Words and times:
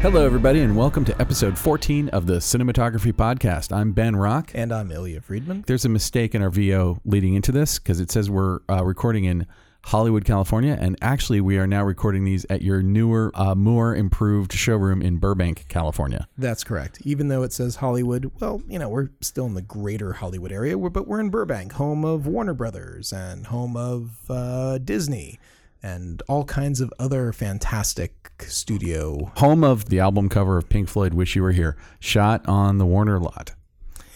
Hello, 0.00 0.24
everybody, 0.24 0.62
and 0.62 0.74
welcome 0.74 1.04
to 1.04 1.20
episode 1.20 1.58
14 1.58 2.08
of 2.08 2.24
the 2.24 2.36
Cinematography 2.36 3.12
Podcast. 3.12 3.70
I'm 3.70 3.92
Ben 3.92 4.16
Rock. 4.16 4.50
And 4.54 4.72
I'm 4.72 4.90
Ilya 4.90 5.20
Friedman. 5.20 5.62
There's 5.66 5.84
a 5.84 5.90
mistake 5.90 6.34
in 6.34 6.40
our 6.40 6.48
VO 6.48 7.02
leading 7.04 7.34
into 7.34 7.52
this 7.52 7.78
because 7.78 8.00
it 8.00 8.10
says 8.10 8.30
we're 8.30 8.60
uh, 8.70 8.82
recording 8.82 9.24
in 9.24 9.46
Hollywood, 9.84 10.24
California, 10.24 10.74
and 10.80 10.96
actually 11.02 11.42
we 11.42 11.58
are 11.58 11.66
now 11.66 11.84
recording 11.84 12.24
these 12.24 12.46
at 12.48 12.62
your 12.62 12.82
newer, 12.82 13.30
uh, 13.34 13.54
more 13.54 13.94
improved 13.94 14.54
showroom 14.54 15.02
in 15.02 15.18
Burbank, 15.18 15.66
California. 15.68 16.26
That's 16.38 16.64
correct. 16.64 17.02
Even 17.04 17.28
though 17.28 17.42
it 17.42 17.52
says 17.52 17.76
Hollywood, 17.76 18.32
well, 18.40 18.62
you 18.66 18.78
know, 18.78 18.88
we're 18.88 19.10
still 19.20 19.44
in 19.44 19.54
the 19.54 19.60
greater 19.60 20.14
Hollywood 20.14 20.50
area, 20.50 20.78
but 20.78 21.06
we're 21.08 21.20
in 21.20 21.28
Burbank, 21.28 21.72
home 21.72 22.06
of 22.06 22.26
Warner 22.26 22.54
Brothers 22.54 23.12
and 23.12 23.48
home 23.48 23.76
of 23.76 24.12
uh, 24.30 24.78
Disney 24.78 25.38
and 25.82 26.22
all 26.28 26.44
kinds 26.44 26.80
of 26.80 26.92
other 26.98 27.32
fantastic 27.32 28.19
studio. 28.44 29.32
Home 29.36 29.64
of 29.64 29.88
the 29.88 30.00
album 30.00 30.28
cover 30.28 30.56
of 30.56 30.68
Pink 30.68 30.88
Floyd, 30.88 31.14
Wish 31.14 31.36
You 31.36 31.42
Were 31.42 31.52
Here, 31.52 31.76
shot 31.98 32.46
on 32.48 32.78
the 32.78 32.86
Warner 32.86 33.18
lot. 33.18 33.54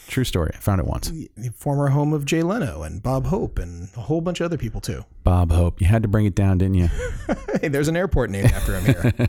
True 0.06 0.24
story. 0.24 0.52
I 0.55 0.59
found 0.59 0.80
it 0.80 0.87
once. 0.87 1.10
Former 1.56 1.88
home 1.88 2.12
of 2.12 2.24
Jay 2.24 2.42
Leno 2.42 2.83
and 2.83 3.02
Bob 3.02 3.27
Hope 3.27 3.58
and 3.58 3.89
a 3.97 4.00
whole 4.00 4.20
bunch 4.20 4.41
of 4.41 4.44
other 4.44 4.58
people 4.58 4.81
too. 4.81 5.05
Bob 5.25 5.50
Hope. 5.50 5.81
You 5.81 5.86
had 5.86 6.03
to 6.03 6.08
bring 6.08 6.27
it 6.27 6.34
down, 6.34 6.58
didn't 6.58 6.75
you? 6.75 6.89
hey, 7.61 7.69
there's 7.69 7.89
an 7.89 7.97
airport 7.97 8.31
named 8.31 8.53
after 8.53 8.78
him 8.78 8.84
here. 8.84 9.28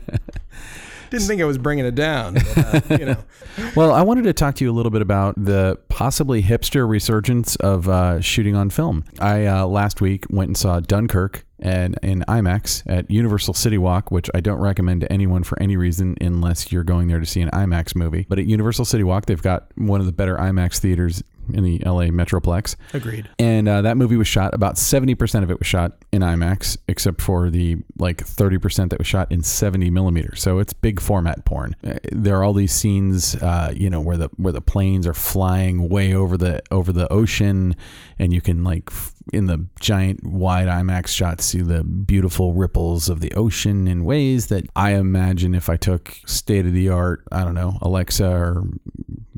Didn't 1.10 1.26
think 1.26 1.40
I 1.40 1.44
was 1.44 1.58
bringing 1.58 1.84
it 1.84 1.94
down, 1.94 2.34
but, 2.34 2.90
uh, 2.90 2.96
you 2.98 3.06
know. 3.06 3.24
well, 3.76 3.92
I 3.92 4.02
wanted 4.02 4.24
to 4.24 4.32
talk 4.32 4.56
to 4.56 4.64
you 4.64 4.70
a 4.70 4.74
little 4.74 4.90
bit 4.90 5.02
about 5.02 5.34
the 5.42 5.78
possibly 5.88 6.42
hipster 6.42 6.88
resurgence 6.88 7.56
of 7.56 7.88
uh, 7.88 8.20
shooting 8.20 8.56
on 8.56 8.70
film. 8.70 9.04
I 9.20 9.46
uh, 9.46 9.66
last 9.66 10.00
week 10.00 10.26
went 10.30 10.48
and 10.48 10.56
saw 10.56 10.80
Dunkirk 10.80 11.44
and 11.58 11.98
in 12.02 12.22
IMAX 12.28 12.82
at 12.86 13.10
Universal 13.10 13.54
City 13.54 13.78
Walk, 13.78 14.10
which 14.10 14.28
I 14.34 14.40
don't 14.40 14.58
recommend 14.58 15.00
to 15.02 15.12
anyone 15.12 15.42
for 15.42 15.60
any 15.62 15.76
reason 15.76 16.16
unless 16.20 16.70
you're 16.70 16.84
going 16.84 17.08
there 17.08 17.20
to 17.20 17.26
see 17.26 17.40
an 17.40 17.50
IMAX 17.50 17.94
movie. 17.94 18.26
But 18.28 18.38
at 18.38 18.46
Universal 18.46 18.84
City 18.84 19.04
Walk, 19.04 19.26
they've 19.26 19.40
got 19.40 19.68
one 19.76 20.00
of 20.00 20.06
the 20.06 20.12
better 20.12 20.36
IMAX 20.36 20.78
theaters 20.78 21.22
in 21.52 21.64
the 21.64 21.78
LA 21.84 22.06
Metroplex. 22.06 22.76
Agreed. 22.92 23.28
And 23.38 23.68
uh, 23.68 23.82
that 23.82 23.96
movie 23.96 24.16
was 24.16 24.28
shot 24.28 24.54
about 24.54 24.76
70% 24.76 25.42
of 25.42 25.50
it 25.50 25.58
was 25.58 25.66
shot 25.66 25.92
in 26.12 26.22
IMAX, 26.22 26.76
except 26.88 27.20
for 27.20 27.50
the 27.50 27.76
like 27.98 28.18
30% 28.18 28.90
that 28.90 28.98
was 28.98 29.06
shot 29.06 29.30
in 29.30 29.42
70 29.42 29.90
millimeters. 29.90 30.40
So 30.42 30.58
it's 30.58 30.72
big 30.72 31.00
format 31.00 31.44
porn. 31.44 31.76
Uh, 31.84 31.98
there 32.12 32.36
are 32.36 32.44
all 32.44 32.52
these 32.52 32.72
scenes, 32.72 33.36
uh, 33.36 33.72
you 33.74 33.90
know, 33.90 34.00
where 34.00 34.16
the 34.16 34.28
where 34.36 34.52
the 34.52 34.60
planes 34.60 35.06
are 35.06 35.14
flying 35.14 35.88
way 35.88 36.14
over 36.14 36.36
the 36.36 36.62
over 36.70 36.92
the 36.92 37.10
ocean, 37.12 37.76
and 38.18 38.32
you 38.32 38.40
can 38.40 38.64
like 38.64 38.90
in 39.32 39.46
the 39.46 39.66
giant 39.80 40.24
wide 40.24 40.68
IMAX 40.68 41.08
shots 41.08 41.44
see 41.44 41.60
the 41.60 41.82
beautiful 41.82 42.52
ripples 42.52 43.08
of 43.08 43.20
the 43.20 43.32
ocean 43.34 43.88
in 43.88 44.04
ways 44.04 44.46
that 44.46 44.66
I 44.76 44.92
imagine 44.92 45.54
if 45.54 45.68
I 45.68 45.76
took 45.76 46.18
state 46.26 46.66
of 46.66 46.72
the 46.72 46.88
art, 46.88 47.24
I 47.32 47.44
don't 47.44 47.54
know, 47.54 47.78
Alexa 47.82 48.28
or 48.28 48.64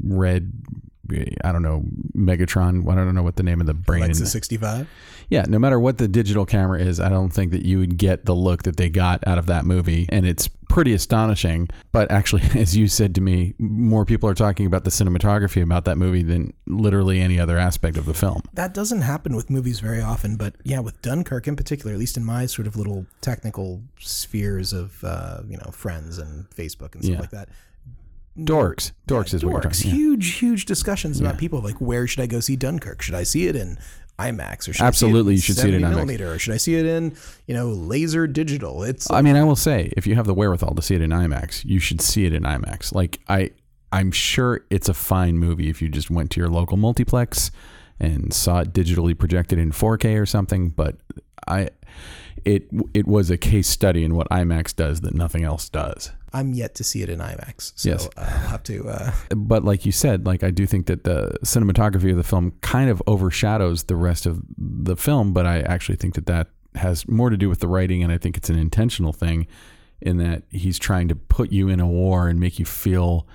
Red 0.02 0.52
I 1.44 1.52
don't 1.52 1.62
know 1.62 1.84
Megatron. 2.16 2.90
I 2.90 2.94
don't 2.94 3.14
know 3.14 3.22
what 3.22 3.36
the 3.36 3.42
name 3.42 3.60
of 3.60 3.66
the 3.66 3.74
brain. 3.74 4.02
Alexa 4.04 4.26
sixty 4.26 4.56
five. 4.56 4.88
Yeah, 5.30 5.44
no 5.46 5.58
matter 5.58 5.78
what 5.78 5.98
the 5.98 6.08
digital 6.08 6.46
camera 6.46 6.80
is, 6.80 7.00
I 7.00 7.10
don't 7.10 7.28
think 7.30 7.52
that 7.52 7.62
you 7.64 7.78
would 7.78 7.98
get 7.98 8.24
the 8.24 8.34
look 8.34 8.62
that 8.62 8.76
they 8.78 8.88
got 8.88 9.26
out 9.26 9.36
of 9.36 9.44
that 9.46 9.66
movie, 9.66 10.06
and 10.08 10.26
it's 10.26 10.48
pretty 10.70 10.94
astonishing. 10.94 11.68
But 11.92 12.10
actually, 12.10 12.42
as 12.58 12.74
you 12.76 12.88
said 12.88 13.14
to 13.16 13.20
me, 13.20 13.54
more 13.58 14.04
people 14.06 14.28
are 14.30 14.34
talking 14.34 14.64
about 14.64 14.84
the 14.84 14.90
cinematography 14.90 15.62
about 15.62 15.84
that 15.84 15.98
movie 15.98 16.22
than 16.22 16.54
literally 16.66 17.20
any 17.20 17.38
other 17.38 17.58
aspect 17.58 17.98
of 17.98 18.06
the 18.06 18.14
film. 18.14 18.40
That 18.54 18.72
doesn't 18.72 19.02
happen 19.02 19.36
with 19.36 19.50
movies 19.50 19.80
very 19.80 20.00
often, 20.00 20.36
but 20.36 20.54
yeah, 20.64 20.80
with 20.80 21.00
Dunkirk 21.02 21.46
in 21.46 21.56
particular, 21.56 21.92
at 21.92 21.98
least 21.98 22.16
in 22.16 22.24
my 22.24 22.46
sort 22.46 22.66
of 22.66 22.76
little 22.76 23.04
technical 23.20 23.82
spheres 23.98 24.72
of 24.72 25.02
uh, 25.04 25.42
you 25.46 25.58
know 25.58 25.70
friends 25.72 26.16
and 26.18 26.48
Facebook 26.50 26.94
and 26.94 27.04
stuff 27.04 27.14
Yeah. 27.16 27.20
like 27.20 27.30
that. 27.30 27.48
Dorks, 28.38 28.92
dorks 29.08 29.32
Yeah, 29.32 29.36
is 29.36 29.44
what 29.44 29.62
dorks. 29.62 29.82
talking. 29.82 29.90
yeah. 29.90 29.96
Huge, 29.96 30.34
huge 30.34 30.64
discussions 30.64 31.20
about 31.20 31.38
people 31.38 31.60
like 31.60 31.76
where 31.76 32.06
should 32.06 32.20
I 32.22 32.26
go 32.26 32.40
see 32.40 32.56
Dunkirk? 32.56 33.02
Should 33.02 33.14
I 33.16 33.24
see 33.24 33.46
it 33.48 33.56
in 33.56 33.78
IMAX 34.18 34.68
or 34.68 34.72
should 34.72 34.82
Absolutely, 34.82 35.32
I 35.32 35.36
you 35.36 35.40
see 35.40 35.46
should 35.46 35.56
see 35.58 35.68
it 35.68 35.74
in 35.74 35.80
70 35.82 35.86
IMAX. 35.86 35.90
millimeter 35.96 36.32
or 36.32 36.38
should 36.38 36.54
I 36.54 36.56
see 36.56 36.74
it 36.76 36.86
in 36.86 37.16
you 37.46 37.54
know 37.54 37.68
laser 37.68 38.26
digital? 38.26 38.82
It's 38.82 39.10
I 39.10 39.22
mean, 39.22 39.36
I 39.36 39.44
will 39.44 39.56
say, 39.56 39.92
if 39.96 40.06
you 40.06 40.14
have 40.16 40.26
the 40.26 40.34
wherewithal 40.34 40.74
to 40.74 40.82
see 40.82 40.94
it 40.94 41.02
in 41.02 41.10
IMAX, 41.10 41.64
you 41.64 41.78
should 41.78 42.00
see 42.00 42.24
it 42.26 42.32
in 42.32 42.42
IMAX. 42.44 42.94
Like 42.94 43.20
I, 43.28 43.50
I'm 43.92 44.10
sure 44.12 44.64
it's 44.70 44.88
a 44.88 44.94
fine 44.94 45.38
movie 45.38 45.68
if 45.70 45.80
you 45.82 45.88
just 45.88 46.10
went 46.10 46.30
to 46.32 46.40
your 46.40 46.48
local 46.48 46.76
multiplex 46.76 47.50
and 48.00 48.32
saw 48.32 48.60
it 48.60 48.72
digitally 48.72 49.16
projected 49.18 49.58
in 49.58 49.72
4K 49.72 50.20
or 50.20 50.26
something. 50.26 50.68
But 50.70 50.96
I, 51.46 51.70
it 52.44 52.68
it 52.94 53.06
was 53.06 53.30
a 53.30 53.36
case 53.38 53.68
study 53.68 54.04
in 54.04 54.14
what 54.14 54.28
IMAX 54.30 54.74
does 54.76 55.00
that 55.02 55.14
nothing 55.14 55.44
else 55.44 55.68
does. 55.68 56.10
I'm 56.32 56.52
yet 56.52 56.74
to 56.76 56.84
see 56.84 57.02
it 57.02 57.08
in 57.08 57.20
IMAX, 57.20 57.72
so 57.76 57.88
Yes. 57.90 58.06
uh, 58.16 58.20
I'll 58.20 58.48
have 58.48 58.62
to. 58.64 58.88
Uh, 58.88 59.12
But 59.34 59.64
like 59.64 59.86
you 59.86 59.92
said, 59.92 60.26
like 60.26 60.42
I 60.42 60.50
do 60.50 60.66
think 60.66 60.86
that 60.86 61.04
the 61.04 61.36
cinematography 61.44 62.10
of 62.10 62.16
the 62.16 62.22
film 62.24 62.52
kind 62.60 62.90
of 62.90 63.02
overshadows 63.06 63.84
the 63.84 63.96
rest 63.96 64.26
of 64.26 64.42
the 64.58 64.96
film. 64.96 65.32
But 65.32 65.46
I 65.46 65.60
actually 65.60 65.96
think 65.96 66.14
that 66.14 66.26
that 66.26 66.48
has 66.74 67.08
more 67.08 67.30
to 67.30 67.36
do 67.36 67.48
with 67.48 67.60
the 67.60 67.68
writing, 67.68 68.02
and 68.02 68.12
I 68.12 68.18
think 68.18 68.36
it's 68.36 68.50
an 68.50 68.58
intentional 68.58 69.12
thing 69.12 69.46
in 70.00 70.18
that 70.18 70.42
he's 70.50 70.78
trying 70.78 71.08
to 71.08 71.16
put 71.16 71.50
you 71.50 71.68
in 71.68 71.80
a 71.80 71.86
war 71.86 72.28
and 72.28 72.38
make 72.38 72.58
you 72.58 72.64
feel 72.64 73.26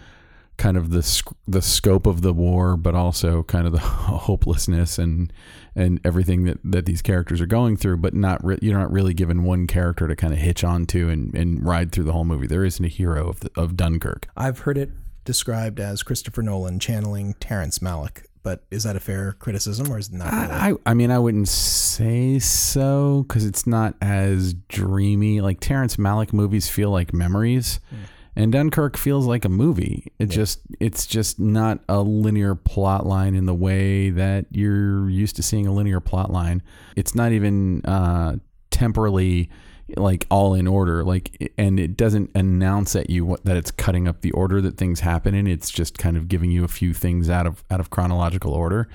kind 0.57 0.77
of 0.77 0.91
the 0.91 1.03
sc- 1.03 1.35
the 1.47 1.61
scope 1.61 2.05
of 2.05 2.21
the 2.21 2.33
war, 2.33 2.77
but 2.77 2.95
also 2.95 3.43
kind 3.43 3.65
of 3.65 3.73
the 3.73 3.79
hopelessness 3.79 4.97
and 4.97 5.31
and 5.75 5.99
everything 6.05 6.43
that, 6.45 6.59
that 6.63 6.85
these 6.85 7.01
characters 7.01 7.41
are 7.41 7.47
going 7.47 7.75
through. 7.77 7.97
But 7.97 8.13
not 8.13 8.43
re- 8.43 8.59
you're 8.61 8.77
not 8.77 8.91
really 8.91 9.13
given 9.13 9.43
one 9.43 9.67
character 9.67 10.07
to 10.07 10.15
kind 10.15 10.33
of 10.33 10.39
hitch 10.39 10.63
onto 10.63 11.09
and, 11.09 11.33
and 11.35 11.65
ride 11.65 11.91
through 11.91 12.05
the 12.05 12.13
whole 12.13 12.25
movie. 12.25 12.47
There 12.47 12.65
isn't 12.65 12.83
a 12.83 12.89
hero 12.89 13.29
of 13.29 13.39
the, 13.41 13.51
of 13.55 13.75
Dunkirk. 13.75 14.27
I've 14.37 14.59
heard 14.59 14.77
it 14.77 14.91
described 15.25 15.79
as 15.79 16.03
Christopher 16.03 16.41
Nolan 16.41 16.79
channeling 16.79 17.33
Terrence 17.35 17.79
Malick, 17.79 18.25
but 18.43 18.65
is 18.69 18.83
that 18.83 18.95
a 18.95 18.99
fair 18.99 19.33
criticism 19.33 19.91
or 19.91 19.97
is 19.97 20.09
it 20.09 20.15
not? 20.15 20.31
Really? 20.31 20.51
I, 20.51 20.69
I 20.71 20.75
I 20.85 20.93
mean, 20.93 21.11
I 21.11 21.19
wouldn't 21.19 21.47
say 21.47 22.39
so 22.39 23.25
because 23.27 23.45
it's 23.45 23.65
not 23.65 23.95
as 24.01 24.53
dreamy. 24.53 25.41
Like 25.41 25.59
Terrence 25.59 25.95
Malick 25.95 26.33
movies 26.33 26.69
feel 26.69 26.91
like 26.91 27.13
memories, 27.13 27.79
hmm. 27.89 27.95
And 28.35 28.51
Dunkirk 28.51 28.97
feels 28.97 29.25
like 29.25 29.45
a 29.45 29.49
movie. 29.49 30.11
It 30.19 30.27
just 30.27 30.61
it's 30.79 31.05
just 31.05 31.39
not 31.39 31.79
a 31.87 32.01
linear 32.01 32.55
plot 32.55 33.05
line 33.05 33.35
in 33.35 33.45
the 33.45 33.53
way 33.53 34.09
that 34.09 34.45
you're 34.51 35.09
used 35.09 35.35
to 35.37 35.43
seeing 35.43 35.67
a 35.67 35.71
linear 35.73 35.99
plot 35.99 36.31
line. 36.31 36.61
It's 36.95 37.13
not 37.15 37.31
even 37.31 37.83
uh, 37.85 38.37
temporally 38.71 39.49
like 39.97 40.25
all 40.31 40.53
in 40.55 40.65
order 40.65 41.03
like 41.03 41.51
and 41.57 41.77
it 41.79 41.97
doesn't 41.97 42.31
announce 42.35 42.95
at 42.95 43.09
you 43.09 43.25
what, 43.25 43.43
that 43.45 43.57
it's 43.57 43.69
cutting 43.69 44.07
up 44.07 44.21
the 44.21 44.31
order 44.31 44.61
that 44.61 44.77
things 44.77 45.01
happen 45.01 45.35
in 45.35 45.45
it's 45.45 45.69
just 45.69 45.97
kind 45.97 46.15
of 46.15 46.29
giving 46.29 46.49
you 46.49 46.63
a 46.63 46.67
few 46.69 46.93
things 46.93 47.29
out 47.29 47.45
of 47.45 47.63
out 47.69 47.81
of 47.81 47.89
chronological 47.89 48.53
order 48.53 48.87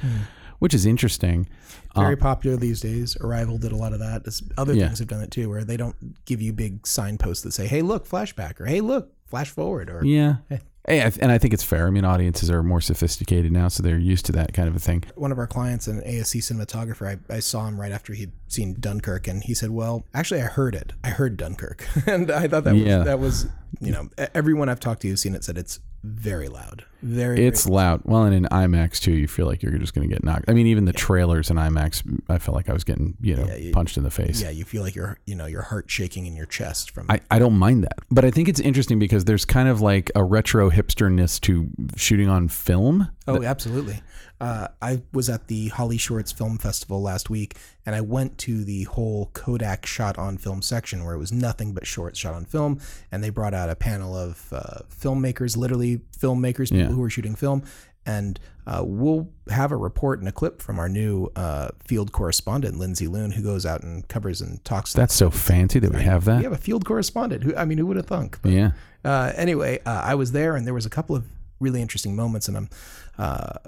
which 0.61 0.73
is 0.73 0.87
interesting 0.87 1.47
Very 1.95 2.17
popular 2.17 2.57
these 2.57 2.81
days. 2.81 3.17
Arrival 3.21 3.59
did 3.59 3.71
a 3.73 3.77
lot 3.77 3.93
of 3.93 3.99
that. 4.01 4.23
Other 4.57 4.73
Yeah. 4.73 4.87
things 4.87 4.99
have 5.01 5.09
done 5.09 5.21
it 5.23 5.31
too, 5.31 5.49
where 5.49 5.63
they 5.65 5.77
don't 5.77 6.25
give 6.25 6.41
you 6.41 6.53
big 6.53 6.87
signposts 6.87 7.43
that 7.43 7.53
say, 7.53 7.67
"Hey, 7.67 7.83
look, 7.83 8.09
flashback," 8.09 8.61
or 8.61 8.67
"Hey, 8.67 8.81
look, 8.81 9.13
flash 9.29 9.51
forward," 9.51 9.91
or 9.91 10.05
Yeah. 10.05 10.37
Hey, 10.87 11.01
and 11.21 11.31
I 11.31 11.37
think 11.37 11.53
it's 11.53 11.63
fair. 11.63 11.87
I 11.87 11.91
mean, 11.91 12.07
audiences 12.07 12.51
are 12.51 12.63
more 12.63 12.81
sophisticated 12.81 13.53
now, 13.53 13.69
so 13.69 13.83
they're 13.83 13.99
used 13.99 14.25
to 14.25 14.33
that 14.33 14.55
kind 14.55 14.69
of 14.71 14.75
a 14.75 14.79
thing. 14.79 15.05
one 15.17 15.31
of 15.31 15.39
our 15.39 15.47
clients, 15.47 15.87
an 15.87 16.01
ASC 16.01 16.41
cinematographer, 16.41 17.19
I, 17.31 17.35
I 17.35 17.41
saw 17.41 17.67
him 17.67 17.79
right 17.79 17.93
after 17.93 18.15
he'd 18.15 18.33
seen 18.47 18.75
Dunkirk, 18.81 19.29
and 19.29 19.43
he 19.45 19.53
said, 19.53 19.69
"Well, 19.69 20.07
actually, 20.15 20.41
I 20.41 20.47
heard 20.47 20.75
it. 20.75 20.95
I 21.05 21.11
heard 21.11 21.37
Dunkirk," 21.37 21.87
and 22.07 22.31
I 22.31 22.49
thought 22.49 22.65
that 22.65 22.75
Yeah. 22.75 22.97
was 22.99 23.05
that 23.05 23.19
was, 23.19 23.47
you 23.81 23.93
know, 23.93 24.09
everyone 24.35 24.69
I've 24.69 24.81
talked 24.81 25.03
to 25.03 25.09
who's 25.09 25.21
seen 25.23 25.35
it 25.35 25.45
said 25.45 25.57
it's 25.59 25.81
very 26.05 26.49
loud, 26.49 26.85
very. 27.03 27.45
It's 27.45 27.67
loud. 27.69 28.03
Well, 28.05 28.23
and 28.23 28.33
in 28.35 28.45
IMAX 28.45 29.01
too, 29.01 29.13
you 29.13 29.27
feel 29.27 29.47
like 29.47 29.63
you're 29.65 29.77
just 29.79 29.95
going 29.95 30.09
to 30.09 30.15
get 30.15 30.23
knocked. 30.23 30.45
I 30.49 30.53
mean, 30.53 30.69
even 30.69 30.85
the 30.85 30.93
trailers 30.93 31.51
in 31.51 31.57
IMAX, 31.57 32.03
I 32.29 32.39
felt 32.39 32.55
like 32.55 32.69
I 32.69 32.73
was 32.73 32.85
getting, 32.85 33.17
you 33.21 33.35
know, 33.35 33.53
you- 33.57 33.73
punched 33.73 33.97
in 33.97 34.05
the 34.05 34.11
face. 34.11 34.41
yeah, 34.41 34.51
you 34.51 34.65
feel 34.65 34.83
like 34.83 34.95
your 34.95 35.19
you 35.27 35.35
know 35.35 35.47
your 35.47 35.63
heart 35.63 35.91
shaking 35.91 36.27
in 36.27 36.37
your 36.37 36.47
chest 36.47 36.93
from. 36.93 37.07
I, 37.11 37.21
I 37.31 37.39
don't 37.41 37.59
mind 37.59 37.83
that. 37.85 37.99
But 38.11 38.25
I 38.25 38.31
think 38.31 38.49
it's 38.49 38.61
interesting 38.61 38.99
because 39.01 39.25
there's 39.25 39.45
kind 39.45 39.69
of 39.69 39.81
like 39.81 40.11
a 40.15 40.23
retro 40.23 40.71
hipsterness 40.71 41.41
to 41.43 41.69
shooting 41.97 42.29
on 42.29 42.47
film. 42.49 43.11
Oh, 43.29 43.43
absolutely. 43.43 44.01
Uh, 44.41 44.69
I 44.81 45.03
was 45.13 45.29
at 45.29 45.49
the 45.49 45.69
Holly 45.69 45.99
Shorts 45.99 46.33
Film 46.33 46.59
Festival 46.59 47.03
last 47.03 47.29
week, 47.29 47.57
and 47.85 47.95
I 47.95 48.01
went 48.01 48.39
to 48.39 48.65
the 48.65 48.85
whole 48.85 49.31
Kodak 49.35 49.85
shot 49.87 50.17
on 50.19 50.39
film 50.39 50.63
section 50.63 51.05
where 51.05 51.15
it 51.15 51.19
was 51.19 51.33
nothing 51.33 51.73
but 51.73 51.87
shorts 51.87 52.19
shot 52.19 52.35
on 52.35 52.45
film, 52.45 52.81
and 53.13 53.23
they 53.23 53.31
brought 53.31 53.55
out 53.55 53.69
a 53.69 53.77
panel 53.77 54.17
of 54.17 54.53
uh, 54.53 54.81
filmmakers, 54.91 55.57
literally 55.57 56.01
filmmakers, 56.19 56.71
people 56.71 56.79
Yeah. 56.79 56.87
who 56.89 57.01
were 57.01 57.11
shooting 57.11 57.35
film. 57.35 57.63
And 58.07 58.41
uh, 58.67 58.83
we'll 58.87 59.29
have 59.51 59.71
a 59.71 59.77
report 59.77 60.21
and 60.21 60.29
a 60.29 60.33
clip 60.33 60.63
from 60.63 60.79
our 60.79 60.89
new 60.89 61.31
uh, 61.37 61.69
field 61.85 62.11
correspondent, 62.13 62.79
Lindsay 62.79 63.07
Loon, 63.07 63.33
who 63.33 63.43
goes 63.43 63.67
out 63.67 63.83
and 63.83 64.07
covers 64.09 64.41
and 64.41 64.65
talks. 64.65 64.95
That's 64.95 65.13
so 65.15 65.29
fancy 65.29 65.79
that 65.81 65.93
we 65.93 66.01
have 66.03 66.25
that. 66.25 66.39
we 66.39 66.45
have 66.45 66.53
a 66.55 66.57
field 66.57 66.87
correspondent. 66.87 67.43
Who 67.43 67.55
I 67.55 67.67
mean, 67.67 67.77
who 67.77 67.85
would 67.87 67.97
have 67.99 68.07
thunk? 68.07 68.39
But, 68.41 68.53
Yeah. 68.53 68.71
uh, 69.05 69.33
anyway, 69.37 69.81
uh, 69.85 70.01
I 70.05 70.15
was 70.15 70.33
there, 70.33 70.57
and 70.57 70.67
there 70.67 70.73
was 70.73 70.87
a 70.87 70.91
couple 70.91 71.17
of 71.17 71.27
really 71.61 71.83
interesting 71.83 72.17
moments, 72.17 72.49
and 72.49 72.57
I'm 72.57 72.71
uh, 73.19 73.59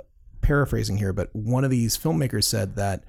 paraphrasing 0.41 0.97
here, 0.97 1.13
but 1.13 1.35
one 1.35 1.65
of 1.65 1.71
these 1.71 1.97
filmmakers 1.97 2.45
said 2.45 2.77
that 2.77 3.05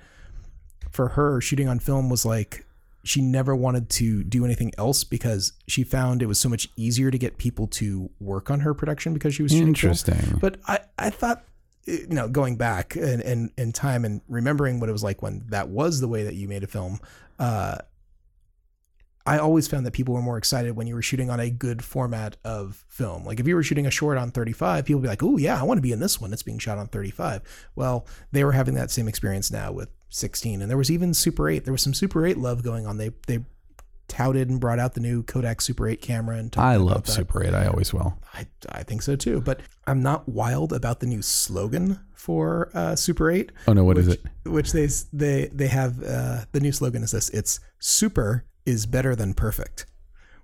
for 0.92 1.10
her, 1.10 1.40
shooting 1.42 1.68
on 1.68 1.80
film 1.80 2.10
was 2.10 2.26
like 2.26 2.66
she 3.04 3.22
never 3.22 3.56
wanted 3.56 3.90
to 3.90 4.24
do 4.24 4.46
anything 4.46 4.72
else 4.78 5.04
because 5.04 5.54
she 5.68 5.84
found 5.84 6.22
it 6.22 6.28
was 6.28 6.40
so 6.40 6.50
much 6.50 6.70
easier 6.76 7.10
to 7.10 7.18
get 7.18 7.38
people 7.38 7.68
to 7.68 8.10
work 8.20 8.52
on 8.52 8.60
her 8.60 8.74
production 8.74 9.14
because 9.14 9.34
she 9.34 9.42
was 9.42 9.52
shooting 9.52 9.74
film. 9.74 9.92
Interesting. 9.92 10.38
But 10.40 10.58
I, 10.68 10.80
I 11.00 11.10
thought, 11.10 11.44
eh, 11.88 12.00
you 12.10 12.16
know, 12.16 12.28
going 12.28 12.58
back 12.58 12.96
and, 12.96 13.22
and, 13.22 13.52
in 13.58 13.72
time 13.72 14.06
and 14.06 14.22
remembering 14.28 14.80
what 14.80 14.90
it 14.90 14.92
was 14.92 15.04
like 15.04 15.22
when 15.22 15.46
that 15.50 15.70
was 15.70 16.00
the 16.00 16.08
way 16.08 16.24
that 16.24 16.36
you 16.36 16.48
made 16.48 16.64
a 16.64 16.68
film, 16.68 17.00
uh, 17.40 17.78
I 19.26 19.38
always 19.38 19.68
found 19.68 19.86
that 19.86 19.94
people 19.94 20.14
were 20.14 20.22
more 20.22 20.38
excited 20.38 20.76
when 20.76 20.88
you 20.88 20.96
were 20.96 21.02
shooting 21.02 21.30
on 21.30 21.40
a 21.40 21.50
good 21.50 21.84
format 21.84 22.38
of 22.44 22.84
film. 22.88 23.26
Like 23.26 23.40
if 23.40 23.48
you 23.48 23.56
were 23.56 23.64
shooting 23.64 23.86
a 23.86 23.92
short 23.92 24.18
on 24.18 24.32
35, 24.32 24.86
people 24.86 25.00
would 25.00 25.06
be 25.06 25.10
like, 25.10 25.24
oh, 25.24 25.38
yeah, 25.38 25.60
I 25.60 25.64
want 25.64 25.78
to 25.78 25.82
be 25.82 25.92
in 25.92 26.00
this 26.00 26.20
one. 26.20 26.34
It's 26.34 26.44
being 26.44 26.60
shot 26.60 26.78
on 26.78 26.88
35. 26.88 27.42
Well, 27.76 28.08
they 28.32 28.44
were 28.44 28.54
having 28.54 28.76
that 28.76 28.92
same 28.92 29.08
experience 29.08 29.52
now 29.52 29.72
with 29.72 29.90
16. 30.10 30.62
And 30.62 30.70
there 30.70 30.78
was 30.78 30.92
even 30.92 31.14
Super 31.14 31.50
8. 31.50 31.66
There 31.66 31.72
was 31.72 31.82
some 31.82 31.94
Super 31.94 32.26
8 32.26 32.38
love 32.38 32.64
going 32.64 32.86
on. 32.86 32.98
They, 32.98 33.12
they, 33.28 33.40
touted 34.12 34.50
and 34.50 34.60
brought 34.60 34.78
out 34.78 34.94
the 34.94 35.00
new 35.00 35.24
Kodak 35.24 35.62
Super 35.62 35.88
8 35.88 36.02
camera 36.02 36.36
and 36.36 36.54
I 36.58 36.74
about 36.74 36.86
love 36.86 37.04
that. 37.06 37.14
Super 37.14 37.46
8. 37.46 37.54
I 37.54 37.68
always 37.68 37.94
will. 37.94 38.20
I, 38.34 38.46
I 38.70 38.84
think 38.84 39.04
so 39.04 39.16
too. 39.16 39.40
But 39.40 39.62
I'm 39.88 40.04
not 40.04 40.28
wild 40.28 40.74
about 40.74 41.00
the 41.00 41.08
new 41.08 41.22
slogan 41.22 41.98
for 42.14 42.70
uh, 42.74 42.96
Super 42.96 43.32
8. 43.32 43.52
Oh 43.68 43.74
no, 43.74 43.84
what 43.86 43.98
is 43.98 44.10
it? 44.10 44.22
Which 44.46 44.74
they 44.74 44.88
they 45.14 45.50
they 45.54 45.68
have 45.68 46.04
uh, 46.04 46.42
the 46.52 46.60
new 46.60 46.72
slogan 46.72 47.04
is 47.04 47.12
this: 47.12 47.30
"It's 47.30 47.60
super 47.80 48.46
is 48.66 48.86
better 48.86 49.16
than 49.16 49.34
perfect," 49.34 49.86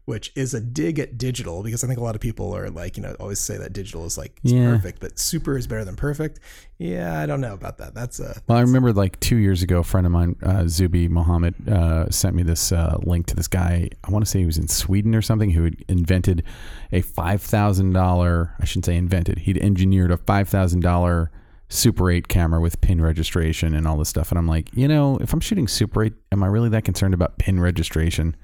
which 0.06 0.32
is 0.36 0.54
a 0.54 0.62
dig 0.62 1.00
at 1.00 1.18
digital 1.18 1.64
because 1.64 1.84
I 1.84 1.88
think 1.88 2.00
a 2.00 2.04
lot 2.04 2.16
of 2.16 2.22
people 2.22 2.56
are 2.56 2.70
like 2.70 2.96
you 2.98 3.04
know 3.04 3.16
always 3.20 3.40
say 3.40 3.58
that 3.58 3.74
digital 3.74 4.06
is 4.06 4.18
like 4.18 4.40
Yeah. 4.44 4.72
perfect, 4.76 5.00
but 5.02 5.20
super 5.20 5.58
is 5.58 5.68
better 5.68 5.84
than 5.86 5.96
perfect. 5.96 6.40
Yeah, 6.78 7.20
I 7.20 7.26
don't 7.26 7.42
know 7.42 7.54
about 7.54 7.78
that. 7.80 7.94
That's 7.94 8.20
a 8.20 8.40
Well, 8.48 8.58
I 8.58 8.62
remember 8.62 8.94
like 8.94 9.20
two 9.20 9.36
years 9.38 9.64
ago, 9.64 9.80
a 9.80 9.84
friend 9.84 10.06
of 10.06 10.14
mine, 10.14 10.36
uh, 10.44 10.62
Zubi 10.66 11.10
Mohammed, 11.10 11.68
uh, 11.68 12.10
sent 12.10 12.36
me 12.36 12.44
this 12.44 12.72
uh, 12.72 12.98
link 13.04 13.26
to 13.28 13.36
this 13.36 13.48
guy. 13.48 13.90
I 14.04 14.12
want 14.12 14.24
to 14.24 14.30
say 14.30 14.40
he 14.40 14.46
was 14.46 14.58
in 14.60 14.68
Sweden 14.68 15.14
or 15.16 15.22
something 15.22 15.50
who 15.52 15.64
had 15.66 15.84
invented 15.88 16.44
a 16.92 17.02
five 17.02 17.42
thousand 17.42 17.94
dollar. 17.94 18.54
I 18.60 18.66
shouldn't 18.66 18.86
say 18.86 18.96
invented. 18.96 19.40
He'd 19.40 19.58
engineered 19.58 20.12
a 20.12 20.18
five 20.18 20.48
thousand 20.48 20.82
dollar 20.82 21.32
Super 21.70 22.10
8 22.10 22.28
camera 22.28 22.62
with 22.62 22.80
pin 22.82 23.02
registration 23.02 23.74
and 23.74 23.88
all 23.88 23.98
this 23.98 24.10
stuff. 24.10 24.32
And 24.32 24.38
I'm 24.38 24.48
like, 24.48 24.70
you 24.74 24.88
know, 24.88 25.18
if 25.18 25.34
I'm 25.34 25.40
shooting 25.40 25.68
Super 25.68 26.04
8, 26.04 26.14
am 26.32 26.44
I 26.44 26.48
really 26.48 26.70
that 26.70 26.86
concerned 26.86 27.14
about 27.14 27.38
pin 27.38 27.60
registration? 27.60 28.36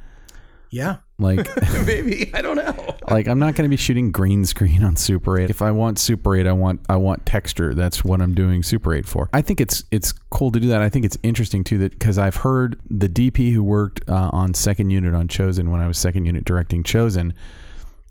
yeah, 0.71 0.97
Like, 1.19 1.47
maybe 1.85 2.31
I 2.33 2.41
don't 2.41 2.55
know. 2.55 2.95
like 3.11 3.27
I'm 3.27 3.37
not 3.37 3.53
going 3.53 3.65
to 3.65 3.69
be 3.69 3.77
shooting 3.77 4.11
green 4.11 4.43
screen 4.43 4.83
on 4.83 4.95
Super 4.95 5.39
8. 5.39 5.51
If 5.51 5.61
I 5.61 5.69
want 5.69 5.99
Super 5.99 6.35
8, 6.35 6.47
I 6.47 6.51
want 6.51 6.81
I 6.89 6.95
want 6.95 7.27
texture. 7.27 7.75
That's 7.75 8.03
what 8.03 8.21
I'm 8.21 8.33
doing 8.33 8.63
Super 8.63 8.95
8 8.95 9.05
for. 9.05 9.29
I 9.33 9.43
think 9.43 9.61
it's 9.61 9.83
it's 9.91 10.11
cool 10.31 10.51
to 10.51 10.59
do 10.59 10.67
that. 10.69 10.81
I 10.81 10.89
think 10.89 11.05
it's 11.05 11.17
interesting 11.21 11.63
too 11.63 11.77
that 11.77 11.91
because 11.91 12.17
I've 12.17 12.37
heard 12.37 12.79
the 12.89 13.07
DP 13.07 13.53
who 13.53 13.63
worked 13.63 14.09
uh, 14.09 14.31
on 14.33 14.55
second 14.55 14.89
unit 14.89 15.13
on 15.13 15.27
Chosen 15.27 15.69
when 15.69 15.79
I 15.79 15.87
was 15.87 15.99
second 15.99 16.25
unit 16.25 16.43
directing 16.43 16.81
Chosen 16.81 17.35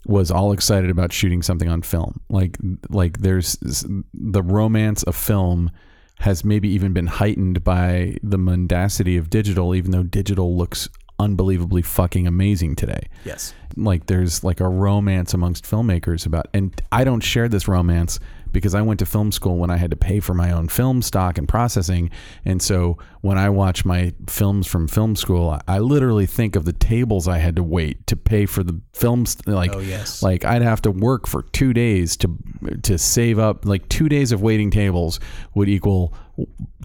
was 0.07 0.31
all 0.31 0.53
excited 0.53 0.91
about 0.91 1.13
shooting 1.13 1.43
something 1.43 1.69
on 1.69 1.83
film. 1.83 2.21
Like 2.29 2.57
like 2.89 3.19
there's 3.19 3.57
the 3.61 4.43
romance 4.43 5.03
of 5.05 5.17
film 5.17 5.71
has 6.19 6.45
maybe 6.45 6.69
even 6.69 6.93
been 6.93 7.07
heightened 7.07 7.65
by 7.65 8.17
the 8.23 8.39
mendacity 8.39 9.17
of 9.17 9.29
digital 9.29 9.75
even 9.75 9.91
though 9.91 10.05
digital 10.05 10.57
looks 10.57 10.89
unbelievably 11.19 11.83
fucking 11.83 12.27
amazing 12.27 12.77
today 12.77 13.09
Yes, 13.25 13.55
like 13.77 14.07
there's 14.07 14.43
like 14.45 14.61
a 14.61 14.69
romance 14.69 15.35
amongst 15.35 15.65
filmmakers 15.65 16.27
about 16.27 16.47
and 16.55 16.81
I 16.91 17.05
don't 17.05 17.21
share 17.21 17.49
this 17.49 17.69
romance 17.69 18.19
because 18.53 18.75
I 18.75 18.83
went 18.83 18.99
to 19.01 19.07
film 19.07 19.33
school 19.33 19.57
when 19.57 19.71
I 19.71 19.77
had 19.77 19.91
to 19.91 19.97
pay 19.97 20.21
for 20.21 20.35
my 20.35 20.51
own 20.53 20.69
film 20.69 21.03
stock 21.03 21.39
and 21.39 21.49
processing 21.49 22.11
and 22.45 22.61
so 22.63 22.99
when 23.21 23.39
I 23.39 23.49
watch 23.51 23.85
my 23.85 24.13
films 24.29 24.67
from 24.67 24.89
film 24.89 25.17
school 25.17 25.51
I, 25.51 25.61
I 25.69 25.79
literally 25.79 26.27
think 26.27 26.57
of 26.57 26.65
the 26.65 26.73
tables 26.73 27.29
I 27.29 27.39
had 27.39 27.57
to 27.57 27.63
wait 27.63 28.07
to 28.09 28.17
pay 28.17 28.47
for 28.47 28.63
the 28.63 28.81
films 28.93 29.37
like 29.47 29.75
Oh, 29.75 29.79
yes. 29.81 30.23
like 30.23 30.45
I'd 30.45 30.63
have 30.63 30.83
to 30.83 30.91
work 30.91 31.27
for 31.27 31.43
2 31.43 31.73
days 31.73 32.17
to 32.19 32.37
to 32.83 32.99
save 32.99 33.39
up 33.39 33.65
like 33.65 33.89
2 33.89 34.09
days 34.09 34.33
of 34.33 34.43
waiting 34.43 34.71
tables 34.71 35.19
would 35.55 35.69
equal 35.69 36.15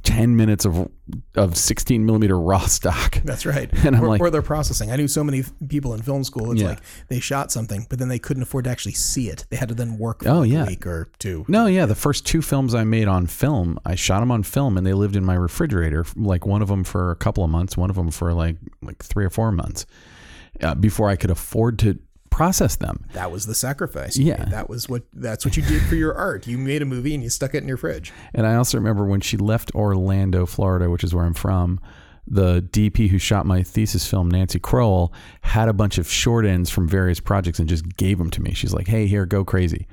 10 0.04 0.36
minutes 0.36 0.66
of 0.66 0.90
of 1.36 1.56
16 1.56 2.06
millimeter 2.06 2.38
raw 2.40 2.60
stock 2.66 3.22
That's 3.26 3.46
right. 3.46 3.72
And 3.86 3.96
I'm 3.96 4.04
or, 4.04 4.10
like- 4.10 4.22
or 4.22 4.30
their 4.30 4.42
processing. 4.42 4.92
I 4.92 4.96
knew 4.98 5.08
so 5.08 5.24
many 5.24 5.44
people 5.70 5.94
in 5.94 6.02
film 6.02 6.24
school. 6.24 6.52
It's 6.52 6.62
Yeah. 6.62 6.70
like 6.70 6.80
they 7.08 7.20
shot 7.20 7.52
something, 7.52 7.88
but 7.90 7.98
then 8.00 8.08
they 8.10 8.20
couldn't 8.20 8.44
afford 8.44 8.66
to 8.66 8.70
actually 8.70 8.94
see 8.94 9.30
it. 9.30 9.46
They 9.50 9.56
had 9.58 9.70
to 9.70 9.76
then 9.76 9.98
work 9.98 10.24
for 10.24 10.30
Oh, 10.30 10.40
like 10.42 10.50
yeah. 10.52 10.64
a 10.64 10.68
week 10.68 10.86
or 10.86 11.10
two. 11.20 11.46
No, 11.48 11.66
yeah, 11.68 11.86
the 11.86 11.96
first 11.96 12.26
two 12.26 12.42
films 12.42 12.76
I 12.76 12.84
made 12.84 13.08
on 13.08 13.28
film, 13.28 13.80
I 13.86 13.96
shot 13.96 14.20
them 14.20 14.32
on 14.32 14.44
film, 14.44 14.78
and 14.78 14.86
they 14.86 14.94
lived 14.94 15.16
in 15.16 15.24
my 15.24 15.36
refrigerator. 15.36 16.06
Like 16.16 16.46
one 16.46 16.62
of 16.62 16.68
them 16.68 16.84
for 16.84 17.12
a 17.12 17.16
couple 17.16 17.44
of 17.44 17.50
months, 17.50 17.78
one 17.78 17.90
of 17.90 17.96
them 17.96 18.12
for 18.12 18.34
like 18.34 18.58
like 18.82 19.04
three 19.04 19.24
or 19.26 19.30
four 19.30 19.52
months, 19.52 19.86
uh, 20.62 20.76
before 20.76 21.08
I 21.10 21.16
could 21.16 21.32
afford 21.32 21.80
to 21.80 21.98
process 22.38 22.76
them. 22.76 23.04
That 23.14 23.32
was 23.32 23.48
the 23.48 23.56
sacrifice. 23.56 24.16
Yeah. 24.16 24.38
made. 24.38 24.52
that 24.52 24.70
was 24.70 24.88
what. 24.88 25.02
That's 25.12 25.44
what 25.44 25.58
you 25.58 25.64
did 25.64 25.82
for 25.82 25.96
your 25.96 26.14
art. 26.14 26.46
You 26.46 26.60
made 26.60 26.84
a 26.84 26.86
movie 26.86 27.16
and 27.16 27.24
you 27.24 27.32
stuck 27.32 27.56
it 27.56 27.64
in 27.64 27.68
your 27.68 27.78
fridge. 27.78 28.14
And 28.36 28.46
I 28.46 28.56
also 28.56 28.78
remember 28.78 29.06
when 29.06 29.22
she 29.22 29.38
left 29.38 29.74
Orlando, 29.74 30.46
Florida, 30.46 30.88
which 30.88 31.04
is 31.04 31.16
where 31.16 31.26
I'm 31.26 31.34
from. 31.34 31.80
The 32.28 32.62
DP 32.62 33.10
who 33.10 33.18
shot 33.18 33.48
my 33.48 33.64
thesis 33.64 34.06
film, 34.08 34.30
Nancy 34.30 34.60
Crowell, 34.60 35.12
had 35.42 35.68
a 35.68 35.74
bunch 35.74 35.98
of 35.98 36.08
short 36.08 36.46
ends 36.46 36.70
from 36.70 36.88
various 36.88 37.20
projects 37.20 37.58
and 37.58 37.68
just 37.68 37.98
gave 37.98 38.20
them 38.20 38.30
to 38.30 38.42
me. 38.42 38.54
She's 38.54 38.74
like, 38.74 38.88
"Hey, 38.88 39.08
here, 39.08 39.26
go 39.26 39.44
crazy," 39.44 39.88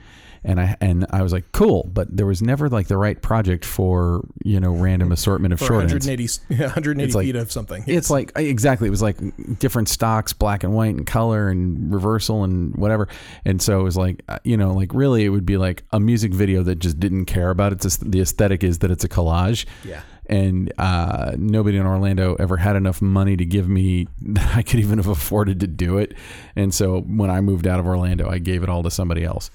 and 0.44 0.60
I 0.60 0.76
and 0.80 1.06
I 1.10 1.22
was 1.22 1.32
like, 1.32 1.50
"Cool," 1.52 1.88
but 1.92 2.14
there 2.16 2.26
was 2.26 2.42
never 2.42 2.68
like 2.68 2.86
the 2.88 2.96
right 2.96 3.20
project 3.20 3.64
for 3.64 4.26
you 4.44 4.60
know 4.60 4.72
random 4.72 5.10
assortment 5.12 5.52
of 5.52 5.58
For 5.58 5.66
short 5.66 5.82
ends. 5.90 6.40
180 6.48 7.04
It's 7.04 7.14
like- 7.14 7.24
feet 7.26 7.36
of 7.36 7.50
something. 7.50 7.84
It's 7.86 8.10
like 8.10 8.32
exactly. 8.36 8.88
It 8.88 8.90
was 8.90 9.02
like 9.02 9.16
different 9.58 9.88
stocks, 9.88 10.32
black 10.32 10.64
and 10.64 10.74
white, 10.74 10.94
and 10.94 11.06
color, 11.06 11.48
and 11.48 11.92
reversal, 11.92 12.44
and 12.44 12.74
whatever. 12.76 13.08
And 13.44 13.60
so 13.62 13.80
it 13.80 13.84
was 13.84 13.96
like, 13.96 14.22
uh, 14.28 14.38
you 14.44 14.56
know, 14.56 14.72
like 14.74 14.92
really, 14.94 15.24
it 15.24 15.30
would 15.30 15.46
be 15.46 15.56
like 15.56 15.84
a 15.92 16.00
music 16.00 16.32
video 16.34 16.62
that 16.64 16.76
just 16.78 17.00
didn't 17.00 17.24
care 17.26 17.50
about 17.50 17.72
it. 17.72 17.84
It's 17.84 17.96
the 17.96 18.20
aesthetic 18.20 18.62
is 18.64 18.78
that 18.80 18.90
it's 18.90 19.04
a 19.04 19.08
collage. 19.08 19.66
Yeah. 19.84 20.02
And 20.26 20.72
uh, 20.78 21.32
nobody 21.36 21.76
in 21.76 21.86
Orlando 21.86 22.34
ever 22.36 22.56
had 22.56 22.76
enough 22.76 23.02
money 23.02 23.36
to 23.36 23.44
give 23.44 23.68
me 23.68 24.08
that 24.22 24.56
I 24.56 24.62
could 24.62 24.80
even 24.80 24.98
have 24.98 25.08
afforded 25.08 25.60
to 25.60 25.66
do 25.66 25.98
it. 25.98 26.14
And 26.56 26.74
so 26.74 27.00
when 27.00 27.30
I 27.30 27.40
moved 27.40 27.66
out 27.66 27.80
of 27.80 27.86
Orlando, 27.86 28.28
I 28.28 28.38
gave 28.38 28.62
it 28.62 28.68
all 28.68 28.82
to 28.82 28.90
somebody 28.90 29.24
else. 29.24 29.50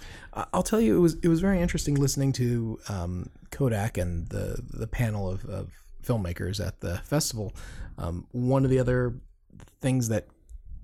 I'll 0.54 0.64
tell 0.64 0.80
you, 0.80 0.96
it 0.96 1.00
was 1.00 1.16
it 1.24 1.28
was 1.28 1.42
very 1.42 1.60
interesting 1.60 1.96
listening 1.96 2.32
to 2.34 2.80
um, 2.88 3.30
Kodak 3.52 3.98
and 3.98 4.30
the 4.30 4.62
the 4.74 4.88
panel 4.88 5.30
of, 5.30 5.44
of 5.46 5.72
filmmakers 6.04 6.66
at 6.66 6.80
the 6.82 7.00
festival. 7.00 7.54
Um, 7.98 8.28
one 8.32 8.64
of 8.64 8.70
the 8.70 8.80
other 8.80 9.16
things 9.82 10.10
that 10.10 10.28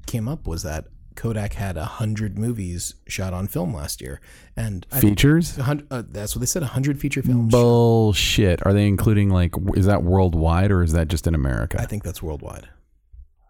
came 0.06 0.28
up 0.28 0.48
was 0.48 0.64
that 0.64 0.86
Kodak 1.16 1.54
had 1.54 1.78
a 1.78 1.86
hundred 1.86 2.38
movies 2.38 2.96
shot 3.08 3.34
on 3.34 3.48
film 3.48 3.74
last 3.74 4.02
year, 4.02 4.22
and 4.56 4.86
Features? 5.00 5.58
uh, 5.60 6.04
that's 6.10 6.36
what 6.36 6.40
they 6.42 6.46
said. 6.46 6.64
A 6.64 6.68
hundred 6.68 7.00
feature 7.00 7.22
films. 7.22 7.52
Bullshit. 7.52 8.66
Are 8.66 8.74
they 8.74 8.88
including 8.88 9.30
like, 9.30 9.54
is 9.76 9.86
that 9.86 10.04
worldwide 10.04 10.72
or 10.72 10.84
is 10.84 10.92
that 10.94 11.08
just 11.08 11.28
in 11.28 11.36
America? 11.36 11.80
I 11.80 11.86
think 11.86 12.04
that's 12.04 12.22
worldwide. 12.22 12.70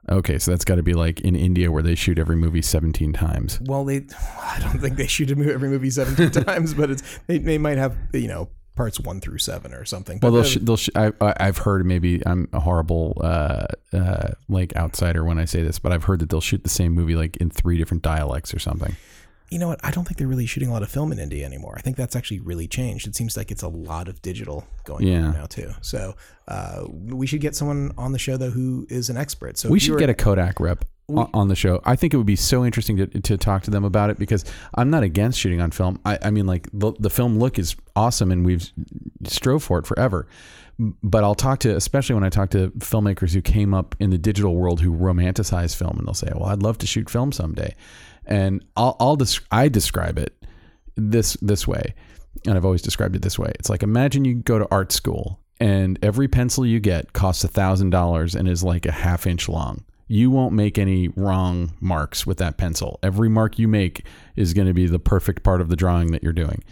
Okay, 0.07 0.37
so 0.37 0.51
that's 0.51 0.65
got 0.65 0.75
to 0.75 0.83
be 0.83 0.93
like 0.93 1.21
in 1.21 1.35
India 1.35 1.71
where 1.71 1.81
they 1.81 1.95
shoot 1.95 2.19
every 2.19 2.35
movie 2.35 2.61
17 2.61 3.13
times. 3.13 3.59
Well, 3.61 3.83
they 3.83 3.97
I 4.41 4.59
don't 4.59 4.79
think 4.79 4.97
they 4.97 5.07
shoot 5.07 5.31
every 5.31 5.69
movie 5.69 5.89
seventeen 5.89 6.29
times, 6.43 6.73
but 6.73 6.91
it's 6.91 7.19
they, 7.27 7.39
they 7.39 7.57
might 7.57 7.77
have 7.77 7.97
you 8.13 8.27
know 8.27 8.49
parts 8.75 8.99
one 8.99 9.21
through 9.21 9.37
seven 9.37 9.73
or 9.73 9.85
something. 9.85 10.19
Well, 10.21 10.31
they'll 10.31 10.43
sh- 10.43 10.57
they'll 10.61 10.77
sh- 10.77 10.89
I, 10.95 11.11
I- 11.21 11.33
I've 11.39 11.57
heard 11.59 11.85
maybe 11.85 12.21
I'm 12.25 12.47
a 12.53 12.59
horrible 12.59 13.17
uh, 13.23 13.65
uh, 13.93 14.29
like 14.49 14.75
outsider 14.75 15.23
when 15.23 15.39
I 15.39 15.45
say 15.45 15.63
this, 15.63 15.79
but 15.79 15.91
I've 15.91 16.03
heard 16.03 16.19
that 16.19 16.29
they'll 16.29 16.41
shoot 16.41 16.63
the 16.63 16.69
same 16.69 16.91
movie 16.93 17.15
like 17.15 17.37
in 17.37 17.49
three 17.49 17.77
different 17.77 18.03
dialects 18.03 18.53
or 18.53 18.59
something. 18.59 18.95
You 19.51 19.59
know 19.59 19.67
what? 19.67 19.79
I 19.83 19.91
don't 19.91 20.05
think 20.05 20.17
they're 20.17 20.27
really 20.27 20.47
shooting 20.47 20.69
a 20.69 20.73
lot 20.73 20.81
of 20.81 20.89
film 20.89 21.11
in 21.11 21.19
India 21.19 21.45
anymore. 21.45 21.75
I 21.77 21.81
think 21.81 21.97
that's 21.97 22.15
actually 22.15 22.39
really 22.39 22.67
changed. 22.67 23.07
It 23.07 23.15
seems 23.15 23.37
like 23.37 23.51
it's 23.51 23.61
a 23.61 23.67
lot 23.67 24.07
of 24.07 24.19
digital 24.23 24.65
going 24.85 25.05
Yeah. 25.07 25.27
on 25.27 25.33
now 25.33 25.45
too. 25.45 25.71
So 25.81 26.15
uh, 26.47 26.85
we 26.89 27.27
should 27.27 27.41
get 27.41 27.55
someone 27.55 27.93
on 27.95 28.11
the 28.11 28.17
show 28.19 28.37
though 28.37 28.49
who 28.49 28.87
is 28.89 29.09
an 29.11 29.17
expert. 29.17 29.57
So 29.59 29.69
we 29.69 29.79
should 29.79 29.99
get 29.99 30.09
a 30.09 30.15
Kodak 30.15 30.59
rep 30.59 30.83
o- 31.09 31.29
on 31.33 31.47
the 31.47 31.55
show. 31.55 31.81
I 31.85 31.95
think 31.95 32.13
it 32.13 32.17
would 32.17 32.25
be 32.25 32.35
so 32.35 32.65
interesting 32.65 32.97
to, 32.97 33.07
to 33.07 33.37
talk 33.37 33.63
to 33.63 33.71
them 33.71 33.83
about 33.83 34.09
it 34.09 34.17
because 34.19 34.45
I'm 34.75 34.89
not 34.89 35.03
against 35.03 35.39
shooting 35.39 35.61
on 35.61 35.71
film. 35.71 35.99
I, 36.05 36.17
I 36.21 36.31
mean, 36.31 36.45
like 36.45 36.67
the, 36.73 36.93
the 36.99 37.09
film 37.09 37.37
look 37.39 37.57
is 37.59 37.75
awesome 37.95 38.31
and 38.31 38.45
we've 38.45 38.69
strove 39.25 39.63
for 39.63 39.79
it 39.79 39.85
forever. 39.87 40.27
But 40.77 41.23
I'll 41.23 41.35
talk 41.35 41.59
to, 41.59 41.73
especially 41.75 42.15
when 42.15 42.25
I 42.25 42.29
talk 42.29 42.49
to 42.49 42.69
filmmakers 42.79 43.33
who 43.33 43.41
came 43.41 43.73
up 43.73 43.95
in 43.99 44.09
the 44.09 44.17
digital 44.17 44.55
world 44.55 44.81
who 44.81 44.91
romanticize 44.91 45.73
film 45.75 45.97
and 45.97 46.05
they'll 46.05 46.13
say, 46.13 46.31
well, 46.35 46.49
I'd 46.49 46.61
love 46.63 46.77
to 46.79 46.87
shoot 46.87 47.09
film 47.09 47.31
someday. 47.31 47.73
And 48.25 48.63
I'll, 48.75 48.97
I'll 48.99 49.15
desc- 49.17 49.45
I 49.51 49.69
describe 49.69 50.17
it 50.17 50.35
this, 50.97 51.35
this 51.41 51.65
way. 51.65 51.93
and 52.45 52.57
I've 52.57 52.65
always 52.65 52.81
described 52.81 53.15
it 53.15 53.21
this 53.21 53.39
way. 53.39 53.51
It's 53.59 53.69
like 53.69 53.83
imagine 53.83 54.25
you 54.25 54.35
go 54.35 54.59
to 54.59 54.67
art 54.69 54.91
school 54.91 55.39
and 55.61 55.97
every 56.01 56.27
pencil 56.27 56.65
you 56.65 56.81
get 56.81 57.13
costs 57.13 57.45
a 57.45 57.47
thousand 57.47 57.91
dollars 57.91 58.35
and 58.35 58.45
is 58.47 58.61
like 58.61 58.85
a 58.85 58.91
half 58.91 59.25
inch 59.25 59.47
long. 59.47 59.85
You 60.07 60.29
won't 60.29 60.53
make 60.53 60.77
any 60.77 61.07
wrong 61.09 61.73
marks 61.79 62.27
with 62.27 62.37
that 62.37 62.57
pencil. 62.57 62.99
Every 63.01 63.29
mark 63.29 63.57
you 63.57 63.67
make 63.67 64.05
is 64.35 64.53
going 64.53 64.67
to 64.67 64.73
be 64.73 64.85
the 64.87 64.99
perfect 64.99 65.43
part 65.43 65.61
of 65.61 65.69
the 65.69 65.75
drawing 65.75 66.11
that 66.11 66.21
you're 66.21 66.33
doing. 66.33 66.63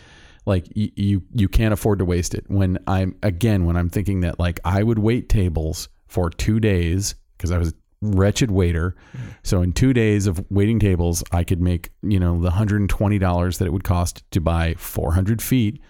Like 0.46 0.68
you, 0.76 0.92
you, 0.96 1.24
you 1.34 1.48
can't 1.48 1.74
afford 1.74 2.00
to 2.00 2.06
waste 2.06 2.36
it. 2.36 2.46
When 2.48 2.78
I'm 2.86 3.16
again, 3.24 3.66
when 3.66 3.78
I'm 3.78 3.90
thinking 3.90 4.22
that 4.22 4.40
like 4.40 4.60
I 4.66 4.84
would 4.84 5.00
wait 5.00 5.30
tables 5.30 5.90
for 6.08 6.30
two 6.30 6.60
days 6.60 7.16
because 7.38 7.50
I 7.50 7.58
was 7.58 7.70
a 7.70 7.74
wretched 8.02 8.52
waiter. 8.52 8.96
So 9.44 9.62
in 9.62 9.72
two 9.72 9.94
days 9.94 10.28
of 10.28 10.46
waiting 10.52 10.80
tables, 10.80 11.24
I 11.32 11.44
could 11.44 11.62
make 11.62 11.90
you 12.02 12.20
know 12.20 12.42
the 12.42 12.52
hundred 12.52 12.82
and 12.82 12.90
twenty 12.90 13.18
dollars 13.18 13.58
that 13.58 13.66
it 13.66 13.74
would 13.74 13.86
cost 13.86 14.30
to 14.32 14.42
buy 14.42 14.76
four 14.78 15.14
hundred 15.14 15.42
feet 15.42 15.82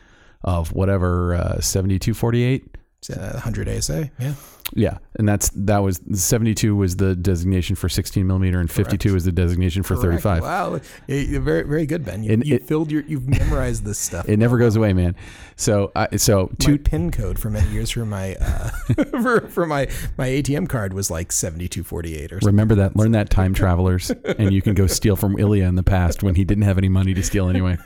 of 0.43 0.71
whatever 0.71 1.33
uh, 1.33 1.59
seventy 1.59 1.97
two 1.99 2.13
forty 2.13 2.43
eight. 2.43 2.77
Uh, 3.11 3.31
100 3.33 3.67
ASA. 3.67 4.09
Yeah. 4.17 4.33
Yeah, 4.75 4.97
and 5.19 5.29
that's 5.29 5.51
that 5.55 5.79
was 5.83 6.01
seventy 6.13 6.55
two 6.55 6.75
was 6.75 6.95
the 6.95 7.15
designation 7.15 7.75
for 7.75 7.87
sixteen 7.89 8.25
millimeter, 8.25 8.59
and 8.59 8.71
fifty 8.71 8.97
two 8.97 9.13
was 9.13 9.23
the 9.23 9.31
designation 9.31 9.83
for 9.83 9.95
thirty 9.95 10.17
five. 10.17 10.41
Wow. 10.41 10.79
You're 11.07 11.41
very, 11.41 11.61
very 11.63 11.85
good, 11.85 12.03
Ben. 12.03 12.23
You, 12.23 12.41
you 12.43 12.55
it- 12.55 12.67
filled 12.67 12.91
your, 12.91 13.03
you've 13.03 13.27
memorized 13.27 13.85
this 13.85 13.99
stuff. 13.99 14.27
It 14.27 14.37
never 14.37 14.57
goes 14.57 14.75
away, 14.75 14.93
man. 14.93 15.15
So 15.57 15.91
I 15.95 16.15
so 16.15 16.49
my 16.49 16.55
two 16.65 16.79
pin 16.79 17.11
code 17.11 17.37
for 17.37 17.51
many 17.51 17.69
years 17.69 17.91
for 17.91 18.03
my 18.05 18.35
uh, 18.41 18.69
for, 19.21 19.47
for 19.47 19.65
my 19.67 19.87
my 20.17 20.27
ATM 20.27 20.67
card 20.67 20.93
was 20.93 21.11
like 21.11 21.31
7248 21.31 22.31
or 22.31 22.35
something. 22.37 22.47
remember 22.47 22.73
that 22.75 22.95
learn 22.95 23.11
that 23.11 23.29
time 23.29 23.53
travelers, 23.63 24.09
and 24.09 24.51
you 24.51 24.63
can 24.63 24.73
go 24.73 24.87
steal 24.87 25.15
from 25.15 25.37
Ilya 25.37 25.65
in 25.65 25.75
the 25.75 25.83
past 25.83 26.23
when 26.23 26.33
he 26.33 26.43
didn't 26.43 26.63
have 26.63 26.79
any 26.79 26.89
money 26.89 27.13
to 27.13 27.21
steal 27.21 27.47
anyway. 27.47 27.77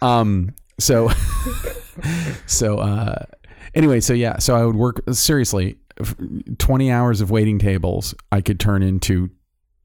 Um. 0.00 0.54
So 0.80 1.10
so 2.46 2.78
uh. 2.78 3.24
Anyway, 3.74 3.98
so 3.98 4.12
yeah, 4.12 4.38
so 4.38 4.54
I 4.54 4.64
would 4.64 4.76
work 4.76 5.02
seriously. 5.12 5.76
F- 6.00 6.16
Twenty 6.58 6.90
hours 6.90 7.20
of 7.20 7.30
waiting 7.30 7.58
tables, 7.58 8.14
I 8.32 8.40
could 8.40 8.58
turn 8.60 8.82
into 8.82 9.30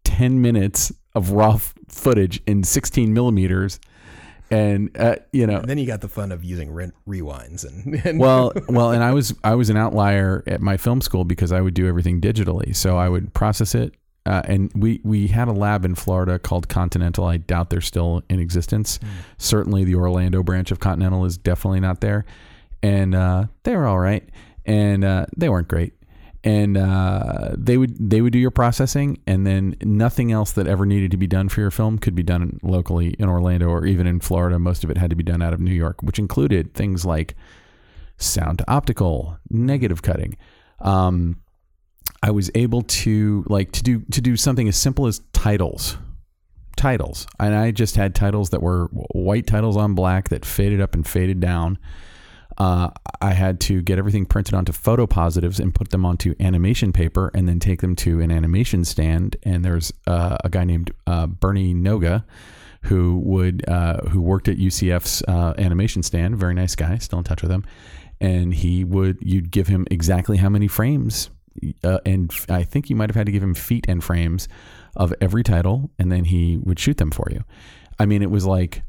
ten 0.03 0.41
minutes 0.41 0.91
of 1.15 1.31
raw 1.31 1.59
footage 1.87 2.41
in 2.45 2.63
sixteen 2.63 3.13
millimeters, 3.13 3.79
and 4.51 4.95
uh, 4.97 5.15
you 5.31 5.45
know, 5.45 5.57
And 5.57 5.69
then 5.69 5.77
you 5.77 5.85
got 5.85 6.01
the 6.01 6.07
fun 6.07 6.31
of 6.31 6.43
using 6.43 6.71
re- 6.71 6.91
rewinds 7.07 7.65
and, 7.67 7.95
and 8.05 8.19
well, 8.19 8.51
well, 8.69 8.91
and 8.91 9.03
I 9.03 9.13
was 9.13 9.33
I 9.43 9.55
was 9.55 9.69
an 9.69 9.77
outlier 9.77 10.43
at 10.47 10.61
my 10.61 10.77
film 10.77 11.01
school 11.01 11.23
because 11.25 11.51
I 11.51 11.61
would 11.61 11.73
do 11.73 11.87
everything 11.87 12.19
digitally. 12.21 12.75
So 12.75 12.97
I 12.97 13.09
would 13.09 13.33
process 13.33 13.75
it, 13.75 13.93
uh, 14.25 14.41
and 14.45 14.71
we 14.75 15.01
we 15.03 15.27
had 15.27 15.47
a 15.47 15.53
lab 15.53 15.85
in 15.85 15.95
Florida 15.95 16.39
called 16.39 16.67
Continental. 16.69 17.25
I 17.25 17.37
doubt 17.37 17.69
they're 17.69 17.81
still 17.81 18.23
in 18.29 18.39
existence. 18.39 18.99
Certainly, 19.37 19.83
the 19.85 19.95
Orlando 19.95 20.41
branch 20.43 20.71
of 20.71 20.79
Continental 20.79 21.25
is 21.25 21.37
definitely 21.37 21.79
not 21.79 22.01
there, 22.01 22.25
and 22.81 23.13
uh, 23.13 23.45
they 23.63 23.75
were 23.75 23.85
all 23.85 23.99
right, 23.99 24.27
and 24.65 25.03
uh, 25.03 25.25
they 25.37 25.49
weren't 25.49 25.67
great. 25.67 25.93
And 26.43 26.77
uh, 26.77 27.49
they 27.57 27.77
would 27.77 27.97
they 28.09 28.21
would 28.21 28.31
do 28.31 28.39
your 28.39 28.51
processing, 28.51 29.19
and 29.27 29.45
then 29.45 29.75
nothing 29.83 30.31
else 30.31 30.53
that 30.53 30.67
ever 30.67 30.85
needed 30.85 31.11
to 31.11 31.17
be 31.17 31.27
done 31.27 31.49
for 31.49 31.59
your 31.59 31.71
film 31.71 31.99
could 31.99 32.15
be 32.15 32.23
done 32.23 32.59
locally 32.63 33.09
in 33.19 33.27
Orlando 33.27 33.67
or 33.67 33.85
even 33.85 34.07
in 34.07 34.21
Florida. 34.21 34.57
Most 34.57 34.85
of 34.85 34.89
it 34.89 34.97
had 34.97 35.09
to 35.09 35.17
be 35.17 35.23
done 35.23 35.41
out 35.41 35.53
of 35.53 35.59
New 35.59 35.73
York, 35.73 36.01
which 36.01 36.17
included 36.17 36.73
things 36.73 37.05
like 37.05 37.35
sound 38.17 38.61
optical, 38.69 39.37
negative 39.49 40.01
cutting. 40.01 40.37
Um, 40.79 41.41
I 42.23 42.31
was 42.31 42.49
able 42.55 42.83
to 42.83 43.43
like 43.47 43.71
to 43.73 43.83
do 43.83 44.01
to 44.11 44.21
do 44.21 44.37
something 44.37 44.67
as 44.67 44.77
simple 44.77 45.07
as 45.07 45.21
titles. 45.33 45.97
Titles, 46.77 47.27
and 47.37 47.53
I 47.53 47.71
just 47.71 47.97
had 47.97 48.15
titles 48.15 48.51
that 48.51 48.61
were 48.61 48.85
white 49.11 49.45
titles 49.45 49.75
on 49.75 49.95
black 49.95 50.29
that 50.29 50.45
faded 50.45 50.79
up 50.79 50.93
and 50.93 51.05
faded 51.05 51.41
down. 51.41 51.77
Uh, 52.59 52.89
I 53.21 53.31
had 53.33 53.61
to 53.61 53.81
get 53.81 53.97
everything 53.97 54.25
printed 54.25 54.53
onto 54.53 54.73
photo 54.73 55.07
positives 55.07 55.59
and 55.59 55.73
put 55.73 55.91
them 55.91 56.05
onto 56.05 56.35
animation 56.39 56.91
paper, 56.91 57.31
and 57.33 57.47
then 57.47 57.59
take 57.59 57.81
them 57.81 57.95
to 57.97 58.19
an 58.19 58.31
animation 58.31 58.83
stand. 58.83 59.37
And 59.43 59.63
there's 59.63 59.93
uh, 60.07 60.37
a 60.43 60.49
guy 60.49 60.65
named 60.65 60.91
uh, 61.07 61.27
Bernie 61.27 61.73
Noga 61.73 62.25
who 62.83 63.19
would 63.19 63.67
uh, 63.67 63.97
who 64.09 64.21
worked 64.21 64.47
at 64.47 64.57
UCF's 64.57 65.23
uh, 65.27 65.53
animation 65.57 66.03
stand. 66.03 66.37
Very 66.37 66.53
nice 66.53 66.75
guy, 66.75 66.97
still 66.97 67.19
in 67.19 67.25
touch 67.25 67.41
with 67.41 67.51
him. 67.51 67.65
And 68.21 68.53
he 68.53 68.83
would 68.83 69.17
you'd 69.21 69.51
give 69.51 69.67
him 69.67 69.87
exactly 69.89 70.37
how 70.37 70.49
many 70.49 70.67
frames, 70.67 71.29
uh, 71.83 71.99
and 72.05 72.33
I 72.49 72.63
think 72.63 72.89
you 72.89 72.95
might 72.95 73.09
have 73.09 73.15
had 73.15 73.25
to 73.27 73.31
give 73.31 73.43
him 73.43 73.53
feet 73.53 73.85
and 73.87 74.03
frames 74.03 74.49
of 74.95 75.13
every 75.21 75.43
title, 75.43 75.91
and 75.97 76.11
then 76.11 76.25
he 76.25 76.57
would 76.57 76.79
shoot 76.79 76.97
them 76.97 77.11
for 77.11 77.27
you. 77.31 77.43
I 77.97 78.05
mean, 78.05 78.21
it 78.21 78.31
was 78.31 78.45
like 78.45 78.81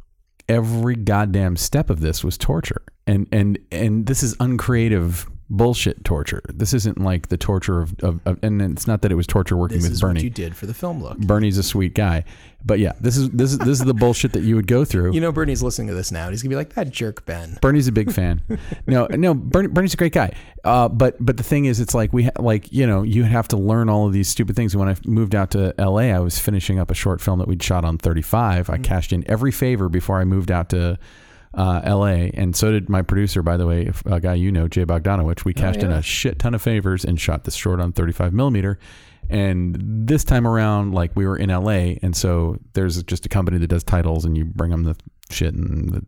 every 0.50 0.96
goddamn 0.96 1.56
step 1.56 1.88
of 1.88 2.00
this 2.00 2.24
was 2.24 2.36
torture, 2.36 2.82
and 3.06 3.26
and 3.32 3.58
and 3.70 4.06
this 4.06 4.22
is 4.22 4.36
uncreative 4.40 5.30
bullshit 5.50 6.04
torture. 6.04 6.40
This 6.48 6.72
isn't 6.72 6.98
like 7.00 7.28
the 7.28 7.36
torture 7.36 7.80
of, 7.82 7.94
of, 8.02 8.20
of 8.24 8.38
and 8.42 8.62
it's 8.62 8.86
not 8.86 9.02
that 9.02 9.10
it 9.10 9.16
was 9.16 9.26
torture 9.26 9.56
working 9.56 9.78
this 9.78 9.84
with 9.84 9.92
is 9.92 10.00
Bernie. 10.00 10.18
what 10.20 10.24
you 10.24 10.30
did 10.30 10.56
for 10.56 10.66
the 10.66 10.74
film 10.74 11.02
look. 11.02 11.18
Bernie's 11.18 11.58
a 11.58 11.62
sweet 11.62 11.94
guy. 11.94 12.24
But 12.64 12.78
yeah, 12.78 12.92
this 13.00 13.16
is 13.16 13.30
this 13.30 13.52
is 13.52 13.58
this 13.58 13.80
is 13.80 13.84
the 13.84 13.94
bullshit 13.94 14.32
that 14.32 14.42
you 14.42 14.54
would 14.54 14.66
go 14.66 14.84
through. 14.84 15.12
You 15.14 15.20
know, 15.20 15.32
Bernie's 15.32 15.62
listening 15.62 15.88
to 15.88 15.94
this 15.94 16.12
now. 16.12 16.24
and 16.24 16.32
He's 16.32 16.42
gonna 16.42 16.50
be 16.50 16.56
like 16.56 16.74
that 16.74 16.90
jerk 16.90 17.24
Ben. 17.26 17.58
Bernie's 17.62 17.88
a 17.88 17.92
big 17.92 18.12
fan. 18.12 18.42
No, 18.86 19.06
no, 19.10 19.32
Bernie, 19.34 19.68
Bernie's 19.68 19.94
a 19.94 19.96
great 19.96 20.12
guy. 20.12 20.34
Uh, 20.62 20.88
but 20.88 21.16
but 21.24 21.36
the 21.38 21.42
thing 21.42 21.64
is, 21.64 21.80
it's 21.80 21.94
like 21.94 22.12
we 22.12 22.24
ha- 22.24 22.30
like 22.38 22.70
you 22.70 22.86
know 22.86 23.02
you 23.02 23.24
have 23.24 23.48
to 23.48 23.56
learn 23.56 23.88
all 23.88 24.06
of 24.06 24.12
these 24.12 24.28
stupid 24.28 24.56
things. 24.56 24.76
When 24.76 24.88
I 24.88 24.96
moved 25.06 25.34
out 25.34 25.50
to 25.52 25.74
L.A., 25.78 26.12
I 26.12 26.20
was 26.20 26.38
finishing 26.38 26.78
up 26.78 26.90
a 26.90 26.94
short 26.94 27.20
film 27.22 27.38
that 27.38 27.48
we'd 27.48 27.62
shot 27.62 27.84
on 27.84 27.96
35. 27.96 28.68
I 28.68 28.76
cashed 28.76 29.12
in 29.12 29.28
every 29.28 29.52
favor 29.52 29.88
before 29.88 30.20
I 30.20 30.24
moved 30.24 30.50
out 30.50 30.68
to 30.70 30.98
uh, 31.54 31.80
L.A. 31.84 32.30
And 32.34 32.54
so 32.54 32.70
did 32.70 32.88
my 32.88 33.02
producer, 33.02 33.42
by 33.42 33.56
the 33.56 33.66
way, 33.66 33.90
a 34.06 34.20
guy 34.20 34.34
you 34.34 34.52
know, 34.52 34.68
Jay 34.68 34.84
Bogdanovich. 34.84 35.44
We 35.44 35.54
cashed 35.54 35.82
in 35.82 35.90
yeah. 35.90 35.98
a 35.98 36.02
shit 36.02 36.38
ton 36.38 36.54
of 36.54 36.62
favors 36.62 37.04
and 37.04 37.20
shot 37.20 37.44
this 37.44 37.54
short 37.54 37.80
on 37.80 37.92
35 37.92 38.32
millimeter. 38.32 38.78
And 39.28 39.76
this 39.80 40.24
time 40.24 40.46
around, 40.46 40.92
like 40.92 41.14
we 41.14 41.26
were 41.26 41.36
in 41.36 41.50
LA, 41.50 41.96
and 42.02 42.16
so 42.16 42.56
there's 42.72 43.02
just 43.04 43.26
a 43.26 43.28
company 43.28 43.58
that 43.58 43.68
does 43.68 43.84
titles, 43.84 44.24
and 44.24 44.36
you 44.36 44.44
bring 44.44 44.72
them 44.72 44.82
the 44.82 44.96
shit 45.30 45.54
and 45.54 45.90
the, 45.90 46.04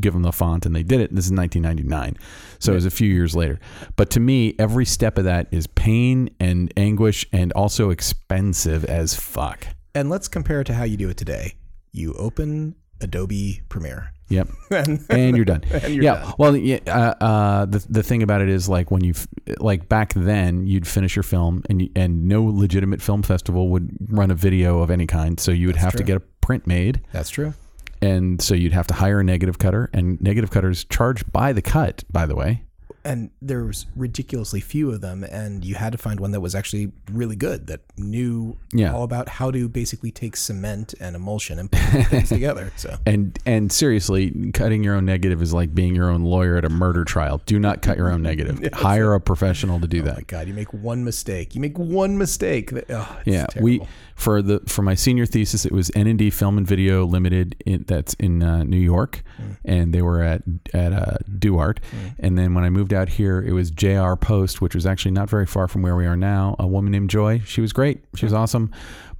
give 0.00 0.14
them 0.14 0.22
the 0.22 0.32
font, 0.32 0.64
and 0.64 0.74
they 0.74 0.82
did 0.82 1.00
it. 1.00 1.14
This 1.14 1.26
is 1.26 1.32
1999, 1.32 2.16
so 2.58 2.72
it 2.72 2.76
was 2.76 2.86
a 2.86 2.90
few 2.90 3.08
years 3.12 3.36
later. 3.36 3.60
But 3.96 4.08
to 4.10 4.20
me, 4.20 4.54
every 4.58 4.86
step 4.86 5.18
of 5.18 5.24
that 5.24 5.48
is 5.50 5.66
pain 5.66 6.30
and 6.40 6.72
anguish, 6.76 7.26
and 7.32 7.52
also 7.52 7.90
expensive 7.90 8.84
as 8.86 9.14
fuck. 9.14 9.66
And 9.94 10.08
let's 10.08 10.28
compare 10.28 10.62
it 10.62 10.64
to 10.64 10.74
how 10.74 10.84
you 10.84 10.96
do 10.96 11.10
it 11.10 11.18
today. 11.18 11.56
You 11.92 12.14
open 12.14 12.76
Adobe 13.02 13.60
Premiere. 13.68 14.13
Yep. 14.28 14.48
and 15.10 15.36
you're 15.36 15.44
done. 15.44 15.62
And 15.70 15.94
you're 15.94 16.04
yeah. 16.04 16.14
done. 16.14 16.34
Well, 16.38 16.56
yeah, 16.56 16.78
uh, 16.86 17.24
uh, 17.24 17.64
the 17.66 17.84
the 17.88 18.02
thing 18.02 18.22
about 18.22 18.40
it 18.40 18.48
is 18.48 18.68
like 18.68 18.90
when 18.90 19.04
you 19.04 19.14
like 19.58 19.88
back 19.88 20.14
then 20.14 20.66
you'd 20.66 20.86
finish 20.86 21.14
your 21.14 21.22
film 21.22 21.62
and 21.68 21.82
you, 21.82 21.90
and 21.94 22.26
no 22.26 22.42
legitimate 22.44 23.02
film 23.02 23.22
festival 23.22 23.68
would 23.68 23.90
run 24.08 24.30
a 24.30 24.34
video 24.34 24.80
of 24.80 24.90
any 24.90 25.06
kind, 25.06 25.38
so 25.38 25.50
you 25.50 25.66
would 25.66 25.76
have 25.76 25.94
to 25.96 26.02
get 26.02 26.16
a 26.16 26.20
print 26.20 26.66
made, 26.66 27.00
That's 27.12 27.30
true. 27.30 27.54
and 28.02 28.40
so 28.40 28.54
you'd 28.54 28.72
have 28.72 28.86
to 28.88 28.94
hire 28.94 29.20
a 29.20 29.24
negative 29.24 29.58
cutter, 29.58 29.90
and 29.92 30.20
negative 30.20 30.50
cutters 30.50 30.84
charge 30.84 31.30
by 31.32 31.52
the 31.52 31.62
cut, 31.62 32.04
by 32.10 32.26
the 32.26 32.34
way. 32.34 32.64
And 33.04 33.30
there's 33.42 33.84
ridiculously 33.94 34.60
few 34.60 34.90
of 34.90 35.00
them, 35.02 35.24
and 35.24 35.62
you 35.64 35.74
had 35.74 35.92
to 35.92 35.98
find 35.98 36.18
one 36.20 36.30
that 36.30 36.40
was 36.40 36.54
actually 36.54 36.90
really 37.12 37.36
good, 37.36 37.66
that 37.66 37.80
knew 37.98 38.56
Yeah. 38.72 38.94
all 38.94 39.02
about 39.02 39.28
how 39.28 39.50
to 39.50 39.68
basically 39.68 40.10
take 40.10 40.36
cement 40.36 40.94
and 41.00 41.14
emulsion 41.14 41.58
and 41.58 41.70
put 41.72 42.06
things 42.06 42.28
together. 42.30 42.72
So 42.76 42.96
And 43.04 43.38
and 43.44 43.70
seriously, 43.70 44.50
cutting 44.52 44.82
your 44.82 44.94
own 44.94 45.04
negative 45.04 45.42
is 45.42 45.52
like 45.52 45.74
being 45.74 45.94
your 45.94 46.08
own 46.10 46.22
lawyer 46.22 46.56
at 46.56 46.64
a 46.64 46.70
murder 46.70 47.04
trial. 47.04 47.42
Do 47.44 47.58
not 47.58 47.82
cut 47.82 47.98
your 47.98 48.10
own 48.10 48.22
negative. 48.22 48.60
Hire 48.72 49.12
a 49.14 49.20
professional 49.20 49.80
to 49.80 49.86
do 49.86 50.00
Oh 50.00 50.04
that. 50.06 50.16
my 50.16 50.22
God, 50.22 50.48
you 50.48 50.54
make 50.54 50.72
one 50.72 51.04
mistake. 51.04 51.54
You 51.54 51.60
make 51.60 51.78
one 51.78 52.16
mistake. 52.16 52.70
that- 52.70 52.86
Oh, 52.90 53.18
yeah, 53.26 53.46
terrible. 53.46 53.64
we 53.64 53.80
for 54.16 54.40
the 54.42 54.60
for 54.66 54.82
my 54.82 54.94
senior 54.94 55.26
thesis, 55.26 55.64
it 55.66 55.72
was 55.72 55.90
N 55.94 56.06
and 56.06 56.18
D 56.18 56.30
Film 56.30 56.56
and 56.58 56.66
Video 56.66 57.04
Limited. 57.04 57.56
In, 57.66 57.84
that's 57.86 58.14
in 58.14 58.42
uh, 58.42 58.62
New 58.64 58.78
York, 58.78 59.22
Mm. 59.40 59.56
and 59.64 59.92
they 59.94 60.00
were 60.02 60.22
at 60.22 60.42
at 60.72 60.92
uh, 60.92 61.16
Duart. 61.38 61.80
And 62.20 62.38
then 62.38 62.54
when 62.54 62.62
I 62.64 62.70
moved 62.70 62.92
out 62.94 63.08
here, 63.08 63.42
it 63.42 63.52
was 63.52 63.70
JR 63.70 64.14
Post, 64.14 64.60
which 64.60 64.74
was 64.74 64.86
actually 64.86 65.10
not 65.10 65.28
very 65.28 65.46
far 65.46 65.66
from 65.66 65.82
where 65.82 65.96
we 65.96 66.06
are 66.06 66.16
now. 66.16 66.54
A 66.58 66.66
woman 66.66 66.92
named 66.92 67.10
Joy. 67.10 67.40
She 67.44 67.60
was 67.60 67.72
great. 67.72 68.04
She 68.14 68.24
was 68.26 68.32
awesome, 68.32 68.70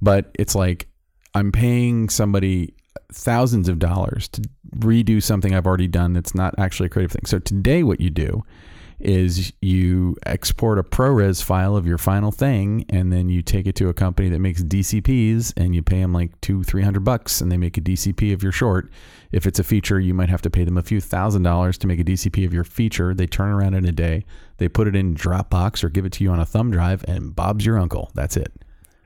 but 0.01 0.31
it's 0.39 0.55
like 0.55 0.87
I'm 1.33 1.51
paying 1.51 2.07
somebody 2.09 2.73
thousands 3.11 3.67
of 3.69 3.77
dollars 3.79 4.27
to 4.29 4.41
redo 4.77 5.21
something 5.21 5.53
I've 5.53 5.67
already 5.67 5.87
done 5.87 6.13
that's 6.13 6.33
not 6.33 6.55
actually 6.57 6.87
a 6.87 6.89
creative 6.89 7.11
thing. 7.11 7.25
So 7.25 7.39
today, 7.39 7.83
what 7.83 7.99
you 7.99 8.09
do 8.09 8.43
is 8.99 9.51
you 9.61 10.15
export 10.25 10.79
a 10.79 10.83
ProRes 10.83 11.43
file 11.43 11.75
of 11.75 11.85
your 11.85 11.97
final 11.97 12.31
thing, 12.31 12.85
and 12.89 13.11
then 13.11 13.29
you 13.29 13.41
take 13.41 13.67
it 13.67 13.75
to 13.75 13.89
a 13.89 13.93
company 13.93 14.29
that 14.29 14.39
makes 14.39 14.63
DCPs, 14.63 15.53
and 15.57 15.75
you 15.75 15.81
pay 15.83 15.99
them 16.01 16.13
like 16.13 16.39
two, 16.41 16.63
three 16.63 16.83
hundred 16.83 17.03
bucks, 17.03 17.41
and 17.41 17.51
they 17.51 17.57
make 17.57 17.77
a 17.77 17.81
DCP 17.81 18.33
of 18.33 18.41
your 18.41 18.51
short. 18.51 18.91
If 19.31 19.45
it's 19.45 19.59
a 19.59 19.63
feature, 19.63 19.99
you 19.99 20.13
might 20.13 20.29
have 20.29 20.41
to 20.43 20.49
pay 20.49 20.63
them 20.63 20.77
a 20.77 20.83
few 20.83 21.01
thousand 21.01 21.43
dollars 21.43 21.77
to 21.79 21.87
make 21.87 21.99
a 21.99 22.03
DCP 22.03 22.45
of 22.45 22.53
your 22.53 22.63
feature. 22.63 23.13
They 23.13 23.27
turn 23.27 23.49
around 23.49 23.73
in 23.73 23.85
a 23.85 23.91
day, 23.91 24.25
they 24.57 24.69
put 24.69 24.87
it 24.87 24.95
in 24.95 25.15
Dropbox 25.15 25.83
or 25.83 25.89
give 25.89 26.05
it 26.05 26.13
to 26.13 26.23
you 26.23 26.31
on 26.31 26.39
a 26.39 26.45
thumb 26.45 26.71
drive, 26.71 27.03
and 27.07 27.35
Bob's 27.35 27.65
your 27.65 27.77
uncle. 27.77 28.11
That's 28.13 28.37
it. 28.37 28.53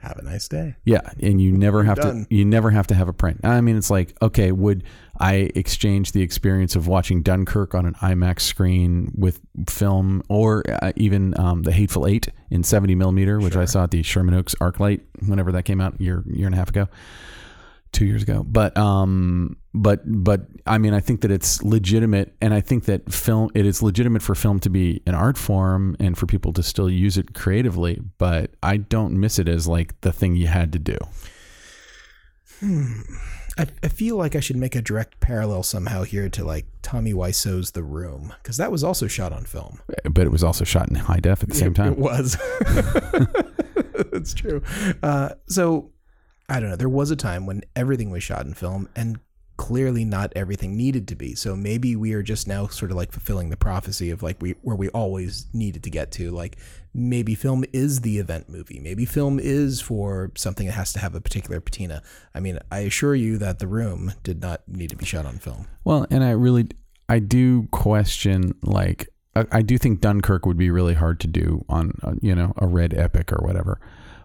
Have 0.02 0.18
a 0.18 0.24
nice 0.24 0.48
day. 0.48 0.76
Yeah, 0.86 1.02
and 1.22 1.42
you 1.42 1.52
never 1.52 1.84
have 1.84 1.98
done. 1.98 2.26
to 2.26 2.36
you 2.36 2.46
never 2.46 2.72
have 2.72 2.88
to 2.88 2.96
have 2.96 3.10
a 3.10 3.14
print. 3.14 3.42
I 3.44 3.60
mean, 3.60 3.76
it's 3.76 3.90
like 3.90 4.16
okay, 4.22 4.52
would 4.54 4.86
I 5.20 5.50
exchange 5.54 6.14
the 6.14 6.22
experience 6.22 6.76
of 6.76 6.88
watching 6.88 7.22
Dunkirk 7.22 7.76
on 7.76 7.86
an 7.86 7.94
IMAX 7.96 8.42
screen 8.42 9.12
with 9.16 9.42
film, 9.68 10.24
or 10.30 10.64
uh, 10.82 10.94
even 10.96 11.38
um, 11.40 11.64
the 11.64 11.74
Hateful 11.74 12.08
Eight 12.08 12.30
in 12.50 12.64
seventy 12.64 12.96
millimeter, 12.96 13.40
which 13.40 13.56
I 13.56 13.66
saw 13.66 13.84
at 13.84 13.92
the 13.92 14.02
Sherman 14.02 14.34
Oaks 14.34 14.56
ArcLight 14.56 15.02
whenever 15.28 15.52
that 15.52 15.64
came 15.64 15.82
out 15.82 16.00
a 16.00 16.04
year 16.04 16.24
year 16.28 16.46
and 16.46 16.56
a 16.56 16.58
half 16.58 16.70
ago, 16.70 16.88
two 17.92 18.06
years 18.06 18.24
ago. 18.24 18.46
But 18.48 18.78
um, 18.78 19.58
but 19.74 20.02
but 20.06 20.48
I 20.66 20.78
mean, 20.78 20.94
I 20.94 21.02
think 21.02 21.22
that 21.22 21.32
it's 21.32 21.62
legitimate, 21.64 22.34
and 22.42 22.54
I 22.54 22.62
think 22.62 22.86
that 22.86 23.12
film 23.12 23.52
it 23.54 23.66
is 23.66 23.84
legitimate 23.84 24.22
for 24.22 24.36
film 24.36 24.60
to 24.62 24.70
be 24.70 25.02
an 25.06 25.16
art 25.16 25.38
form 25.38 25.98
and 26.00 26.18
for 26.18 26.28
people 26.28 26.54
to 26.54 26.64
still 26.64 26.90
use 26.90 27.18
it 27.18 27.34
creatively. 27.34 28.00
But 28.18 28.52
I 28.64 28.78
don't 28.78 29.20
miss 29.20 29.38
it 29.38 29.50
as 29.50 29.68
like 29.68 30.00
the 30.02 30.14
thing 30.14 30.36
you 30.38 30.48
had 30.48 30.72
to 30.74 30.80
do. 30.80 30.98
I, 33.60 33.68
I 33.84 33.90
feel 33.90 34.16
like 34.16 34.38
I 34.38 34.40
should 34.40 34.56
make 34.56 34.74
a 34.74 34.82
direct 34.82 35.20
parallel 35.20 35.64
somehow 35.64 36.04
here 36.04 36.30
to 36.30 36.46
like 36.46 36.66
Tommy 36.82 37.14
Wiseau's 37.14 37.72
The 37.72 37.84
Room 37.84 38.34
because 38.42 38.56
that 38.56 38.72
was 38.72 38.86
also 38.86 39.06
shot 39.06 39.34
on 39.34 39.44
film. 39.44 39.82
But 40.10 40.26
it 40.26 40.32
was 40.32 40.46
also 40.46 40.64
shot 40.64 40.88
in 40.88 40.96
high 40.96 41.20
def 41.20 41.44
at 41.44 41.50
the 41.50 41.56
same 41.56 41.74
time. 41.74 41.94
It 41.94 42.00
was. 42.00 42.38
That's 44.14 44.34
true. 44.34 44.64
Uh, 45.04 45.32
so 45.48 45.92
I 46.48 46.62
don't 46.62 46.70
know. 46.70 46.78
There 46.78 46.88
was 46.88 47.12
a 47.12 47.18
time 47.18 47.46
when 47.46 47.64
everything 47.76 48.12
was 48.12 48.24
shot 48.24 48.46
in 48.46 48.54
film, 48.54 48.88
and 48.96 49.20
clearly 49.60 50.06
not 50.06 50.32
everything 50.38 50.78
needed 50.78 51.06
to 51.06 51.16
be. 51.18 51.36
So 51.36 51.54
maybe 51.54 51.94
we 51.94 52.14
are 52.14 52.24
just 52.24 52.48
now 52.48 52.68
sort 52.68 52.92
of 52.92 52.98
like 52.98 53.12
fulfilling 53.12 53.50
the 53.50 53.58
prophecy 53.58 54.10
of 54.10 54.24
like 54.24 54.42
we 54.42 54.52
where 54.62 54.78
we 54.78 54.88
always 54.90 55.48
needed 55.52 55.84
to 55.84 55.90
get 55.90 56.14
to. 56.14 56.32
Like 56.32 56.58
maybe 56.94 57.36
film 57.36 57.66
is 57.74 58.00
the 58.00 58.20
event 58.20 58.48
movie. 58.48 58.80
Maybe 58.80 59.04
film 59.04 59.38
is 59.38 59.82
for 59.82 60.32
something 60.38 60.66
that 60.66 60.72
has 60.72 60.94
to 60.94 61.00
have 61.00 61.14
a 61.14 61.20
particular 61.20 61.60
patina. 61.60 62.02
I 62.34 62.40
mean, 62.40 62.58
I 62.72 62.80
assure 62.80 63.16
you 63.16 63.38
that 63.40 63.60
The 63.60 63.68
Room 63.68 64.14
did 64.24 64.42
not 64.42 64.62
need 64.66 64.92
to 64.92 64.96
be 64.96 65.04
shot 65.04 65.26
on 65.26 65.40
film. 65.40 65.68
Well, 65.84 66.08
and 66.10 66.24
I 66.24 66.32
really, 66.32 66.70
I 67.10 67.20
do 67.20 67.68
question 67.72 68.56
like 68.64 69.10
I, 69.36 69.46
I 69.52 69.62
do 69.62 69.78
think 69.78 70.00
Dunkirk 70.00 70.46
would 70.46 70.58
be 70.58 70.72
really 70.72 70.94
hard 70.94 71.20
to 71.20 71.28
do 71.28 71.66
on 71.68 71.92
uh, 72.02 72.14
you 72.22 72.34
know 72.34 72.54
a 72.56 72.66
red 72.66 72.94
epic 72.94 73.34
or 73.34 73.46
whatever, 73.46 73.82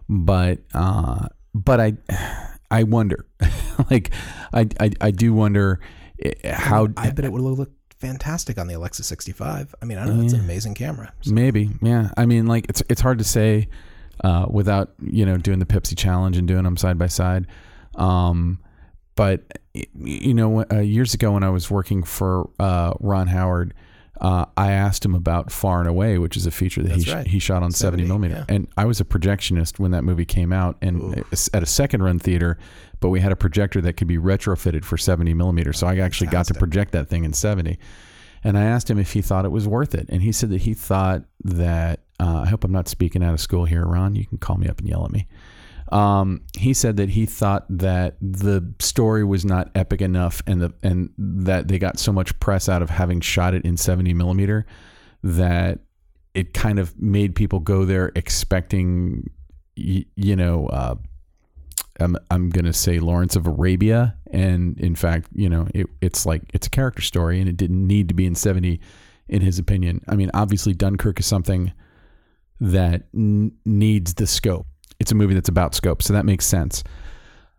but 0.09 0.61
uh, 0.75 1.27
but 1.53 1.81
I 1.81 1.97
I 2.75 2.83
wonder 2.83 3.27
like 3.91 4.11
I, 4.53 4.69
I 4.81 4.91
I 5.01 5.11
do 5.11 5.33
wonder 5.35 5.81
eh, 6.23 6.53
how 6.53 6.89
I 6.97 7.11
bet 7.11 7.25
it 7.25 7.33
would 7.33 7.43
look 7.43 7.71
fantastic 7.99 8.59
on 8.59 8.67
the 8.67 8.75
Alexa 8.75 9.03
65. 9.03 9.75
I 9.81 9.85
mean, 9.85 9.99
I 9.99 10.05
know 10.07 10.21
it's 10.23 10.33
an 10.35 10.41
amazing 10.41 10.75
camera. 10.75 11.13
So- 11.23 11.33
Maybe, 11.33 11.71
yeah. 11.81 12.11
I 12.17 12.27
mean, 12.27 12.47
like 12.47 12.67
it's 12.69 12.83
it's 12.91 13.01
hard 13.01 13.19
to 13.19 13.25
say 13.25 13.69
uh, 14.23 14.47
without 14.51 14.95
you 15.03 15.25
know 15.25 15.37
doing 15.37 15.59
the 15.59 15.67
Pepsi 15.67 15.97
challenge 15.97 16.37
and 16.37 16.47
doing 16.47 16.65
them 16.65 16.77
side 16.77 16.99
by 16.99 17.07
side. 17.07 17.47
Um, 17.95 18.59
but 19.15 19.43
you 19.95 20.35
know, 20.35 20.65
uh, 20.71 20.81
years 20.81 21.15
ago 21.15 21.33
when 21.33 21.43
I 21.45 21.51
was 21.51 21.71
working 21.71 22.03
for 22.03 22.51
uh, 22.59 22.95
Ron 23.01 23.29
Howard, 23.29 23.75
uh, 24.21 24.47
I 24.57 24.73
asked 24.73 25.05
him 25.05 25.15
about 25.15 25.51
Far 25.51 25.81
and 25.81 25.89
Away, 25.89 26.19
which 26.19 26.37
is 26.37 26.47
a 26.47 26.51
feature 26.51 26.83
that 26.83 26.93
he 26.93 27.03
That's 27.05 27.15
right. 27.15 27.27
he 27.27 27.39
shot 27.39 27.63
on 27.63 27.73
70, 27.73 28.03
70, 28.03 28.09
millimeter. 28.09 28.45
yeah. 28.49 28.55
And 28.55 28.69
I 28.77 28.85
was 28.85 29.01
a 29.01 29.05
projectionist 29.05 29.79
when 29.79 29.91
that 29.91 30.03
movie 30.05 30.25
came 30.25 30.53
out, 30.53 30.77
and 30.81 31.25
at 31.53 31.63
a 31.63 31.67
second 31.67 32.03
run 32.03 32.19
theater. 32.19 32.59
But 33.01 33.11
we 33.11 33.21
had 33.21 33.33
a 33.33 33.37
projector 33.37 33.81
that 33.83 33.95
could 33.95 34.09
be 34.09 34.17
retrofitted 34.17 34.85
for 34.85 34.97
70 34.97 35.35
millimeter, 35.35 35.73
so 35.73 35.87
I 35.87 35.99
actually 35.99 36.29
got 36.29 36.47
to 36.47 36.55
project 36.55 36.93
that 36.93 37.09
thing 37.09 37.25
in 37.25 37.33
70. 37.33 37.79
And 38.43 38.57
I 38.57 38.65
asked 38.65 38.89
him 38.89 38.99
if 38.99 39.13
he 39.13 39.21
thought 39.21 39.45
it 39.45 39.51
was 39.51 39.67
worth 39.69 39.95
it, 39.95 40.07
and 40.09 40.23
he 40.23 40.33
said 40.33 40.51
that 40.51 40.63
he 40.63 40.75
thought 40.75 41.23
that. 41.45 42.01
Uh, 42.21 42.43
I 42.43 42.47
hope 42.47 42.63
I'm 42.63 42.71
not 42.71 42.87
speaking 42.87 43.25
out 43.25 43.35
of 43.35 43.41
school 43.41 43.65
here, 43.65 43.85
Ron. 43.85 44.15
You 44.15 44.25
can 44.25 44.39
call 44.39 44.57
me 44.57 44.69
up 44.69 44.79
and 44.79 44.89
yell 44.89 45.05
at 45.05 45.11
me. 45.11 45.27
Um, 45.95 46.41
he 46.59 46.75
said 46.75 46.97
that 46.97 47.11
he 47.11 47.25
thought 47.25 47.67
that 47.71 48.17
the 48.21 48.75
story 48.81 49.23
was 49.23 49.45
not 49.45 49.71
epic 49.77 50.03
enough, 50.03 50.43
and 50.45 50.61
the 50.61 50.75
and 50.83 51.11
that 51.17 51.69
they 51.69 51.79
got 51.79 52.01
so 52.01 52.13
much 52.13 52.39
press 52.41 52.69
out 52.69 52.83
of 52.83 52.91
having 52.91 53.21
shot 53.21 53.55
it 53.55 53.65
in 53.65 53.77
70 53.77 54.13
millimeter 54.13 54.67
that 55.23 55.79
it 56.35 56.53
kind 56.53 56.81
of 56.81 57.01
made 57.01 57.37
people 57.37 57.61
go 57.61 57.85
there 57.85 58.11
expecting, 58.17 59.31
y- 59.77 60.05
you 60.17 60.35
know, 60.35 60.67
uh, 60.67 60.97
I'm 62.01 62.17
I'm 62.29 62.51
gonna 62.51 62.73
say 62.73 62.99
Lawrence 62.99 63.37
of 63.37 63.47
Arabia, 63.47 64.17
and 64.33 64.77
in 64.81 64.97
fact, 64.97 65.29
you 65.33 65.49
know, 65.49 65.69
it, 65.73 65.87
it's 66.01 66.27
like 66.27 66.43
it's 66.53 66.67
a 66.67 66.71
character 66.71 67.03
story, 67.03 67.39
and 67.39 67.49
it 67.49 67.57
didn't 67.57 67.87
need 67.87 68.09
to 68.09 68.15
be 68.15 68.27
in 68.27 68.35
70, 68.35 68.81
in 69.29 69.43
his 69.43 69.61
opinion. 69.61 70.01
I 70.09 70.17
mean, 70.17 70.33
obviously, 70.35 70.75
Dunkirk 70.75 71.21
is 71.21 71.27
something 71.27 71.73
that 72.61 73.05
n- 73.15 73.53
needs 73.65 74.15
the 74.15 74.27
scope. 74.27 74.67
It's 75.05 75.13
a 75.13 75.15
movie 75.15 75.35
that's 75.35 75.51
about 75.51 75.75
scope, 75.75 76.03
so 76.03 76.15
that 76.15 76.25
makes 76.25 76.47
sense. 76.47 76.83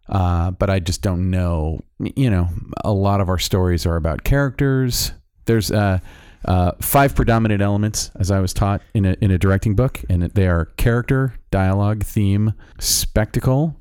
Uh, 0.10 0.50
but 0.50 0.72
I 0.72 0.80
just 0.80 1.04
don't 1.04 1.30
know. 1.30 1.80
You 2.00 2.32
know, 2.32 2.50
a 2.84 2.92
lot 2.92 3.22
of 3.22 3.30
our 3.30 3.38
stories 3.38 3.86
are 3.86 3.98
about 3.98 4.24
characters. 4.24 5.12
There's 5.46 5.70
uh, 5.70 6.00
uh, 6.46 6.72
five 6.82 7.14
predominant 7.14 7.62
elements, 7.62 8.10
as 8.16 8.32
I 8.32 8.40
was 8.40 8.52
taught 8.52 8.82
in 8.96 9.06
a 9.06 9.16
in 9.22 9.30
a 9.30 9.38
directing 9.38 9.76
book, 9.76 10.02
and 10.10 10.24
they 10.24 10.48
are 10.48 10.66
character, 10.78 11.36
dialogue, 11.52 12.04
theme, 12.04 12.54
spectacle, 12.80 13.76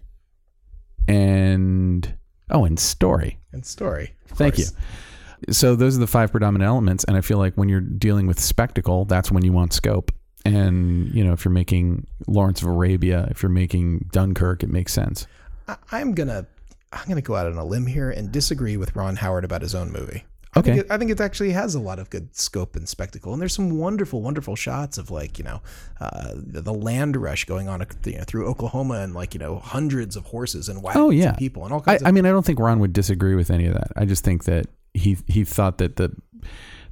and 1.08 2.14
oh, 2.50 2.66
and 2.66 2.78
story. 2.78 3.38
and 3.52 3.64
story. 3.64 4.14
Thank 4.26 4.56
course. 4.56 4.72
you. 5.46 5.54
So 5.54 5.74
those 5.74 5.96
are 5.96 6.00
the 6.00 6.06
five 6.06 6.32
predominant 6.32 6.68
elements, 6.68 7.04
and 7.04 7.16
I 7.16 7.22
feel 7.22 7.38
like 7.38 7.54
when 7.54 7.70
you're 7.70 7.80
dealing 7.80 8.26
with 8.26 8.38
spectacle, 8.38 9.06
that's 9.06 9.32
when 9.32 9.42
you 9.42 9.54
want 9.54 9.72
scope. 9.72 10.12
And 10.44 11.08
you 11.14 11.24
know, 11.24 11.32
if 11.32 11.44
you're 11.44 11.52
making 11.52 12.06
Lawrence 12.26 12.60
of 12.62 12.68
Arabia, 12.68 13.26
if 13.30 13.42
you're 13.42 13.50
making 13.50 14.08
Dunkirk, 14.12 14.62
it 14.62 14.68
makes 14.68 14.92
sense. 14.92 15.26
I, 15.68 15.76
I'm 15.92 16.12
gonna 16.14 16.46
I'm 16.92 17.08
gonna 17.08 17.22
go 17.22 17.34
out 17.36 17.46
on 17.46 17.56
a 17.56 17.64
limb 17.64 17.86
here 17.86 18.10
and 18.10 18.30
disagree 18.30 18.76
with 18.76 18.94
Ron 18.94 19.16
Howard 19.16 19.44
about 19.44 19.62
his 19.62 19.74
own 19.74 19.90
movie. 19.92 20.24
I 20.56 20.60
Okay. 20.60 20.70
think 20.74 20.84
it, 20.84 20.90
I 20.92 20.98
think 20.98 21.10
it 21.10 21.20
actually 21.20 21.50
has 21.50 21.74
a 21.74 21.80
lot 21.80 21.98
of 21.98 22.10
good 22.10 22.36
scope 22.36 22.76
and 22.76 22.88
spectacle, 22.88 23.32
and 23.32 23.40
there's 23.42 23.52
some 23.54 23.70
wonderful, 23.76 24.22
wonderful 24.22 24.54
shots 24.54 24.98
of 24.98 25.10
like 25.10 25.36
you 25.38 25.44
know 25.44 25.62
uh, 26.00 26.34
the, 26.36 26.60
the 26.60 26.74
land 26.74 27.16
rush 27.16 27.44
going 27.46 27.68
on 27.68 27.84
you 28.04 28.18
know, 28.18 28.24
through 28.24 28.46
Oklahoma 28.46 29.00
and 29.00 29.14
like 29.14 29.34
you 29.34 29.40
know 29.40 29.58
hundreds 29.58 30.14
of 30.14 30.26
horses 30.26 30.68
and 30.68 30.80
wagons 30.82 31.02
Oh, 31.04 31.10
yeah. 31.10 31.30
and 31.30 31.38
people 31.38 31.64
and 31.64 31.72
all 31.72 31.80
I, 31.80 31.84
kinds 31.84 32.02
I 32.04 32.08
of. 32.10 32.14
mean, 32.14 32.26
I 32.26 32.30
don't 32.30 32.44
think 32.46 32.60
Ron 32.60 32.78
would 32.80 32.92
disagree 32.92 33.34
with 33.34 33.50
any 33.50 33.66
of 33.66 33.74
that. 33.74 33.88
I 33.96 34.04
just 34.04 34.22
think 34.24 34.44
that 34.44 34.66
he 34.92 35.16
he 35.26 35.42
thought 35.42 35.78
that 35.78 35.96
the 35.96 36.12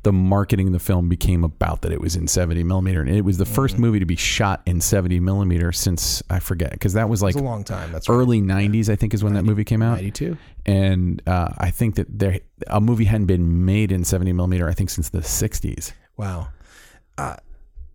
the 0.02 0.12
marketing 0.12 0.66
of 0.66 0.72
the 0.72 0.78
film 0.80 1.08
became 1.08 1.44
about 1.44 1.82
that 1.82 1.92
it 1.92 2.00
was 2.00 2.16
in 2.16 2.26
70 2.26 2.64
millimeter, 2.64 3.00
and 3.00 3.08
it 3.10 3.24
was 3.24 3.38
the 3.38 3.44
first 3.46 3.74
Mm-hmm. 3.74 3.82
movie 3.82 3.98
to 4.00 4.04
be 4.06 4.16
shot 4.16 4.60
in 4.66 4.80
70 4.80 5.20
millimeter 5.20 5.70
since 5.72 6.22
I 6.28 6.40
forget 6.40 6.72
because 6.72 6.94
that 6.94 7.08
was 7.08 7.22
like 7.22 7.34
it's 7.34 7.40
a 7.40 7.44
long 7.44 7.62
time. 7.62 7.92
That's 7.92 8.08
right. 8.08 8.14
early 8.16 8.40
90s, 8.40 8.88
I 8.88 8.96
think, 8.96 9.14
is 9.14 9.22
when 9.22 9.34
that 9.34 9.44
movie 9.44 9.64
came 9.64 9.80
out. 9.82 9.94
92. 9.94 10.36
and 10.66 11.22
uh, 11.26 11.50
I 11.58 11.70
think 11.70 11.94
that 11.94 12.06
there 12.18 12.40
a 12.66 12.80
movie 12.80 13.04
hadn't 13.04 13.26
been 13.26 13.64
made 13.64 13.92
in 13.92 14.04
70 14.04 14.32
millimeter. 14.32 14.68
I 14.68 14.72
think 14.74 14.90
since 14.90 15.08
the 15.08 15.20
60s. 15.20 15.92
Wow. 16.16 16.48
Uh, 17.16 17.36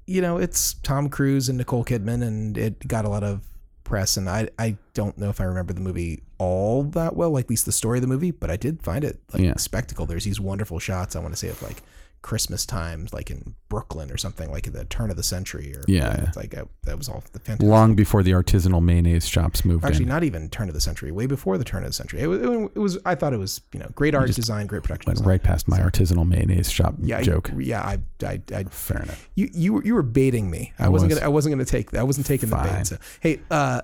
you 0.05 0.21
know, 0.21 0.37
it's 0.37 0.75
Tom 0.75 1.09
Cruise 1.09 1.49
and 1.49 1.57
Nicole 1.57 1.83
Kidman, 1.83 2.23
and 2.25 2.57
it 2.57 2.87
got 2.87 3.03
a 3.03 3.09
lot 3.09 3.23
of 3.23 3.41
press. 3.87 4.17
And 4.17 4.29
I, 4.29 4.49
I 4.59 4.77
don't 4.93 5.17
know 5.17 5.29
if 5.29 5.39
I 5.41 5.45
remember 5.45 5.73
the 5.73 5.81
movie 5.81 6.21
all 6.37 6.83
that 6.83 7.15
well, 7.15 7.31
like 7.31 7.45
at 7.45 7.49
least 7.49 7.65
the 7.65 7.71
story 7.71 7.97
of 7.97 8.01
the 8.01 8.07
movie, 8.07 8.31
but 8.31 8.51
I 8.51 8.57
did 8.57 8.83
find 8.83 9.03
it 9.03 9.19
like 9.33 9.41
Yeah. 9.41 9.55
spectacle. 9.57 10.05
There's 10.05 10.25
these 10.25 10.39
wonderful 10.39 10.77
shots. 10.79 11.15
I 11.15 11.19
want 11.19 11.33
to 11.33 11.37
say 11.39 11.47
of 11.47 11.61
like 11.63 11.81
Christmas 12.21 12.65
times, 12.65 13.13
like 13.13 13.29
in 13.29 13.55
Brooklyn 13.69 14.11
or 14.11 14.17
something, 14.17 14.51
like 14.51 14.67
at 14.67 14.73
the 14.73 14.85
turn 14.85 15.09
of 15.09 15.17
the 15.17 15.23
century. 15.23 15.73
Or 15.75 15.83
Yeah, 15.87 16.31
like 16.35 16.57
uh 16.57 16.65
that 16.83 16.97
was 16.97 17.07
all 17.07 17.23
the 17.31 17.39
fantastic. 17.39 17.69
Long 17.69 17.95
before 17.95 18.23
the 18.23 18.31
artisanal 18.31 18.83
mayonnaise 18.83 19.27
shops 19.27 19.63
moved 19.63 19.85
Actually, 19.85 20.03
in. 20.03 20.09
not 20.09 20.23
even 20.23 20.49
turn 20.49 20.67
of 20.67 20.73
the 20.73 20.81
century. 20.81 21.11
Way 21.11 21.25
before 21.25 21.57
the 21.57 21.63
turn 21.63 21.83
of 21.83 21.89
the 21.89 21.93
century. 21.93 22.21
It 22.21 22.27
was. 22.27 22.41
It 22.41 22.79
was 22.79 22.97
I 23.05 23.15
thought 23.15 23.33
it 23.33 23.37
was. 23.37 23.61
You 23.73 23.79
know, 23.79 23.89
great 23.95 24.15
art 24.15 24.33
design, 24.33 24.67
great 24.67 24.83
production. 24.83 25.09
Went 25.09 25.17
design. 25.19 25.29
right 25.29 25.43
past 25.43 25.67
my 25.67 25.79
artisanal 25.79 26.27
mayonnaise 26.27 26.71
shop 26.71 26.95
yeah, 27.01 27.21
joke. 27.21 27.51
Yeah, 27.57 27.81
I, 27.81 27.99
I, 28.25 28.41
I, 28.53 28.63
Fair 28.65 29.03
enough. 29.03 29.29
You 29.35 29.49
you 29.53 29.73
were 29.73 29.83
you 29.85 29.93
were 29.93 30.03
baiting 30.03 30.49
me. 30.49 30.73
I, 30.79 30.85
I 30.85 30.89
wasn't 30.89 31.11
was. 31.11 31.19
gonna 31.19 31.25
I 31.25 31.29
wasn't 31.29 31.53
gonna 31.53 31.65
take 31.65 31.91
that. 31.91 31.99
I 31.99 32.03
wasn't 32.03 32.25
taking 32.27 32.49
the 32.49 32.55
bait. 32.57 32.87
So 32.87 32.97
hey, 33.21 33.39
uh, 33.51 33.81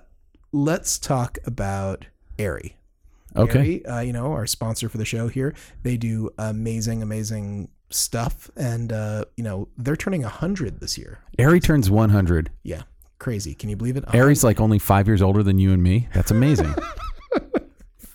let's 0.51 0.97
talk 0.99 1.37
about 1.45 2.07
Arri. 2.37 2.73
Okay. 3.35 3.79
Arri, 3.79 3.91
uh, 3.97 4.01
you 4.01 4.13
know, 4.13 4.31
our 4.33 4.45
sponsor 4.45 4.89
for 4.89 4.97
the 4.97 5.05
show 5.05 5.27
here. 5.27 5.55
They 5.81 5.97
do 5.97 6.29
amazing, 6.37 7.01
amazing 7.01 7.69
stuff, 7.95 8.49
and 8.55 8.91
uh, 8.91 9.25
you 9.37 9.43
know 9.43 9.67
they're 9.77 9.95
turning 9.95 10.23
hundred 10.23 10.79
this 10.79 10.97
year. 10.97 11.19
Arri 11.37 11.61
turns 11.61 11.89
100. 11.89 12.49
Yeah, 12.63 12.83
crazy. 13.19 13.53
Can 13.53 13.69
you 13.69 13.75
believe 13.75 13.97
it? 13.97 14.05
Arri's 14.07 14.43
like 14.43 14.59
only 14.59 14.79
five 14.79 15.07
years 15.07 15.21
older 15.21 15.43
than 15.43 15.59
you 15.59 15.71
and 15.73 15.81
me. 15.81 16.07
That's 16.13 16.31
amazing. 16.31 16.73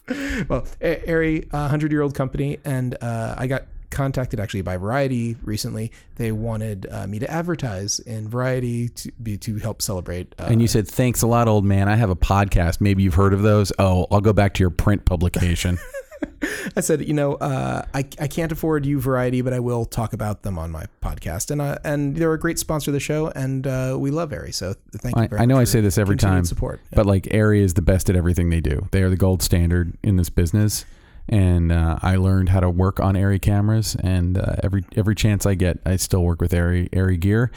well, 0.49 0.67
A- 0.81 1.03
Arri, 1.07 1.49
a 1.53 1.69
hundred 1.69 1.93
year 1.93 2.03
old 2.03 2.15
company, 2.15 2.59
and 2.65 2.97
uh, 3.03 3.35
I 3.37 3.47
got 3.47 3.65
contacted 3.91 4.39
actually 4.39 4.63
by 4.63 4.77
Variety 4.77 5.37
recently. 5.43 5.91
They 6.17 6.33
wanted 6.33 6.87
uh, 6.91 7.07
me 7.07 7.19
to 7.21 7.31
advertise 7.31 8.01
in 8.01 8.29
Variety 8.29 8.89
to 8.91 9.13
be 9.23 9.39
to 9.39 9.57
help 9.57 9.83
celebrate. 9.83 10.35
Uh, 10.39 10.49
and 10.51 10.61
you 10.61 10.69
said, 10.69 10.87
thanks 10.87 11.23
a 11.23 11.27
lot, 11.27 11.49
old 11.49 11.65
man. 11.65 11.89
I 11.89 11.97
have 11.97 12.11
a 12.11 12.17
podcast. 12.17 12.81
Maybe 12.81 13.03
you've 13.03 13.15
heard 13.15 13.33
of 13.33 13.43
those. 13.43 13.73
Oh, 13.79 14.07
I'll 14.11 14.21
go 14.21 14.33
back 14.33 14.55
to 14.55 14.63
your 14.63 14.71
print 14.71 15.05
publication. 15.05 15.79
I 16.77 16.81
said, 16.81 17.07
you 17.07 17.15
know, 17.15 17.35
uh, 17.35 17.83
I, 17.95 18.01
I 18.21 18.29
can't 18.29 18.53
afford 18.53 18.87
you 18.87 19.01
Variety, 19.01 19.41
but 19.41 19.53
I 19.53 19.61
will 19.61 19.85
talk 19.85 20.13
about 20.13 20.43
them 20.43 20.59
on 20.59 20.71
my 20.71 20.87
podcast, 21.03 21.51
and 21.51 21.61
uh, 21.61 21.79
and 21.85 22.17
they're 22.17 22.33
a 22.33 22.39
great 22.39 22.59
sponsor 22.59 22.91
of 22.91 22.95
the 22.95 23.01
show, 23.01 23.29
and 23.29 23.67
uh, 23.67 23.97
we 23.99 24.11
love 24.11 24.31
Arri. 24.31 24.55
So 24.55 24.75
thank 24.93 25.17
you. 25.17 25.37
I, 25.37 25.43
I 25.43 25.47
know 25.47 25.59
I 25.59 25.65
say 25.65 25.81
this 25.81 25.99
every 25.99 26.17
time, 26.17 26.45
Support, 26.45 26.81
but 26.93 27.07
like 27.07 27.25
Arri 27.25 27.61
is 27.61 27.75
the 27.75 27.83
best 27.83 28.11
at 28.11 28.17
everything 28.17 28.51
they 28.51 28.61
do. 28.61 28.89
They 28.93 29.03
are 29.03 29.11
the 29.11 29.17
gold 29.17 29.43
standard 29.43 29.97
in 30.03 30.17
this 30.17 30.31
business, 30.31 30.85
and 31.29 31.73
uh, 31.73 31.99
I 32.03 32.17
learned 32.17 32.51
how 32.51 32.61
to 32.61 32.71
work 32.71 33.01
on 33.01 33.15
Arri 33.15 33.41
cameras. 33.41 33.97
And 34.03 34.39
uh, 34.39 34.57
every 34.63 34.85
every 34.97 35.15
chance 35.15 35.47
I 35.47 35.55
get, 35.55 35.79
I 35.85 35.97
still 35.97 36.23
work 36.23 36.41
with 36.41 36.53
Arri 36.53 36.89
Arri 36.91 37.19
gear. 37.19 37.51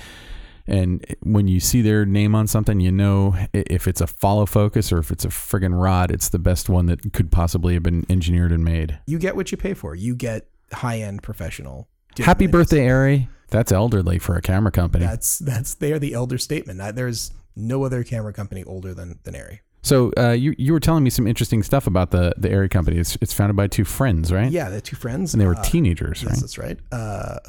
And 0.71 1.05
when 1.21 1.47
you 1.47 1.59
see 1.59 1.81
their 1.81 2.05
name 2.05 2.33
on 2.33 2.47
something, 2.47 2.79
you 2.79 2.91
know 2.91 3.35
if 3.53 3.87
it's 3.87 3.99
a 4.01 4.07
follow 4.07 4.45
focus 4.45 4.91
or 4.91 4.99
if 4.99 5.11
it's 5.11 5.25
a 5.25 5.27
friggin' 5.27 5.79
rod, 5.79 6.09
it's 6.11 6.29
the 6.29 6.39
best 6.39 6.69
one 6.69 6.85
that 6.85 7.11
could 7.13 7.29
possibly 7.31 7.73
have 7.73 7.83
been 7.83 8.05
engineered 8.09 8.51
and 8.53 8.63
made. 8.63 8.97
you 9.05 9.19
get 9.19 9.35
what 9.35 9.51
you 9.51 9.57
pay 9.57 9.73
for. 9.73 9.93
You 9.95 10.15
get 10.15 10.47
high 10.73 10.99
end 10.99 11.21
professional. 11.23 11.89
Happy 12.17 12.45
things. 12.45 12.51
birthday, 12.51 12.87
Arri. 12.87 13.27
That's 13.49 13.71
elderly 13.71 14.17
for 14.17 14.37
a 14.37 14.41
camera 14.41 14.71
company. 14.71 15.05
That's 15.05 15.39
that's 15.39 15.73
they 15.75 15.91
are 15.91 15.99
the 15.99 16.13
elder 16.13 16.37
statement. 16.37 16.95
There's 16.95 17.31
no 17.55 17.83
other 17.83 18.03
camera 18.05 18.31
company 18.31 18.63
older 18.63 18.93
than 18.93 19.19
than 19.23 19.33
Arri. 19.33 19.59
So 19.81 20.13
uh, 20.17 20.29
you 20.31 20.55
you 20.57 20.71
were 20.71 20.79
telling 20.79 21.03
me 21.03 21.09
some 21.09 21.27
interesting 21.27 21.63
stuff 21.63 21.85
about 21.87 22.11
the 22.11 22.33
the 22.37 22.47
Arri 22.47 22.69
company. 22.71 22.97
It's, 22.97 23.17
it's 23.19 23.33
founded 23.33 23.57
by 23.57 23.67
two 23.67 23.83
friends, 23.83 24.31
right? 24.31 24.49
Yeah, 24.51 24.69
they're 24.69 24.79
two 24.79 24.95
friends, 24.95 25.33
And 25.33 25.41
they 25.41 25.47
were 25.47 25.55
uh, 25.57 25.63
teenagers, 25.63 26.21
Yes, 26.23 26.31
right? 26.31 26.39
that's 26.39 26.57
right. 26.57 26.79
Uh, 26.93 27.39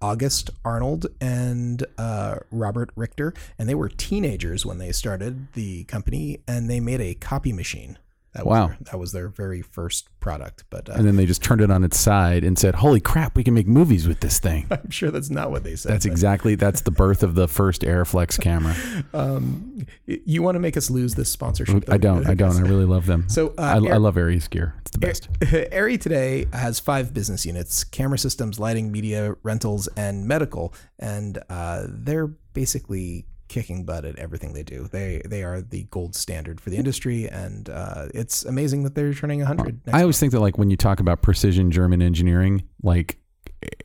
August 0.00 0.50
Arnold 0.64 1.06
and 1.20 1.84
uh, 1.96 2.36
Robert 2.50 2.90
Richter, 2.96 3.34
and 3.58 3.68
they 3.68 3.74
were 3.74 3.88
teenagers 3.88 4.64
when 4.64 4.78
they 4.78 4.92
started 4.92 5.52
the 5.54 5.84
company, 5.84 6.40
and 6.46 6.70
they 6.70 6.80
made 6.80 7.00
a 7.00 7.14
copy 7.14 7.52
machine. 7.52 7.98
That 8.34 8.46
was 8.46 8.52
Wow. 8.52 8.66
their, 8.68 8.78
that 8.80 8.98
was 8.98 9.12
their 9.12 9.28
very 9.28 9.62
first 9.62 10.08
product. 10.20 10.64
But 10.70 10.88
uh, 10.88 10.94
And 10.94 11.06
then 11.06 11.16
they 11.16 11.26
just 11.26 11.42
turned 11.42 11.60
it 11.60 11.70
on 11.70 11.82
its 11.84 11.98
side 11.98 12.44
and 12.44 12.58
said, 12.58 12.76
"Holy 12.76 13.00
crap, 13.00 13.36
we 13.36 13.42
can 13.42 13.54
make 13.54 13.66
movies 13.66 14.06
with 14.06 14.20
this 14.20 14.38
thing." 14.38 14.66
I'm 14.70 14.90
sure 14.90 15.10
that's 15.10 15.30
not 15.30 15.50
what 15.50 15.64
they 15.64 15.76
said. 15.76 15.92
That's 15.92 16.06
but, 16.06 16.12
exactly 16.12 16.54
that's 16.54 16.82
the 16.82 16.90
birth 16.90 17.22
of 17.22 17.34
the 17.34 17.48
first 17.48 17.82
Arriflex 17.82 18.40
camera. 18.40 18.76
Um, 19.14 19.86
you 20.06 20.42
want 20.42 20.56
to 20.56 20.60
make 20.60 20.76
us 20.76 20.90
lose 20.90 21.14
this 21.14 21.30
sponsorship? 21.30 21.90
I 21.90 21.96
don't, 21.96 22.26
I 22.26 22.34
don't. 22.34 22.56
I 22.56 22.60
really 22.60 22.84
love 22.84 23.06
them. 23.06 23.28
So, 23.28 23.48
uh, 23.58 23.80
I, 23.82 23.94
I 23.94 23.96
love 23.96 24.16
Arri's 24.16 24.48
gear. 24.48 24.74
It's 24.80 24.90
the 24.90 24.98
best. 24.98 25.32
Arri 25.40 26.00
today 26.00 26.46
has 26.52 26.78
five 26.78 27.14
business 27.14 27.46
units 27.46 27.84
camera 27.84 28.18
systems, 28.18 28.58
lighting, 28.58 28.92
media, 28.92 29.34
rentals, 29.42 29.88
and 29.96 30.26
medical. 30.26 30.74
And 30.98 31.38
uh, 31.48 31.84
they're 31.88 32.26
basically 32.26 33.26
kicking 33.48 33.84
butt 33.84 34.04
at 34.04 34.16
everything 34.18 34.52
they 34.52 34.62
do. 34.62 34.88
They 34.90 35.22
they 35.24 35.42
are 35.42 35.60
the 35.60 35.84
gold 35.90 36.14
standard 36.14 36.60
for 36.60 36.70
the 36.70 36.76
industry. 36.76 37.28
And 37.28 37.68
uh, 37.68 38.06
it's 38.14 38.44
amazing 38.44 38.84
that 38.84 38.94
they're 38.94 39.14
turning 39.14 39.40
100. 39.40 39.80
I 39.92 40.02
always 40.02 40.18
think 40.18 40.32
that 40.32 40.40
like 40.40 40.58
when 40.58 40.70
you 40.70 40.76
talk 40.76 41.00
about 41.00 41.22
precision 41.22 41.70
German 41.70 42.02
engineering, 42.02 42.64
like 42.82 43.18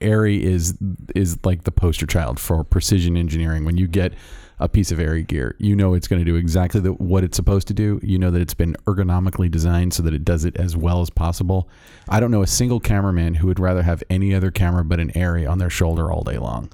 Arri 0.01 0.39
is 0.39 0.77
is 1.15 1.37
like 1.43 1.63
the 1.63 1.71
poster 1.71 2.05
child 2.05 2.39
for 2.39 2.63
precision 2.63 3.17
engineering. 3.17 3.65
When 3.65 3.77
you 3.77 3.87
get 3.87 4.13
a 4.59 4.69
piece 4.69 4.91
of 4.91 4.99
Arri 4.99 5.25
gear, 5.25 5.55
you 5.59 5.75
know 5.75 5.93
it's 5.93 6.07
going 6.07 6.23
to 6.23 6.25
do 6.25 6.35
exactly 6.35 6.79
the, 6.79 6.93
what 6.93 7.23
it's 7.23 7.35
supposed 7.35 7.67
to 7.69 7.73
do. 7.73 7.99
You 8.03 8.19
know 8.19 8.29
that 8.31 8.41
it's 8.41 8.53
been 8.53 8.75
ergonomically 8.85 9.49
designed 9.49 9.93
so 9.93 10.03
that 10.03 10.13
it 10.13 10.23
does 10.23 10.45
it 10.45 10.55
as 10.57 10.77
well 10.77 11.01
as 11.01 11.09
possible. 11.09 11.69
I 12.07 12.19
don't 12.19 12.31
know 12.31 12.43
a 12.43 12.47
single 12.47 12.79
cameraman 12.79 13.35
who 13.35 13.47
would 13.47 13.59
rather 13.59 13.81
have 13.81 14.03
any 14.09 14.33
other 14.35 14.51
camera 14.51 14.85
but 14.85 14.99
an 14.99 15.11
Arri 15.13 15.49
on 15.49 15.57
their 15.57 15.71
shoulder 15.71 16.11
all 16.11 16.23
day 16.23 16.37
long. 16.37 16.71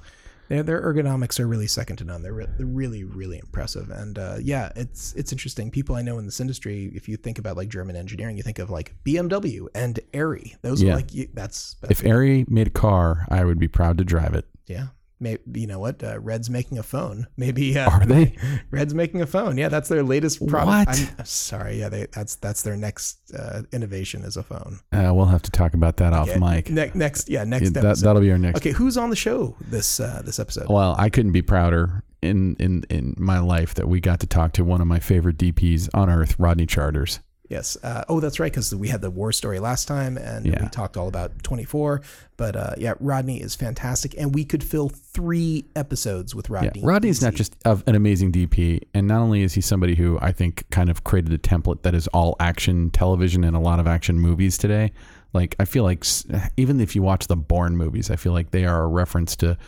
Their, 0.50 0.62
their 0.64 0.82
ergonomics 0.82 1.38
are 1.38 1.46
really 1.46 1.68
second 1.68 1.96
to 1.98 2.04
none. 2.04 2.22
They're, 2.22 2.32
re- 2.32 2.46
they're 2.58 2.66
really, 2.66 3.04
really 3.04 3.38
impressive. 3.38 3.88
And 3.88 4.18
uh, 4.18 4.36
yeah, 4.42 4.72
it's 4.74 5.14
it's 5.14 5.30
interesting. 5.30 5.70
People 5.70 5.94
I 5.94 6.02
know 6.02 6.18
in 6.18 6.24
this 6.26 6.40
industry, 6.40 6.90
if 6.94 7.08
you 7.08 7.16
think 7.16 7.38
about 7.38 7.56
like 7.56 7.68
German 7.68 7.94
engineering, 7.94 8.36
you 8.36 8.42
think 8.42 8.58
of 8.58 8.68
like 8.68 8.96
BMW 9.06 9.68
and 9.76 10.00
Arri. 10.12 10.56
Those 10.62 10.82
Yeah. 10.82 10.92
are 10.92 10.96
like 10.96 11.14
you, 11.14 11.28
that's, 11.32 11.76
that's 11.80 11.92
If 12.00 12.04
Arri 12.06 12.50
made 12.50 12.66
a 12.66 12.70
car, 12.70 13.26
I 13.30 13.44
would 13.44 13.60
be 13.60 13.68
proud 13.68 13.96
to 13.98 14.04
drive 14.04 14.34
it. 14.34 14.44
yeah. 14.66 14.88
Maybe 15.20 15.60
you 15.60 15.66
know 15.66 15.78
what? 15.78 16.02
Uh, 16.02 16.18
Red's 16.18 16.48
making 16.48 16.78
a 16.78 16.82
phone. 16.82 17.26
Maybe 17.36 17.78
uh, 17.78 17.90
Are 17.90 18.06
they? 18.06 18.36
Red's 18.70 18.94
making 18.94 19.20
a 19.20 19.26
phone. 19.26 19.58
Yeah, 19.58 19.68
that's 19.68 19.88
their 19.88 20.02
latest 20.02 20.46
product. 20.46 20.88
What? 20.88 21.12
I'm 21.18 21.24
sorry. 21.26 21.78
Yeah, 21.78 21.90
they, 21.90 22.06
that's 22.12 22.36
that's 22.36 22.62
their 22.62 22.76
next 22.76 23.32
uh, 23.34 23.62
innovation 23.72 24.22
is 24.22 24.36
a 24.36 24.42
phone. 24.42 24.80
Uh, 24.92 25.12
we'll 25.14 25.26
have 25.26 25.42
to 25.42 25.50
talk 25.50 25.74
about 25.74 25.98
that 25.98 26.12
off 26.14 26.34
mic. 26.36 26.70
Ne- 26.70 26.90
next, 26.94 27.28
yeah, 27.28 27.44
next 27.44 27.64
Yeah, 27.64 27.70
that, 27.70 27.84
episode. 27.84 28.04
that'll 28.06 28.22
be 28.22 28.30
our 28.32 28.38
next. 28.38 28.60
okay, 28.60 28.70
who's 28.72 28.96
on 28.96 29.10
the 29.10 29.16
show 29.16 29.56
this 29.60 30.00
uh, 30.00 30.22
this 30.24 30.38
episode? 30.38 30.68
Well, 30.68 30.96
I 30.98 31.10
couldn't 31.10 31.32
be 31.32 31.42
prouder 31.42 32.02
in, 32.22 32.56
in, 32.56 32.84
in 32.90 33.14
my 33.18 33.38
life 33.40 33.74
that 33.74 33.88
we 33.88 34.00
got 34.00 34.20
to 34.20 34.26
talk 34.26 34.52
to 34.52 34.64
one 34.64 34.80
of 34.80 34.86
my 34.86 35.00
favorite 35.00 35.36
DPs 35.36 35.88
on 35.94 36.08
earth, 36.10 36.36
Rodney 36.38 36.66
Charters. 36.66 37.20
Yes. 37.50 37.76
Uh, 37.82 38.04
oh, 38.08 38.20
that's 38.20 38.38
right, 38.38 38.50
because 38.50 38.72
we 38.74 38.88
had 38.88 39.00
the 39.02 39.10
war 39.10 39.32
story 39.32 39.58
last 39.58 39.88
time, 39.88 40.16
and 40.16 40.46
Yeah. 40.46 40.62
we 40.62 40.68
talked 40.68 40.96
all 40.96 41.08
about 41.08 41.42
24. 41.42 42.00
But 42.36 42.54
uh, 42.56 42.74
yeah, 42.78 42.94
Rodney 43.00 43.42
is 43.42 43.54
fantastic, 43.56 44.14
and 44.16 44.32
we 44.34 44.44
could 44.44 44.62
fill 44.62 44.88
three 44.88 45.66
episodes 45.74 46.32
with 46.34 46.48
Yeah, 46.48 46.54
Rodney. 46.54 46.82
Rodney's 46.84 47.20
not 47.20 47.34
just 47.34 47.56
of 47.64 47.82
an 47.88 47.96
amazing 47.96 48.30
DP, 48.32 48.82
and 48.94 49.08
not 49.08 49.20
only 49.20 49.42
is 49.42 49.52
he 49.54 49.60
somebody 49.60 49.96
who 49.96 50.16
I 50.22 50.30
think 50.32 50.64
kind 50.70 50.88
of 50.88 51.02
created 51.04 51.32
a 51.32 51.38
template 51.38 51.82
that 51.82 51.94
is 51.94 52.06
all 52.08 52.36
action 52.38 52.88
television 52.90 53.42
and 53.44 53.56
a 53.56 53.60
lot 53.60 53.80
of 53.80 53.86
action 53.88 54.18
movies 54.20 54.56
today. 54.56 54.92
Like 55.32 55.56
I 55.58 55.64
feel 55.64 55.82
like 55.84 56.04
even 56.56 56.80
if 56.80 56.94
you 56.96 57.02
watch 57.02 57.26
the 57.26 57.36
Bourne 57.36 57.76
movies, 57.76 58.10
I 58.12 58.16
feel 58.16 58.32
like 58.32 58.52
they 58.52 58.64
are 58.64 58.84
a 58.84 58.88
reference 58.88 59.34
to 59.36 59.58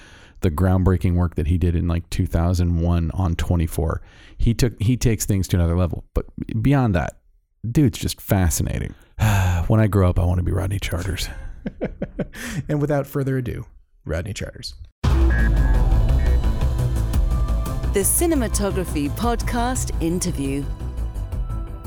the 0.40 0.50
groundbreaking 0.50 1.14
work 1.14 1.34
that 1.36 1.46
he 1.48 1.58
did 1.58 1.76
in 1.76 1.86
like 1.88 2.08
2001 2.10 3.10
on 3.12 3.34
24. 3.36 4.02
He 4.38 4.54
took 4.54 4.80
he 4.80 4.96
takes 4.96 5.24
things 5.26 5.46
to 5.48 5.56
another 5.56 5.76
level. 5.76 6.04
But 6.14 6.26
beyond 6.62 6.94
that, 6.94 7.18
dude's 7.70 7.98
just 7.98 8.20
fascinating. 8.20 8.94
when 9.68 9.80
I 9.80 9.86
grow 9.86 10.10
up, 10.10 10.18
I 10.18 10.24
want 10.24 10.38
to 10.38 10.44
be 10.44 10.52
Rodney 10.52 10.78
Charters. 10.78 11.28
and 12.68 12.80
without 12.80 13.06
further 13.06 13.38
ado, 13.38 13.66
Rodney 14.04 14.32
Charters. 14.32 14.74
The 17.92 18.00
Cinematography 18.00 19.10
Podcast 19.10 19.90
interview. 20.02 20.64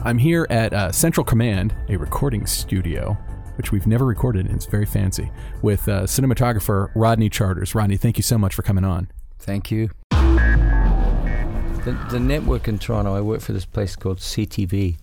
I'm 0.03 0.17
here 0.17 0.47
at 0.49 0.73
uh, 0.73 0.91
Central 0.91 1.23
Command, 1.25 1.75
a 1.89 1.97
recording 1.97 2.45
studio, 2.45 3.17
which 3.57 3.71
we've 3.71 3.88
never 3.88 4.05
recorded, 4.05 4.45
and 4.45 4.55
it's 4.55 4.67
very 4.67 4.85
fancy, 4.85 5.31
with 5.61 5.89
uh, 5.89 6.03
cinematographer 6.03 6.91
Rodney 6.95 7.29
Charters. 7.29 7.73
Rodney, 7.73 7.97
thank 7.97 8.17
you 8.17 8.23
so 8.23 8.38
much 8.38 8.53
for 8.53 8.61
coming 8.61 8.85
on. 8.85 9.09
Thank 9.39 9.71
you. 9.71 9.89
The, 10.11 12.07
the 12.11 12.19
network 12.19 12.67
in 12.67 12.79
Toronto, 12.79 13.15
I 13.15 13.21
work 13.21 13.41
for 13.41 13.53
this 13.53 13.65
place 13.65 13.95
called 13.95 14.19
CTV, 14.19 14.97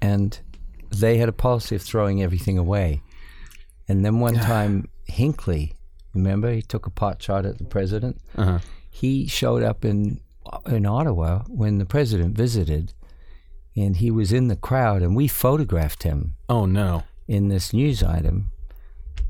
and 0.00 0.38
they 0.90 1.18
had 1.18 1.28
a 1.28 1.32
policy 1.32 1.76
of 1.76 1.82
throwing 1.82 2.22
everything 2.22 2.58
away. 2.58 3.02
And 3.88 4.04
then 4.04 4.20
one 4.20 4.34
time, 4.52 4.88
Hinckley, 5.06 5.74
remember, 6.14 6.52
he 6.52 6.62
took 6.62 6.86
a 6.86 6.90
pot 6.90 7.22
shot 7.22 7.46
at 7.46 7.58
the 7.58 7.64
president. 7.64 8.20
Uh-huh. 8.36 8.58
He 8.90 9.26
showed 9.26 9.62
up 9.62 9.84
in 9.84 10.20
in 10.66 10.84
Ottawa 10.84 11.42
when 11.48 11.78
the 11.78 11.86
president 11.86 12.36
visited, 12.36 12.92
and 13.74 13.96
he 13.96 14.10
was 14.10 14.32
in 14.32 14.48
the 14.48 14.56
crowd, 14.56 15.02
and 15.02 15.16
we 15.16 15.26
photographed 15.26 16.02
him 16.02 16.34
Oh 16.48 16.66
no! 16.66 17.04
in 17.26 17.48
this 17.48 17.72
news 17.72 18.02
item. 18.02 18.50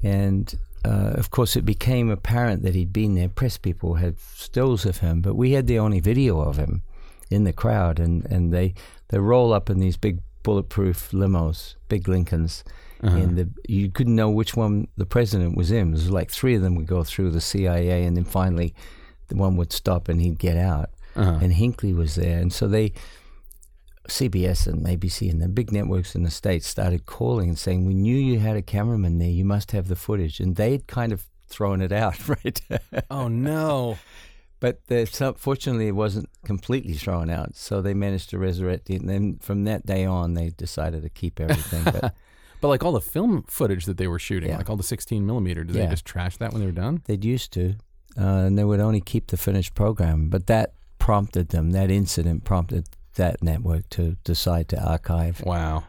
And 0.03 0.55
uh, 0.85 1.12
of 1.14 1.31
course, 1.31 1.57
it 1.57 1.64
became 1.64 2.11
apparent 2.11 2.62
that 2.62 2.74
he'd 2.74 2.92
been 2.92 3.14
there. 3.14 3.29
Press 3.29 3.57
people 3.57 3.94
had 3.94 4.18
stills 4.20 4.85
of 4.85 4.98
him, 4.98 5.22
but 5.22 5.35
we 5.35 5.53
had 5.53 5.66
the 5.66 5.79
only 5.79 6.00
video 6.00 6.40
of 6.40 6.59
him 6.59 6.83
in 7.31 7.44
the 7.44 7.53
crowd. 7.53 7.98
And, 7.98 8.27
and 8.27 8.53
they, 8.53 8.74
they 9.09 9.18
roll 9.18 9.53
up 9.55 9.70
in 9.70 9.79
these 9.79 9.96
big 9.96 10.18
bulletproof 10.44 11.11
limos, 11.11 11.74
big 11.88 12.07
Lincolns. 12.07 12.62
And 13.02 13.37
the, 13.37 13.50
you 13.68 13.90
couldn't 13.90 14.14
know 14.14 14.30
which 14.30 14.57
one 14.57 14.88
the 14.96 15.04
president 15.04 15.59
was 15.59 15.70
in. 15.70 15.88
It 15.88 15.90
was 15.90 16.11
like 16.11 16.30
three 16.30 16.54
of 16.54 16.62
them 16.62 16.74
would 16.76 16.87
go 16.87 17.04
through 17.04 17.33
the 17.33 17.40
CIA, 17.40 18.04
and 18.04 18.16
then 18.16 18.24
finally 18.24 18.74
the 19.28 19.35
one 19.35 19.57
would 19.57 19.72
stop 19.72 20.09
and 20.09 20.20
he'd 20.22 20.38
get 20.38 20.57
out. 20.57 20.90
Uh-huh. 21.16 21.38
And 21.42 21.52
Hinckley 21.52 21.92
was 21.92 22.14
there. 22.14 22.38
And 22.38 22.52
so 22.52 22.66
they, 22.66 22.92
CBS 24.09 24.66
and 24.66 24.87
ABC 24.87 25.30
and 25.30 25.42
the 25.42 25.48
big 25.48 25.70
networks 25.70 26.14
in 26.14 26.22
the 26.22 26.30
States 26.30 26.66
started 26.66 27.07
calling 27.07 27.50
and 27.50 27.59
saying, 27.59 27.85
We 27.85 27.94
knew 27.94 28.16
you 28.16 28.38
had 28.38 28.57
a 28.57 28.62
cameraman 28.62 29.18
there. 29.18 29.28
You 29.28 29.44
must 29.44 29.72
have 29.72 29.88
the 29.88 29.96
footage. 29.96 30.40
And 30.40 30.57
they'd 30.57 30.87
kind 30.87 31.12
of 31.12 31.26
thrown 31.46 31.83
it 31.83 31.92
out, 31.92 32.28
right? 32.44 32.61
Oh 33.11 33.28
no! 33.28 33.98
But 34.64 34.87
the, 34.87 35.05
so, 35.07 35.35
fortunately, 35.35 35.88
it 35.88 35.94
wasn't 35.94 36.29
completely 36.44 36.94
thrown 36.94 37.29
out. 37.29 37.55
So 37.55 37.83
they 37.83 37.92
managed 37.92 38.31
to 38.31 38.38
resurrect 38.38 38.88
it. 38.88 39.00
And 39.03 39.09
then 39.11 39.37
from 39.42 39.64
that 39.64 39.85
day 39.85 40.05
on, 40.07 40.33
they 40.35 40.50
decided 40.50 41.03
to 41.03 41.11
keep 41.11 41.38
everything. 41.40 41.85
But 41.85 42.14
But 42.62 42.68
like 42.68 42.83
all 42.83 42.92
the 42.92 43.00
film 43.03 43.42
footage 43.46 43.85
that 43.85 43.98
they 43.98 44.07
were 44.09 44.18
shooting, 44.18 44.48
Yeah. 44.48 44.57
like 44.57 44.70
all 44.70 44.77
the 44.79 44.83
16 44.83 45.27
millimeter, 45.27 45.64
did 45.64 45.77
they 45.77 45.87
just 45.87 46.07
trash 46.07 46.38
that 46.38 46.53
when 46.53 46.61
they 46.61 46.66
were 46.66 46.72
done? 46.72 47.03
they'd 47.05 47.22
used 47.22 47.53
to. 47.53 47.74
Uh, 48.16 48.46
and 48.46 48.57
they 48.57 48.64
would 48.64 48.81
only 48.81 49.03
keep 49.03 49.27
the 49.27 49.37
finished 49.37 49.74
program. 49.74 50.31
But 50.31 50.46
that 50.46 50.72
prompted 50.98 51.50
them, 51.50 51.72
that 51.72 51.90
incident 51.90 52.44
prompted 52.44 52.87
that 53.16 53.42
network 53.42 53.90
to 53.90 54.16
decide 54.24 54.68
to 54.70 54.83
archive. 54.83 55.42
Wow. 55.44 55.85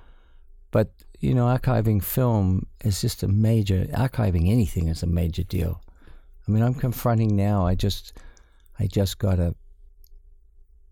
But 0.72 0.92
you 1.22 1.34
know, 1.34 1.46
archiving 1.46 2.04
film 2.04 2.68
is 2.84 3.00
just 3.00 3.24
a 3.24 3.28
major. 3.30 3.86
Archiving 3.94 4.52
anything 4.52 4.90
is 4.90 5.02
a 5.02 5.08
major 5.08 5.44
deal. 5.44 5.82
I 6.46 6.52
mean, 6.52 6.62
I'm 6.62 6.74
confronting 6.76 7.38
now. 7.38 7.66
I 7.66 7.74
just, 7.76 8.12
I 8.80 8.88
just 8.88 9.18
got 9.20 9.40
a. 9.40 9.56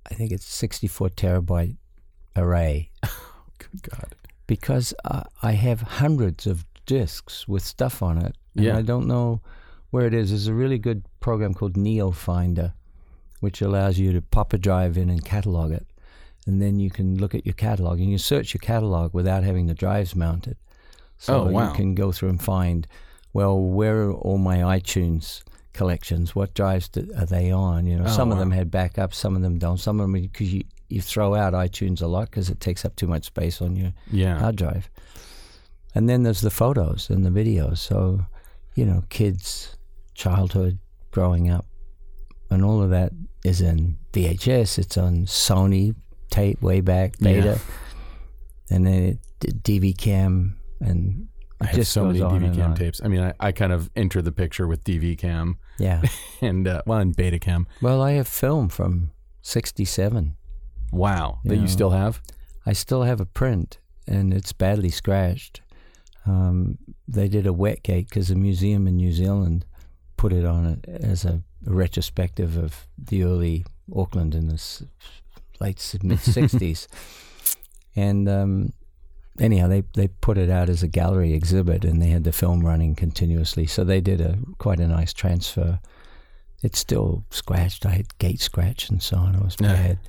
I 0.09 0.13
think 0.15 0.31
it's 0.31 0.45
64 0.45 1.09
terabyte 1.11 1.77
array 2.35 2.91
Oh 3.03 3.09
Good 3.59 3.81
God. 3.83 4.15
because 4.47 4.93
uh, 5.05 5.23
I 5.41 5.53
have 5.53 5.81
hundreds 5.81 6.45
of 6.45 6.65
discs 6.85 7.47
with 7.47 7.63
stuff 7.63 8.01
on 8.03 8.17
it. 8.17 8.35
And 8.55 8.65
Yeah. 8.65 8.77
I 8.77 8.81
don't 8.81 9.07
know 9.07 9.41
where 9.91 10.05
it 10.05 10.13
is. 10.13 10.29
There's 10.31 10.47
a 10.47 10.53
really 10.53 10.77
good 10.77 11.03
program 11.21 11.53
called 11.53 11.77
Neo 11.77 12.11
Finder, 12.11 12.73
which 13.39 13.61
allows 13.61 13.97
you 13.97 14.11
to 14.13 14.21
pop 14.21 14.51
a 14.53 14.57
drive 14.57 14.97
in 14.97 15.09
and 15.09 15.23
catalog 15.23 15.71
it. 15.71 15.87
And 16.45 16.61
then 16.61 16.79
you 16.79 16.89
can 16.89 17.17
look 17.17 17.33
at 17.33 17.45
your 17.45 17.53
catalog 17.53 17.99
and 17.99 18.09
you 18.11 18.17
search 18.17 18.53
your 18.53 18.59
catalog 18.59 19.13
without 19.13 19.43
having 19.43 19.67
the 19.67 19.73
drives 19.73 20.15
mounted. 20.15 20.57
So 21.17 21.45
Oh, 21.47 21.51
wow. 21.51 21.69
you 21.69 21.75
can 21.75 21.95
go 21.95 22.11
through 22.11 22.29
and 22.29 22.41
find, 22.41 22.85
well, 23.31 23.57
where 23.57 24.03
are 24.03 24.13
all 24.13 24.37
my 24.37 24.57
iTunes 24.57 25.43
collections? 25.73 26.35
What 26.35 26.53
drives 26.53 26.87
do, 26.89 27.07
are 27.17 27.25
they 27.25 27.51
on? 27.51 27.85
You 27.85 27.97
know, 27.97 28.05
Oh, 28.05 28.09
some 28.15 28.31
of 28.31 28.37
them 28.37 28.51
had 28.51 28.71
backups, 28.71 29.15
some 29.15 29.35
of 29.35 29.41
them 29.41 29.57
don't. 29.59 29.77
Some 29.79 29.99
of 29.99 30.03
them 30.05 30.13
because 30.21 30.53
you, 30.53 30.63
you 30.89 31.01
throw 31.01 31.35
out 31.35 31.53
iTunes 31.53 32.01
a 32.01 32.07
lot 32.07 32.29
because 32.29 32.49
it 32.49 32.59
takes 32.59 32.85
up 32.85 32.95
too 32.95 33.07
much 33.07 33.25
space 33.25 33.61
on 33.61 33.75
your 33.75 33.93
Yeah. 34.11 34.37
hard 34.39 34.55
drive. 34.55 34.89
And 35.95 36.09
then 36.09 36.23
there's 36.23 36.41
the 36.41 36.49
photos 36.49 37.09
and 37.09 37.25
the 37.25 37.29
videos. 37.29 37.77
So, 37.79 38.25
you 38.75 38.85
know, 38.85 39.03
kids, 39.09 39.77
childhood, 40.15 40.79
growing 41.11 41.49
up, 41.49 41.65
and 42.49 42.63
all 42.63 42.81
of 42.81 42.89
that 42.91 43.11
is 43.43 43.61
in 43.61 43.97
VHS. 44.13 44.77
It's 44.79 44.97
on 44.97 45.25
Sony 45.25 45.95
tape 46.31 46.61
way 46.63 46.81
back, 46.81 47.17
beta, 47.19 47.59
and 48.71 48.85
then 48.87 49.03
it, 49.03 49.19
DV 49.63 49.97
cam, 49.97 50.57
and 50.79 51.27
I 51.61 51.65
have 51.67 51.75
just 51.75 51.91
so 51.91 52.05
many 52.05 52.19
DV 52.21 52.55
cam 52.55 52.73
tapes. 52.75 53.01
I 53.03 53.07
mean, 53.07 53.21
I, 53.21 53.33
I 53.39 53.51
kind 53.51 53.71
of 53.71 53.89
enter 53.95 54.21
the 54.21 54.31
picture 54.31 54.67
with 54.67 54.83
DV 54.83 55.17
cam 55.19 55.57
Yeah. 55.79 56.01
and 56.41 56.67
uh, 56.67 56.81
well, 56.85 56.99
and 56.99 57.15
Betacam. 57.15 57.65
well, 57.81 58.01
I 58.01 58.11
have 58.13 58.27
film 58.27 58.69
from 58.69 59.11
'67. 59.41 60.35
Wow, 60.91 61.39
that 61.45 61.55
Yeah. 61.55 61.61
you 61.61 61.67
still 61.67 61.89
have. 61.91 62.21
I 62.65 62.73
still 62.73 63.03
have 63.03 63.19
a 63.19 63.25
print, 63.25 63.79
and 64.07 64.33
it's 64.33 64.53
badly 64.53 64.89
scratched. 64.89 65.61
Um, 66.25 66.77
they 67.07 67.27
did 67.27 67.45
a 67.47 67.53
wet 67.53 67.83
gate 67.83 68.07
because 68.09 68.31
a 68.31 68.35
museum 68.35 68.87
in 68.87 68.95
New 68.97 69.11
Zealand 69.11 69.65
put 70.15 70.31
it 70.31 70.45
on 70.45 70.65
it 70.65 70.85
as 70.87 71.25
a, 71.25 71.41
retrospective 71.65 72.57
of 72.57 72.87
the 72.97 73.23
early 73.23 73.65
Auckland 73.95 74.35
in 74.35 74.47
the 74.49 74.55
s- 74.55 74.83
late 75.59 75.95
mid 76.03 76.19
'60s. 76.19 76.87
And 77.95 78.27
um, 78.27 78.73
anyhow, 79.39 79.67
they 79.67 79.83
they 79.93 80.07
put 80.07 80.37
it 80.37 80.49
out 80.49 80.69
as 80.69 80.83
a 80.83 80.87
gallery 80.87 81.33
exhibit, 81.33 81.83
and 81.85 82.01
they 82.01 82.09
had 82.09 82.23
the 82.23 82.31
film 82.31 82.65
running 82.65 82.95
continuously. 82.95 83.65
So 83.67 83.83
they 83.83 84.01
did 84.01 84.21
a 84.21 84.37
quite 84.57 84.79
a 84.79 84.87
nice 84.87 85.13
transfer. 85.13 85.79
It's 86.61 86.79
still 86.79 87.25
scratched. 87.29 87.85
I 87.85 87.89
had 87.91 88.17
gate 88.19 88.39
scratch 88.41 88.89
and 88.89 89.01
so 89.01 89.17
on. 89.17 89.35
It 89.35 89.43
was 89.43 89.57
Yeah. 89.59 89.73
bad. 89.73 89.99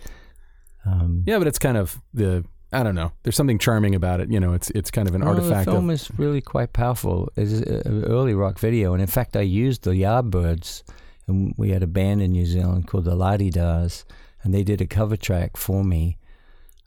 Um, 0.87 1.23
Yeah, 1.27 1.39
but 1.39 1.47
it's 1.47 1.59
kind 1.59 1.77
of 1.77 2.01
the 2.13 2.45
I 2.73 2.83
don't 2.83 2.97
know. 2.97 3.13
There's 3.23 3.37
something 3.37 3.59
charming 3.61 3.95
about 3.95 4.21
it. 4.21 4.31
You 4.31 4.41
know, 4.41 4.53
it's 4.53 4.71
it's 4.71 4.91
kind 4.91 5.09
of 5.09 5.15
an 5.15 5.21
Well, 5.23 5.35
artifact 5.35 5.67
The 5.67 5.73
film 5.73 5.91
of 5.91 5.95
is 5.95 6.11
really 6.17 6.41
quite 6.41 6.73
powerful. 6.73 7.31
It's 7.37 7.53
an 7.53 8.05
early 8.05 8.35
rock 8.35 8.59
video, 8.59 8.93
and 8.95 9.01
in 9.01 9.07
fact, 9.07 9.37
I 9.37 9.43
used 9.43 9.85
the 9.85 9.91
Yardbirds, 9.93 10.83
and 11.29 11.55
we 11.57 11.71
had 11.71 11.83
a 11.83 11.87
band 11.87 12.21
in 12.23 12.33
New 12.33 12.47
Zealand 12.47 12.87
called 12.89 13.05
the 13.05 13.15
Ladi 13.15 13.51
and 13.57 14.53
they 14.53 14.63
did 14.65 14.81
a 14.81 14.87
cover 14.87 15.17
track 15.17 15.57
for 15.57 15.83
me 15.85 16.19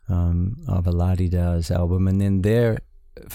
um, 0.10 0.58
of 0.68 0.88
a 0.88 0.92
La 0.92 1.16
De 1.16 1.28
Da's 1.28 1.72
album, 1.72 2.08
and 2.08 2.22
then 2.22 2.42
their 2.42 2.80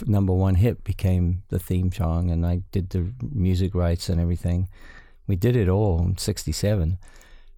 number 0.07 0.33
one 0.33 0.55
hit 0.55 0.85
became 0.85 1.43
the 1.49 1.59
theme 1.59 1.93
song, 1.93 2.31
and 2.31 2.47
I 2.47 2.63
did 2.71 2.91
the 2.91 3.13
music 3.31 3.75
rights 3.75 4.09
and 4.09 4.21
everything. 4.21 4.69
We 5.27 5.37
did 5.37 5.57
it 5.57 5.69
all 5.69 6.01
in 6.01 6.19
'67 6.19 6.99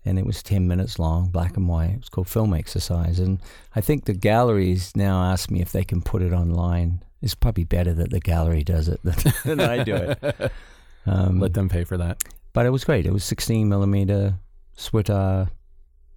and 0.04 0.18
it 0.18 0.26
was 0.26 0.42
10 0.42 0.68
minutes 0.68 0.98
long, 0.98 1.28
black 1.28 1.56
and 1.56 1.68
white. 1.68 1.90
It 1.90 2.00
was 2.00 2.08
called 2.08 2.28
Film 2.28 2.52
Exercise. 2.52 3.18
And 3.18 3.40
I 3.74 3.80
think 3.80 4.04
the 4.04 4.12
galleries 4.12 4.94
now 4.94 5.22
ask 5.22 5.50
me 5.50 5.60
if 5.60 5.72
they 5.72 5.84
can 5.84 6.02
put 6.02 6.22
it 6.22 6.32
online. 6.32 7.02
It's 7.22 7.34
probably 7.34 7.64
better 7.64 7.94
that 7.94 8.10
the 8.10 8.20
gallery 8.20 8.64
does 8.64 8.88
it 8.88 9.00
than, 9.02 9.32
than 9.44 9.60
I 9.60 9.82
do 9.82 9.94
it. 9.94 10.52
Um, 11.06 11.38
let 11.38 11.52
them 11.52 11.68
pay 11.68 11.84
for 11.84 11.98
that. 11.98 12.24
but 12.54 12.64
it 12.64 12.70
was 12.70 12.82
great. 12.82 13.04
It 13.04 13.12
was 13.12 13.24
16 13.24 13.68
millimeter, 13.68 14.36
Switar 14.74 15.50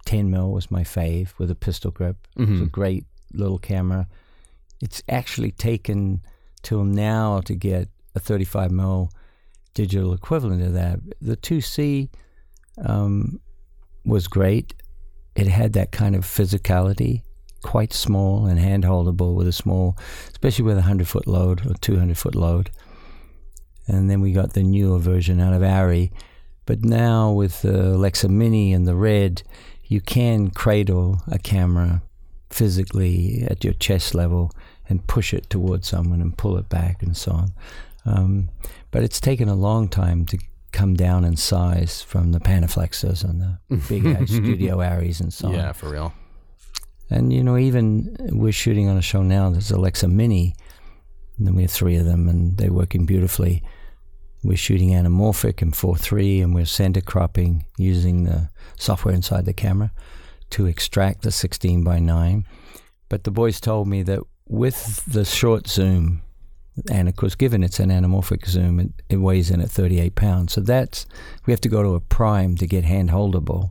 10 0.08 0.30
mil 0.30 0.50
was 0.52 0.70
my 0.70 0.84
fave 0.84 1.38
with 1.38 1.50
a 1.50 1.54
pistol 1.54 1.90
grip. 1.90 2.16
It 2.34 2.48
was 2.48 2.60
a 2.62 2.64
great 2.70 3.04
little 3.34 3.58
camera. 3.58 4.08
It's 4.80 5.02
actually 5.06 5.50
taken 5.50 6.22
till 6.62 6.82
now 6.82 7.40
to 7.42 7.54
get 7.54 7.90
a 8.14 8.20
35 8.20 8.70
mil 8.70 9.10
digital 9.74 10.14
equivalent 10.14 10.62
of 10.62 10.72
that. 10.72 11.00
The 11.20 11.36
2C 11.36 12.08
um, 12.82 13.38
was 14.06 14.28
great. 14.28 14.72
It 15.36 15.46
had 15.46 15.74
that 15.74 15.92
kind 15.92 16.16
of 16.16 16.24
physicality, 16.24 17.20
quite 17.62 17.92
small 17.92 18.46
and 18.46 18.58
hand 18.58 18.84
holdable 18.84 19.34
with 19.34 19.46
a 19.46 19.52
small, 19.52 19.98
especially 20.30 20.64
with 20.64 20.78
a 20.78 20.88
100 20.88 21.06
foot 21.06 21.26
load 21.26 21.66
or 21.66 21.74
200 21.74 22.16
foot 22.16 22.34
load. 22.34 22.70
And 23.86 24.08
then 24.08 24.22
we 24.22 24.32
got 24.32 24.54
the 24.54 24.62
newer 24.62 24.98
version 24.98 25.38
out 25.38 25.52
of 25.52 25.60
Arri. 25.60 26.12
But 26.64 26.82
now 26.82 27.30
with 27.30 27.60
the 27.60 27.90
Alexa 27.90 28.30
Mini 28.30 28.72
and 28.72 28.88
the 28.88 28.96
Red, 28.96 29.42
you 29.88 30.00
can 30.00 30.50
cradle 30.50 31.22
a 31.26 31.38
camera 31.38 32.02
physically 32.50 33.44
at 33.48 33.64
your 33.64 33.74
chest 33.74 34.14
level 34.14 34.52
and 34.88 35.06
push 35.06 35.34
it 35.34 35.50
towards 35.50 35.88
someone 35.88 36.20
and 36.20 36.36
pull 36.36 36.56
it 36.56 36.68
back 36.68 37.02
and 37.02 37.16
so 37.16 37.32
on. 37.32 37.52
Um, 38.06 38.50
but 38.90 39.02
it's 39.02 39.20
taken 39.20 39.48
a 39.48 39.54
long 39.54 39.88
time 39.88 40.24
to 40.26 40.38
come 40.72 40.94
down 40.94 41.24
in 41.24 41.36
size 41.36 42.02
from 42.02 42.32
the 42.32 42.38
Panaflexes 42.38 43.24
and 43.24 43.40
the 43.40 43.58
big 43.88 44.28
Studio 44.28 44.80
Aries 44.80 45.20
and 45.20 45.32
so 45.32 45.48
on. 45.48 45.54
Yeah, 45.54 45.72
for 45.72 45.90
real. 45.90 46.12
And 47.10 47.32
you 47.32 47.42
know, 47.42 47.56
even 47.56 48.16
we're 48.32 48.52
shooting 48.52 48.88
on 48.88 48.96
a 48.96 49.02
show 49.02 49.22
now 49.22 49.50
that's 49.50 49.70
Alexa 49.70 50.08
Mini, 50.08 50.54
and 51.38 51.46
then 51.46 51.54
we 51.54 51.62
have 51.62 51.70
three 51.70 51.96
of 51.96 52.04
them, 52.04 52.28
and 52.28 52.58
they're 52.58 52.72
working 52.72 53.06
beautifully. 53.06 53.62
We're 54.42 54.56
shooting 54.56 54.90
anamorphic 54.90 55.62
in 55.62 55.72
4.3, 55.72 56.42
and 56.42 56.54
we're 56.54 56.64
center 56.64 57.00
cropping 57.00 57.64
using 57.76 58.24
the 58.24 58.50
software 58.78 59.14
inside 59.14 59.44
the 59.46 59.52
camera 59.52 59.90
to 60.50 60.66
extract 60.66 61.22
the 61.22 61.30
16 61.32 61.82
by 61.82 61.98
9. 61.98 62.44
But 63.08 63.24
the 63.24 63.30
boys 63.30 63.60
told 63.60 63.88
me 63.88 64.02
that 64.04 64.20
with 64.46 65.04
the 65.06 65.24
short 65.24 65.66
zoom, 65.68 66.22
and 66.90 67.08
of 67.08 67.16
course, 67.16 67.34
given 67.34 67.64
it's 67.64 67.80
an 67.80 67.90
anamorphic 67.90 68.46
zoom, 68.46 68.78
it, 68.78 68.90
it 69.08 69.16
weighs 69.16 69.50
in 69.50 69.60
at 69.60 69.70
38 69.70 70.14
pounds. 70.14 70.52
So 70.52 70.60
that's 70.60 71.06
we 71.44 71.52
have 71.52 71.60
to 71.62 71.68
go 71.68 71.82
to 71.82 71.94
a 71.94 72.00
prime 72.00 72.54
to 72.56 72.66
get 72.66 72.84
hand 72.84 73.10
holdable. 73.10 73.70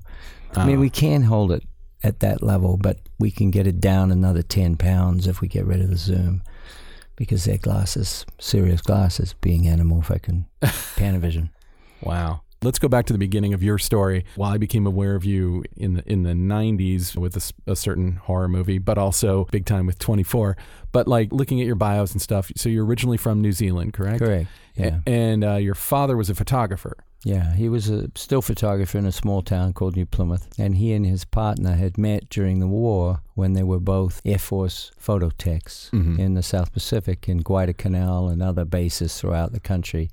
I 0.55 0.65
mean, 0.65 0.77
Ah. 0.77 0.81
we 0.81 0.89
can 0.89 1.23
hold 1.23 1.51
it 1.51 1.63
at 2.03 2.19
that 2.19 2.43
level, 2.43 2.77
but 2.77 2.99
we 3.17 3.31
can 3.31 3.51
get 3.51 3.65
it 3.67 3.79
down 3.79 4.11
another 4.11 4.41
10 4.41 4.75
pounds 4.75 5.27
if 5.27 5.39
we 5.39 5.47
get 5.47 5.65
rid 5.65 5.81
of 5.81 5.89
the 5.89 5.95
zoom 5.97 6.43
because 7.17 7.43
they're 7.43 7.57
glasses, 7.57 8.25
serious 8.39 8.79
glasses, 8.81 9.33
being 9.41 9.63
anamorphic 9.63 10.27
and 10.29 10.45
Panavision. 10.61 11.49
Wow. 12.01 12.41
Let's 12.63 12.79
go 12.79 12.87
back 12.87 13.05
to 13.05 13.13
the 13.13 13.19
beginning 13.19 13.53
of 13.53 13.61
your 13.61 13.77
story. 13.77 14.25
While 14.35 14.51
I 14.51 14.57
became 14.57 14.87
aware 14.87 15.13
of 15.13 15.23
you 15.23 15.63
in 15.75 15.93
the 15.93 16.11
in 16.11 16.23
the 16.23 16.31
'90s 16.33 17.15
with 17.15 17.37
a 17.67 17.75
certain 17.75 18.13
horror 18.15 18.47
movie, 18.47 18.79
but 18.79 18.97
also 18.97 19.45
big 19.51 19.65
time 19.65 19.85
with 19.85 19.99
24. 19.99 20.57
But 20.91 21.07
like 21.07 21.31
looking 21.31 21.59
at 21.61 21.67
your 21.67 21.75
bios 21.75 22.13
and 22.13 22.21
stuff, 22.21 22.51
so 22.55 22.67
you're 22.67 22.83
originally 22.83 23.17
from 23.17 23.41
New 23.41 23.51
Zealand, 23.51 23.93
correct? 23.93 24.19
Correct. 24.19 24.49
Yeah. 24.75 25.01
A- 25.05 25.09
And 25.09 25.43
uh, 25.43 25.55
your 25.57 25.75
father 25.75 26.17
was 26.17 26.31
a 26.31 26.35
photographer. 26.35 26.97
Yeah, 27.23 27.53
he 27.55 27.67
was 27.67 27.89
a 27.89 28.09
still 28.15 28.41
photographer 28.41 28.97
in 28.97 29.05
a 29.05 29.11
small 29.11 29.41
town 29.41 29.73
called 29.73 29.95
New 29.95 30.05
Plymouth, 30.05 30.47
and 30.57 30.75
he 30.77 30.93
and 30.93 31.05
his 31.05 31.25
partner 31.25 31.73
had 31.73 31.97
met 31.97 32.29
during 32.29 32.59
the 32.59 32.67
war 32.67 33.21
when 33.33 33.53
they 33.53 33.63
were 33.63 33.79
both 33.79 34.21
Air 34.23 34.37
Force 34.37 34.91
photo 34.97 35.31
techs 35.37 35.89
Mhm. 35.91 36.19
in 36.19 36.33
the 36.35 36.43
South 36.43 36.71
Pacific, 36.71 37.27
in 37.27 37.39
Guadalcanal 37.39 38.29
and 38.29 38.41
other 38.41 38.65
bases 38.65 39.15
throughout 39.19 39.51
the 39.51 39.59
country, 39.59 40.09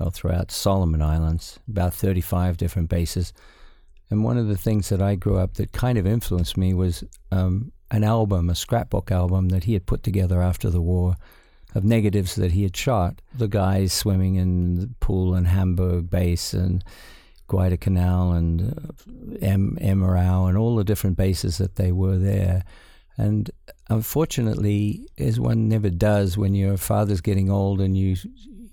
or 0.00 0.10
throughout 0.10 0.50
Solomon 0.50 1.02
Islands, 1.02 1.58
about 1.68 1.92
35 1.94 2.56
different 2.56 2.88
bases. 2.88 3.32
And 4.10 4.22
one 4.24 4.38
of 4.38 4.46
the 4.48 4.56
things 4.56 4.88
that 4.90 5.02
I 5.02 5.16
grew 5.16 5.36
up 5.38 5.54
that 5.54 5.72
kind 5.72 5.98
of 5.98 6.06
influenced 6.06 6.56
me 6.56 6.72
was 6.72 7.02
um, 7.32 7.72
an 7.90 8.04
album, 8.04 8.48
a 8.48 8.54
scrapbook 8.54 9.10
album 9.10 9.48
that 9.48 9.64
he 9.64 9.72
had 9.72 9.86
put 9.86 10.02
together 10.02 10.40
after 10.40 10.70
the 10.70 10.80
war 10.82 11.16
of 11.74 11.84
negatives 11.84 12.36
that 12.36 12.52
he 12.52 12.62
had 12.62 12.76
shot. 12.76 13.20
The 13.36 13.48
guys 13.48 13.92
swimming 13.92 14.36
in 14.36 14.74
the 14.76 14.90
pool 15.00 15.34
in 15.34 15.46
Hamburg 15.46 16.10
base 16.10 16.52
and 16.52 16.84
Guadalcanal 17.48 18.32
and 18.32 18.94
uh, 19.42 19.46
Emirau 19.46 20.48
and 20.48 20.56
all 20.56 20.76
the 20.76 20.84
different 20.84 21.16
bases 21.16 21.58
that 21.58 21.76
they 21.76 21.92
were 21.92 22.16
there. 22.16 22.64
And 23.16 23.50
unfortunately, 23.90 25.08
as 25.18 25.38
one 25.38 25.68
never 25.68 25.90
does 25.90 26.36
when 26.36 26.54
your 26.54 26.76
father's 26.76 27.20
getting 27.20 27.50
old 27.50 27.80
and 27.80 27.96
you 27.96 28.16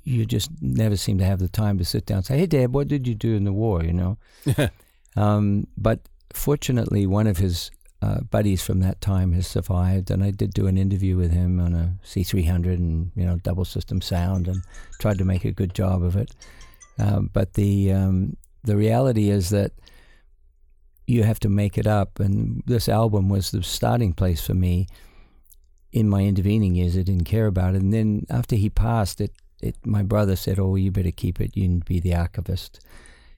you 0.04 0.26
just 0.26 0.50
never 0.62 0.98
seem 0.98 1.20
to 1.20 1.26
have 1.26 1.38
the 1.38 1.48
time 1.48 1.78
to 1.78 1.86
sit 1.86 2.08
down 2.08 2.18
and 2.18 2.26
say, 2.26 2.40
"Hey, 2.40 2.48
Dad, 2.48 2.74
what 2.74 2.88
did 2.88 3.08
you 3.08 3.14
do 3.14 3.36
in 3.36 3.44
the 3.44 3.54
war?" 3.54 3.84
You 3.84 3.94
know. 3.94 4.18
um, 5.16 5.68
but 5.78 6.00
fortunately, 6.34 7.06
one 7.06 7.28
of 7.28 7.38
his 7.38 7.70
uh, 8.02 8.22
buddies 8.22 8.64
from 8.64 8.80
that 8.80 9.00
time 9.00 9.34
has 9.34 9.46
survived, 9.46 10.10
and 10.10 10.24
I 10.24 10.32
did 10.32 10.54
do 10.54 10.68
an 10.68 10.78
interview 10.78 11.18
with 11.18 11.32
him 11.32 11.60
on 11.60 11.76
a 11.76 11.96
C300 12.04 12.74
and 12.74 13.12
you 13.16 13.26
know 13.26 13.38
double 13.38 13.66
system 13.66 14.02
sound, 14.02 14.48
and 14.48 14.64
tried 15.00 15.20
to 15.20 15.26
make 15.26 15.46
a 15.46 15.52
good 15.52 15.76
job 15.76 16.04
of 16.04 16.16
it. 16.16 16.32
Um, 16.98 17.30
but 17.32 17.54
the 17.54 17.92
um, 17.92 18.38
the 18.64 18.76
reality 18.76 19.30
is 19.30 19.50
that 19.50 19.74
you 21.06 21.24
have 21.24 21.40
to 21.42 21.50
make 21.50 21.78
it 21.78 21.86
up, 21.86 22.20
and 22.20 22.64
this 22.66 22.90
album 22.90 23.30
was 23.30 23.52
the 23.52 23.62
starting 23.62 24.14
place 24.14 24.46
for 24.46 24.54
me. 24.56 24.88
In 25.92 26.08
my 26.08 26.22
intervening 26.24 26.74
years, 26.74 26.98
I 26.98 27.02
didn't 27.02 27.26
care 27.26 27.48
about 27.48 27.76
it, 27.76 27.82
and 27.82 27.94
then 27.94 28.26
after 28.30 28.56
he 28.56 28.70
passed, 28.70 29.22
it 29.22 29.34
it, 29.62 29.76
my 29.86 30.02
brother 30.02 30.36
said, 30.36 30.58
"Oh, 30.58 30.76
you 30.76 30.90
better 30.90 31.12
keep 31.12 31.40
it. 31.40 31.56
You 31.56 31.66
can 31.66 31.80
be 31.80 32.00
the 32.00 32.16
archivist." 32.16 32.80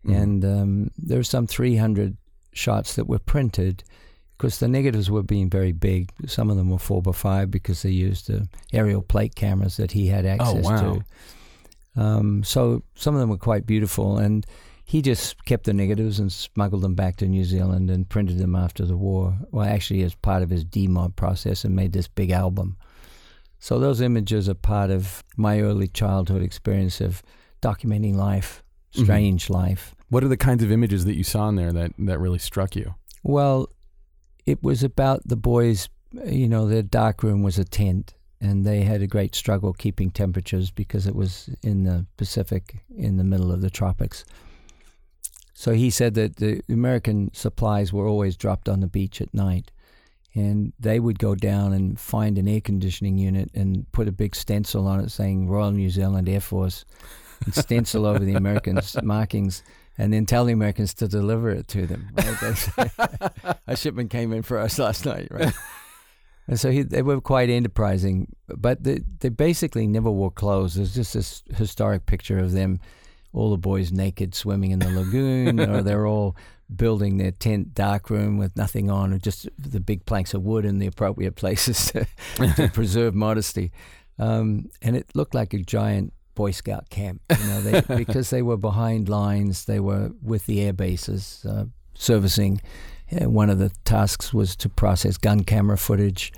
Mhm. 0.05 0.21
And 0.21 0.45
um, 0.45 0.91
there 0.97 1.17
were 1.17 1.23
some 1.23 1.47
300 1.47 2.17
shots 2.53 2.95
that 2.95 3.07
were 3.07 3.19
printed 3.19 3.83
because 4.37 4.59
the 4.59 4.67
negatives 4.67 5.09
were 5.09 5.23
being 5.23 5.49
very 5.49 5.71
big. 5.71 6.11
Some 6.27 6.49
of 6.49 6.57
them 6.57 6.69
were 6.69 6.79
four 6.79 7.01
by 7.01 7.11
five 7.11 7.51
because 7.51 7.81
they 7.81 7.91
used 7.91 8.27
the 8.27 8.47
aerial 8.71 9.01
plate 9.01 9.35
cameras 9.35 9.77
that 9.77 9.91
he 9.91 10.07
had 10.07 10.25
access 10.25 10.65
wow. 10.65 10.79
to. 11.95 12.01
Um, 12.01 12.43
so 12.43 12.83
some 12.95 13.13
of 13.13 13.21
them 13.21 13.29
were 13.29 13.37
quite 13.37 13.65
beautiful, 13.65 14.17
and 14.17 14.45
he 14.83 15.01
just 15.01 15.45
kept 15.45 15.65
the 15.65 15.73
negatives 15.73 16.19
and 16.19 16.31
smuggled 16.31 16.81
them 16.81 16.95
back 16.95 17.15
to 17.17 17.27
New 17.27 17.45
Zealand 17.45 17.89
and 17.89 18.09
printed 18.09 18.37
them 18.37 18.55
after 18.55 18.85
the 18.85 18.97
war. 18.97 19.37
Well, 19.51 19.65
actually, 19.65 20.03
as 20.03 20.15
part 20.15 20.43
of 20.43 20.49
his 20.49 20.65
demob 20.65 21.15
process, 21.15 21.63
and 21.63 21.75
made 21.75 21.93
this 21.93 22.07
big 22.07 22.31
album. 22.31 22.77
So 23.59 23.79
those 23.79 24.01
images 24.01 24.49
are 24.49 24.55
part 24.55 24.89
of 24.89 25.23
my 25.37 25.61
early 25.61 25.87
childhood 25.87 26.41
experience 26.41 26.99
of 26.99 27.23
documenting 27.61 28.15
life, 28.15 28.61
Mhm. 28.93 29.03
strange 29.03 29.49
life. 29.49 29.95
What 30.09 30.23
are 30.23 30.27
the 30.27 30.35
kinds 30.35 30.63
of 30.63 30.71
images 30.71 31.05
that 31.05 31.15
you 31.15 31.23
saw 31.23 31.47
in 31.47 31.55
there 31.55 31.71
that, 31.71 31.93
that 31.99 32.19
really 32.19 32.39
struck 32.39 32.75
you? 32.75 32.95
Well, 33.23 33.69
it 34.45 34.61
was 34.63 34.83
about 34.83 35.27
the 35.27 35.35
boys. 35.35 35.89
You 36.25 36.47
know, 36.47 36.67
their 36.67 36.83
dark 36.83 37.23
room 37.23 37.43
was 37.43 37.57
a 37.57 37.65
tent, 37.65 38.13
and 38.39 38.65
they 38.65 38.81
had 38.81 39.01
a 39.01 39.07
great 39.07 39.35
struggle 39.35 39.73
keeping 39.73 40.11
temperatures 40.11 40.69
because 40.69 41.07
it 41.07 41.15
was 41.15 41.49
in 41.63 41.83
the 41.83 42.05
Pacific, 42.17 42.83
in 42.95 43.17
the 43.17 43.23
middle 43.23 43.51
of 43.51 43.61
the 43.61 43.69
tropics. 43.69 44.25
So 45.53 45.73
he 45.73 45.89
said 45.89 46.13
that 46.15 46.37
the 46.37 46.61
American 46.69 47.33
supplies 47.33 47.93
were 47.93 48.07
always 48.07 48.35
dropped 48.35 48.67
on 48.67 48.79
the 48.81 48.87
beach 48.87 49.21
at 49.21 49.33
night, 49.33 49.71
and 50.35 50.73
they 50.79 50.99
would 50.99 51.19
go 51.19 51.35
down 51.35 51.73
and 51.73 51.99
find 51.99 52.37
an 52.37 52.47
air 52.47 52.61
conditioning 52.61 53.17
unit 53.17 53.49
and 53.53 53.89
put 53.91 54.07
a 54.07 54.11
big 54.11 54.35
stencil 54.35 54.87
on 54.87 54.99
it 54.99 55.09
saying 55.09 55.47
Royal 55.47 55.71
New 55.71 55.89
Zealand 55.89 56.27
Air 56.27 56.41
Force, 56.41 56.85
and 57.45 57.53
stencil 57.53 58.05
over 58.05 58.19
the 58.19 58.35
American 58.35 58.79
markings 59.03 59.63
and 59.97 60.13
then 60.13 60.25
tell 60.25 60.45
the 60.45 60.53
Americans 60.53 60.93
to 60.95 61.07
deliver 61.07 61.49
it 61.51 61.67
to 61.69 61.85
them. 61.85 62.09
Right? 62.13 63.57
A 63.67 63.75
shipment 63.75 64.09
came 64.09 64.33
in 64.33 64.43
for 64.43 64.57
us 64.57 64.79
last 64.79 65.05
night, 65.05 65.27
right? 65.31 65.53
And 66.45 66.59
so 66.59 66.71
he, 66.71 66.81
they 66.81 67.01
were 67.01 67.21
quite 67.21 67.49
enterprising, 67.49 68.35
but 68.47 68.83
they, 68.83 68.99
they 69.21 69.29
basically 69.29 69.87
never 69.87 70.11
wore 70.11 70.29
clothes. 70.29 70.75
There's 70.75 70.93
just 70.93 71.13
this 71.13 71.41
historic 71.55 72.05
picture 72.05 72.37
of 72.37 72.51
them, 72.51 72.81
all 73.31 73.49
the 73.49 73.57
boys 73.57 73.93
naked 73.93 74.35
swimming 74.35 74.71
in 74.71 74.79
the 74.79 74.89
lagoon, 74.89 75.57
or 75.61 75.81
they're 75.81 76.05
all 76.05 76.35
building 76.75 77.15
their 77.15 77.31
tent 77.31 77.73
dark 77.73 78.09
room 78.09 78.37
with 78.37 78.57
nothing 78.57 78.91
on, 78.91 79.13
or 79.13 79.19
just 79.19 79.47
the 79.57 79.79
big 79.79 80.05
planks 80.05 80.33
of 80.33 80.43
wood 80.43 80.65
in 80.65 80.79
the 80.79 80.87
appropriate 80.87 81.35
places 81.35 81.93
to, 81.93 82.05
to 82.57 82.67
preserve 82.73 83.15
modesty. 83.15 83.71
Um, 84.19 84.69
and 84.81 84.97
it 84.97 85.15
looked 85.15 85.33
like 85.33 85.53
a 85.53 85.59
giant 85.59 86.11
Boy 86.35 86.51
Scout 86.51 86.89
camp, 86.89 87.21
you 87.29 87.47
know, 87.47 87.61
they, 87.61 87.81
because 87.95 88.29
they 88.29 88.41
were 88.41 88.57
behind 88.57 89.09
lines. 89.09 89.65
They 89.65 89.79
were 89.79 90.11
with 90.21 90.45
the 90.45 90.61
air 90.61 90.73
bases 90.73 91.45
uh, 91.47 91.65
servicing. 91.93 92.61
One 93.11 93.49
of 93.49 93.59
the 93.59 93.69
tasks 93.85 94.33
was 94.33 94.55
to 94.57 94.69
process 94.69 95.17
gun 95.17 95.43
camera 95.43 95.77
footage 95.77 96.33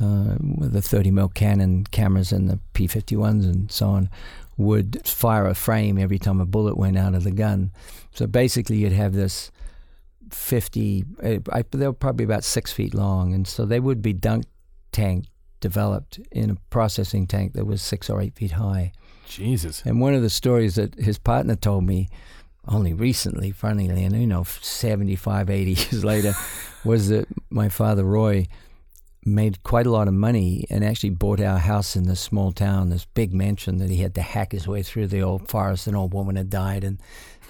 uh, 0.00 0.36
with 0.40 0.72
the 0.72 0.82
30 0.82 1.10
mil 1.10 1.28
cannon 1.28 1.84
cameras 1.84 2.32
and 2.32 2.48
the 2.48 2.58
P51s 2.74 3.44
and 3.44 3.70
so 3.70 3.88
on. 3.88 4.10
Would 4.56 5.06
fire 5.06 5.46
a 5.46 5.54
frame 5.54 5.98
every 5.98 6.18
time 6.18 6.40
a 6.40 6.46
bullet 6.46 6.76
went 6.76 6.98
out 6.98 7.14
of 7.14 7.24
the 7.24 7.30
gun. 7.30 7.70
So 8.12 8.26
basically, 8.26 8.76
you'd 8.78 8.92
have 8.92 9.12
this 9.12 9.52
50. 10.30 11.04
Uh, 11.22 11.38
I, 11.52 11.62
they 11.70 11.86
were 11.86 11.92
probably 11.92 12.24
about 12.24 12.42
six 12.44 12.72
feet 12.72 12.92
long, 12.92 13.32
and 13.32 13.46
so 13.46 13.64
they 13.64 13.80
would 13.80 14.02
be 14.02 14.12
dunk 14.12 14.46
tank 14.90 15.26
developed 15.60 16.18
in 16.32 16.50
a 16.50 16.56
processing 16.70 17.26
tank 17.26 17.52
that 17.54 17.66
was 17.66 17.82
six 17.82 18.10
or 18.10 18.20
eight 18.20 18.34
feet 18.34 18.52
high. 18.52 18.92
Jesus. 19.28 19.82
And 19.84 20.00
one 20.00 20.14
of 20.14 20.22
the 20.22 20.30
stories 20.30 20.74
that 20.76 20.94
his 20.96 21.18
partner 21.18 21.56
told 21.56 21.84
me 21.84 22.08
only 22.66 22.92
recently, 22.92 23.50
funnily, 23.50 24.04
and 24.04 24.14
you 24.20 24.26
know, 24.26 24.44
75, 24.44 25.50
80 25.50 25.70
years 25.90 26.04
later, 26.04 26.34
was 26.84 27.08
that 27.08 27.26
my 27.50 27.68
father, 27.68 28.04
Roy, 28.04 28.46
made 29.24 29.62
quite 29.62 29.86
a 29.86 29.90
lot 29.90 30.08
of 30.08 30.14
money 30.14 30.66
and 30.70 30.84
actually 30.84 31.10
bought 31.10 31.40
our 31.40 31.58
house 31.58 31.96
in 31.96 32.04
this 32.04 32.20
small 32.20 32.52
town, 32.52 32.90
this 32.90 33.04
big 33.04 33.32
mansion 33.32 33.78
that 33.78 33.90
he 33.90 33.98
had 33.98 34.14
to 34.14 34.22
hack 34.22 34.52
his 34.52 34.66
way 34.66 34.82
through 34.82 35.06
the 35.06 35.22
old 35.22 35.48
forest. 35.48 35.86
An 35.86 35.94
old 35.94 36.14
woman 36.14 36.36
had 36.36 36.50
died, 36.50 36.84
and 36.84 37.00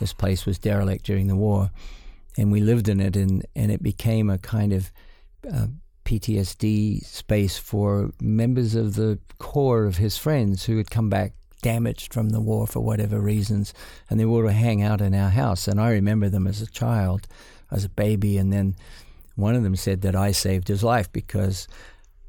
this 0.01 0.13
place 0.13 0.47
was 0.47 0.59
derelict 0.59 1.05
during 1.05 1.27
the 1.27 1.37
war. 1.37 1.71
And 2.37 2.53
we 2.53 2.61
lived 2.61 2.89
in 2.89 3.01
it, 3.01 3.17
and, 3.17 3.45
and 3.57 3.71
it 3.73 3.83
became 3.83 4.31
a 4.31 4.39
kind 4.39 4.73
of 4.73 4.93
uh, 5.53 5.67
PTSD 6.05 7.05
space 7.05 7.59
for 7.59 8.13
members 8.21 8.75
of 8.75 8.95
the 8.95 9.19
core 9.39 9.85
of 9.85 9.99
his 9.99 10.17
friends 10.17 10.65
who 10.65 10.77
had 10.79 10.91
come 10.91 11.11
back 11.11 11.33
damaged 11.63 12.13
from 12.13 12.31
the 12.31 12.41
war 12.41 12.67
for 12.67 12.81
whatever 12.81 13.21
reasons, 13.21 13.75
and 14.09 14.19
they 14.19 14.25
would 14.25 14.51
hang 14.51 14.83
out 14.83 15.01
in 15.01 15.15
our 15.15 15.31
house. 15.31 15.69
And 15.69 15.81
I 15.81 15.91
remember 15.91 16.29
them 16.29 16.47
as 16.47 16.63
a 16.63 16.67
child, 16.67 17.27
as 17.71 17.85
a 17.85 17.89
baby, 17.89 18.39
and 18.39 18.53
then 18.53 18.77
one 19.35 19.55
of 19.55 19.63
them 19.63 19.77
said 19.77 20.03
that 20.03 20.17
I 20.17 20.33
saved 20.33 20.69
his 20.69 20.83
life 20.83 21.13
because 21.13 21.69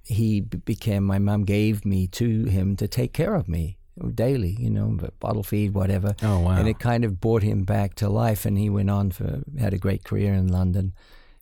he 0.03 0.41
became 0.41 1.03
my 1.03 1.19
mom 1.19 1.43
gave 1.43 1.85
me 1.85 2.07
to 2.07 2.45
him 2.45 2.75
to 2.77 2.87
take 2.87 3.13
care 3.13 3.35
of 3.35 3.47
me 3.47 3.77
daily, 4.15 4.55
you 4.59 4.69
know, 4.69 4.97
bottle 5.19 5.43
feed, 5.43 5.73
whatever. 5.73 6.15
Oh, 6.23 6.39
wow. 6.39 6.57
And 6.57 6.67
it 6.67 6.79
kind 6.79 7.03
of 7.03 7.19
brought 7.19 7.43
him 7.43 7.63
back 7.63 7.95
to 7.95 8.09
life, 8.09 8.45
and 8.45 8.57
he 8.57 8.69
went 8.69 8.89
on 8.89 9.11
for 9.11 9.41
had 9.59 9.73
a 9.73 9.77
great 9.77 10.03
career 10.03 10.33
in 10.33 10.47
London 10.47 10.93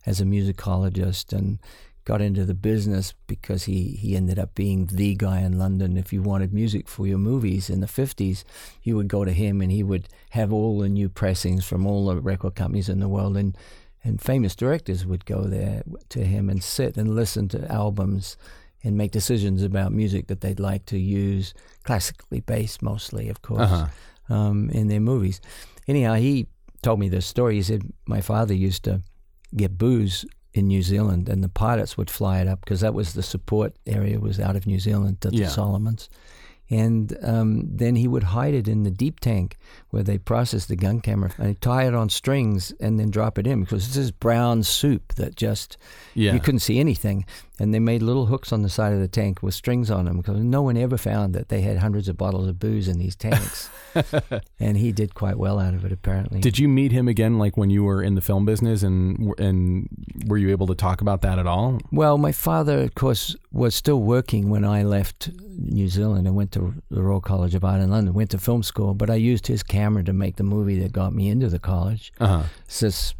as 0.06 0.20
a 0.20 0.24
musicologist 0.24 1.32
and 1.32 1.58
got 2.08 2.20
into 2.22 2.44
the 2.46 2.54
business 2.54 3.12
because 3.26 3.64
he, 3.64 3.82
he 4.02 4.16
ended 4.16 4.38
up 4.38 4.54
being 4.54 4.86
the 4.86 5.14
guy 5.14 5.40
in 5.40 5.58
London. 5.58 5.96
If 5.98 6.10
you 6.12 6.22
wanted 6.22 6.52
music 6.54 6.88
for 6.88 7.06
your 7.06 7.18
movies 7.18 7.68
in 7.68 7.80
the 7.80 7.86
50s, 7.86 8.44
you 8.82 8.96
would 8.96 9.08
go 9.08 9.24
to 9.26 9.32
him 9.32 9.60
and 9.60 9.70
he 9.70 9.82
would 9.82 10.08
have 10.30 10.50
all 10.52 10.78
the 10.78 10.88
new 10.88 11.08
pressings 11.10 11.66
from 11.66 11.86
all 11.86 12.06
the 12.06 12.16
record 12.20 12.54
companies 12.54 12.88
in 12.88 13.00
the 13.00 13.08
world. 13.08 13.36
And, 13.36 13.56
and 14.02 14.20
famous 14.22 14.56
directors 14.56 15.04
would 15.04 15.26
go 15.26 15.42
there 15.44 15.82
to 16.08 16.24
him 16.24 16.48
and 16.48 16.62
sit 16.64 16.96
and 16.96 17.14
listen 17.14 17.46
to 17.48 17.70
albums 17.70 18.36
and 18.82 18.96
make 18.96 19.10
decisions 19.10 19.62
about 19.62 19.92
music 19.92 20.28
that 20.28 20.40
they'd 20.40 20.60
like 20.60 20.86
to 20.86 20.98
use, 20.98 21.52
classically 21.82 22.40
based 22.40 22.80
mostly, 22.80 23.28
of 23.28 23.42
course, 23.42 23.60
Uh-huh. 23.70 24.34
um, 24.34 24.70
in 24.70 24.88
their 24.88 25.00
movies. 25.00 25.40
Anyhow, 25.86 26.14
he 26.14 26.46
told 26.82 27.00
me 27.00 27.08
this 27.10 27.26
story. 27.26 27.56
He 27.56 27.62
said, 27.62 27.82
My 28.06 28.20
father 28.22 28.54
used 28.54 28.84
to 28.84 29.02
get 29.56 29.76
booze 29.76 30.24
in 30.54 30.66
New 30.66 30.82
Zealand, 30.82 31.28
and 31.28 31.42
the 31.44 31.48
pilots 31.48 31.96
would 31.96 32.10
fly 32.10 32.40
it 32.40 32.48
up 32.48 32.60
because 32.60 32.80
that 32.80 32.94
was 32.94 33.12
the 33.14 33.22
support 33.22 33.74
area 33.86 34.18
was 34.18 34.40
out 34.40 34.56
of 34.56 34.66
New 34.66 34.80
Zealand 34.80 35.20
to 35.20 35.28
Yeah. 35.32 35.44
the 35.44 35.50
Solomons. 35.50 36.08
And 36.70 37.16
um, 37.22 37.62
then 37.76 37.96
he 37.96 38.06
would 38.06 38.24
hide 38.24 38.52
it 38.54 38.68
in 38.68 38.82
the 38.82 38.90
deep 38.90 39.20
tank 39.20 39.56
where 39.90 40.02
they 40.02 40.18
process 40.18 40.66
the 40.66 40.76
gun 40.76 41.00
camera 41.00 41.30
and 41.38 41.58
tie 41.60 41.86
it 41.86 41.94
on 41.94 42.08
strings 42.10 42.72
and 42.80 42.98
then 43.00 43.10
drop 43.10 43.38
it 43.38 43.46
in 43.46 43.60
because 43.62 43.86
this 43.88 43.96
is 43.96 44.10
brown 44.10 44.62
soup 44.62 45.14
that 45.14 45.34
just 45.36 45.76
Yeah. 46.14 46.34
you 46.34 46.40
couldn't 46.40 46.60
see 46.60 46.78
anything. 46.78 47.24
And 47.60 47.74
they 47.74 47.80
made 47.80 48.02
little 48.02 48.26
hooks 48.26 48.52
on 48.52 48.62
the 48.62 48.68
side 48.68 48.92
of 48.92 49.00
the 49.00 49.08
tank 49.08 49.42
with 49.42 49.52
strings 49.52 49.90
on 49.90 50.04
them 50.04 50.18
because 50.18 50.38
no 50.38 50.62
one 50.62 50.76
ever 50.76 50.96
found 50.96 51.34
that 51.34 51.48
they 51.48 51.62
had 51.62 51.78
hundreds 51.78 52.08
of 52.08 52.16
bottles 52.16 52.46
of 52.46 52.60
booze 52.60 52.86
in 52.86 52.98
these 52.98 53.16
tanks. 53.16 53.68
and 54.60 54.76
he 54.76 54.92
did 54.92 55.14
quite 55.14 55.36
well 55.38 55.58
out 55.58 55.74
of 55.74 55.84
it, 55.84 55.90
apparently. 55.90 56.40
Did 56.40 56.58
you 56.58 56.68
meet 56.68 56.92
him 56.92 57.08
again, 57.08 57.36
like 57.38 57.56
when 57.56 57.70
you 57.70 57.82
were 57.82 58.00
in 58.02 58.14
the 58.14 58.20
film 58.20 58.44
business, 58.44 58.84
and 58.84 59.32
and 59.40 59.88
were 60.26 60.38
you 60.38 60.50
able 60.50 60.66
to 60.68 60.74
talk 60.76 61.00
about 61.00 61.22
that 61.22 61.38
at 61.40 61.46
all? 61.48 61.80
Well, 61.90 62.16
my 62.18 62.30
father, 62.30 62.78
of 62.80 62.94
course, 62.94 63.34
was 63.50 63.74
still 63.74 64.00
working 64.02 64.50
when 64.50 64.64
I 64.64 64.84
left 64.84 65.30
New 65.58 65.88
Zealand 65.88 66.28
and 66.28 66.36
went 66.36 66.52
to 66.52 66.74
the 66.90 67.02
Royal 67.02 67.20
College 67.20 67.56
of 67.56 67.64
Art 67.64 67.80
in 67.80 67.90
London, 67.90 68.14
went 68.14 68.30
to 68.30 68.38
film 68.38 68.62
school, 68.62 68.94
but 68.94 69.10
I 69.10 69.16
used 69.16 69.48
his 69.48 69.64
camera 69.64 69.77
to 69.78 70.12
make 70.12 70.36
the 70.36 70.42
movie 70.42 70.78
that 70.80 70.92
got 70.92 71.12
me 71.14 71.28
into 71.28 71.48
the 71.48 71.58
college. 71.58 72.12
Uh 72.20 72.26
huh. 72.26 72.42
It's 72.66 72.80
this 72.80 73.14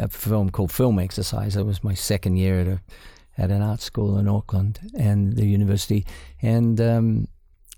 a 0.00 0.08
film 0.08 0.50
called 0.50 0.72
Film 0.72 0.98
Exercise. 0.98 1.54
That 1.54 1.64
was 1.64 1.84
my 1.84 1.94
second 1.94 2.36
year 2.36 2.60
at 2.60 2.66
a 2.66 2.80
at 3.38 3.50
an 3.50 3.62
art 3.62 3.80
school 3.80 4.18
in 4.18 4.28
Auckland 4.28 4.80
and 4.98 5.34
the 5.36 5.46
university, 5.46 6.04
and 6.42 6.80
um, 6.80 7.28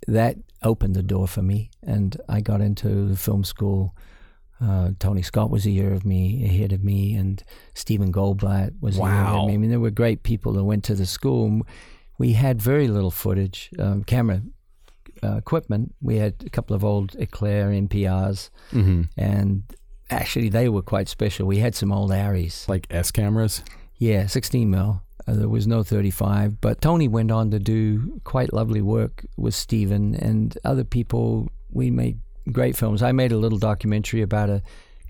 that 0.06 0.36
opened 0.62 0.94
the 0.94 1.02
door 1.02 1.26
for 1.28 1.42
me. 1.42 1.70
And 1.82 2.16
I 2.28 2.40
got 2.40 2.60
into 2.60 3.06
the 3.08 3.16
film 3.16 3.44
school. 3.44 3.94
Uh, 4.60 4.90
Tony 4.98 5.22
Scott 5.22 5.50
was 5.50 5.66
a 5.66 5.70
year 5.70 5.92
of 5.92 6.04
me 6.04 6.44
ahead 6.44 6.72
of 6.72 6.82
me, 6.82 7.14
and 7.14 7.42
Stephen 7.74 8.12
Goldblatt 8.12 8.72
was 8.80 8.96
a 8.96 9.00
year 9.02 9.08
ahead 9.08 9.24
Wow. 9.34 9.40
of 9.42 9.48
me. 9.48 9.54
I 9.54 9.56
mean, 9.58 9.70
there 9.70 9.78
were 9.80 9.90
great 9.90 10.22
people 10.24 10.52
that 10.54 10.64
went 10.64 10.82
to 10.84 10.94
the 10.96 11.06
school. 11.06 11.62
We 12.18 12.32
had 12.32 12.60
very 12.60 12.88
little 12.88 13.10
footage, 13.12 13.70
um, 13.78 14.02
camera 14.04 14.42
uh, 15.22 15.36
equipment. 15.36 15.94
We 16.00 16.16
had 16.16 16.34
a 16.46 16.50
couple 16.50 16.74
of 16.76 16.84
old 16.84 17.16
Eclair 17.18 17.68
NPRs, 17.70 18.50
Mm-hmm. 18.72 19.02
and 19.16 19.62
actually 20.10 20.48
they 20.48 20.68
were 20.68 20.82
quite 20.82 21.08
special. 21.08 21.46
We 21.46 21.58
had 21.58 21.74
some 21.74 21.92
old 21.92 22.10
Arris, 22.12 22.68
Like 22.68 22.86
S 22.90 23.10
cameras. 23.10 23.62
yeah, 23.98 24.26
16 24.26 24.70
mil. 24.70 25.02
Uh, 25.26 25.34
there 25.34 25.48
was 25.48 25.66
no 25.66 25.82
35, 25.82 26.60
but 26.60 26.80
Tony 26.80 27.06
went 27.08 27.30
on 27.30 27.50
to 27.50 27.58
do 27.58 28.18
quite 28.24 28.52
lovely 28.52 28.80
work 28.80 29.24
with 29.36 29.54
Stephen 29.54 30.14
and 30.14 30.56
other 30.64 30.84
people. 30.84 31.48
We 31.70 31.90
made 31.90 32.18
great 32.50 32.76
films. 32.76 33.02
I 33.02 33.12
made 33.12 33.32
a 33.32 33.36
little 33.36 33.58
documentary 33.58 34.22
about 34.22 34.48
a 34.48 34.62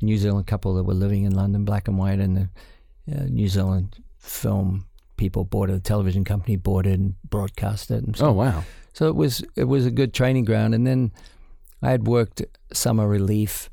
New 0.03 0.17
Zealand 0.19 0.47
couple 0.49 0.75
that 0.75 0.83
were 0.85 0.95
living 0.95 1.23
in 1.25 1.35
London, 1.35 1.65
black 1.65 1.87
and 1.87 1.97
white, 1.99 2.19
and 2.19 2.37
the 2.37 2.49
uh, 3.17 3.25
New 3.29 3.47
Zealand 3.49 3.97
film 4.19 4.87
people 5.17 5.45
bought 5.45 5.71
it. 5.71 5.75
The 5.75 5.81
television 5.81 6.25
company 6.25 6.57
bought 6.57 6.87
it 6.87 6.99
and 6.99 7.15
broadcast 7.29 7.91
it. 7.93 8.03
And 8.05 8.17
so 8.17 8.27
Oh 8.27 8.33
wow. 8.33 8.65
So 8.93 9.09
it 9.09 9.15
was 9.17 9.43
it 9.57 9.65
was 9.65 9.87
a 9.87 9.91
good 9.91 10.13
training 10.15 10.45
ground. 10.45 10.75
And 10.75 10.87
then 10.87 11.13
I 11.83 11.91
had 11.91 12.07
worked 12.07 12.43
summer 12.73 13.07
relief. 13.09 13.71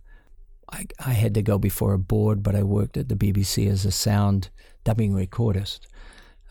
I, 0.72 0.86
I 1.06 1.14
had 1.14 1.34
to 1.36 1.42
go 1.42 1.58
before 1.58 1.94
a 1.94 2.00
board, 2.00 2.42
but 2.44 2.56
I 2.56 2.64
worked 2.64 2.98
at 2.98 3.08
the 3.10 3.16
BBC 3.16 3.70
as 3.70 3.86
a 3.86 3.92
sound 3.92 4.50
dubbing 4.84 5.14
recordist 5.14 5.80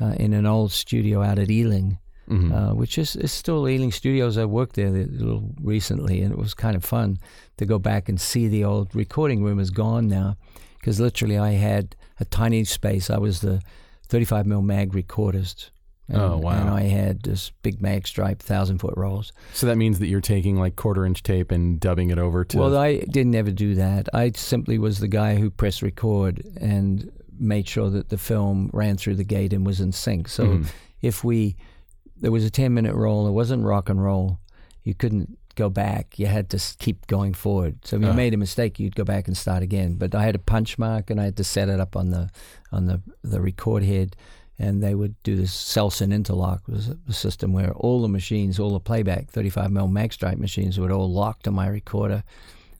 uh, 0.00 0.14
in 0.18 0.32
an 0.32 0.46
old 0.46 0.72
studio 0.72 1.22
out 1.22 1.38
at 1.38 1.50
Ealing, 1.50 1.98
Mhm. 2.28 2.52
uh, 2.52 2.74
which 2.74 2.96
is, 2.96 3.16
is 3.16 3.32
still 3.32 3.68
Ealing 3.68 3.92
Studios. 3.92 4.38
I 4.38 4.44
worked 4.46 4.76
there 4.76 4.86
a 4.88 4.90
little 5.06 5.50
recently, 5.60 6.22
and 6.22 6.32
it 6.32 6.38
was 6.38 6.54
kind 6.54 6.74
of 6.74 6.84
fun 6.84 7.18
to 7.58 7.66
go 7.66 7.78
back 7.78 8.08
and 8.08 8.18
see 8.20 8.48
the 8.48 8.64
old 8.64 8.94
recording 8.94 9.44
room 9.44 9.58
is 9.60 9.70
gone 9.70 10.08
now, 10.08 10.36
because 10.78 10.98
literally 11.00 11.36
I 11.36 11.52
had 11.52 11.94
a 12.18 12.24
tiny 12.24 12.64
space. 12.64 13.10
I 13.10 13.18
was 13.18 13.40
the 13.40 13.60
35 14.08 14.46
mm 14.46 14.64
mag 14.64 14.92
recordist. 14.92 15.70
And, 16.08 16.20
Oh, 16.20 16.36
wow. 16.36 16.60
And 16.60 16.68
I 16.70 16.82
had 16.82 17.22
this 17.22 17.50
big 17.62 17.80
mag 17.80 18.06
stripe, 18.06 18.40
thousand 18.42 18.78
foot 18.78 18.94
rolls. 18.96 19.32
so 19.54 19.66
that 19.66 19.76
means 19.76 19.98
that 20.00 20.06
you're 20.08 20.20
taking 20.20 20.56
like 20.56 20.76
quarter 20.76 21.06
inch 21.06 21.22
tape 21.22 21.50
and 21.50 21.80
dubbing 21.80 22.10
it 22.10 22.18
over 22.18 22.44
to. 22.44 22.58
Well, 22.58 22.76
I 22.76 22.98
didn't 22.98 23.34
ever 23.34 23.50
do 23.50 23.74
that. 23.76 24.08
I 24.12 24.30
simply 24.32 24.78
was 24.78 24.98
the 24.98 25.08
guy 25.08 25.36
who 25.36 25.50
pressed 25.50 25.80
record 25.82 26.44
and 26.60 27.10
made 27.38 27.66
sure 27.68 27.88
that 27.90 28.10
the 28.10 28.18
film 28.18 28.70
ran 28.72 28.96
through 28.96 29.16
the 29.16 29.24
gate 29.24 29.52
and 29.52 29.64
was 29.66 29.80
in 29.80 29.92
sync. 29.92 30.28
So 30.28 30.44
Mhm. 30.44 30.66
if 31.02 31.24
we 31.24 31.56
there 32.20 32.30
was 32.32 32.44
a 32.44 32.50
10 32.50 32.72
minute 32.72 32.94
roll, 32.94 33.26
it 33.26 33.32
wasn't 33.32 33.62
rock 33.64 33.88
and 33.88 34.02
roll. 34.02 34.38
You 34.84 34.94
couldn't 34.94 35.36
go 35.56 35.68
back. 35.68 36.18
You 36.18 36.26
had 36.26 36.48
to 36.50 36.58
keep 36.78 37.06
going 37.06 37.34
forward. 37.34 37.78
So 37.84 37.96
if 37.96 38.02
you 38.02 38.08
Ah. 38.08 38.12
made 38.14 38.32
a 38.34 38.36
mistake, 38.36 38.78
you'd 38.78 38.94
go 38.96 39.04
back 39.04 39.26
and 39.26 39.36
start 39.36 39.62
again. 39.62 39.94
But 39.94 40.14
I 40.14 40.22
had 40.24 40.34
a 40.34 40.38
punch 40.38 40.78
mark 40.78 41.10
and 41.10 41.20
I 41.20 41.24
had 41.24 41.36
to 41.38 41.44
set 41.44 41.68
it 41.68 41.80
up 41.80 41.96
on 41.96 42.10
the 42.10 42.30
on 42.72 42.86
the 42.86 43.00
the 43.22 43.40
record 43.40 43.82
head 43.84 44.16
and 44.58 44.82
they 44.82 44.94
would 44.94 45.20
do 45.22 45.36
this 45.36 45.52
Selsyn 45.52 46.12
interlock 46.12 46.66
was 46.68 46.88
a 47.08 47.12
system 47.12 47.52
where 47.52 47.72
all 47.72 48.02
the 48.02 48.08
machines, 48.08 48.58
all 48.58 48.72
the 48.72 48.80
playback 48.80 49.30
35mm 49.32 49.90
magstripe 49.90 50.38
machines 50.38 50.78
would 50.78 50.92
all 50.92 51.10
lock 51.10 51.42
to 51.42 51.50
my 51.50 51.66
recorder 51.66 52.22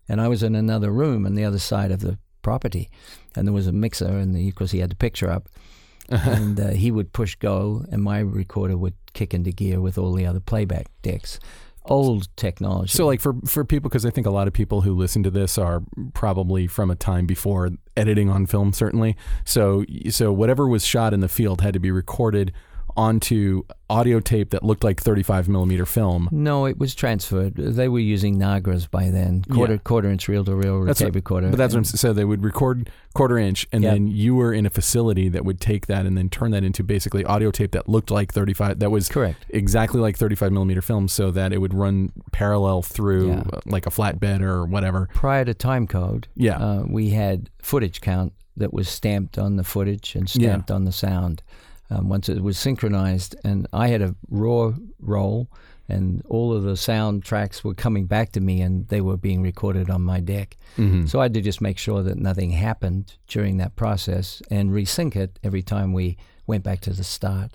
and 0.09 0.21
I 0.21 0.29
was 0.29 0.43
in 0.43 0.55
another 0.55 0.91
room 0.91 1.27
on 1.27 1.35
the 1.35 1.45
other 1.45 1.59
side 1.59 1.91
of 1.91 2.01
the 2.01 2.19
property, 2.43 2.91
and 3.35 3.47
there 3.47 3.55
was 3.55 3.67
a 3.67 3.73
mixer, 3.73 4.07
and 4.07 4.55
course 4.55 4.71
he 4.71 4.81
had 4.81 4.91
the 4.91 4.97
picture 4.97 5.31
up, 5.31 5.49
and 6.09 6.61
uh, 6.61 6.71
he 6.71 6.91
would 6.91 7.13
push 7.13 7.37
go, 7.37 7.85
and 7.91 8.03
my 8.03 8.19
recorder 8.19 8.77
would 8.77 8.95
kick 9.15 9.33
into 9.33 9.53
gear 9.53 9.81
with 9.81 9.97
all 9.97 10.13
the 10.13 10.27
other 10.27 10.41
playback 10.41 10.87
decks. 11.03 11.41
Old 11.87 12.35
technology. 12.37 12.97
So, 12.97 13.05
like 13.05 13.21
for 13.21 13.35
for 13.45 13.65
people, 13.65 13.91
because 13.91 14.07
I 14.07 14.11
think 14.11 14.27
a 14.27 14.31
lot 14.31 14.47
of 14.47 14.55
people 14.55 14.81
who 14.83 14.95
listen 14.95 15.23
to 15.23 15.31
this 15.31 15.59
are 15.59 15.83
probably 16.15 16.67
from 16.67 16.91
a 16.91 16.95
time 16.95 17.27
before 17.27 17.71
editing 17.97 18.31
on 18.31 18.47
film, 18.47 18.73
certainly. 18.73 19.17
So, 19.45 19.85
so 20.09 20.33
whatever 20.33 20.67
was 20.67 20.87
shot 20.87 21.13
in 21.13 21.21
the 21.21 21.29
field 21.29 21.61
had 21.61 21.75
to 21.75 21.81
be 21.81 21.91
recorded 21.91 22.53
onto 22.97 23.63
audio 23.91 24.19
tape 24.21 24.51
that 24.51 24.63
looked 24.63 24.83
like 24.85 25.01
35 25.01 25.49
millimeter 25.49 25.85
film. 25.87 26.29
no, 26.33 26.65
it 26.67 26.79
was 26.79 26.95
transferred. 26.95 27.55
They 27.57 27.89
were 27.89 27.99
using 27.99 28.39
Nagras 28.39 28.91
by 28.91 29.11
then, 29.11 29.43
quarter 29.51 29.75
Yeah. 29.75 29.79
quarter 29.79 30.09
inch 30.11 30.27
reel 30.29 30.45
to 30.45 30.55
reel 30.55 30.85
tape 30.95 31.07
what- 31.09 31.15
recorder. 31.15 31.49
But 31.51 31.59
that's 31.59 31.75
what 31.75 31.79
I'm. 31.81 31.85
So 31.85 32.13
they 32.13 32.25
would 32.25 32.43
record 32.43 32.91
quarter 33.15 33.39
inch, 33.39 33.67
and 33.73 33.85
Yeah. 33.85 33.93
then 33.93 34.07
you 34.09 34.35
were 34.35 34.53
in 34.53 34.67
a 34.67 34.71
facility 34.71 35.29
that 35.29 35.45
would 35.45 35.61
take 35.61 35.87
that 35.87 36.07
and 36.07 36.17
then 36.17 36.29
turn 36.29 36.51
that 36.53 36.65
into 36.65 36.83
basically 36.83 37.25
audio 37.25 37.51
tape 37.51 37.73
that 37.73 37.89
looked 37.89 38.11
like 38.11 38.33
35. 38.33 38.79
That 38.79 38.91
was 38.91 39.09
correct. 39.09 39.45
exactly 39.51 40.01
like 40.01 40.17
35 40.17 40.51
millimeter 40.53 40.83
film, 40.83 41.09
so 41.09 41.31
that 41.31 41.53
it 41.53 41.61
would 41.61 41.75
run 41.75 42.11
parallel 42.33 42.83
through 42.83 43.29
Yeah. 43.29 43.43
uh, 43.53 43.61
like 43.67 43.87
a 43.87 43.91
flatbed 43.91 44.41
or 44.41 44.65
whatever. 44.65 45.09
Prior 45.15 45.45
to 45.45 45.55
time 45.55 45.87
code, 45.87 46.27
Yeah. 46.37 46.57
uh, 46.59 46.85
we 46.89 47.11
had 47.11 47.51
footage 47.63 48.01
count 48.01 48.33
that 48.57 48.73
was 48.73 48.89
stamped 48.89 49.37
on 49.39 49.57
the 49.57 49.65
footage 49.65 50.15
and 50.15 50.33
Yeah. 50.35 50.49
stamped 50.49 50.71
on 50.71 50.85
the 50.85 50.93
sound. 50.93 51.43
Um, 51.91 52.09
once 52.09 52.29
it 52.29 52.43
was 52.43 52.59
synchronized, 52.59 53.37
and 53.45 53.67
I 53.73 53.89
had 53.89 54.01
a 54.03 54.15
raw 54.31 54.73
roll, 55.01 55.49
and 55.87 56.23
all 56.31 56.53
of 56.55 56.63
the 56.63 56.79
sound 56.79 57.25
tracks 57.25 57.63
were 57.63 57.75
coming 57.75 58.07
back 58.07 58.33
to 58.33 58.41
me, 58.41 58.63
and 58.63 58.89
they 58.89 59.03
were 59.03 59.19
being 59.19 59.43
recorded 59.43 59.91
on 59.91 60.01
my 60.01 60.21
deck. 60.21 60.57
Mhm. 60.79 61.07
So 61.09 61.21
I 61.21 61.25
had 61.25 61.35
to 61.35 61.43
just 61.43 61.61
make 61.61 61.77
sure 61.77 62.03
that 62.03 62.19
nothing 62.19 62.51
happened 62.53 63.15
during 63.29 63.59
that 63.59 63.77
process 63.77 64.41
and 64.51 64.71
resync 64.71 65.15
it 65.15 65.39
every 65.45 65.63
time 65.63 65.93
we 65.93 66.17
went 66.47 66.65
back 66.65 66.81
to 66.81 66.93
the 66.95 67.05
start. 67.05 67.55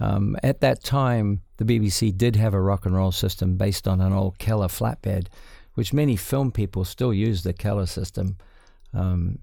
Um, 0.00 0.36
at 0.42 0.60
that 0.62 0.82
time, 0.82 1.42
the 1.58 1.64
BBC 1.64 2.10
did 2.10 2.34
have 2.36 2.54
a 2.54 2.60
rock 2.60 2.86
and 2.86 2.94
roll 2.96 3.12
system 3.12 3.56
based 3.56 3.86
on 3.86 4.00
an 4.00 4.12
old 4.12 4.38
Keller 4.38 4.66
flatbed, 4.68 5.26
which 5.74 5.92
many 5.92 6.16
film 6.16 6.50
people 6.50 6.84
still 6.84 7.14
use 7.14 7.42
the 7.44 7.52
Keller 7.52 7.86
system. 7.86 8.36
Um, 8.92 9.38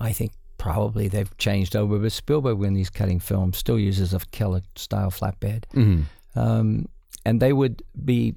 I 0.00 0.12
think 0.12 0.32
probably 0.58 1.08
they've 1.08 1.36
changed 1.38 1.76
over, 1.76 1.98
but 1.98 2.12
Spielberg, 2.12 2.58
when 2.58 2.74
he's 2.74 2.90
cutting 2.90 3.20
films, 3.20 3.58
still 3.58 3.78
uses 3.78 4.14
a 4.14 4.20
Keller 4.30 4.62
style 4.76 5.10
flatbed. 5.10 5.64
Mhm. 5.74 6.04
Um, 6.34 6.86
and 7.24 7.40
they 7.40 7.52
would 7.52 7.82
be 8.04 8.34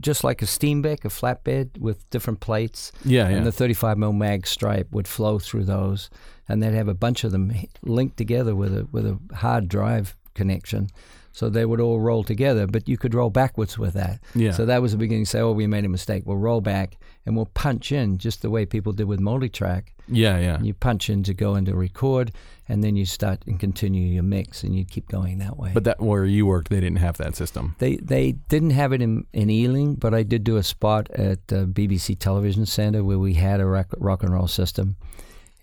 just 0.00 0.24
like 0.24 0.40
a 0.42 0.46
steam 0.46 0.82
Steenbeck, 0.82 1.04
a 1.04 1.08
flatbed 1.08 1.78
with 1.78 2.08
different 2.10 2.40
plates 2.40 2.92
Yeah, 3.04 3.28
yeah. 3.28 3.36
and 3.36 3.46
the 3.46 3.52
35 3.52 3.98
mm 3.98 4.16
mag 4.16 4.46
stripe 4.46 4.88
would 4.92 5.06
flow 5.06 5.38
through 5.38 5.64
those, 5.64 6.08
and 6.48 6.62
they'd 6.62 6.72
have 6.74 6.88
a 6.88 6.94
bunch 6.94 7.24
of 7.24 7.32
them 7.32 7.52
linked 7.82 8.16
together 8.16 8.54
with 8.56 8.74
a 8.76 8.86
with 8.90 9.06
a 9.06 9.18
hard 9.34 9.68
drive 9.68 10.16
connection, 10.34 10.88
so 11.32 11.48
they 11.48 11.64
would 11.64 11.80
all 11.80 12.00
roll 12.00 12.22
together. 12.24 12.66
But 12.66 12.88
you 12.88 12.96
could 12.96 13.14
roll 13.14 13.30
backwards 13.30 13.78
with 13.78 13.94
that. 13.94 14.20
yeah. 14.34 14.52
So 14.52 14.66
that 14.66 14.82
was 14.82 14.92
the 14.92 14.98
beginning. 14.98 15.24
Say, 15.24 15.40
oh, 15.40 15.52
we 15.52 15.66
made 15.66 15.84
a 15.84 15.88
mistake. 15.88 16.22
We'll 16.26 16.36
roll 16.36 16.60
back 16.60 16.98
and 17.26 17.36
we'll 17.36 17.46
punch 17.54 17.92
in 17.92 18.18
just 18.18 18.42
the 18.42 18.50
way 18.50 18.66
people 18.66 18.92
did 18.92 19.04
with 19.06 19.20
multi-track. 19.20 19.94
yeah, 20.08 20.38
yeah. 20.38 20.60
You 20.60 20.74
punch 20.74 21.08
in 21.08 21.22
to 21.24 21.34
go 21.34 21.54
into 21.54 21.74
record, 21.74 22.32
and 22.68 22.82
then 22.82 22.96
you 22.96 23.06
start 23.06 23.42
and 23.46 23.58
continue 23.60 24.06
your 24.12 24.24
mix, 24.24 24.62
and 24.64 24.74
you 24.74 24.84
keep 24.84 25.08
going 25.08 25.38
that 25.38 25.56
way. 25.56 25.70
But 25.72 25.84
that 25.84 26.00
where 26.00 26.24
you 26.24 26.46
worked, 26.46 26.68
they 26.70 26.80
didn't 26.80 26.98
have 26.98 27.16
that 27.18 27.36
system. 27.36 27.76
They 27.78 27.96
they 27.96 28.32
didn't 28.32 28.70
have 28.70 28.92
it 28.92 29.00
in, 29.00 29.26
in 29.32 29.50
Ealing, 29.50 29.94
but 29.94 30.12
I 30.14 30.22
did 30.24 30.42
do 30.44 30.56
a 30.56 30.62
spot 30.62 31.10
at 31.12 31.38
uh, 31.52 31.64
the 31.64 31.66
BBC 31.66 32.18
Television 32.18 32.66
Centre 32.66 33.04
where 33.04 33.18
we 33.18 33.34
had 33.34 33.60
a 33.60 33.66
rock, 33.66 33.94
rock 33.98 34.22
and 34.22 34.32
roll 34.32 34.48
system. 34.48 34.96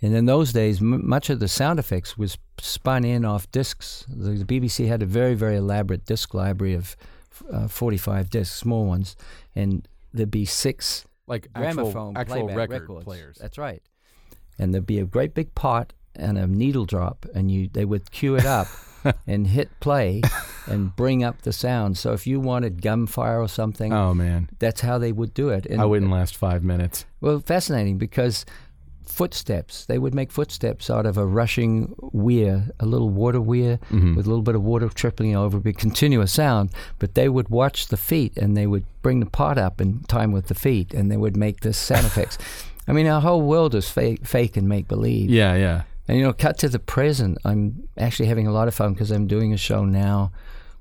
And 0.01 0.15
in 0.15 0.25
those 0.25 0.53
days, 0.53 0.79
m- 0.81 1.07
much 1.07 1.29
of 1.29 1.39
the 1.39 1.47
sound 1.47 1.77
effects 1.79 2.17
was 2.17 2.37
spun 2.59 3.03
in 3.03 3.25
off 3.25 3.51
discs. 3.51 4.05
The, 4.09 4.43
the 4.43 4.45
BBC 4.45 4.87
had 4.87 5.01
a 5.03 5.05
very, 5.05 5.33
very 5.35 5.57
elaborate 5.57 6.05
disc 6.05 6.33
library 6.33 6.73
of 6.73 6.95
uh, 7.51 7.67
45 7.67 8.29
discs, 8.29 8.55
small 8.55 8.85
ones, 8.85 9.15
and 9.55 9.87
there'd 10.13 10.31
be 10.31 10.45
six 10.45 11.05
Like 11.27 11.51
gramophone 11.53 12.15
actual, 12.17 12.49
actual 12.49 12.55
record 12.55 12.81
records. 12.81 13.03
players. 13.03 13.37
That's 13.39 13.57
right. 13.57 13.81
And 14.57 14.73
there'd 14.73 14.85
be 14.85 14.99
a 14.99 15.05
great 15.05 15.33
big 15.33 15.53
pot 15.55 15.93
and 16.15 16.37
a 16.37 16.47
needle 16.47 16.85
drop, 16.85 17.25
and 17.35 17.49
you 17.51 17.69
they 17.71 17.85
would 17.85 18.11
cue 18.11 18.35
it 18.35 18.45
up 18.45 18.67
and 19.27 19.47
hit 19.47 19.69
play 19.79 20.21
and 20.67 20.93
bring 20.95 21.23
up 21.23 21.41
the 21.43 21.53
sound. 21.53 21.97
So 21.97 22.11
if 22.13 22.27
you 22.27 22.39
wanted 22.41 22.81
gunfire 22.81 23.39
or 23.41 23.47
something, 23.47 23.93
Oh 23.93 24.13
man, 24.13 24.49
that's 24.59 24.81
how 24.81 24.97
they 24.97 25.11
would 25.13 25.33
do 25.33 25.49
it. 25.49 25.65
And 25.65 25.79
I 25.81 25.85
wouldn't 25.85 26.11
last 26.11 26.35
five 26.35 26.63
minutes. 26.63 27.05
Well, 27.21 27.39
fascinating 27.39 27.97
because 27.97 28.43
footsteps. 29.19 29.85
They 29.85 29.99
would 29.99 30.15
make 30.15 30.31
footsteps 30.31 30.89
out 30.89 31.05
of 31.05 31.17
a 31.17 31.25
rushing 31.25 31.93
weir, 31.99 32.69
a 32.79 32.85
little 32.85 33.09
water 33.09 33.41
weir 33.41 33.77
Mhm. 33.91 34.15
with 34.15 34.25
a 34.25 34.29
little 34.29 34.41
bit 34.49 34.55
of 34.55 34.63
water 34.63 34.87
trickling 34.87 35.35
over, 35.35 35.57
it'd 35.57 35.63
be 35.65 35.73
continuous 35.73 36.31
sound. 36.31 36.69
But 36.99 37.15
they 37.15 37.27
would 37.27 37.49
watch 37.49 37.87
the 37.89 37.97
feet 37.97 38.37
and 38.37 38.55
they 38.55 38.65
would 38.65 38.85
bring 39.01 39.19
the 39.19 39.25
pot 39.39 39.57
up 39.57 39.81
in 39.81 39.99
time 40.07 40.31
with 40.31 40.47
the 40.47 40.55
feet, 40.55 40.93
and 40.93 41.11
they 41.11 41.17
would 41.17 41.35
make 41.35 41.57
this 41.59 41.77
sound 41.77 42.05
effects. 42.11 42.37
I 42.87 42.93
mean, 42.93 43.07
our 43.07 43.19
whole 43.19 43.41
world 43.41 43.75
is 43.75 43.89
fake, 43.89 44.25
fake 44.25 44.55
and 44.55 44.67
make 44.69 44.87
believe. 44.87 45.29
Yeah, 45.29 45.53
yeah. 45.55 45.81
And 46.07 46.17
you 46.17 46.23
know, 46.23 46.31
cut 46.33 46.57
to 46.59 46.69
the 46.69 46.79
present. 46.79 47.37
I'm 47.43 47.89
actually 47.97 48.29
having 48.29 48.47
a 48.47 48.53
lot 48.53 48.67
of 48.69 48.73
fun 48.73 48.93
because 48.93 49.11
I'm 49.11 49.27
doing 49.27 49.51
a 49.53 49.57
show 49.57 49.83
now, 49.85 50.31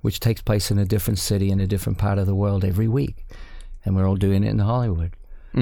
which 0.01 0.20
takes 0.20 0.43
place 0.43 0.70
in 0.70 0.78
a 0.78 0.84
different 0.84 1.18
city 1.18 1.51
in 1.51 1.59
a 1.61 1.66
different 1.66 1.99
part 1.99 2.18
of 2.18 2.26
the 2.26 2.36
world 2.36 2.64
every 2.64 2.86
week, 2.86 3.26
and 3.84 3.97
we're 3.97 4.09
all 4.09 4.16
doing 4.28 4.45
it 4.45 4.51
in 4.51 4.61
Hollywood 4.61 5.11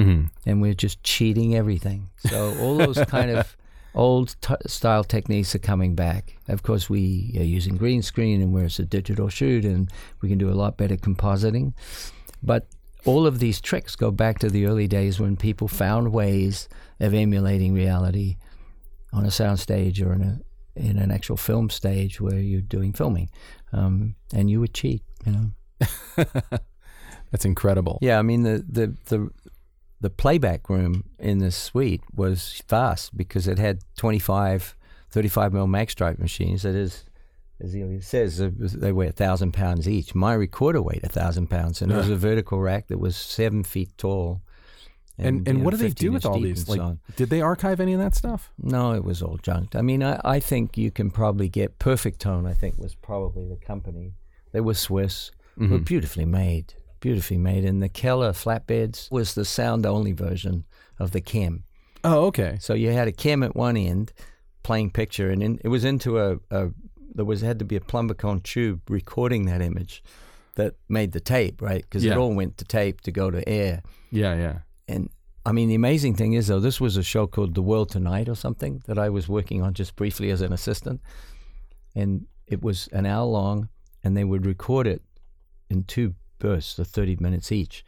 hmm 0.03 0.23
and 0.45 0.61
we're 0.61 0.73
just 0.73 1.03
cheating 1.03 1.55
everything. 1.55 2.09
So 2.29 2.55
all 2.59 2.77
those 2.77 2.97
kind 3.07 3.31
of 3.31 3.57
old 3.95 4.35
t- 4.41 4.53
style 4.67 5.03
techniques 5.03 5.55
are 5.55 5.59
coming 5.59 5.95
back. 5.95 6.37
Of 6.47 6.63
course, 6.63 6.89
we 6.89 7.35
are 7.37 7.43
using 7.43 7.75
green 7.75 8.01
screen 8.01 8.41
and 8.41 8.53
where 8.53 8.65
it's 8.65 8.79
a 8.79 8.85
digital 8.85 9.27
shoot, 9.29 9.65
and 9.65 9.91
we 10.21 10.29
can 10.29 10.37
do 10.37 10.49
a 10.49 10.53
lot 10.53 10.77
better 10.77 10.95
compositing. 10.95 11.73
But 12.41 12.67
all 13.05 13.25
of 13.25 13.39
these 13.39 13.59
tricks 13.59 13.95
go 13.95 14.11
back 14.11 14.39
to 14.39 14.49
the 14.49 14.65
early 14.65 14.87
days 14.87 15.19
when 15.19 15.35
people 15.35 15.67
found 15.67 16.13
ways 16.13 16.69
of 16.99 17.13
emulating 17.13 17.73
reality 17.73 18.37
on 19.13 19.25
a 19.25 19.31
sound 19.31 19.59
stage 19.59 20.01
or 20.01 20.13
in 20.13 20.21
a 20.21 20.39
in 20.75 20.99
an 20.99 21.09
actual 21.09 21.37
film 21.37 21.71
stage 21.71 22.21
where 22.21 22.37
you're 22.39 22.61
doing 22.61 22.93
filming, 22.93 23.29
um, 23.73 24.15
and 24.33 24.49
you 24.49 24.59
would 24.59 24.73
cheat. 24.73 25.01
You 25.25 25.31
know. 25.31 26.27
That's 27.31 27.45
incredible. 27.45 27.99
Yeah, 28.01 28.19
I 28.19 28.21
mean 28.21 28.43
the 28.43 28.63
the 28.69 28.95
the 29.05 29.29
the 30.01 30.09
playback 30.09 30.69
room 30.69 31.03
in 31.19 31.39
the 31.39 31.51
suite 31.51 32.01
was 32.13 32.61
vast 32.69 33.15
because 33.17 33.47
it 33.47 33.57
had 33.57 33.79
25, 33.97 34.75
35 35.09 35.53
mil 35.53 35.67
mag 35.67 35.89
stripe 35.89 36.19
machines. 36.19 36.61
That 36.63 36.75
is, 36.75 37.03
as 37.59 37.73
Ilya 37.73 38.01
says, 38.01 38.37
they 38.37 38.91
weigh 38.91 39.07
a 39.07 39.11
thousand 39.11 39.53
pounds 39.53 39.87
each. 39.89 40.13
My 40.13 40.33
recorder 40.33 40.81
weighed 40.81 41.03
a 41.03 41.09
thousand 41.09 41.47
pounds, 41.47 41.81
and 41.81 41.91
it 41.91 41.95
was 41.95 42.09
a 42.09 42.15
vertical 42.15 42.59
rack 42.59 42.87
that 42.87 42.99
was 42.99 43.15
seven 43.15 43.63
feet 43.63 43.89
tall. 43.97 44.41
And 45.19 45.47
and 45.47 45.57
know, 45.59 45.63
what 45.65 45.71
do 45.71 45.77
they 45.77 45.89
do 45.89 46.11
with 46.11 46.27
all 46.27 46.39
these? 46.39 46.69
Like, 46.69 46.79
so 46.79 46.99
did 47.15 47.31
they 47.31 47.41
archive 47.41 47.79
any 47.79 47.93
of 47.93 47.99
that 47.99 48.13
stuff? 48.13 48.51
No, 48.59 48.91
it 48.93 49.03
was 49.03 49.23
all 49.23 49.37
junked. 49.41 49.75
I 49.75 49.81
mean, 49.81 50.03
I, 50.03 50.21
I 50.23 50.39
think 50.39 50.77
you 50.77 50.91
can 50.91 51.09
probably 51.09 51.49
get 51.49 51.79
Perfectone. 51.79 52.47
I 52.47 52.53
think 52.53 52.77
was 52.77 52.93
probably 52.93 53.47
the 53.47 53.55
company. 53.55 54.13
They 54.51 54.61
were 54.61 54.75
Swiss, 54.75 55.31
were 55.57 55.65
Mhm. 55.79 55.85
beautifully 55.85 56.25
made, 56.25 56.75
beautifully 56.99 57.37
made. 57.37 57.65
And 57.65 57.81
the 57.81 57.89
Keller 57.89 58.31
flatbeds 58.31 59.09
was 59.11 59.35
the 59.35 59.45
sound 59.45 59.85
only 59.85 60.11
version 60.13 60.65
of 60.99 61.11
the 61.11 61.21
KEM. 61.21 61.63
Oh, 62.03 62.25
okay. 62.27 62.57
So 62.59 62.73
you 62.73 62.91
had 62.91 63.07
a 63.07 63.11
KEM 63.11 63.43
at 63.43 63.55
one 63.55 63.77
end 63.77 64.13
playing 64.63 64.91
picture, 64.91 65.29
and 65.29 65.41
in, 65.41 65.59
it 65.63 65.69
was 65.69 65.85
into 65.85 66.19
a, 66.19 66.37
a 66.51 66.69
there 67.13 67.25
was 67.25 67.41
had 67.41 67.59
to 67.59 67.65
be 67.65 67.75
a 67.75 67.79
Plumbicon 67.79 68.43
tube 68.43 68.81
recording 68.89 69.45
that 69.45 69.61
image 69.61 70.03
that 70.55 70.75
made 70.89 71.11
the 71.11 71.19
tape, 71.19 71.61
right? 71.61 71.81
Because 71.81 72.03
Yeah. 72.03 72.13
it 72.13 72.17
all 72.17 72.33
went 72.33 72.57
to 72.57 72.65
tape 72.65 73.01
to 73.01 73.11
go 73.11 73.31
to 73.31 73.47
air. 73.47 73.81
Yeah, 74.11 74.35
yeah. 74.35 74.59
And 74.87 75.09
I 75.45 75.51
mean, 75.51 75.69
the 75.69 75.75
amazing 75.75 76.15
thing 76.15 76.33
is, 76.33 76.47
though, 76.47 76.59
this 76.59 76.81
was 76.81 76.97
a 76.97 77.03
show 77.03 77.25
called 77.27 77.55
The 77.55 77.61
World 77.61 77.89
Tonight 77.89 78.27
or 78.27 78.35
something 78.35 78.81
that 78.85 78.97
I 78.99 79.09
was 79.09 79.27
working 79.29 79.61
on 79.63 79.73
just 79.73 79.95
briefly 79.95 80.29
as 80.29 80.41
an 80.41 80.51
assistant. 80.51 81.01
And 81.95 82.27
it 82.47 82.61
was 82.61 82.87
an 82.91 83.05
hour 83.05 83.25
long, 83.25 83.69
and 84.03 84.15
they 84.15 84.23
would 84.23 84.45
record 84.45 84.87
it 84.87 85.01
in 85.69 85.83
two 85.85 86.15
bursts 86.39 86.79
of 86.79 86.87
30 86.87 87.17
minutes 87.19 87.51
each. 87.51 87.85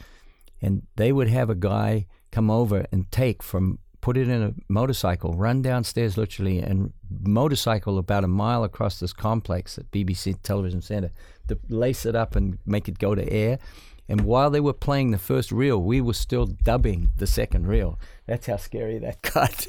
And 0.62 0.84
they 0.96 1.12
would 1.12 1.30
have 1.30 1.50
a 1.50 1.56
guy 1.56 2.08
come 2.32 2.52
over 2.52 2.86
and 2.92 3.10
take 3.12 3.42
from, 3.42 3.80
put 4.02 4.18
it 4.18 4.28
in 4.28 4.42
a 4.42 4.54
motorcycle, 4.68 5.34
run 5.34 5.62
downstairs 5.62 6.18
literally, 6.18 6.60
and 6.60 6.94
motorcycle 7.10 7.98
about 7.98 8.24
a 8.24 8.28
mile 8.28 8.64
across 8.64 9.00
this 9.00 9.14
complex 9.14 9.78
at 9.78 9.90
BBC 9.92 10.42
Television 10.44 10.82
Center 10.82 11.12
to 11.48 11.58
lace 11.70 12.06
it 12.06 12.16
up 12.16 12.36
and 12.36 12.60
make 12.66 12.88
it 12.88 13.00
go 13.00 13.16
to 13.16 13.32
air. 13.32 13.60
And 14.08 14.22
while 14.22 14.50
they 14.50 14.60
were 14.60 14.74
playing 14.74 15.12
the 15.12 15.20
first 15.20 15.52
reel, 15.52 15.82
we 15.82 16.02
were 16.02 16.14
still 16.14 16.48
dubbing 16.48 17.10
the 17.18 17.28
second 17.28 17.68
reel. 17.68 18.00
That's 18.26 18.48
how 18.48 18.58
scary 18.58 18.98
that 19.00 19.22
got. 19.34 19.68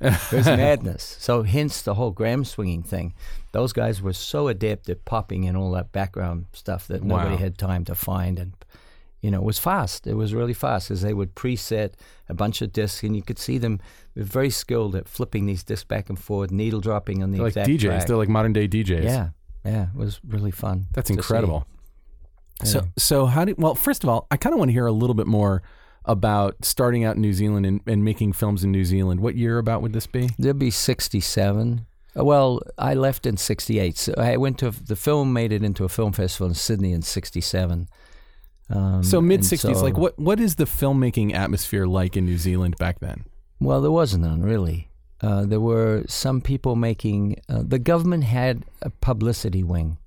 It 0.00 0.32
was 0.32 0.46
madness. 0.46 1.16
So 1.20 1.42
hence 1.42 1.82
the 1.82 1.94
whole 1.94 2.10
gram 2.10 2.44
swinging 2.44 2.82
thing. 2.82 3.14
Those 3.52 3.72
guys 3.72 4.02
were 4.02 4.12
so 4.12 4.48
adept 4.48 4.88
at 4.88 5.04
popping 5.04 5.44
in 5.44 5.56
all 5.56 5.70
that 5.72 5.92
background 5.92 6.46
stuff 6.52 6.86
that 6.88 7.02
nobody 7.02 7.30
Wow. 7.36 7.36
had 7.38 7.58
time 7.58 7.84
to 7.86 7.94
find. 7.94 8.38
And 8.38 8.52
you 9.22 9.30
know, 9.30 9.38
it 9.38 9.44
was 9.44 9.58
fast. 9.58 10.06
It 10.06 10.14
was 10.14 10.34
really 10.34 10.52
fast 10.52 10.90
as 10.90 11.00
they 11.02 11.14
would 11.14 11.34
preset 11.34 11.92
a 12.28 12.34
bunch 12.34 12.60
of 12.62 12.72
discs, 12.72 13.02
and 13.02 13.16
you 13.16 13.22
could 13.22 13.38
see 13.38 13.58
them. 13.58 13.80
They're 14.14 14.22
very 14.24 14.50
skilled 14.50 14.94
at 14.94 15.08
flipping 15.08 15.46
these 15.46 15.64
discs 15.64 15.84
back 15.84 16.08
and 16.10 16.18
forth, 16.18 16.50
needle 16.50 16.80
dropping 16.80 17.22
on 17.22 17.30
the 17.32 17.38
They're 17.38 17.46
like 17.46 17.54
DJs. 17.54 17.80
track. 17.80 18.06
They're 18.06 18.16
like 18.16 18.28
modern 18.28 18.52
day 18.52 18.68
DJs. 18.68 19.02
yeah, 19.04 19.30
yeah, 19.64 19.86
it 19.92 19.96
was 19.96 20.20
really 20.28 20.50
fun. 20.52 20.86
That's 20.92 21.08
to 21.08 21.14
see. 21.14 21.18
incredible. 21.18 21.66
So, 22.62 22.80
Yeah. 22.80 22.86
so 22.98 23.26
how 23.26 23.44
did? 23.46 23.56
Well, 23.60 23.74
first 23.74 24.04
of 24.04 24.10
all, 24.10 24.26
I 24.30 24.36
kind 24.36 24.52
of 24.52 24.58
want 24.58 24.68
to 24.68 24.72
hear 24.72 24.86
a 24.86 24.92
little 24.92 25.14
bit 25.14 25.26
more 25.26 25.62
about 26.06 26.64
starting 26.64 27.04
out 27.04 27.16
in 27.16 27.22
New 27.22 27.32
Zealand 27.32 27.66
and, 27.66 27.80
and 27.86 28.04
making 28.04 28.32
films 28.32 28.64
in 28.64 28.70
New 28.72 28.84
Zealand. 28.84 29.20
What 29.20 29.34
year 29.34 29.58
about 29.58 29.82
would 29.82 29.92
this 29.92 30.06
be? 30.06 30.30
There'd 30.38 30.58
be 30.58 30.70
67. 30.70 31.84
Uh, 32.18 32.24
Well, 32.24 32.60
I 32.78 32.94
left 32.94 33.26
in 33.26 33.36
68. 33.36 33.96
So 33.98 34.14
I 34.16 34.36
went 34.36 34.58
to, 34.60 34.70
the 34.70 34.96
film 34.96 35.32
made 35.32 35.52
it 35.52 35.62
into 35.62 35.84
a 35.84 35.88
film 35.88 36.12
festival 36.12 36.46
in 36.48 36.54
Sydney 36.54 36.92
in 36.92 37.02
67. 37.02 37.88
Um, 38.68 39.02
So 39.04 39.20
mid 39.20 39.40
'60s. 39.42 39.76
so- 39.76 39.82
like, 39.84 39.96
what 39.96 40.18
what 40.18 40.40
is 40.40 40.56
the 40.56 40.64
filmmaking 40.64 41.34
atmosphere 41.34 41.86
like 41.86 42.16
in 42.16 42.24
New 42.24 42.38
Zealand 42.38 42.76
back 42.78 42.98
then? 43.00 43.24
Well, 43.60 43.80
there 43.80 43.92
wasn't 43.92 44.24
none 44.24 44.42
really. 44.42 44.88
Uh, 45.20 45.46
there 45.46 45.60
were 45.60 46.02
some 46.08 46.40
people 46.40 46.74
making. 46.76 47.40
Uh, 47.48 47.62
the 47.64 47.78
government 47.78 48.24
had 48.24 48.64
a 48.82 48.90
publicity 48.90 49.62
wing, 49.62 49.98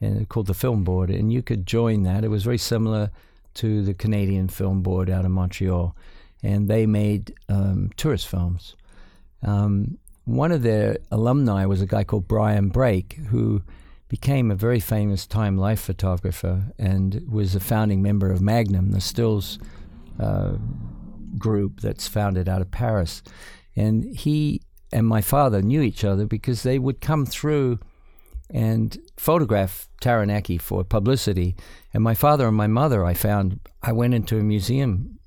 and 0.00 0.26
called 0.28 0.46
the 0.46 0.54
Film 0.54 0.84
Board, 0.84 1.10
and 1.10 1.30
you 1.32 1.42
could 1.42 1.66
join 1.66 2.02
that. 2.04 2.24
It 2.24 2.28
was 2.28 2.44
very 2.44 2.58
similar 2.58 3.10
to 3.54 3.82
the 3.82 3.94
Canadian 3.94 4.48
Film 4.48 4.82
Board 4.82 5.10
out 5.10 5.24
of 5.24 5.30
Montreal, 5.30 5.96
and 6.42 6.68
they 6.68 6.86
made 6.86 7.34
um, 7.48 7.90
tourist 7.96 8.28
films. 8.28 8.76
Um, 9.42 9.98
one 10.24 10.52
of 10.52 10.62
their 10.62 10.98
alumni 11.10 11.66
was 11.66 11.80
a 11.80 11.86
guy 11.86 12.04
called 12.04 12.28
Brian 12.28 12.68
Brake, 12.68 13.14
who 13.30 13.62
became 14.08 14.50
a 14.50 14.54
very 14.54 14.78
famous 14.78 15.26
time 15.26 15.56
life 15.56 15.80
photographer 15.80 16.64
and 16.78 17.26
was 17.30 17.54
a 17.54 17.60
founding 17.60 18.02
member 18.02 18.30
of 18.30 18.42
Magnum, 18.42 18.92
the 18.92 19.00
stills 19.00 19.58
uh, 20.20 20.52
group 21.38 21.80
that's 21.80 22.06
founded 22.06 22.48
out 22.48 22.60
of 22.60 22.70
Paris. 22.70 23.22
And 23.74 24.04
he 24.14 24.60
and 24.92 25.06
my 25.06 25.22
father 25.22 25.62
knew 25.62 25.80
each 25.80 26.04
other 26.04 26.26
because 26.26 26.62
they 26.62 26.78
would 26.78 27.00
come 27.00 27.24
through 27.24 27.78
and 28.52 28.98
photograph 29.16 29.88
Taranaki 30.00 30.58
for 30.58 30.84
publicity. 30.84 31.56
And 31.94 32.04
my 32.04 32.14
father 32.14 32.46
and 32.46 32.56
my 32.56 32.66
mother, 32.66 33.04
I 33.04 33.14
found, 33.14 33.58
I 33.82 33.92
went 33.92 34.14
into 34.14 34.38
a 34.38 34.42
museum 34.42 35.18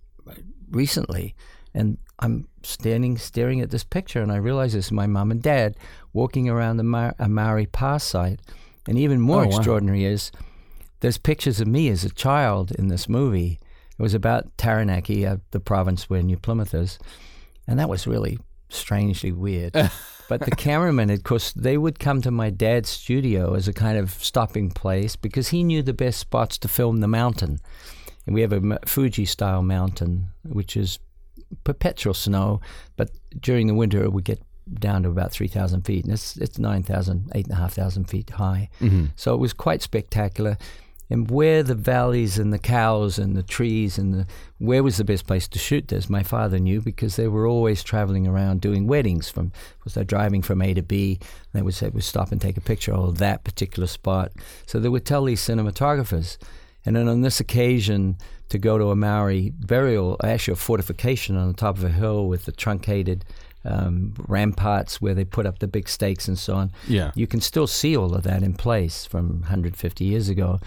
recently 0.72 1.36
and 1.74 1.98
I'm 2.20 2.48
standing 2.64 3.18
staring 3.18 3.62
at 3.62 3.70
this 3.72 3.84
picture 3.84 4.22
and 4.22 4.32
I 4.32 4.38
realize 4.38 4.74
this 4.74 4.86
is 4.86 4.92
my 4.92 5.08
mom 5.08 5.32
and 5.32 5.42
dad 5.42 5.76
walking 6.14 6.48
around 6.50 6.78
the 6.78 6.84
Mar- 6.84 7.16
a 7.20 7.28
Maori 7.28 7.66
Pass 7.66 8.04
site. 8.04 8.40
And 8.88 8.98
even 8.98 9.20
more 9.20 9.44
Oh, 9.44 9.48
wow. 9.48 9.56
extraordinary 9.58 10.06
is 10.06 10.32
there's 11.00 11.18
pictures 11.18 11.60
of 11.60 11.68
me 11.68 11.90
as 11.90 12.04
a 12.04 12.10
child 12.10 12.72
in 12.72 12.88
this 12.88 13.10
movie. 13.10 13.60
It 13.98 14.02
was 14.02 14.14
about 14.14 14.56
Taranaki, 14.58 15.26
uh, 15.26 15.38
the 15.52 15.60
province 15.60 16.10
where 16.10 16.22
New 16.22 16.38
Plymouth 16.38 16.74
is. 16.74 17.00
And 17.68 17.80
that 17.80 17.90
was 17.90 18.06
really 18.08 18.38
strangely 18.70 19.32
weird. 19.32 19.76
but 20.28 20.42
the 20.42 20.52
cameraman, 20.52 21.10
of 21.10 21.24
course, 21.24 21.52
they 21.52 21.78
would 21.78 22.00
come 22.00 22.22
to 22.22 22.32
my 22.32 22.50
dad's 22.50 22.90
studio 22.90 23.54
as 23.54 23.68
a 23.68 23.74
kind 23.74 23.98
of 23.98 24.12
stopping 24.12 24.72
place 24.72 25.16
because 25.16 25.50
he 25.50 25.64
knew 25.64 25.82
the 25.82 25.94
best 25.94 26.20
spots 26.20 26.58
to 26.60 26.68
film 26.68 27.00
the 27.00 27.08
mountain. 27.08 27.60
And 28.26 28.34
we 28.34 28.42
have 28.42 28.54
a 28.54 28.80
Fuji 28.86 29.26
style 29.26 29.62
mountain, 29.62 30.28
which 30.44 30.76
is 30.76 31.00
perpetual 31.64 32.14
snow, 32.14 32.60
but 32.96 33.12
during 33.40 33.68
the 33.68 33.76
winter 33.76 34.04
it 34.04 34.14
would 34.14 34.24
get 34.24 34.42
down 34.74 35.04
to 35.04 35.10
about 35.10 35.32
3,000 35.32 35.82
feet, 35.82 36.06
and 36.06 36.14
it's, 36.14 36.38
it's 36.38 36.58
9,000, 36.58 37.32
8,500 37.36 38.10
feet 38.10 38.32
high. 38.32 38.70
Mm-hmm. 38.82 39.06
So 39.16 39.34
it 39.34 39.40
was 39.40 39.54
quite 39.54 39.82
spectacular. 39.82 40.58
And 41.10 41.30
where 41.30 41.62
the 41.62 41.76
valleys 41.76 42.40
and 42.40 42.52
the 42.52 42.60
cows 42.60 43.20
and 43.20 43.36
the 43.36 43.44
trees 43.44 43.98
and 43.98 44.14
the 44.14 44.28
where 44.58 44.84
was 44.84 44.98
the 44.98 45.04
best 45.04 45.28
place 45.28 45.48
to 45.50 45.60
shoot 45.60 45.88
this? 45.88 46.10
My 46.10 46.24
father 46.24 46.58
knew 46.60 46.82
because 46.82 47.16
they 47.16 47.28
were 47.28 47.46
always 47.46 47.84
traveling 47.84 48.26
around 48.26 48.62
doing 48.62 48.88
weddings. 48.88 49.30
From 49.30 49.52
was 49.84 49.94
they 49.94 50.04
driving 50.04 50.42
from 50.42 50.62
A 50.62 50.74
to 50.74 50.82
B? 50.82 51.20
They 51.54 51.62
would 51.62 51.76
say, 51.76 51.90
"Would 51.90 52.04
stop 52.04 52.32
and 52.32 52.42
take 52.42 52.58
a 52.58 52.62
picture 52.62 52.94
of 52.94 53.20
that 53.20 53.44
particular 53.44 53.88
spot." 53.88 54.32
So 54.66 54.80
they 54.80 54.90
would 54.90 55.06
tell 55.06 55.26
these 55.26 55.42
cinematographers. 55.42 56.38
And 56.86 56.96
then 56.96 57.08
on 57.08 57.22
this 57.22 57.40
occasion, 57.40 58.18
to 58.50 58.58
go 58.58 58.78
to 58.78 58.92
a 58.92 58.96
Maori 58.96 59.52
burial, 59.60 60.18
actually 60.24 60.54
a 60.54 60.58
fortification 60.58 61.36
on 61.36 61.48
the 61.48 61.54
top 61.54 61.78
of 61.78 61.84
a 61.84 61.90
hill 61.90 62.28
with 62.28 62.46
the 62.46 62.52
truncated 62.52 63.26
um, 63.64 64.14
ramparts 64.28 65.02
where 65.02 65.16
they 65.16 65.26
put 65.26 65.46
up 65.46 65.60
the 65.60 65.68
big 65.68 65.90
stakes 65.90 66.28
and 66.28 66.38
so 66.38 66.56
on. 66.56 66.72
Yeah. 66.88 67.12
You 67.16 67.28
can 67.28 67.42
still 67.42 67.68
see 67.68 67.98
all 67.98 68.14
of 68.14 68.24
that 68.24 68.44
in 68.44 68.54
place 68.54 69.06
from 69.06 69.42
150 69.42 70.06
years 70.06 70.30
ago. 70.30 70.60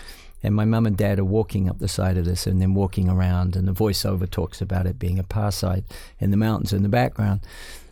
And 0.43 0.55
my 0.55 0.65
mum 0.65 0.87
and 0.87 0.97
dad 0.97 1.19
are 1.19 1.25
walking 1.25 1.69
up 1.69 1.79
the 1.79 1.89
side 1.89 2.17
of 2.17 2.25
this 2.25 2.47
and 2.47 2.63
then 2.63 2.75
walking 2.75 3.09
around, 3.09 3.57
and 3.57 3.67
the 3.67 3.73
voiceover 3.73 4.31
talks 4.31 4.61
about 4.61 4.87
it 4.87 4.99
being 4.99 5.19
a 5.19 5.25
pass 5.25 5.57
site 5.57 5.85
and 6.21 6.33
the 6.33 6.37
mountains 6.37 6.73
in 6.73 6.83
the 6.83 6.89
background. 6.89 7.41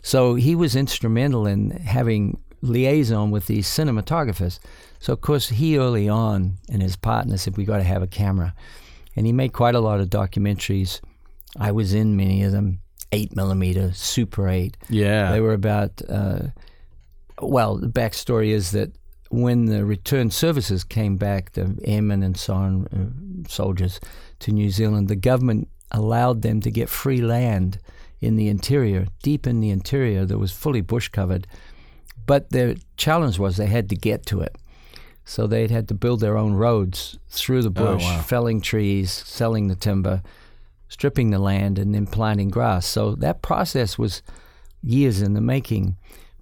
So 0.02 0.36
he 0.36 0.54
was 0.54 0.76
instrumental 0.76 1.46
in 1.46 1.70
having 1.70 2.38
liaison 2.62 3.30
with 3.30 3.46
these 3.46 3.66
cinematographers. 3.66 4.58
So, 4.98 5.12
of 5.12 5.20
course, 5.20 5.48
he 5.48 5.78
early 5.78 6.08
on 6.08 6.58
and 6.68 6.82
his 6.82 6.96
partner 6.96 7.36
said, 7.36 7.56
We 7.56 7.64
got 7.64 7.78
to 7.78 7.82
have 7.82 8.02
a 8.02 8.06
camera. 8.06 8.54
And 9.14 9.26
he 9.26 9.32
made 9.32 9.52
quite 9.52 9.74
a 9.74 9.80
lot 9.80 10.00
of 10.00 10.08
documentaries. 10.10 11.00
I 11.58 11.72
was 11.72 11.94
in 11.94 12.16
many 12.16 12.42
of 12.42 12.52
them, 12.52 12.80
8 13.12 13.34
millimeter, 13.34 13.92
Super 13.92 14.48
8. 14.48 14.76
Yeah. 14.90 15.32
They 15.32 15.40
were 15.40 15.54
about, 15.54 16.02
uh, 16.08 16.48
well, 17.40 17.76
the 17.76 17.88
backstory 17.88 18.50
is 18.50 18.72
that 18.72 18.92
when 19.30 19.66
the 19.66 19.84
return 19.84 20.30
services 20.30 20.84
came 20.84 21.16
back, 21.16 21.52
the 21.52 21.78
airmen 21.84 22.22
and 22.22 22.36
so 22.36 22.54
on, 22.54 22.86
uh, 22.86 23.48
soldiers 23.48 24.00
to 24.40 24.52
New 24.52 24.70
Zealand, 24.70 25.08
the 25.08 25.16
government 25.16 25.68
allowed 25.90 26.42
them 26.42 26.60
to 26.60 26.70
get 26.70 26.88
free 26.88 27.20
land 27.20 27.78
in 28.20 28.36
the 28.36 28.48
interior, 28.48 29.06
deep 29.22 29.46
in 29.46 29.60
the 29.60 29.70
interior 29.70 30.24
that 30.24 30.38
was 30.38 30.52
fully 30.52 30.80
bush 30.80 31.08
covered. 31.08 31.46
But 32.26 32.50
their 32.50 32.74
challenge 32.96 33.38
was 33.38 33.56
they 33.56 33.66
had 33.66 33.88
to 33.90 33.96
get 33.96 34.26
to 34.26 34.40
it. 34.40 34.56
So 35.24 35.46
they'd 35.46 35.70
had 35.70 35.88
to 35.88 35.94
build 35.94 36.20
their 36.20 36.36
own 36.36 36.54
roads 36.54 37.18
through 37.28 37.62
the 37.62 37.68
Oh, 37.82 37.94
bush, 37.94 38.04
wow. 38.04 38.22
felling 38.22 38.60
trees, 38.60 39.10
selling 39.10 39.66
the 39.68 39.74
timber, 39.74 40.22
stripping 40.88 41.30
the 41.30 41.38
land, 41.40 41.78
and 41.78 41.94
then 41.94 42.06
planting 42.06 42.48
grass. 42.48 42.86
So 42.86 43.14
that 43.16 43.42
process 43.42 43.98
was 43.98 44.22
years 44.82 45.20
in 45.20 45.34
the 45.34 45.40
making. 45.40 45.96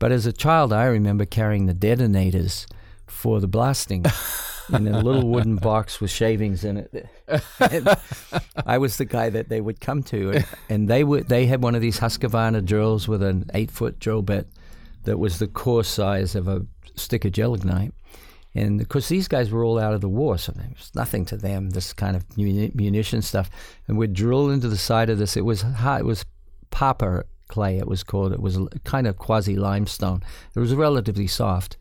But 0.04 0.12
as 0.12 0.26
a 0.26 0.34
child, 0.34 0.70
I 0.70 0.84
remember 0.84 1.24
carrying 1.24 1.64
the 1.64 1.72
detonators 1.72 2.66
for 3.06 3.40
the 3.40 3.48
blasting 3.48 4.04
in 4.70 4.86
a 4.86 5.00
little 5.00 5.26
wooden 5.26 5.56
box 5.56 5.98
with 5.98 6.10
shavings 6.10 6.62
in 6.62 6.76
it. 6.76 7.08
And 7.58 7.88
I 8.66 8.76
was 8.76 8.98
the 8.98 9.06
guy 9.06 9.30
that 9.30 9.48
they 9.48 9.62
would 9.62 9.80
come 9.80 10.02
to, 10.02 10.32
and, 10.32 10.46
and 10.68 10.88
they 10.88 11.04
would 11.04 11.30
they 11.30 11.46
had 11.46 11.62
one 11.62 11.74
of 11.74 11.80
these 11.80 12.00
Husqvarna 12.00 12.66
drills 12.66 13.08
with 13.08 13.22
an 13.22 13.46
eight 13.54 13.70
foot 13.70 13.98
drill 13.98 14.20
bit 14.20 14.46
that 15.04 15.18
was 15.18 15.38
the 15.38 15.48
core 15.48 15.84
size 15.84 16.34
of 16.34 16.48
a 16.48 16.66
stick 16.96 17.24
of 17.24 17.32
gelignite. 17.32 17.94
And 18.54 18.82
of 18.82 18.90
course, 18.90 19.08
these 19.08 19.26
guys 19.26 19.50
were 19.50 19.64
all 19.64 19.78
out 19.78 19.94
of 19.94 20.02
the 20.02 20.08
war, 20.10 20.36
so 20.36 20.52
it 20.52 20.76
was 20.76 20.94
nothing 20.94 21.24
to 21.24 21.38
them. 21.38 21.70
This 21.70 21.94
kind 21.94 22.14
of 22.14 22.26
muni- 22.36 22.72
munition 22.74 23.22
stuff, 23.22 23.48
and 23.88 23.96
we'd 23.96 24.12
drill 24.12 24.50
into 24.50 24.68
the 24.68 24.76
side 24.76 25.08
of 25.08 25.16
this. 25.16 25.34
It 25.34 25.46
was 25.46 25.62
hot. 25.62 26.00
It 26.00 26.04
was 26.04 26.26
papa 26.68 27.24
clay. 27.48 27.78
It 27.78 27.86
was 27.86 28.02
called. 28.02 28.32
It 28.32 28.40
was 28.40 28.56
a 28.56 28.66
kind 28.84 29.06
of 29.06 29.16
quasi 29.16 29.56
limestone. 29.56 30.22
It 30.54 30.60
was 30.60 30.74
relatively 30.74 31.26
soft, 31.26 31.76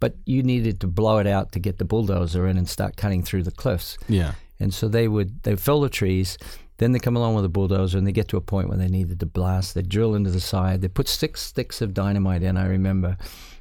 but 0.00 0.14
you 0.24 0.42
needed 0.42 0.80
to 0.80 0.86
blow 0.86 1.18
it 1.18 1.26
out 1.26 1.52
to 1.52 1.58
get 1.58 1.78
the 1.78 1.84
bulldozer 1.84 2.46
in 2.46 2.56
and 2.56 2.68
start 2.68 2.96
cutting 2.96 3.22
through 3.22 3.42
the 3.42 3.50
cliffs. 3.50 3.98
yeah. 4.08 4.32
and 4.60 4.72
so 4.72 4.88
they 4.88 5.08
would 5.08 5.42
they 5.42 5.56
fill 5.56 5.80
the 5.80 5.88
trees. 5.88 6.38
Then 6.78 6.92
they 6.92 7.00
come 7.00 7.16
along 7.16 7.34
with 7.34 7.44
a 7.44 7.48
bulldozer, 7.48 7.98
and 7.98 8.06
they 8.06 8.12
get 8.12 8.28
to 8.28 8.36
a 8.36 8.40
point 8.40 8.68
where 8.68 8.78
they 8.78 8.86
needed 8.86 9.18
to 9.18 9.26
blast. 9.26 9.74
They 9.74 9.82
drill 9.82 10.14
into 10.14 10.30
the 10.30 10.40
side. 10.40 10.80
They 10.80 10.88
put 10.88 11.08
six 11.08 11.42
sticks 11.42 11.82
of 11.82 11.92
dynamite 11.92 12.44
in. 12.44 12.56
I 12.56 12.66
remember, 12.66 13.16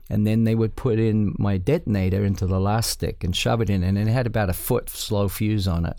and 0.08 0.28
then 0.28 0.43
they 0.43 0.53
would 0.53 0.76
put 0.76 0.99
in 0.99 1.34
my 1.39 1.58
detonator 1.58 2.24
into 2.24 2.45
the 2.45 2.60
last 2.60 2.91
stick 2.91 3.24
and 3.24 3.36
shove 3.36 3.60
it 3.60 3.72
in, 3.72 3.82
and 3.84 3.97
it 3.97 4.08
had 4.08 4.28
about 4.28 4.51
a 4.51 4.53
foot 4.53 4.89
slow 4.89 5.28
fuse 5.30 5.68
on 5.68 5.86
it. 5.86 5.97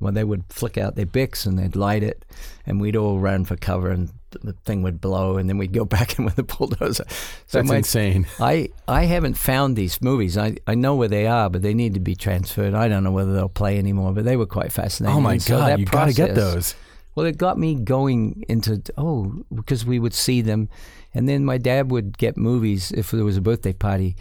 Well, 0.00 0.12
they 0.12 0.24
would 0.24 0.44
flick 0.48 0.78
out 0.78 0.96
their 0.96 1.06
bics 1.06 1.46
and 1.46 1.58
they'd 1.58 1.76
light 1.76 2.02
it, 2.02 2.24
and 2.66 2.80
we'd 2.80 2.96
all 2.96 3.18
run 3.18 3.44
for 3.44 3.54
cover, 3.56 3.90
and 3.90 4.10
the 4.42 4.54
thing 4.64 4.82
would 4.82 5.00
blow, 5.00 5.36
and 5.36 5.48
then 5.48 5.58
we'd 5.58 5.72
go 5.72 5.84
back 5.96 6.18
in 6.18 6.24
with 6.24 6.36
the 6.36 6.42
bulldozer. 6.42 7.04
So 7.46 7.58
That's 7.58 7.68
my- 7.68 7.76
insane. 7.78 8.26
I, 8.40 8.70
I 8.88 9.04
haven't 9.04 9.34
found 9.34 9.76
these 9.76 10.00
movies. 10.00 10.38
I, 10.38 10.56
I 10.66 10.74
know 10.74 10.94
where 10.94 11.08
they 11.08 11.26
are, 11.26 11.50
but 11.50 11.62
they 11.62 11.74
need 11.74 11.94
to 11.94 12.00
be 12.00 12.14
transferred. 12.14 12.72
I 12.74 12.88
don't 12.88 13.04
know 13.04 13.10
whether 13.12 13.32
they'll 13.34 13.48
play 13.48 13.76
anymore, 13.78 14.12
but 14.12 14.24
they 14.24 14.36
were 14.36 14.46
quite 14.46 14.72
fascinating. 14.72 15.16
Oh 15.16 15.20
my 15.20 15.34
And 15.34 15.42
so 15.42 15.58
god, 15.58 15.68
that 15.68 15.78
you 15.78 15.84
got 15.84 16.06
to 16.06 16.14
get 16.14 16.34
those. 16.34 16.74
Well, 17.14 17.26
it 17.26 17.36
got 17.36 17.58
me 17.58 17.74
going 17.74 18.44
into 18.48 18.80
oh 18.96 19.44
because 19.52 19.84
we 19.84 19.98
would 19.98 20.14
see 20.14 20.40
them, 20.42 20.68
and 21.12 21.28
then 21.28 21.44
my 21.44 21.58
dad 21.58 21.90
would 21.90 22.16
get 22.16 22.36
movies 22.36 22.92
if 22.92 23.10
there 23.10 23.24
was 23.24 23.36
a 23.36 23.40
birthday 23.42 23.72
party. 23.72 24.16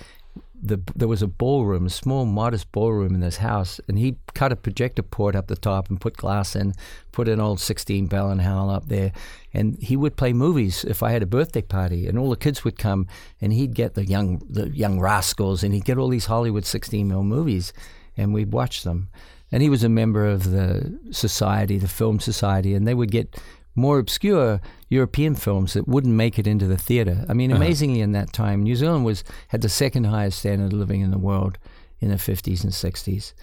The, 0.61 0.81
there 0.95 1.07
was 1.07 1.21
a 1.21 1.27
ballroom, 1.27 1.85
a 1.85 1.89
small, 1.89 2.25
modest 2.25 2.71
ballroom 2.71 3.15
in 3.15 3.21
this 3.21 3.37
house, 3.37 3.79
and 3.87 3.97
he 3.97 4.17
cut 4.33 4.51
a 4.51 4.57
projector 4.57 5.01
port 5.01 5.35
up 5.35 5.47
the 5.47 5.55
top 5.55 5.89
and 5.89 6.01
put 6.01 6.17
glass 6.17 6.55
in, 6.55 6.73
put 7.13 7.29
an 7.29 7.39
old 7.39 7.59
16 7.59 8.07
Bell 8.07 8.29
and 8.29 8.41
Howell 8.41 8.69
up 8.69 8.87
there, 8.87 9.13
and 9.53 9.77
he 9.81 9.95
would 9.95 10.17
play 10.17 10.33
movies 10.33 10.83
if 10.83 11.01
I 11.01 11.11
had 11.11 11.23
a 11.23 11.27
birthday 11.27 11.61
party, 11.61 12.07
and 12.07 12.19
all 12.19 12.29
the 12.29 12.35
kids 12.35 12.65
would 12.65 12.77
come, 12.77 13.07
and 13.39 13.53
he'd 13.53 13.73
get 13.73 13.93
the 13.93 14.05
young, 14.05 14.41
the 14.49 14.69
young 14.69 14.99
rascals, 14.99 15.63
and 15.63 15.73
he'd 15.73 15.85
get 15.85 15.97
all 15.97 16.09
these 16.09 16.25
Hollywood 16.25 16.65
16 16.65 17.07
mil 17.07 17.23
movies, 17.23 17.71
and 18.17 18.33
we'd 18.33 18.51
watch 18.51 18.83
them. 18.83 19.09
And 19.51 19.63
he 19.63 19.69
was 19.69 19.83
a 19.83 19.89
member 19.89 20.27
of 20.27 20.51
the 20.51 20.99
society, 21.11 21.77
the 21.77 21.87
film 21.87 22.19
society, 22.19 22.75
and 22.75 22.87
they 22.87 22.93
would 22.93 23.11
get 23.11 23.35
more 23.75 23.99
obscure 23.99 24.61
European 24.89 25.35
films 25.35 25.73
that 25.73 25.87
wouldn't 25.87 26.13
make 26.13 26.37
it 26.37 26.47
into 26.47 26.67
the 26.67 26.77
theater. 26.77 27.25
I 27.29 27.33
mean, 27.33 27.51
uh-huh. 27.51 27.61
amazingly, 27.61 28.01
in 28.01 28.11
that 28.13 28.33
time, 28.33 28.63
New 28.63 28.75
Zealand 28.75 29.05
was 29.05 29.23
had 29.49 29.61
the 29.61 29.69
second 29.69 30.05
highest 30.05 30.39
standard 30.39 30.73
of 30.73 30.79
living 30.79 31.01
in 31.01 31.11
the 31.11 31.17
world 31.17 31.57
in 31.99 32.09
the 32.09 32.15
50s 32.15 32.63
and 32.63 32.73
60s, 32.73 33.33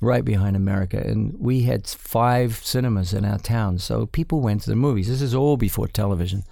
right 0.00 0.24
behind 0.24 0.56
America. 0.56 0.98
And 0.98 1.34
we 1.38 1.62
had 1.62 1.86
five 1.86 2.56
cinemas 2.56 3.14
in 3.14 3.24
our 3.24 3.38
town, 3.38 3.78
so 3.78 4.06
people 4.06 4.40
went 4.40 4.62
to 4.62 4.70
the 4.70 4.76
movies. 4.76 5.08
This 5.08 5.22
is 5.22 5.34
all 5.34 5.56
before 5.56 5.88
television. 5.88 6.44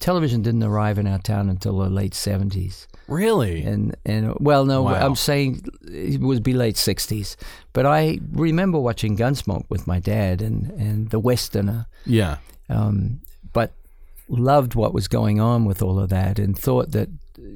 Television 0.00 0.42
didn't 0.42 0.62
arrive 0.62 0.98
in 0.98 1.06
our 1.06 1.18
town 1.18 1.48
until 1.48 1.78
the 1.78 1.88
late 1.88 2.12
70s 2.12 2.86
Really? 3.08 3.62
and 3.62 3.94
and 4.06 4.34
well 4.40 4.64
no 4.64 4.82
Wow. 4.82 4.94
i'm 5.06 5.14
saying 5.16 5.62
it 5.86 6.20
would 6.20 6.42
be 6.42 6.52
late 6.54 6.76
60s 6.76 7.36
but 7.72 7.84
i 7.86 8.18
remember 8.32 8.78
watching 8.78 9.16
gunsmoke 9.16 9.66
with 9.68 9.86
my 9.86 10.00
dad 10.00 10.40
and 10.42 10.70
and 10.78 11.10
the 11.10 11.18
westerner 11.18 11.86
yeah. 12.06 12.36
um, 12.68 13.20
but 13.52 13.72
loved 14.28 14.74
what 14.74 14.94
was 14.94 15.06
going 15.08 15.38
on 15.40 15.64
with 15.66 15.82
all 15.82 15.98
of 15.98 16.08
that 16.10 16.38
and 16.38 16.58
thought 16.58 16.92
that 16.92 17.08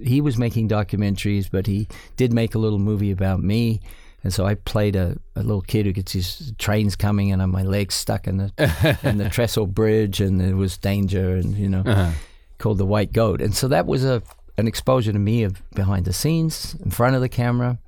he 0.05 0.21
was 0.21 0.37
making 0.37 0.69
documentaries 0.69 1.49
but 1.51 1.67
he 1.67 1.89
did 2.17 2.33
make 2.33 2.55
a 2.55 2.59
little 2.59 2.79
movie 2.79 3.11
about 3.11 3.41
me 3.43 3.81
and 4.25 4.35
so 4.35 4.45
I 4.45 4.55
played 4.55 4.97
a, 4.97 5.17
a 5.37 5.43
little 5.43 5.63
kid 5.63 5.87
who 5.87 5.93
gets 5.93 6.13
his 6.13 6.53
trains 6.59 6.97
coming 6.97 7.33
and 7.33 7.41
my 7.53 7.63
legs 7.63 7.95
stuck 7.95 8.27
in 8.27 8.37
the 8.39 8.99
in 9.03 9.17
the 9.19 9.29
trestle 9.37 9.67
bridge 9.67 10.21
and 10.21 10.41
there 10.41 10.57
was 10.57 10.77
danger 10.77 11.37
and 11.37 11.57
you 11.57 11.69
know 11.69 11.83
Uh-huh. 11.87 12.11
called 12.59 12.79
the 12.79 12.85
White 12.87 13.13
Goat, 13.13 13.41
and 13.41 13.55
so 13.55 13.69
that 13.69 13.87
was 13.87 14.05
a 14.05 14.21
an 14.59 14.67
exposure 14.67 15.13
to 15.13 15.19
me 15.19 15.45
of 15.45 15.63
behind 15.75 16.05
the 16.05 16.13
scenes, 16.13 16.75
in 16.85 16.91
front 16.91 17.15
of 17.17 17.23
the 17.23 17.29
camera, 17.29 17.79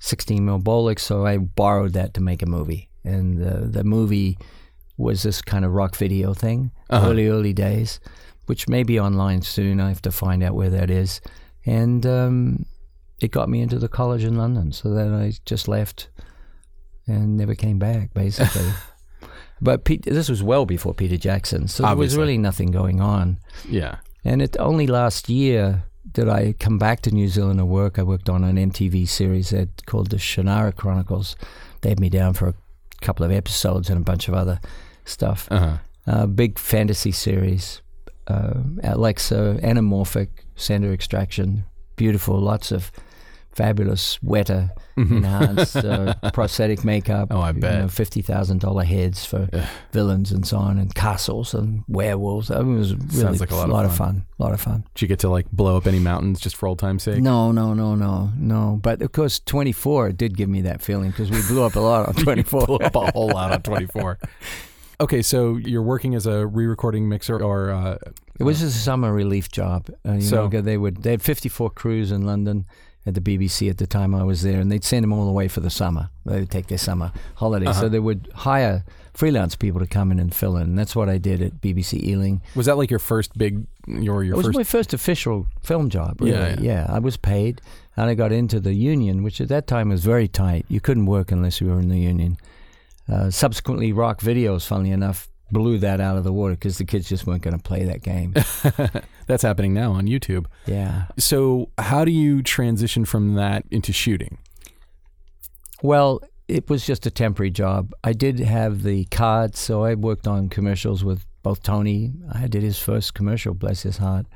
16 0.00 0.44
mil 0.44 0.58
Bolex. 0.58 1.00
So 1.00 1.24
I 1.26 1.36
borrowed 1.38 1.92
that 1.92 2.14
to 2.14 2.20
make 2.20 2.42
a 2.42 2.46
movie, 2.46 2.88
and 3.04 3.38
the 3.38 3.66
the 3.68 3.84
movie 3.84 4.36
was 4.96 5.22
this 5.22 5.40
kind 5.42 5.64
of 5.64 5.72
rock 5.72 5.94
video 5.96 6.34
thing, 6.34 6.70
Uh-huh. 6.90 7.08
early 7.10 7.28
early 7.28 7.52
days, 7.52 8.00
which 8.46 8.68
may 8.68 8.82
be 8.82 8.98
online 8.98 9.42
soon. 9.42 9.80
I 9.80 9.88
have 9.88 10.02
to 10.02 10.10
find 10.10 10.42
out 10.42 10.54
where 10.54 10.70
that 10.70 10.90
is, 10.90 11.20
and 11.64 12.04
um, 12.06 12.66
it 13.20 13.30
got 13.30 13.48
me 13.48 13.60
into 13.60 13.78
the 13.78 13.88
college 13.88 14.24
in 14.24 14.36
London. 14.36 14.72
So 14.72 14.90
then 14.94 15.12
I 15.14 15.32
just 15.44 15.68
left 15.68 16.08
and 17.06 17.36
never 17.36 17.54
came 17.54 17.78
back, 17.78 18.12
basically. 18.14 18.72
But 19.62 19.84
Pete, 19.84 20.02
this 20.04 20.30
was 20.30 20.42
well 20.42 20.64
before 20.64 20.94
Peter 20.94 21.18
Jackson, 21.18 21.68
so 21.68 21.82
there 21.82 21.96
was 21.96 22.16
really 22.16 22.38
nothing 22.38 22.70
going 22.70 23.00
on. 23.02 23.38
Yeah. 23.68 23.96
And 24.24 24.40
it 24.42 24.56
only 24.58 24.86
last 24.86 25.28
year 25.28 25.82
did 26.12 26.28
I 26.28 26.54
come 26.58 26.78
back 26.78 27.00
to 27.02 27.10
New 27.10 27.28
Zealand 27.28 27.58
to 27.58 27.64
work. 27.64 27.98
I 27.98 28.02
worked 28.02 28.28
on 28.28 28.44
an 28.44 28.56
MTV 28.56 29.08
series 29.08 29.50
that 29.50 29.86
called 29.86 30.10
the 30.10 30.16
Shannara 30.16 30.74
Chronicles. 30.74 31.36
They 31.80 31.90
had 31.90 32.00
me 32.00 32.08
down 32.08 32.34
for 32.34 32.48
a 32.48 32.54
couple 33.00 33.24
of 33.24 33.32
episodes 33.32 33.88
and 33.90 33.98
a 33.98 34.04
bunch 34.04 34.28
of 34.28 34.34
other 34.34 34.60
stuff. 35.04 35.48
Uh-huh. 35.50 35.78
Uh, 36.06 36.26
big 36.26 36.58
fantasy 36.58 37.12
series. 37.12 37.82
Uh, 38.26 38.62
Alexa, 38.82 39.58
anamorphic, 39.62 40.28
center 40.54 40.92
extraction, 40.92 41.64
beautiful, 41.96 42.38
lots 42.40 42.70
of 42.70 42.92
fabulous 43.52 44.18
weta 44.18 44.70
enhanced 44.96 45.76
uh, 45.76 46.14
prosthetic 46.32 46.84
makeup. 46.84 47.28
Oh, 47.30 47.40
I 47.40 47.48
you 47.50 47.60
bet. 47.60 47.80
know, 47.80 47.88
fifty 47.88 48.22
thousand 48.22 48.60
dollar 48.60 48.84
heads 48.84 49.24
for 49.24 49.48
villains 49.92 50.30
and 50.32 50.46
so 50.46 50.56
on, 50.58 50.78
and 50.78 50.94
castles 50.94 51.54
and 51.54 51.84
werewolves. 51.88 52.50
I 52.50 52.60
mean, 52.62 52.76
it 52.76 52.78
was 52.78 52.94
really 52.96 53.38
like 53.38 53.50
a 53.50 53.56
lot 53.56 53.84
of 53.84 53.90
of 53.90 53.96
fun. 53.96 54.26
A 54.38 54.42
lot 54.42 54.52
of 54.52 54.60
fun. 54.60 54.84
Did 54.94 55.02
you 55.02 55.08
get 55.08 55.18
to 55.20 55.28
like 55.28 55.50
blow 55.50 55.76
up 55.76 55.86
any 55.86 55.98
mountains 55.98 56.38
just 56.40 56.56
for 56.56 56.66
old 56.68 56.78
time's 56.78 57.02
sake? 57.02 57.22
No, 57.22 57.50
no, 57.52 57.74
no, 57.74 57.94
no, 57.94 58.30
no. 58.36 58.78
But 58.82 59.02
of 59.02 59.12
course, 59.12 59.40
twenty 59.40 59.72
four 59.72 60.12
did 60.12 60.36
give 60.36 60.48
me 60.48 60.62
that 60.62 60.82
feeling 60.82 61.10
because 61.10 61.30
we 61.30 61.40
blew 61.48 61.62
up 61.62 61.76
a 61.76 61.80
lot 61.80 62.08
on 62.08 62.14
twenty 62.24 62.42
four. 62.42 62.66
Blew 62.66 62.76
up 62.76 62.94
a 62.94 63.10
whole 63.12 63.28
lot 63.28 63.52
on 63.52 63.62
24. 63.62 64.18
Okay, 65.00 65.22
so 65.22 65.56
you're 65.56 65.82
working 65.82 66.14
as 66.14 66.26
a 66.26 66.46
re-recording 66.46 67.08
mixer, 67.08 67.42
or 67.42 67.70
uh, 67.70 67.96
It 68.38 68.44
was 68.44 68.60
just 68.60 68.76
a 68.76 68.78
summer 68.78 69.14
relief 69.14 69.50
job. 69.50 69.88
Uh, 70.06 70.12
you 70.14 70.20
So- 70.20 70.46
know, 70.48 70.60
they 70.60 70.76
would 70.76 70.98
they 71.02 71.12
had 71.12 71.22
54 71.22 71.70
crews 71.70 72.12
in 72.12 72.26
London 72.26 72.66
at 73.06 73.14
the 73.14 73.20
BBC 73.20 73.70
at 73.70 73.78
the 73.78 73.86
time 73.86 74.14
I 74.14 74.22
was 74.24 74.42
there, 74.42 74.60
and 74.60 74.70
they'd 74.70 74.84
send 74.84 75.02
them 75.04 75.12
all 75.12 75.28
away 75.28 75.48
for 75.48 75.60
the 75.60 75.70
summer. 75.70 76.10
They 76.26 76.40
would 76.40 76.50
take 76.50 76.66
their 76.66 76.78
summer 76.78 77.12
holiday, 77.36 77.66
Uh-huh. 77.66 77.80
so 77.80 77.88
they 77.88 77.98
would 77.98 78.28
hire 78.34 78.84
freelance 79.14 79.56
people 79.56 79.80
to 79.80 79.86
come 79.86 80.12
in 80.12 80.18
and 80.20 80.34
fill 80.34 80.56
in. 80.56 80.62
And 80.64 80.78
that's 80.78 80.94
what 80.94 81.08
I 81.08 81.16
did 81.18 81.40
at 81.42 81.60
BBC 81.62 82.02
Ealing. 82.06 82.42
was 82.54 82.66
that 82.66 82.76
like 82.76 82.90
your 82.90 82.98
first 82.98 83.36
big, 83.38 83.64
your 83.86 84.22
your 84.22 84.34
it 84.34 84.36
was 84.36 84.46
first? 84.46 84.56
my 84.58 84.64
first 84.64 84.92
official 84.94 85.46
film 85.62 85.88
job. 85.88 86.20
Really. 86.20 86.32
Yeah, 86.32 86.56
yeah. 86.60 86.86
I 86.88 86.98
was 86.98 87.16
paid, 87.16 87.62
and 87.96 88.10
I 88.10 88.14
got 88.14 88.32
into 88.32 88.60
the 88.60 88.74
union, 88.74 89.22
which 89.22 89.40
at 89.40 89.48
that 89.48 89.66
time 89.66 89.88
was 89.88 90.04
very 90.04 90.28
tight. 90.28 90.66
You 90.68 90.80
couldn't 90.80 91.06
work 91.06 91.32
unless 91.32 91.60
you 91.60 91.68
were 91.68 91.80
in 91.80 91.88
the 91.88 91.98
union. 91.98 92.36
Uh, 93.08 93.30
subsequently, 93.30 93.92
rock 93.92 94.20
videos, 94.20 94.64
funnily 94.66 94.90
enough, 94.92 95.26
blew 95.50 95.78
that 95.78 96.00
out 96.00 96.16
of 96.16 96.24
the 96.24 96.32
water 96.32 96.54
because 96.54 96.78
the 96.78 96.84
kids 96.84 97.08
just 97.08 97.26
weren't 97.26 97.42
going 97.42 97.56
to 97.56 97.62
play 97.62 97.84
that 97.84 98.02
game. 98.02 98.34
That's 99.26 99.42
happening 99.42 99.74
now 99.74 99.92
on 99.92 100.06
YouTube. 100.06 100.46
yeah. 100.66 101.06
So 101.18 101.70
how 101.78 102.04
do 102.04 102.10
you 102.12 102.42
transition 102.42 103.04
from 103.04 103.34
that 103.34 103.64
into 103.70 103.92
shooting? 103.92 104.38
Well, 105.82 106.20
it 106.48 106.68
was 106.68 106.84
just 106.84 107.06
a 107.06 107.10
temporary 107.10 107.50
job. 107.50 107.92
I 108.04 108.12
did 108.12 108.38
have 108.40 108.82
the 108.82 109.04
cards, 109.06 109.58
so 109.58 109.84
I 109.84 109.94
worked 109.94 110.26
on 110.26 110.48
commercials 110.48 111.04
with 111.04 111.24
both 111.42 111.62
Tony. 111.62 112.12
I 112.32 112.48
did 112.48 112.62
his 112.62 112.78
first 112.78 113.14
commercial, 113.14 113.54
bless 113.54 113.82
his 113.82 113.98
heart. 113.98 114.26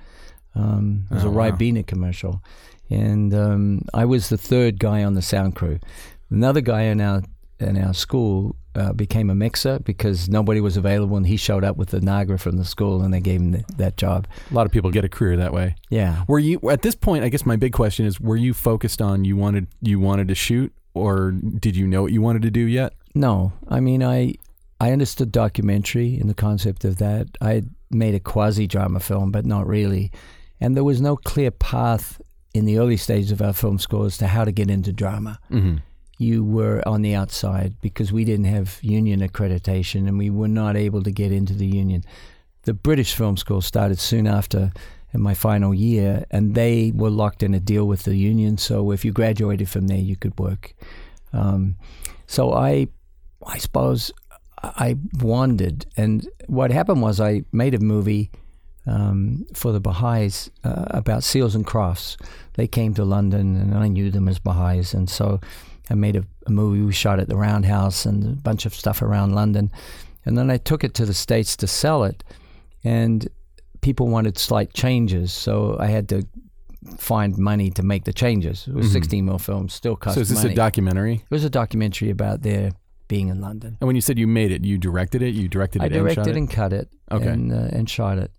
Um, 0.55 1.07
it 1.11 1.15
was 1.15 1.25
Oh, 1.25 1.29
a 1.29 1.33
wow. 1.33 1.51
Ribena 1.51 1.85
commercial, 1.87 2.41
and 2.89 3.35
um, 3.35 3.83
I 3.93 4.05
was 4.05 4.29
the 4.29 4.39
third 4.39 4.79
guy 4.79 5.03
on 5.03 5.15
the 5.15 5.23
sound 5.23 5.57
crew. 5.57 5.81
Another 6.31 6.61
guy 6.61 6.83
in 6.83 7.01
our 7.01 7.23
in 7.61 7.83
our 7.83 7.95
school 7.95 8.57
uh, 8.75 8.93
became 8.93 9.31
a 9.31 9.35
mixer 9.35 9.79
because 9.81 10.29
nobody 10.29 10.61
was 10.61 10.77
available, 10.77 11.17
and 11.17 11.27
he 11.27 11.37
showed 11.37 11.65
up 11.65 11.77
with 11.77 11.91
the 11.91 12.01
Nagra 12.01 12.41
from 12.41 12.57
the 12.57 12.65
school, 12.65 13.03
and 13.03 13.15
they 13.15 13.21
gave 13.21 13.41
him 13.41 13.53
th- 13.53 13.65
that 13.77 13.97
job. 13.97 14.27
A 14.51 14.55
lot 14.55 14.67
of 14.67 14.73
people 14.73 14.91
get 14.91 15.05
a 15.05 15.09
career 15.09 15.37
that 15.37 15.53
way. 15.53 15.77
Yeah. 15.91 16.25
Were 16.27 16.39
you 16.39 16.61
at 16.71 16.83
this 16.83 16.95
point? 16.95 17.25
I 17.25 17.29
guess 17.29 17.47
my 17.47 17.57
big 17.57 17.73
question 17.73 18.07
is: 18.07 18.21
Were 18.21 18.37
you 18.37 18.53
focused 18.53 19.01
on 19.01 19.25
you 19.25 19.37
wanted 19.37 19.69
you 19.81 20.01
wanted 20.01 20.29
to 20.29 20.35
shoot, 20.35 20.73
or 20.93 21.31
did 21.31 21.77
you 21.77 21.87
know 21.87 22.03
what 22.03 22.13
you 22.13 22.21
wanted 22.21 22.43
to 22.43 22.51
do 22.51 22.61
yet? 22.61 22.95
No, 23.15 23.53
I 23.69 23.81
mean 23.81 24.03
I 24.03 24.35
I 24.81 24.91
understood 24.91 25.31
documentary 25.31 26.19
and 26.19 26.29
the 26.29 26.35
concept 26.35 26.85
of 26.85 26.99
that. 26.99 27.29
I 27.41 27.63
made 27.91 28.15
a 28.15 28.21
quasi 28.21 28.67
drama 28.67 28.99
film, 28.99 29.31
but 29.31 29.47
not 29.47 29.67
really, 29.67 30.11
and 30.61 30.77
there 30.77 30.85
was 30.85 31.01
no 31.01 31.17
clear 31.17 31.53
path 31.53 32.21
in 32.55 32.65
the 32.65 32.79
early 32.79 32.97
stages 32.97 33.33
of 33.33 33.43
our 33.43 33.53
film 33.53 33.79
school 33.79 34.05
as 34.05 34.17
to 34.19 34.29
how 34.29 34.45
to 34.45 34.53
get 34.53 34.71
into 34.71 34.93
drama. 34.93 35.41
Mm-hmm. 35.51 35.79
You 36.19 36.45
were 36.45 36.83
on 36.87 37.03
the 37.03 37.15
outside 37.15 37.75
because 37.81 38.13
we 38.13 38.25
didn't 38.25 38.47
have 38.47 38.79
union 38.83 39.21
accreditation 39.21 40.07
and 40.09 40.19
we 40.19 40.31
were 40.31 40.49
not 40.49 40.77
able 40.77 41.03
to 41.03 41.11
get 41.11 41.33
into 41.33 41.55
the 41.55 41.67
union. 41.67 42.05
The 42.63 42.75
British 42.75 43.15
Film 43.15 43.37
School 43.37 43.61
started 43.61 43.99
soon 43.99 44.27
after 44.27 44.73
in 45.13 45.21
my 45.21 45.35
final 45.35 45.73
year, 45.73 46.25
and 46.31 46.55
they 46.55 46.93
were 46.95 47.11
locked 47.11 47.43
in 47.43 47.55
a 47.55 47.61
deal 47.61 47.87
with 47.87 48.03
the 48.03 48.17
union. 48.17 48.59
So 48.59 48.91
if 48.91 49.05
you 49.05 49.13
graduated 49.13 49.69
from 49.69 49.87
there, 49.87 49.99
you 49.99 50.17
could 50.17 50.37
work. 50.39 50.75
Um, 51.33 51.77
so 52.27 52.53
I, 52.53 52.89
I 53.47 53.59
suppose, 53.59 54.13
I 54.63 54.97
wandered, 55.21 55.87
and 55.97 56.29
what 56.47 56.73
happened 56.73 57.01
was 57.01 57.21
I 57.21 57.45
made 57.53 57.75
a 57.75 57.79
movie 57.79 58.31
um, 58.87 59.47
for 59.55 59.73
the 59.73 59.81
Baha'is 59.81 60.51
uh, 60.65 60.87
about 60.89 61.23
seals 61.23 61.55
and 61.55 61.67
crofts. 61.67 62.17
They 62.55 62.67
came 62.67 62.95
to 62.95 63.05
London, 63.05 63.57
and 63.57 63.75
I 63.75 63.89
knew 63.89 64.11
them 64.11 64.27
as 64.27 64.39
Baha'is, 64.39 64.95
and 64.95 65.09
so 65.09 65.41
I 65.91 65.95
made 65.95 66.17
a, 66.17 66.25
a 66.47 66.51
movie 66.51 66.83
we 66.83 66.93
shot 66.93 67.19
at 67.21 67.29
the 67.29 67.37
Roundhouse 67.37 68.07
and 68.07 68.25
a 68.25 68.41
bunch 68.43 68.65
of 68.67 68.75
stuff 68.75 69.03
around 69.03 69.35
London. 69.35 69.71
And 70.25 70.39
then 70.39 70.51
I 70.51 70.57
took 70.57 70.85
it 70.85 70.95
to 70.95 71.05
the 71.07 71.15
States 71.15 71.57
to 71.59 71.67
sell 71.67 72.05
it. 72.05 72.25
And 72.83 73.29
people 73.83 74.09
wanted 74.09 74.39
slight 74.39 74.73
changes. 74.73 75.33
So 75.33 75.77
I 75.79 75.87
had 75.87 76.09
to 76.11 76.27
find 76.99 77.37
money 77.39 77.71
to 77.73 77.83
make 77.83 78.05
the 78.05 78.13
changes. 78.13 78.67
It 78.69 78.75
was 78.75 78.89
Mhm. 78.89 78.93
16 78.93 79.25
mil 79.27 79.39
film, 79.39 79.69
still 79.69 79.97
cost 79.97 80.15
So 80.17 80.21
is 80.23 80.29
this 80.31 80.43
money. 80.43 80.53
a 80.53 80.57
documentary? 80.57 81.15
it 81.17 81.31
was 81.31 81.45
a 81.45 81.51
documentary 81.51 82.11
about 82.11 82.43
their 82.43 82.73
being 83.09 83.29
in 83.29 83.41
London. 83.41 83.77
And 83.81 83.87
when 83.87 83.97
you 83.97 84.03
said 84.03 84.19
you 84.19 84.27
made 84.27 84.51
it, 84.53 84.65
you 84.65 84.79
directed 84.79 85.21
it. 85.23 85.35
You 85.35 85.49
directed 85.49 85.81
it 85.83 85.85
I 85.85 85.87
and 85.87 85.95
directed 85.95 86.25
shot 86.27 86.37
and 86.37 86.51
cut 86.51 86.73
it 86.73 86.89
Okay. 87.13 87.29
and, 87.29 87.53
uh, 87.53 87.69
and 87.73 87.89
shot 87.89 88.19
it. 88.19 88.31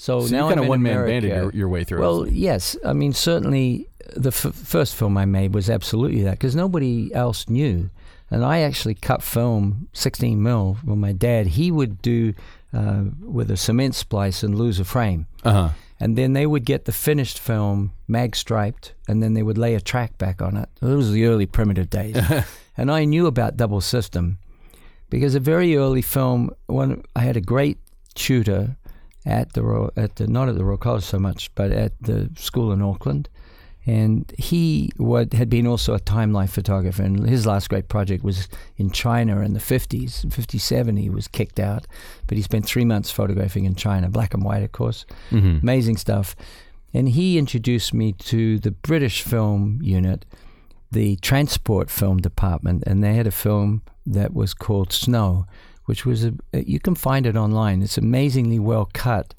So. 0.00 0.22
So 0.22 0.34
now 0.34 0.48
kind 0.48 0.60
I'm 0.60 0.64
of 0.64 0.68
one 0.70 0.82
man 0.82 1.04
banded 1.04 1.30
your, 1.30 1.52
your 1.52 1.68
way 1.68 1.84
through. 1.84 2.00
Well, 2.00 2.26
yes. 2.26 2.74
I 2.86 2.94
mean, 2.94 3.12
certainly 3.12 3.86
the 4.16 4.30
f- 4.30 4.54
first 4.54 4.94
film 4.94 5.18
I 5.18 5.26
made 5.26 5.52
was 5.52 5.68
absolutely 5.68 6.22
that 6.22 6.38
because 6.38 6.56
nobody 6.56 7.12
else 7.14 7.50
knew. 7.50 7.90
And 8.30 8.42
I 8.42 8.60
actually 8.60 8.94
cut 8.94 9.22
film 9.22 9.88
16 9.92 10.42
mil 10.42 10.78
with 10.86 10.96
my 10.96 11.12
dad. 11.12 11.48
He 11.48 11.70
would 11.70 12.00
do 12.00 12.32
uh, 12.72 13.04
with 13.20 13.50
a 13.50 13.58
cement 13.58 13.94
splice 13.94 14.42
and 14.42 14.54
lose 14.54 14.80
a 14.80 14.86
frame. 14.86 15.26
Uh 15.44 15.52
huh. 15.52 15.68
And 16.02 16.16
then 16.16 16.32
they 16.32 16.46
would 16.46 16.64
get 16.64 16.86
the 16.86 16.92
finished 16.92 17.38
film 17.38 17.92
mag 18.08 18.34
striped 18.34 18.94
and 19.06 19.22
then 19.22 19.34
they 19.34 19.42
would 19.42 19.58
lay 19.58 19.74
a 19.74 19.82
track 19.82 20.16
back 20.16 20.40
on 20.40 20.56
it. 20.56 20.70
Those 20.80 20.96
was 20.96 21.12
the 21.12 21.26
early 21.26 21.44
primitive 21.44 21.90
days. 21.90 22.16
and 22.78 22.90
I 22.90 23.04
knew 23.04 23.26
about 23.26 23.58
double 23.58 23.82
system 23.82 24.38
because 25.10 25.34
a 25.34 25.40
very 25.40 25.76
early 25.76 26.00
film, 26.00 26.52
when 26.68 27.02
I 27.14 27.20
had 27.20 27.36
a 27.36 27.42
great 27.42 27.76
tutor 28.14 28.76
at 29.26 29.52
the 29.52 29.62
Royal, 29.62 29.92
at 29.96 30.16
the 30.16 30.26
not 30.26 30.48
at 30.48 30.56
the 30.56 30.64
Royal 30.64 30.78
College 30.78 31.04
so 31.04 31.18
much, 31.18 31.54
but 31.54 31.70
at 31.72 31.92
the 32.00 32.30
school 32.36 32.72
in 32.72 32.82
Auckland, 32.82 33.28
and 33.86 34.32
he 34.38 34.90
what 34.96 35.32
had 35.32 35.48
been 35.48 35.66
also 35.66 35.94
a 35.94 36.00
time 36.00 36.32
life 36.32 36.52
photographer, 36.52 37.02
and 37.02 37.28
his 37.28 37.46
last 37.46 37.68
great 37.68 37.88
project 37.88 38.24
was 38.24 38.48
in 38.76 38.90
China 38.90 39.40
in 39.40 39.52
the 39.52 39.60
fifties. 39.60 40.24
In 40.24 40.30
'57, 40.30 40.96
he 40.96 41.10
was 41.10 41.28
kicked 41.28 41.60
out, 41.60 41.86
but 42.26 42.36
he 42.36 42.42
spent 42.42 42.66
three 42.66 42.84
months 42.84 43.10
photographing 43.10 43.64
in 43.64 43.74
China, 43.74 44.08
black 44.08 44.34
and 44.34 44.44
white, 44.44 44.62
of 44.62 44.72
course, 44.72 45.04
hmm 45.30 45.58
amazing 45.62 45.96
stuff. 45.96 46.34
And 46.92 47.08
he 47.10 47.38
introduced 47.38 47.94
me 47.94 48.12
to 48.14 48.58
the 48.58 48.72
British 48.72 49.22
film 49.22 49.78
unit, 49.80 50.26
the 50.90 51.16
transport 51.16 51.88
film 51.88 52.18
department, 52.18 52.82
and 52.86 53.02
they 53.02 53.14
had 53.14 53.28
a 53.28 53.30
film 53.30 53.82
that 54.04 54.34
was 54.34 54.54
called 54.54 54.92
Snow, 54.92 55.46
which 55.90 56.06
was 56.06 56.24
a 56.24 56.32
you 56.52 56.78
can 56.78 56.94
find 56.94 57.26
it 57.26 57.36
online. 57.36 57.82
It's 57.82 57.98
amazingly 57.98 58.60
well 58.60 58.88
cut, 58.94 59.34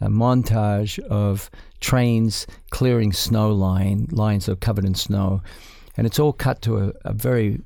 a 0.00 0.08
montage 0.08 0.98
of 1.08 1.48
trains 1.78 2.46
clearing 2.70 3.12
snow 3.12 3.52
line 3.52 4.08
lines 4.10 4.46
that 4.46 4.52
are 4.52 4.66
covered 4.66 4.84
in 4.84 4.96
snow, 4.96 5.42
and 5.96 6.04
it's 6.06 6.18
all 6.18 6.32
cut 6.32 6.60
to 6.62 6.78
a, 6.78 6.92
a 7.04 7.12
very 7.12 7.60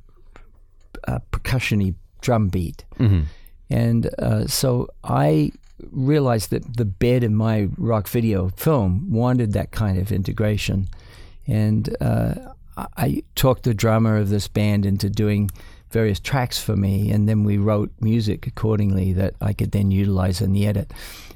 uh, 1.08 1.20
percussiony 1.32 1.94
drum 2.20 2.48
beat. 2.48 2.84
hmm 2.98 3.22
And 3.70 4.10
uh, 4.18 4.46
so 4.46 4.88
I 5.02 5.52
realized 5.90 6.50
that 6.50 6.76
the 6.76 6.84
bed 6.84 7.24
in 7.24 7.34
my 7.34 7.68
rock 7.78 8.08
video 8.08 8.50
film 8.56 9.10
wanted 9.10 9.52
that 9.52 9.70
kind 9.70 9.98
of 9.98 10.12
integration. 10.12 10.88
And 11.46 11.96
uh, 12.00 12.34
I 12.76 13.22
talked 13.34 13.62
the 13.62 13.74
drummer 13.74 14.16
of 14.22 14.28
this 14.28 14.48
band 14.48 14.84
into 14.84 15.08
doing 15.08 15.50
various 15.90 16.20
tracks 16.20 16.58
for 16.58 16.76
me, 16.76 17.10
and 17.10 17.28
then 17.28 17.44
we 17.44 17.58
wrote 17.58 17.90
music 18.00 18.46
accordingly 18.46 19.12
that 19.14 19.34
I 19.40 19.52
could 19.52 19.72
then 19.72 19.90
utilize 19.90 20.40
in 20.40 20.52
the 20.52 20.66
edit. 20.66 20.92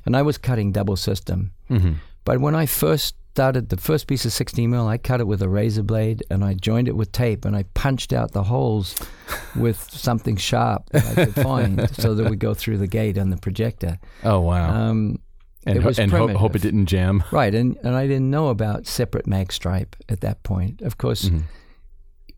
And 0.06 0.16
I 0.16 0.22
was 0.22 0.38
cutting 0.38 0.72
double 0.72 0.96
system. 0.96 1.52
hmm 1.68 1.92
But 2.24 2.40
when 2.40 2.54
I 2.54 2.66
first 2.66 3.14
started 3.32 3.68
the 3.68 3.76
first 3.76 4.06
piece 4.08 4.24
of 4.24 4.32
16 4.32 4.68
mil, 4.70 4.88
I 4.88 4.98
cut 4.98 5.20
it 5.20 5.26
with 5.26 5.40
a 5.40 5.48
razor 5.48 5.84
blade 5.84 6.22
and 6.30 6.44
I 6.44 6.54
joined 6.54 6.88
it 6.88 6.96
with 6.96 7.12
tape 7.12 7.44
and 7.44 7.54
I 7.54 7.62
punched 7.74 8.12
out 8.12 8.32
the 8.32 8.42
holes 8.42 8.94
with 9.56 9.78
something 9.90 10.36
sharp 10.36 10.88
that 10.90 11.06
I 11.18 11.24
could 11.26 11.34
find 11.36 11.88
so 11.94 12.14
that 12.16 12.28
we 12.28 12.36
go 12.36 12.54
through 12.54 12.78
the 12.78 12.88
gate 12.88 13.16
on 13.18 13.30
the 13.30 13.36
projector. 13.36 13.98
Oh 14.24 14.40
wow. 14.40 14.68
Um, 14.90 15.20
and 15.64 15.76
it 15.76 15.82
ho- 15.82 15.88
was 15.88 15.98
and 16.00 16.10
ho- 16.10 16.26
hope 16.36 16.56
it 16.56 16.62
didn't 16.62 16.86
jam. 16.86 17.22
right, 17.30 17.54
and, 17.54 17.76
and 17.84 17.94
I 17.94 18.06
didn't 18.08 18.30
know 18.30 18.48
about 18.48 18.86
separate 18.86 19.26
mag 19.28 19.52
stripe 19.52 19.94
at 20.08 20.20
that 20.22 20.42
point. 20.42 20.80
Of 20.82 20.98
course, 20.98 21.26
Mhm. 21.26 21.42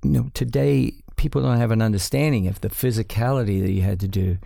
you 0.02 0.10
know, 0.10 0.30
today 0.34 0.92
people 1.16 1.42
don't 1.42 1.58
have 1.58 1.70
an 1.70 1.82
understanding 1.82 2.46
of 2.46 2.60
the 2.60 2.68
physicality 2.68 3.60
that 3.62 3.72
you 3.72 3.82
had 3.82 4.00
to 4.00 4.08
do. 4.08 4.38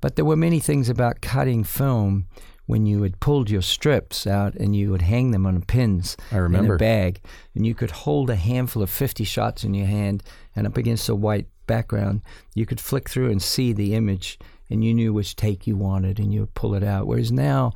But 0.00 0.16
there 0.16 0.24
were 0.24 0.36
many 0.36 0.60
things 0.60 0.88
about 0.88 1.20
cutting 1.20 1.64
film 1.64 2.26
when 2.66 2.86
you 2.86 3.02
had 3.02 3.20
pulled 3.20 3.50
your 3.50 3.62
strips 3.62 4.26
out 4.26 4.54
and 4.54 4.74
you 4.74 4.90
would 4.90 5.02
hang 5.02 5.30
them 5.30 5.46
on 5.46 5.62
pins 5.62 6.16
I 6.32 6.36
in 6.36 6.42
remember. 6.42 6.74
a 6.74 6.78
bag, 6.78 7.20
and 7.54 7.66
you 7.66 7.74
could 7.74 7.90
hold 7.90 8.30
a 8.30 8.36
handful 8.36 8.82
of 8.82 8.90
50 8.90 9.24
shots 9.24 9.64
in 9.64 9.74
your 9.74 9.86
hand, 9.86 10.22
and 10.56 10.66
up 10.66 10.76
against 10.76 11.08
a 11.08 11.14
white 11.14 11.46
background, 11.66 12.22
you 12.54 12.66
could 12.66 12.80
flick 12.80 13.08
through 13.08 13.30
and 13.30 13.42
see 13.42 13.72
the 13.72 13.94
image, 13.94 14.38
and 14.70 14.84
you 14.84 14.94
knew 14.94 15.12
which 15.12 15.36
take 15.36 15.66
you 15.66 15.76
wanted, 15.76 16.18
and 16.18 16.32
you 16.32 16.40
would 16.40 16.54
pull 16.54 16.74
it 16.74 16.84
out. 16.84 17.06
Whereas 17.06 17.32
now, 17.32 17.72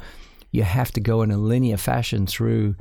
you 0.51 0.63
have 0.63 0.91
to 0.93 1.01
go 1.01 1.23
in 1.23 1.31
a 1.31 1.37
linear 1.37 1.77
fashion 1.77 2.27
through 2.27 2.77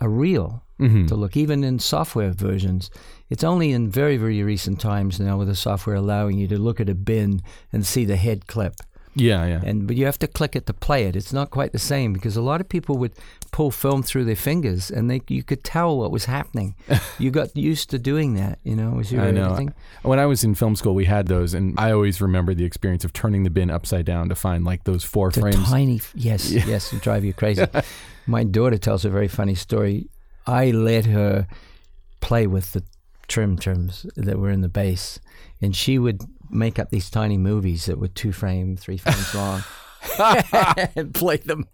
a 0.00 0.08
reel 0.08 0.62
Mhm. 0.80 1.06
to 1.08 1.14
look, 1.14 1.36
even 1.36 1.62
in 1.62 1.78
software 1.78 2.30
versions. 2.32 2.90
It's 3.28 3.44
only 3.44 3.70
in 3.72 3.90
very, 3.90 4.16
very 4.16 4.42
recent 4.42 4.80
times 4.80 5.20
now 5.20 5.36
with 5.38 5.48
the 5.48 5.54
software 5.54 5.96
allowing 5.96 6.38
you 6.38 6.48
to 6.48 6.58
look 6.58 6.80
at 6.80 6.88
a 6.88 6.94
bin 6.94 7.42
and 7.72 7.84
see 7.86 8.04
the 8.06 8.16
head 8.16 8.46
clip. 8.46 8.74
Yeah, 9.14 9.44
yeah. 9.44 9.60
And 9.64 9.86
but 9.88 9.96
you 9.96 10.06
have 10.06 10.20
to 10.20 10.28
click 10.28 10.54
it 10.54 10.66
to 10.66 10.72
play 10.72 11.04
it. 11.04 11.16
It's 11.16 11.32
not 11.32 11.50
quite 11.50 11.72
the 11.72 11.80
same 11.80 12.12
because 12.12 12.36
a 12.36 12.40
lot 12.42 12.60
of 12.60 12.68
people 12.68 12.96
would 12.98 13.12
pull 13.50 13.72
film 13.72 14.04
through 14.04 14.24
their 14.24 14.36
fingers 14.36 14.88
and 14.88 15.10
they 15.10 15.20
you 15.28 15.42
could 15.42 15.64
tell 15.64 15.98
what 15.98 16.12
was 16.12 16.26
happening. 16.26 16.76
you 17.18 17.32
got 17.32 17.54
used 17.56 17.90
to 17.90 17.98
doing 17.98 18.34
that, 18.34 18.60
you 18.62 18.76
know. 18.76 18.90
Was 18.92 19.10
your 19.10 19.22
I 19.22 19.32
know. 19.32 19.66
When 20.02 20.20
I 20.20 20.26
was 20.26 20.44
in 20.44 20.54
film 20.54 20.76
school, 20.76 20.94
we 20.94 21.06
had 21.06 21.26
those, 21.26 21.54
and 21.54 21.74
I 21.78 21.90
always 21.90 22.20
remember 22.20 22.54
the 22.54 22.64
experience 22.64 23.04
of 23.04 23.12
turning 23.12 23.42
the 23.42 23.50
bin 23.50 23.68
upside 23.68 24.06
down 24.06 24.28
to 24.28 24.36
find 24.36 24.64
like 24.64 24.84
those 24.84 25.02
four 25.02 25.30
The 25.32 25.40
frames. 25.40 25.68
tiny 25.68 26.00
yes, 26.14 26.50
Yeah. 26.52 26.64
yes, 26.66 26.90
drive 27.02 27.24
you 27.24 27.32
crazy. 27.34 27.66
My 28.30 28.44
daughter 28.44 28.78
tells 28.78 29.04
a 29.04 29.10
very 29.10 29.26
funny 29.26 29.56
story. 29.56 30.08
I 30.46 30.70
let 30.70 31.04
her 31.06 31.48
play 32.20 32.46
with 32.46 32.72
the 32.74 32.84
trim 33.26 33.58
trims 33.58 34.06
that 34.14 34.38
were 34.38 34.50
in 34.50 34.60
the 34.60 34.68
base, 34.68 35.18
and 35.60 35.74
she 35.74 35.98
would 35.98 36.22
make 36.48 36.78
up 36.78 36.90
these 36.90 37.10
tiny 37.10 37.36
movies 37.36 37.86
that 37.86 37.98
were 37.98 38.06
two 38.06 38.30
frame, 38.30 38.76
three 38.76 38.98
frames 38.98 39.34
long, 39.34 39.64
and 40.94 41.12
play 41.14 41.38
them. 41.38 41.66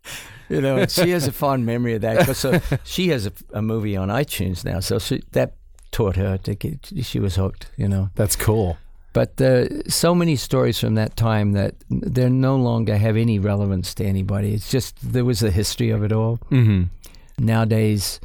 You 0.49 0.63
know, 0.63 0.79
and 0.79 0.91
she 0.91 1.11
has 1.11 1.27
a 1.27 1.33
fond 1.33 1.67
memory 1.67 1.93
of 1.93 2.01
that. 2.01 2.35
So 2.35 2.59
she 2.85 3.09
has 3.09 3.27
a, 3.27 3.33
a 3.53 3.61
movie 3.61 3.95
on 3.95 4.09
iTunes 4.09 4.65
now, 4.65 4.81
so 4.81 4.99
she, 4.99 5.23
that 5.33 5.57
taught 5.91 6.17
her 6.17 6.39
to 6.39 6.55
get. 6.55 6.91
She 7.03 7.21
was 7.21 7.37
hooked. 7.37 7.71
You 7.77 7.89
know. 7.89 8.09
That's 8.15 8.35
cool. 8.35 8.79
But 9.19 9.41
uh, 9.41 9.83
so 9.89 10.15
many 10.15 10.37
stories 10.37 10.79
from 10.79 10.95
that 10.97 11.17
time 11.17 11.53
that 11.53 11.75
they 11.89 12.29
no 12.29 12.57
longer 12.57 12.97
have 12.99 13.17
any 13.17 13.39
relevance 13.39 13.95
to 13.95 14.05
anybody. 14.05 14.53
It's 14.55 14.71
just 14.71 14.97
there 15.13 15.25
was 15.25 15.43
a 15.43 15.51
history 15.51 15.91
of 15.91 16.03
it 16.05 16.13
all. 16.13 16.37
hmm 16.51 16.83
Nowadays, 17.39 18.21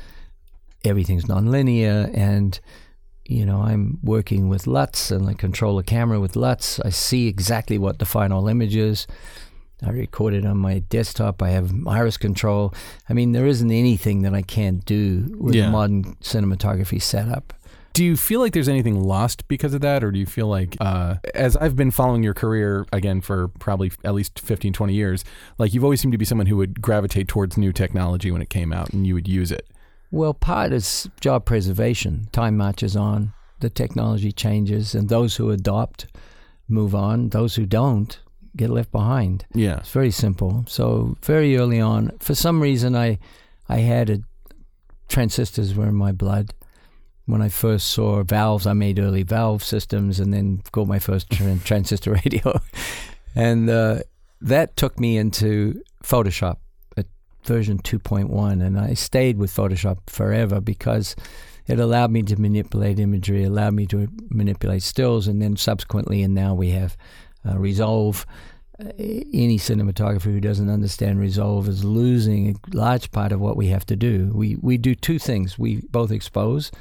everything's 0.84 1.26
nonlinear, 1.26 2.10
and 2.14 2.60
you 3.26 3.46
know 3.46 3.62
I'm 3.62 4.00
working 4.04 4.50
with 4.50 4.68
LUTs 4.68 5.12
and 5.12 5.30
I 5.30 5.34
control 5.34 5.80
a 5.80 5.84
camera 5.84 6.20
with 6.20 6.36
LUTs. 6.36 6.80
I 6.86 6.90
see 6.92 7.28
exactly 7.28 7.78
what 7.78 8.00
the 8.00 8.06
final 8.06 8.48
image 8.48 8.76
is. 8.76 9.08
I 9.84 9.90
record 9.90 10.34
it 10.34 10.46
on 10.46 10.58
my 10.58 10.80
desktop. 10.90 11.42
I 11.42 11.50
have 11.50 11.72
iris 11.88 12.18
control. 12.18 12.74
I 13.10 13.14
mean, 13.14 13.32
there 13.32 13.48
isn't 13.48 13.72
anything 13.72 14.22
that 14.24 14.34
I 14.34 14.44
can't 14.44 14.86
do 14.86 15.36
with 15.40 15.56
Yeah. 15.56 15.72
modern 15.72 16.16
cinematography 16.22 17.02
setup. 17.02 17.54
Do 17.94 18.06
you 18.06 18.16
feel 18.16 18.40
like 18.40 18.54
there's 18.54 18.70
anything 18.70 19.02
lost 19.02 19.48
because 19.48 19.74
of 19.74 19.82
that? 19.82 20.04
Or 20.04 20.12
do 20.12 20.20
you 20.20 20.26
feel 20.26 20.48
like, 20.48 20.78
uh, 20.80 21.16
as 21.36 21.58
I've 21.58 21.76
been 21.76 21.92
following 21.92 22.24
your 22.24 22.34
career 22.34 22.86
again 22.94 23.22
for 23.22 23.50
probably 23.60 23.92
at 24.04 24.14
least 24.14 24.40
15, 24.40 24.72
20 24.72 24.94
years, 24.94 25.26
like 25.58 25.74
you've 25.74 25.84
always 25.84 26.00
seemed 26.00 26.14
to 26.14 26.18
be 26.18 26.26
someone 26.26 26.48
who 26.48 26.58
would 26.58 26.82
gravitate 26.82 27.28
towards 27.28 27.58
new 27.58 27.74
technology 27.74 28.32
when 28.32 28.42
it 28.42 28.50
came 28.50 28.72
out 28.72 28.92
and 28.94 29.06
you 29.06 29.14
would 29.14 29.28
use 29.28 29.52
it? 29.52 29.68
Well, 30.10 30.34
part 30.34 30.72
is 30.74 31.10
job 31.20 31.46
preservation. 31.46 32.28
Time 32.32 32.58
marches 32.58 32.96
on, 32.96 33.34
the 33.60 33.70
technology 33.70 34.32
changes, 34.32 34.96
and 34.96 35.10
those 35.10 35.36
who 35.36 35.50
adopt 35.52 36.08
move 36.68 36.96
on. 36.96 37.30
Those 37.30 37.56
who 37.56 37.66
don't 37.66 38.20
get 38.56 38.70
left 38.70 38.92
behind. 38.92 39.46
Yeah. 39.54 39.78
It's 39.78 39.92
very 39.92 40.12
simple. 40.12 40.66
So 40.68 41.18
very 41.24 41.58
early 41.58 41.80
on, 41.80 42.12
for 42.20 42.36
some 42.36 42.62
reason, 42.62 42.96
I 42.96 43.20
I 43.70 43.78
had 43.78 44.10
a 44.10 44.20
transistors 45.08 45.76
were 45.76 45.88
in 45.88 45.96
my 45.96 46.12
blood. 46.12 46.54
When 47.32 47.42
I 47.42 47.48
first 47.48 47.88
saw 47.88 48.22
valves, 48.24 48.68
I 48.68 48.74
made 48.74 49.00
early 49.00 49.24
valve 49.24 49.64
systems, 49.64 50.20
and 50.20 50.34
then 50.34 50.62
got 50.74 50.90
my 50.90 51.00
first 51.00 51.30
tran- 51.30 51.64
transistor 51.64 52.12
radio, 52.12 52.60
and 53.36 53.70
uh, 53.70 54.00
that 54.42 54.76
took 54.76 55.00
me 55.00 55.18
into 55.18 55.82
Photoshop 56.04 56.58
at 56.98 57.06
version 57.46 57.80
2.1, 57.80 58.62
and 58.62 58.78
I 58.78 58.96
stayed 58.96 59.38
with 59.38 59.50
Photoshop 59.50 60.00
forever 60.08 60.60
because 60.60 61.16
it 61.68 61.80
allowed 61.80 62.12
me 62.12 62.22
to 62.24 62.36
manipulate 62.36 63.00
imagery, 63.00 63.46
allowed 63.46 63.76
me 63.76 63.86
to 63.88 64.10
manipulate 64.30 64.84
stills, 64.84 65.30
and 65.30 65.42
then 65.42 65.56
subsequently, 65.56 66.24
and 66.24 66.36
now 66.36 66.54
we 66.54 66.72
have 66.72 66.98
uh, 67.48 67.58
Resolve. 67.58 68.26
Uh, 68.78 68.92
any 68.98 69.58
cinematographer 69.58 70.24
who 70.24 70.42
doesn't 70.42 70.70
understand 70.70 71.18
Resolve 71.18 71.70
is 71.70 71.86
losing 71.86 72.50
a 72.50 72.76
large 72.76 73.10
part 73.12 73.32
of 73.32 73.40
what 73.40 73.56
we 73.56 73.68
have 73.68 73.86
to 73.86 73.96
do. 73.96 74.32
We 74.36 74.58
we 74.58 74.78
do 74.78 74.96
two 74.96 75.18
things. 75.18 75.58
We 75.58 75.82
both 75.92 76.12
expose, 76.12 76.72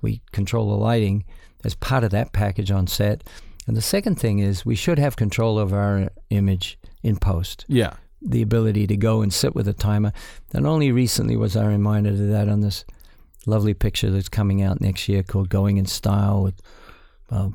We 0.00 0.22
control 0.32 0.70
the 0.70 0.76
lighting 0.76 1.24
as 1.64 1.74
part 1.74 2.04
of 2.04 2.10
that 2.10 2.32
package 2.32 2.70
on 2.70 2.86
set. 2.86 3.24
And 3.66 3.76
the 3.76 3.82
second 3.82 4.16
thing 4.16 4.38
is 4.38 4.64
we 4.64 4.74
should 4.74 4.98
have 4.98 5.16
control 5.16 5.58
of 5.58 5.72
our 5.72 6.10
image 6.30 6.78
in 7.02 7.16
post. 7.16 7.64
Yeah. 7.68 7.94
The 8.22 8.42
ability 8.42 8.86
to 8.86 8.96
go 8.96 9.22
and 9.22 9.32
sit 9.32 9.54
with 9.54 9.68
a 9.68 9.72
timer. 9.72 10.12
And 10.52 10.66
only 10.66 10.92
recently 10.92 11.36
was 11.36 11.56
I 11.56 11.66
reminded 11.66 12.14
of 12.14 12.28
that 12.28 12.48
on 12.48 12.60
this 12.60 12.84
lovely 13.46 13.74
picture 13.74 14.10
that's 14.10 14.28
coming 14.28 14.62
out 14.62 14.80
next 14.80 15.08
year 15.08 15.22
called 15.22 15.48
Going 15.48 15.76
in 15.76 15.86
Style 15.86 16.42
with 16.42 16.60
well, 17.30 17.54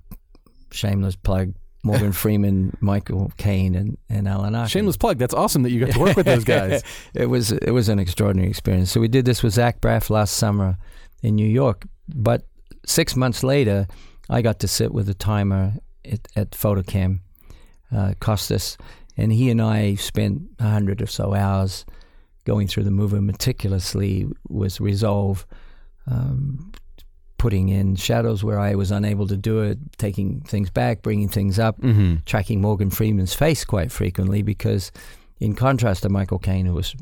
shameless 0.71 1.15
plug 1.15 1.53
Morgan 1.85 2.11
Freeman, 2.13 2.75
Michael 2.81 3.31
Caine, 3.37 3.75
and, 3.75 3.97
and 4.09 4.27
Alan 4.27 4.55
Arkin. 4.55 4.69
Shameless 4.69 4.97
plug. 4.97 5.17
That's 5.19 5.33
awesome 5.33 5.63
that 5.63 5.69
you 5.69 5.79
got 5.79 5.93
to 5.93 5.99
work 5.99 6.17
with 6.17 6.25
those 6.25 6.43
guys. 6.43 6.83
it 7.13 7.27
was 7.27 7.51
it 7.51 7.71
was 7.71 7.87
an 7.89 7.99
extraordinary 7.99 8.49
experience. 8.49 8.91
So 8.91 8.99
we 8.99 9.07
did 9.07 9.25
this 9.25 9.43
with 9.43 9.53
Zach 9.53 9.79
Braff 9.79 10.09
last 10.09 10.35
summer 10.35 10.77
in 11.21 11.35
New 11.35 11.47
York, 11.47 11.85
but 12.07 12.45
six 12.85 13.15
months 13.15 13.43
later, 13.43 13.87
I 14.29 14.41
got 14.41 14.59
to 14.59 14.67
sit 14.67 14.91
with 14.93 15.09
a 15.09 15.13
timer 15.13 15.73
at, 16.03 16.27
at 16.35 16.51
FotoKem, 16.51 17.19
uh, 17.95 18.13
Costas, 18.19 18.77
and 19.17 19.31
he 19.31 19.49
and 19.49 19.61
I 19.61 19.95
spent 19.95 20.41
a 20.59 20.69
hundred 20.69 21.01
or 21.01 21.07
so 21.07 21.33
hours 21.33 21.85
going 22.45 22.67
through 22.67 22.83
the 22.83 22.91
movie 22.91 23.19
meticulously 23.19 24.27
with 24.49 24.79
resolve, 24.79 25.45
um, 26.07 26.71
putting 27.37 27.69
in 27.69 27.95
shadows 27.95 28.43
where 28.43 28.59
I 28.59 28.75
was 28.75 28.91
unable 28.91 29.27
to 29.27 29.37
do 29.37 29.61
it, 29.61 29.77
taking 29.97 30.41
things 30.41 30.69
back, 30.69 31.01
bringing 31.01 31.27
things 31.29 31.59
up, 31.59 31.79
Mm-hmm. 31.81 32.17
tracking 32.25 32.61
Morgan 32.61 32.89
Freeman's 32.89 33.33
face 33.33 33.63
quite 33.65 33.91
frequently 33.91 34.41
because, 34.41 34.91
in 35.39 35.55
contrast 35.55 36.03
to 36.03 36.09
Michael 36.09 36.39
Caine, 36.39 36.65
who 36.65 36.73
was 36.73 36.95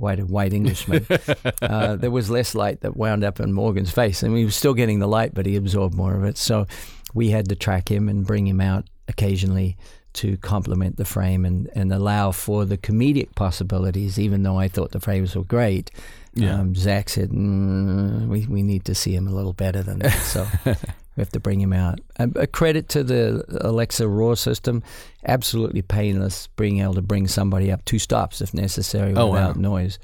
quite 0.00 0.18
a 0.18 0.24
white 0.24 0.54
Englishman, 0.54 1.06
uh, 1.62 1.94
there 1.96 2.10
was 2.10 2.30
less 2.30 2.54
light 2.54 2.80
that 2.80 2.96
wound 2.96 3.22
up 3.22 3.38
in 3.38 3.52
Morgan's 3.52 3.90
face. 3.90 4.22
And 4.22 4.36
he 4.36 4.46
was 4.46 4.56
still 4.56 4.74
getting 4.74 4.98
the 4.98 5.06
light, 5.06 5.34
but 5.34 5.44
he 5.44 5.56
absorbed 5.56 5.94
more 5.94 6.16
of 6.16 6.24
it. 6.24 6.38
So 6.38 6.66
we 7.14 7.28
had 7.28 7.50
to 7.50 7.54
track 7.54 7.90
him 7.90 8.08
and 8.08 8.26
bring 8.26 8.46
him 8.46 8.60
out 8.60 8.88
occasionally 9.08 9.76
to 10.12 10.38
complement 10.38 10.96
the 10.96 11.04
frame 11.04 11.44
and, 11.44 11.70
and 11.74 11.92
allow 11.92 12.32
for 12.32 12.64
the 12.64 12.78
comedic 12.78 13.34
possibilities, 13.34 14.18
even 14.18 14.42
though 14.42 14.58
I 14.58 14.68
thought 14.68 14.92
the 14.92 15.00
frames 15.00 15.36
were 15.36 15.44
great. 15.44 15.90
Yeah. 16.34 16.58
Um, 16.58 16.74
Zach 16.74 17.10
said, 17.10 17.30
mm, 17.30 18.26
we, 18.26 18.46
we 18.46 18.62
need 18.62 18.86
to 18.86 18.94
see 18.94 19.14
him 19.14 19.28
a 19.28 19.32
little 19.32 19.52
better 19.52 19.82
than 19.82 19.98
that. 20.00 20.18
So 20.22 20.48
we 21.20 21.22
have 21.22 21.30
to 21.32 21.40
bring 21.40 21.60
him 21.60 21.74
out. 21.74 22.00
Um, 22.18 22.32
a 22.36 22.46
credit 22.46 22.88
to 22.90 23.04
the 23.04 23.44
Alexa 23.60 24.08
Raw 24.08 24.34
system, 24.34 24.82
absolutely 25.26 25.82
painless, 25.82 26.46
being 26.56 26.80
able 26.80 26.94
to 26.94 27.02
bring 27.02 27.28
somebody 27.28 27.70
up 27.70 27.84
two 27.84 27.98
stops 27.98 28.40
if 28.40 28.54
necessary 28.54 29.12
Oh, 29.14 29.26
without 29.26 29.56
wow. 29.56 29.60
noise. 29.60 29.98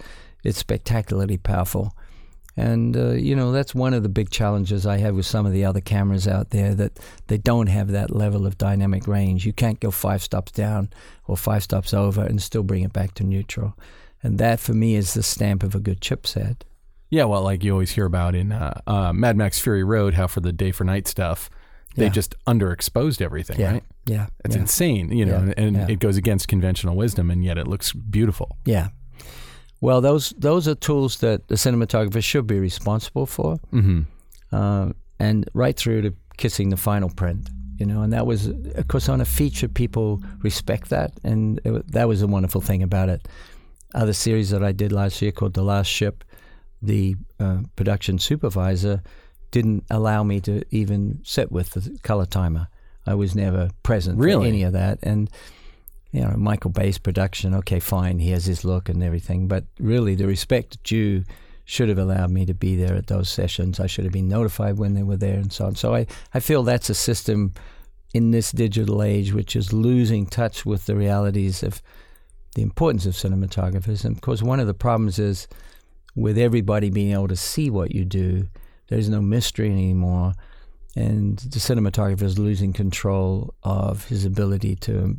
It's 0.44 0.58
spectacularly 0.58 1.38
powerful. 1.38 1.96
And, 2.54 2.96
uh, 2.96 3.12
you 3.12 3.34
know, 3.34 3.50
that's 3.50 3.74
one 3.74 3.94
of 3.94 4.02
the 4.02 4.10
big 4.10 4.28
challenges 4.28 4.86
I 4.86 4.98
have 4.98 5.14
with 5.16 5.24
some 5.26 5.46
of 5.46 5.52
the 5.52 5.64
other 5.64 5.80
cameras 5.80 6.28
out 6.28 6.50
there 6.50 6.74
that 6.74 6.98
they 7.28 7.38
don't 7.38 7.68
have 7.68 7.88
that 7.92 8.10
level 8.14 8.46
of 8.46 8.58
dynamic 8.58 9.06
range. 9.06 9.46
You 9.46 9.54
can't 9.54 9.80
go 9.80 9.90
five 9.90 10.22
stops 10.22 10.52
down 10.52 10.90
or 11.26 11.38
five 11.38 11.62
stops 11.62 11.94
over 11.94 12.22
and 12.22 12.42
still 12.42 12.62
bring 12.62 12.82
it 12.82 12.92
back 12.92 13.14
to 13.14 13.24
neutral. 13.24 13.74
And 14.22 14.38
that, 14.38 14.60
for 14.60 14.74
me, 14.74 14.96
is 14.96 15.14
the 15.14 15.22
stamp 15.22 15.62
of 15.62 15.74
a 15.74 15.80
good 15.80 16.00
chipset. 16.02 16.56
Yeah, 17.10 17.24
well, 17.24 17.42
like 17.42 17.62
you 17.62 17.72
always 17.72 17.92
hear 17.92 18.04
about 18.06 18.34
in 18.34 18.52
uh, 18.52 18.80
uh, 18.86 19.12
Mad 19.12 19.36
Max 19.36 19.58
Fury 19.60 19.84
Road, 19.84 20.14
how 20.14 20.26
for 20.26 20.40
the 20.40 20.52
day 20.52 20.72
for 20.72 20.84
night 20.84 21.06
stuff, 21.06 21.48
they 21.94 22.04
Yeah. 22.04 22.10
just 22.10 22.34
underexposed 22.46 23.20
everything, 23.22 23.60
Yeah. 23.60 23.72
right? 23.72 23.84
Yeah. 24.06 24.26
It's 24.44 24.54
yeah. 24.56 24.62
insane, 24.62 25.12
you 25.12 25.24
know, 25.24 25.52
and, 25.56 25.76
it 25.90 25.98
goes 26.00 26.16
against 26.16 26.48
conventional 26.48 26.96
wisdom, 26.96 27.30
and 27.30 27.44
yet 27.44 27.58
it 27.58 27.66
looks 27.68 27.92
beautiful. 27.92 28.56
Yeah. 28.64 28.88
Well, 29.80 30.00
those 30.00 30.34
those 30.38 30.66
are 30.68 30.74
tools 30.74 31.18
that 31.18 31.48
the 31.48 31.54
cinematographer 31.56 32.22
should 32.22 32.46
be 32.46 32.58
responsible 32.58 33.26
for, 33.26 33.58
Mm-hmm. 33.72 34.00
uh, 34.52 34.92
and 35.18 35.48
right 35.54 35.76
through 35.76 36.02
to 36.02 36.14
kissing 36.36 36.70
the 36.70 36.76
final 36.76 37.08
print. 37.10 37.48
You 37.78 37.84
know, 37.86 38.00
and 38.02 38.12
that 38.14 38.26
was, 38.26 38.46
of 38.46 38.88
course, 38.88 39.06
on 39.10 39.20
a 39.20 39.24
feature, 39.26 39.68
people 39.68 40.22
respect 40.42 40.88
that, 40.88 41.12
and 41.22 41.60
it, 41.64 41.92
that 41.92 42.08
was 42.08 42.22
a 42.22 42.26
wonderful 42.26 42.62
thing 42.62 42.82
about 42.82 43.10
it. 43.10 43.28
Other 43.94 44.14
series 44.14 44.48
that 44.50 44.62
I 44.64 44.72
did 44.72 44.92
last 44.92 45.20
year 45.20 45.30
called 45.30 45.52
The 45.54 45.62
Last 45.62 45.86
Ship, 45.88 46.24
the 46.82 47.16
uh, 47.40 47.58
production 47.74 48.18
supervisor 48.18 49.02
didn't 49.50 49.84
allow 49.90 50.22
me 50.22 50.40
to 50.40 50.62
even 50.70 51.20
sit 51.24 51.50
with 51.50 51.70
the 51.70 51.98
color 52.02 52.26
timer. 52.26 52.68
I 53.06 53.14
was 53.14 53.34
never 53.34 53.70
present 53.82 54.18
Really? 54.18 54.44
for 54.44 54.48
any 54.48 54.62
of 54.64 54.72
that, 54.72 54.98
and 55.02 55.30
you 56.12 56.20
know, 56.22 56.34
Michael 56.36 56.70
Bay's 56.70 56.98
production, 56.98 57.54
okay, 57.54 57.78
fine, 57.78 58.18
he 58.18 58.30
has 58.30 58.46
his 58.46 58.64
look 58.64 58.88
and 58.88 59.02
everything, 59.02 59.48
but 59.48 59.64
really 59.78 60.14
the 60.14 60.26
respect 60.26 60.82
due 60.82 61.24
should 61.64 61.88
have 61.88 61.98
allowed 61.98 62.30
me 62.30 62.46
to 62.46 62.54
be 62.54 62.76
there 62.76 62.94
at 62.94 63.08
those 63.08 63.28
sessions. 63.28 63.80
I 63.80 63.86
should 63.86 64.04
have 64.04 64.12
been 64.12 64.28
notified 64.28 64.78
when 64.78 64.94
they 64.94 65.02
were 65.02 65.16
there 65.16 65.34
and 65.34 65.52
so 65.52 65.66
on. 65.66 65.74
So 65.74 65.94
I, 65.94 66.06
I 66.32 66.40
feel 66.40 66.62
that's 66.62 66.88
a 66.88 66.94
system 66.94 67.52
in 68.14 68.30
this 68.30 68.52
digital 68.52 69.02
age 69.02 69.32
which 69.32 69.56
is 69.56 69.72
losing 69.72 70.26
touch 70.26 70.64
with 70.64 70.86
the 70.86 70.94
realities 70.94 71.62
of 71.62 71.82
the 72.54 72.62
importance 72.62 73.04
of 73.04 73.14
cinematographers. 73.14 74.04
And 74.04 74.14
of 74.14 74.22
course, 74.22 74.42
one 74.42 74.60
of 74.60 74.68
the 74.68 74.74
problems 74.74 75.18
is 75.18 75.48
with 76.16 76.36
everybody 76.38 76.90
being 76.90 77.12
able 77.12 77.28
to 77.28 77.36
see 77.36 77.70
what 77.70 77.94
you 77.94 78.04
do, 78.04 78.48
there's 78.88 79.08
no 79.08 79.20
mystery 79.20 79.70
anymore. 79.70 80.32
And 80.96 81.38
the 81.38 81.58
cinematographer 81.58 82.22
is 82.22 82.38
losing 82.38 82.72
control 82.72 83.54
of 83.62 84.06
his 84.08 84.24
ability 84.24 84.76
to 84.76 85.14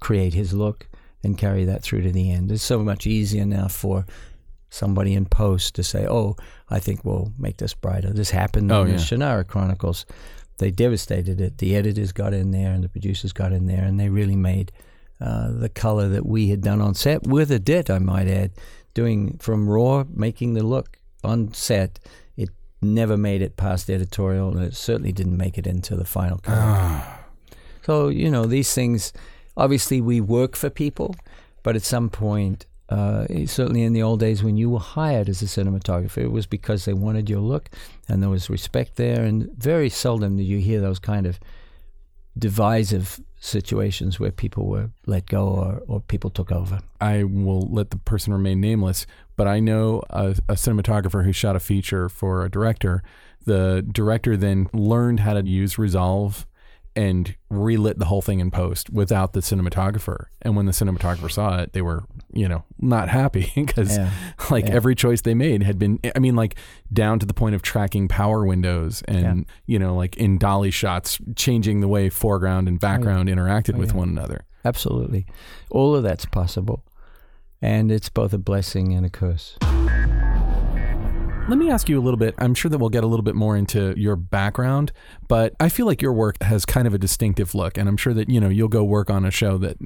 create 0.00 0.34
his 0.34 0.52
look 0.52 0.88
and 1.22 1.38
carry 1.38 1.64
that 1.64 1.82
through 1.82 2.02
to 2.02 2.12
the 2.12 2.30
end. 2.32 2.50
It's 2.52 2.62
so 2.64 2.80
much 2.80 3.06
easier 3.06 3.46
now 3.46 3.68
for 3.68 4.04
somebody 4.70 5.14
in 5.14 5.24
post 5.24 5.76
to 5.76 5.84
say, 5.84 6.04
"Oh, 6.06 6.36
I 6.68 6.80
think 6.80 7.04
we'll 7.04 7.32
make 7.38 7.58
this 7.58 7.74
brighter." 7.74 8.10
This 8.12 8.30
happened 8.30 8.72
Oh, 8.72 8.82
in 8.82 8.88
the 8.88 8.92
yeah. 8.94 8.98
Shannara 8.98 9.46
Chronicles. 9.46 10.04
They 10.58 10.70
devastated 10.72 11.40
it. 11.40 11.58
The 11.58 11.76
editors 11.76 12.12
got 12.12 12.34
in 12.34 12.50
there 12.50 12.72
and 12.72 12.82
the 12.82 12.88
producers 12.88 13.32
got 13.32 13.52
in 13.52 13.66
there, 13.66 13.84
and 13.84 13.98
they 13.98 14.08
really 14.08 14.36
made 14.36 14.72
uh, 15.20 15.52
the 15.52 15.68
color 15.68 16.08
that 16.08 16.26
we 16.26 16.48
had 16.48 16.60
done 16.60 16.80
on 16.80 16.94
set 16.94 17.22
with 17.24 17.50
a 17.52 17.58
dit, 17.60 17.88
I 17.88 18.00
might 18.00 18.26
add, 18.26 18.50
doing 18.94 19.36
from 19.38 19.68
raw, 19.68 20.04
making 20.08 20.54
the 20.54 20.62
look 20.62 20.98
on 21.22 21.52
set. 21.52 21.98
It 22.36 22.50
never 22.80 23.16
made 23.16 23.42
it 23.42 23.56
past 23.56 23.90
editorial, 23.90 24.56
and 24.56 24.64
it 24.64 24.74
certainly 24.74 25.12
didn't 25.12 25.36
make 25.36 25.58
it 25.58 25.66
into 25.66 25.96
the 25.96 26.04
final 26.04 26.38
color. 26.38 26.58
Ah. 26.60 27.20
So, 27.82 28.08
you 28.08 28.30
know, 28.30 28.46
these 28.46 28.72
things, 28.72 29.12
obviously, 29.56 30.00
we 30.00 30.20
work 30.20 30.56
for 30.56 30.70
people, 30.70 31.14
but 31.62 31.76
at 31.76 31.82
some 31.82 32.08
point, 32.08 32.66
uh, 32.88 33.26
certainly 33.46 33.82
in 33.82 33.92
the 33.92 34.02
old 34.02 34.20
days 34.20 34.42
when 34.42 34.56
you 34.56 34.70
were 34.70 34.78
hired 34.78 35.28
as 35.28 35.42
a 35.42 35.46
cinematographer, 35.46 36.18
it 36.18 36.32
was 36.32 36.46
because 36.46 36.84
they 36.84 36.92
wanted 36.92 37.28
your 37.28 37.40
look 37.40 37.70
and 38.08 38.22
there 38.22 38.30
was 38.30 38.50
respect 38.50 38.96
there. 38.96 39.24
And 39.24 39.50
very 39.56 39.88
seldom 39.88 40.36
do 40.36 40.42
you 40.42 40.58
hear 40.58 40.80
those 40.80 40.98
kind 40.98 41.26
of 41.26 41.40
divisive 42.38 43.20
situations 43.44 44.18
where 44.18 44.30
people 44.30 44.66
were 44.66 44.90
let 45.06 45.26
go 45.26 45.46
or, 45.46 45.82
or 45.86 46.00
people 46.00 46.30
took 46.30 46.50
over. 46.50 46.80
I 47.00 47.24
will 47.24 47.68
let 47.70 47.90
the 47.90 47.98
person 47.98 48.32
remain 48.32 48.60
nameless, 48.60 49.06
but 49.36 49.46
I 49.46 49.60
know 49.60 50.02
a, 50.10 50.36
a 50.48 50.54
cinematographer 50.54 51.24
who 51.24 51.32
shot 51.32 51.54
a 51.54 51.60
feature 51.60 52.08
for 52.08 52.44
a 52.44 52.50
director. 52.50 53.02
The 53.44 53.86
director 53.92 54.36
then 54.36 54.68
learned 54.72 55.20
how 55.20 55.34
to 55.34 55.46
use 55.46 55.78
Resolve 55.78 56.46
and 56.96 57.34
relit 57.50 57.98
the 57.98 58.04
whole 58.04 58.22
thing 58.22 58.38
in 58.40 58.50
post 58.50 58.88
without 58.90 59.32
the 59.32 59.40
cinematographer. 59.40 60.26
And 60.42 60.54
when 60.56 60.66
the 60.66 60.72
cinematographer 60.72 61.30
saw 61.30 61.58
it, 61.60 61.72
they 61.72 61.82
were, 61.82 62.04
you 62.32 62.48
know, 62.48 62.64
not 62.78 63.08
happy 63.08 63.50
because 63.56 63.96
Yeah. 63.96 64.10
like 64.50 64.66
Yeah. 64.68 64.74
every 64.74 64.94
choice 64.94 65.20
they 65.22 65.34
made 65.34 65.62
had 65.64 65.78
been 65.78 65.98
I 66.14 66.18
mean 66.20 66.36
like 66.36 66.54
down 66.92 67.18
to 67.18 67.26
the 67.26 67.34
point 67.34 67.54
of 67.56 67.62
tracking 67.62 68.06
power 68.08 68.46
windows 68.46 69.02
and 69.08 69.46
you 69.66 69.78
know 69.78 69.96
like 69.96 70.16
in 70.16 70.38
dolly 70.38 70.70
shots 70.70 71.18
changing 71.34 71.80
the 71.80 71.88
way 71.88 72.08
foreground 72.10 72.68
and 72.68 72.76
oh, 72.76 72.78
background 72.78 73.28
interacted 73.28 73.74
Oh, 73.74 73.78
with 73.78 73.90
yeah. 73.90 73.96
one 73.96 74.08
another. 74.10 74.44
Absolutely. 74.64 75.26
All 75.70 75.94
of 75.96 76.02
that's 76.04 76.24
possible. 76.26 76.84
And 77.60 77.90
it's 77.90 78.08
both 78.08 78.32
a 78.32 78.38
blessing 78.38 78.92
and 78.94 79.04
a 79.04 79.10
curse. 79.10 79.56
Let 81.46 81.58
me 81.58 81.70
ask 81.70 81.90
you 81.90 82.00
a 82.00 82.00
little 82.00 82.16
bit. 82.16 82.34
I'm 82.38 82.54
sure 82.54 82.70
that 82.70 82.78
we'll 82.78 82.88
get 82.88 83.04
a 83.04 83.06
little 83.06 83.22
bit 83.22 83.34
more 83.34 83.54
into 83.54 83.92
your 83.98 84.16
background, 84.16 84.92
but 85.28 85.54
I 85.60 85.68
feel 85.68 85.84
like 85.84 86.00
your 86.00 86.14
work 86.14 86.42
has 86.42 86.64
kind 86.64 86.86
of 86.86 86.94
a 86.94 86.98
distinctive 86.98 87.54
look, 87.54 87.76
and 87.76 87.86
I'm 87.86 87.98
sure 87.98 88.14
that 88.14 88.30
you 88.30 88.40
know 88.40 88.48
you'll 88.48 88.68
go 88.68 88.82
work 88.82 89.10
on 89.10 89.26
a 89.26 89.30
show 89.30 89.58
that 89.58 89.76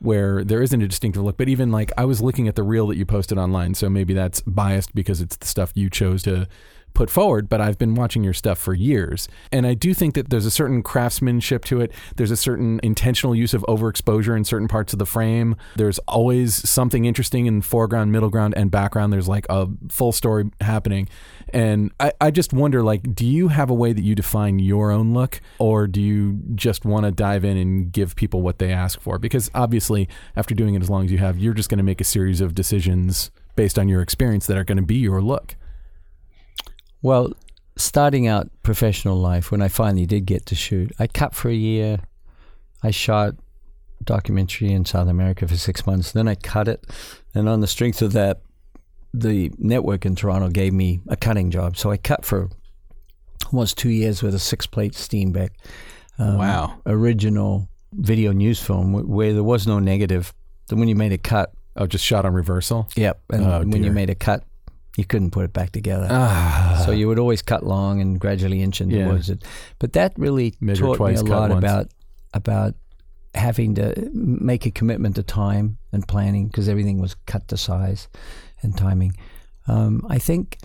where 0.00 0.42
there 0.42 0.60
isn't 0.60 0.82
a 0.82 0.88
distinctive 0.88 1.22
look. 1.22 1.36
But 1.36 1.48
even 1.48 1.70
like 1.70 1.92
I 1.96 2.04
was 2.04 2.20
looking 2.20 2.48
at 2.48 2.56
the 2.56 2.64
reel 2.64 2.88
that 2.88 2.96
you 2.96 3.06
posted 3.06 3.38
online, 3.38 3.74
so 3.74 3.88
maybe 3.88 4.12
that's 4.12 4.40
biased 4.40 4.92
because 4.92 5.20
it's 5.20 5.36
the 5.36 5.46
stuff 5.46 5.70
you 5.76 5.88
chose 5.88 6.24
to 6.24 6.48
put 6.94 7.10
forward. 7.10 7.48
But 7.48 7.60
I've 7.60 7.78
been 7.78 7.94
watching 7.94 8.24
your 8.24 8.32
stuff 8.32 8.58
for 8.58 8.72
years, 8.72 9.28
and 9.52 9.66
I 9.66 9.74
do 9.74 9.92
think 9.92 10.14
that 10.14 10.30
there's 10.30 10.46
a 10.46 10.50
certain 10.50 10.82
craftsmanship 10.82 11.64
to 11.66 11.80
it. 11.80 11.92
There's 12.16 12.30
a 12.30 12.36
certain 12.36 12.80
intentional 12.82 13.34
use 13.34 13.52
of 13.54 13.62
overexposure 13.68 14.36
in 14.36 14.44
certain 14.44 14.68
parts 14.68 14.92
of 14.92 14.98
the 14.98 15.06
frame. 15.06 15.56
There's 15.76 15.98
always 16.00 16.68
something 16.68 17.04
interesting 17.04 17.46
in 17.46 17.62
foreground, 17.62 18.12
middle 18.12 18.30
ground, 18.30 18.54
and 18.56 18.70
background. 18.70 19.12
There's 19.12 19.28
like 19.28 19.46
a 19.48 19.68
full 19.88 20.12
story 20.12 20.50
happening. 20.60 21.08
And 21.52 21.92
I, 22.00 22.12
I 22.20 22.30
just 22.30 22.52
wonder, 22.52 22.82
like, 22.82 23.14
do 23.14 23.26
you 23.26 23.48
have 23.48 23.70
a 23.70 23.74
way 23.74 23.92
that 23.92 24.02
you 24.02 24.14
define 24.14 24.58
your 24.58 24.90
own 24.90 25.12
look, 25.12 25.40
or 25.58 25.86
do 25.86 26.00
you 26.00 26.40
just 26.54 26.84
want 26.84 27.04
to 27.04 27.12
dive 27.12 27.44
in 27.44 27.56
and 27.56 27.92
give 27.92 28.16
people 28.16 28.42
what 28.42 28.58
they 28.58 28.72
ask 28.72 29.00
for? 29.00 29.18
Because 29.18 29.50
obviously, 29.54 30.08
after 30.36 30.54
doing 30.54 30.74
it 30.74 30.82
as 30.82 30.90
long 30.90 31.04
as 31.04 31.12
you 31.12 31.18
have, 31.18 31.38
you're 31.38 31.54
just 31.54 31.68
going 31.68 31.78
to 31.78 31.84
make 31.84 32.00
a 32.00 32.04
series 32.04 32.40
of 32.40 32.54
decisions 32.54 33.30
based 33.56 33.78
on 33.78 33.88
your 33.88 34.02
experience 34.02 34.46
that 34.46 34.56
are 34.56 34.64
going 34.64 34.76
to 34.76 34.82
be 34.82 34.96
your 34.96 35.22
look. 35.22 35.56
Well, 37.04 37.34
starting 37.76 38.26
out 38.26 38.48
professional 38.62 39.16
life, 39.18 39.50
when 39.52 39.60
I 39.60 39.68
finally 39.68 40.06
did 40.06 40.24
get 40.24 40.46
to 40.46 40.54
shoot, 40.54 40.90
I 40.98 41.06
cut 41.06 41.34
for 41.34 41.50
a 41.50 41.54
year. 41.54 41.98
I 42.82 42.90
shot 42.92 43.34
documentary 44.02 44.72
in 44.72 44.86
South 44.86 45.06
America 45.08 45.46
for 45.46 45.56
six 45.58 45.86
months. 45.86 46.12
Then 46.12 46.26
I 46.28 46.34
cut 46.34 46.66
it, 46.66 46.82
and 47.34 47.46
on 47.46 47.60
the 47.60 47.66
strength 47.66 48.00
of 48.00 48.12
that, 48.14 48.40
the 49.12 49.52
network 49.58 50.06
in 50.06 50.16
Toronto 50.16 50.48
gave 50.48 50.72
me 50.72 51.00
a 51.06 51.14
cutting 51.16 51.50
job. 51.50 51.76
So 51.76 51.90
I 51.90 51.98
cut 51.98 52.24
for 52.24 52.48
almost 53.52 53.76
two 53.76 53.90
years 53.90 54.22
with 54.22 54.34
a 54.34 54.38
six-plate 54.38 54.94
Steenbeck. 54.94 55.50
um, 56.18 56.38
Wow. 56.38 56.78
Original 56.86 57.68
video 57.92 58.32
news 58.32 58.60
film 58.62 58.94
where 58.94 59.34
there 59.34 59.42
was 59.44 59.66
no 59.66 59.78
negative. 59.78 60.32
Then 60.68 60.78
when 60.78 60.88
you 60.88 60.96
made 60.96 61.12
a 61.12 61.18
cut, 61.18 61.52
Oh, 61.76 61.86
just 61.86 62.04
shot 62.04 62.24
on 62.24 62.32
reversal. 62.32 62.88
yep, 62.96 63.20
and 63.30 63.44
Oh, 63.44 63.58
when 63.58 63.70
dear. 63.72 63.84
you 63.84 63.90
made 63.90 64.08
a 64.08 64.14
cut, 64.14 64.42
you 64.96 65.04
couldn't 65.04 65.30
put 65.30 65.44
it 65.44 65.52
back 65.52 65.70
together. 65.72 66.06
Ah. 66.10 66.82
So 66.84 66.92
you 66.92 67.08
would 67.08 67.18
always 67.18 67.42
cut 67.42 67.64
long 67.66 68.00
and 68.00 68.20
gradually 68.20 68.62
inch 68.62 68.80
into 68.80 68.96
Yeah. 68.96 69.06
towards 69.08 69.28
it. 69.30 69.42
But 69.78 69.92
that 69.94 70.12
really 70.16 70.54
Measure 70.60 70.84
taught 70.84 71.00
me 71.00 71.14
a 71.14 71.22
lot 71.22 71.50
once. 71.50 71.58
about 71.58 71.88
about 72.32 72.74
having 73.34 73.74
to 73.74 74.08
make 74.12 74.64
a 74.66 74.70
commitment 74.70 75.16
to 75.16 75.22
time 75.22 75.78
and 75.92 76.06
planning 76.06 76.46
because 76.46 76.68
everything 76.68 77.00
was 77.00 77.14
cut 77.26 77.48
to 77.48 77.56
size 77.56 78.06
and 78.62 78.76
timing. 78.76 79.12
Um, 79.66 80.06
I 80.08 80.18
think 80.18 80.58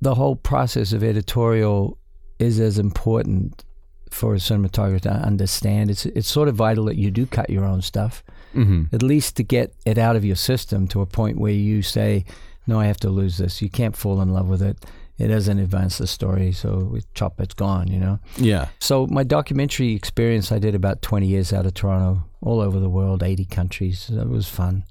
the 0.00 0.14
whole 0.16 0.36
process 0.36 0.92
of 0.92 1.02
editorial 1.04 1.98
is 2.38 2.58
as 2.58 2.78
important 2.78 3.64
for 4.10 4.34
a 4.34 4.38
cinematographer 4.38 5.00
to 5.02 5.10
understand. 5.10 5.90
It's 5.90 6.06
it's 6.06 6.28
sort 6.28 6.48
of 6.48 6.54
vital 6.56 6.84
that 6.86 6.96
you 6.96 7.10
do 7.10 7.26
cut 7.26 7.50
your 7.50 7.64
own 7.64 7.82
stuff 7.82 8.22
hmm 8.52 8.84
at 8.92 9.02
least 9.02 9.34
to 9.36 9.42
get 9.42 9.74
it 9.84 9.98
out 9.98 10.14
of 10.14 10.24
your 10.24 10.36
system 10.36 10.86
to 10.88 11.00
a 11.00 11.06
point 11.06 11.36
where 11.38 11.52
you 11.52 11.82
say, 11.82 12.24
"No, 12.66 12.80
I 12.80 12.86
have 12.86 12.98
to 12.98 13.10
lose 13.10 13.38
this." 13.38 13.62
You 13.62 13.70
can't 13.70 13.96
fall 13.96 14.20
in 14.20 14.32
love 14.32 14.48
with 14.48 14.62
it. 14.62 14.84
It 15.16 15.28
doesn't 15.28 15.58
advance 15.58 15.98
the 15.98 16.08
story, 16.08 16.50
so 16.50 16.88
we 16.92 17.02
chop 17.14 17.40
it's 17.40 17.54
gone. 17.54 17.88
You 17.88 18.00
know. 18.00 18.18
Yeah. 18.36 18.68
So 18.80 19.06
my 19.06 19.22
documentary 19.22 19.94
experience, 19.94 20.50
I 20.50 20.58
did 20.58 20.74
about 20.74 21.02
twenty 21.02 21.26
years 21.26 21.52
out 21.52 21.66
of 21.66 21.74
Toronto, 21.74 22.24
all 22.40 22.60
over 22.60 22.78
the 22.80 22.88
world, 22.88 23.22
eighty 23.22 23.44
countries. 23.44 24.10
It 24.10 24.28
was 24.28 24.48
fun. 24.48 24.84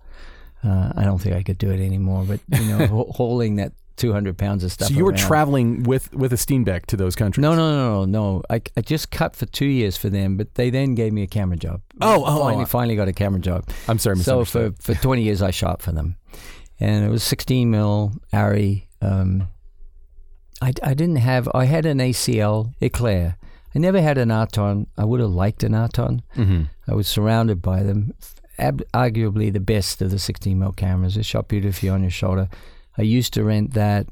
Uh, 0.63 0.93
I 0.95 1.03
don't 1.03 1.19
think 1.19 1.36
I 1.36 1.43
could 1.43 1.57
do 1.57 1.71
it 1.71 1.84
anymore, 1.84 2.24
but 2.26 2.39
you 2.57 2.65
know, 2.65 2.88
ha- 2.88 3.11
hauling 3.11 3.57
that 3.57 3.74
two 3.95 4.13
hundred 4.13 4.38
pounds 4.38 4.63
of 4.63 4.71
stuff. 4.71 4.88
So 4.88 4.93
you 4.93 5.03
were 5.03 5.11
around. 5.11 5.19
traveling 5.19 5.84
with 5.84 6.13
with 6.13 6.34
a 6.34 6.38
Steenbeck 6.38 6.86
to 6.88 6.97
those 6.97 7.15
countries. 7.15 7.41
No, 7.41 7.55
no, 7.55 7.71
no, 7.71 8.05
no, 8.05 8.05
no. 8.05 8.43
I, 8.49 8.61
I 8.78 8.82
just 8.82 9.11
cut 9.11 9.36
for 9.36 9.45
two 9.45 9.65
years 9.65 9.97
for 9.97 10.09
them, 10.09 10.38
but 10.38 10.55
they 10.55 10.69
then 10.69 10.95
gave 10.95 11.13
me 11.13 11.24
a 11.24 11.28
camera 11.28 11.57
job. 11.57 11.82
Oh, 12.01 12.24
oh, 12.26 12.39
finally, 12.39 12.63
oh. 12.63 12.65
finally 12.65 12.95
got 12.95 13.07
a 13.07 13.13
camera 13.13 13.39
job. 13.39 13.69
I'm 13.88 13.99
sorry. 13.99 14.17
So 14.17 14.45
for, 14.45 14.71
for 14.80 14.93
20 14.95 15.21
years, 15.21 15.41
I 15.41 15.51
shot 15.51 15.82
for 15.82 15.91
them. 15.91 16.15
And 16.80 17.05
it 17.05 17.09
was 17.09 17.24
16 17.24 17.69
mil, 17.69 18.13
Arri. 18.34 18.84
Um, 19.01 19.47
I, 20.61 20.74
I 20.82 20.93
didn't 20.93 21.17
have, 21.17 21.47
I 21.53 21.65
had 21.65 21.86
an 21.86 21.99
ACL 21.99 22.74
Eclair. 22.82 23.38
I 23.76 23.80
never 23.80 24.01
had 24.01 24.17
an 24.17 24.30
Aaton. 24.30 24.88
I 24.97 25.05
would 25.05 25.19
have 25.19 25.30
liked 25.32 25.63
an 25.63 25.74
Aaton. 25.74 26.21
Mhm. 26.36 26.69
I 26.88 26.93
was 26.93 27.07
surrounded 27.07 27.61
by 27.61 27.84
them. 27.84 28.13
Ab- 28.59 28.84
arguably 28.93 29.51
the 29.51 29.59
best 29.59 30.01
of 30.01 30.11
the 30.11 30.19
16 30.19 30.57
mil 30.59 30.71
cameras. 30.74 31.17
It 31.17 31.26
shot 31.26 31.47
beautifully 31.47 31.89
on 31.89 32.01
your 32.01 32.11
shoulder. 32.11 32.49
I 32.97 33.01
used 33.01 33.34
to 33.34 33.43
rent 33.43 33.74
that 33.74 34.07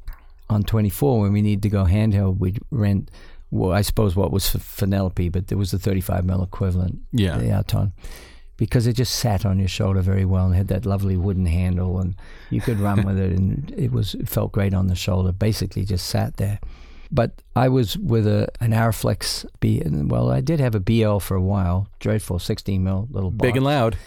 on 0.50 0.64
24 0.64 1.22
when 1.22 1.32
we 1.34 1.42
needed 1.42 1.62
to 1.64 1.70
go 1.70 1.86
handheld. 1.86 2.40
We'd 2.40 2.60
rent, 2.72 3.12
well, 3.52 3.72
I 3.72 3.82
suppose 3.82 4.16
what 4.16 4.32
was 4.32 4.50
for 4.50 4.60
Penelope, 4.80 5.30
but 5.30 5.48
there 5.48 5.58
was 5.60 5.72
the 5.72 5.80
35 5.80 6.26
mil 6.26 6.42
equivalent 6.44 7.00
Yeah. 7.12 7.38
the 7.38 7.46
Aaton 7.52 7.92
because 8.62 8.86
it 8.86 8.94
just 8.94 9.16
sat 9.16 9.44
on 9.44 9.58
your 9.58 9.68
shoulder 9.68 10.02
very 10.02 10.24
well 10.24 10.46
and 10.46 10.54
had 10.54 10.68
that 10.68 10.86
lovely 10.86 11.18
wooden 11.18 11.48
handle 11.48 12.00
and 12.00 12.14
you 12.52 12.62
could 12.62 12.80
run 12.80 13.04
with 13.08 13.18
it 13.18 13.32
and 13.32 13.74
it 13.76 13.92
was 13.92 14.14
it 14.14 14.30
felt 14.30 14.52
great 14.52 14.72
on 14.72 14.86
the 14.86 14.94
shoulder 14.94 15.32
basically 15.32 15.84
just 15.84 16.06
sat 16.06 16.38
there 16.38 16.60
but 17.12 17.32
I 17.56 17.70
was 17.70 17.98
with 17.98 18.28
a 18.28 18.50
an 18.60 18.70
Arriflex 18.70 19.48
B 19.62 19.82
well 19.88 20.30
I 20.30 20.42
did 20.42 20.60
have 20.60 20.76
a 20.76 20.80
BL 20.80 21.18
for 21.18 21.34
a 21.34 21.42
while 21.42 21.88
dreadful 22.00 22.38
16 22.38 22.84
mil 22.84 23.08
little 23.10 23.32
Big 23.32 23.58
and 23.58 23.66
loud. 23.66 23.98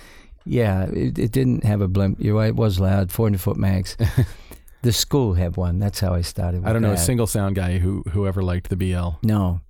yeah 0.45 0.85
it, 0.85 1.19
it 1.19 1.33
didn't 1.33 1.65
have 1.65 1.81
a 1.81 1.89
blimp 1.89 2.19
you're 2.21 2.37
right 2.37 2.51
it 2.51 2.57
was 2.57 2.79
loud 2.79 3.11
400 3.11 3.41
foot 3.41 3.57
mags 3.57 3.97
the 4.83 4.93
school 4.93 5.35
had 5.35 5.57
one 5.57 5.81
that's 5.81 5.99
how 5.99 6.15
I 6.15 6.21
started 6.21 6.61
with 6.61 6.69
I 6.71 6.73
don't 6.73 6.83
know 6.83 6.93
a 6.93 6.97
single 6.97 7.27
sound 7.27 7.57
guy 7.57 7.79
who 7.79 8.05
who 8.13 8.29
ever 8.29 8.41
liked 8.41 8.69
the 8.71 8.77
BL. 8.77 9.19
No. 9.25 9.63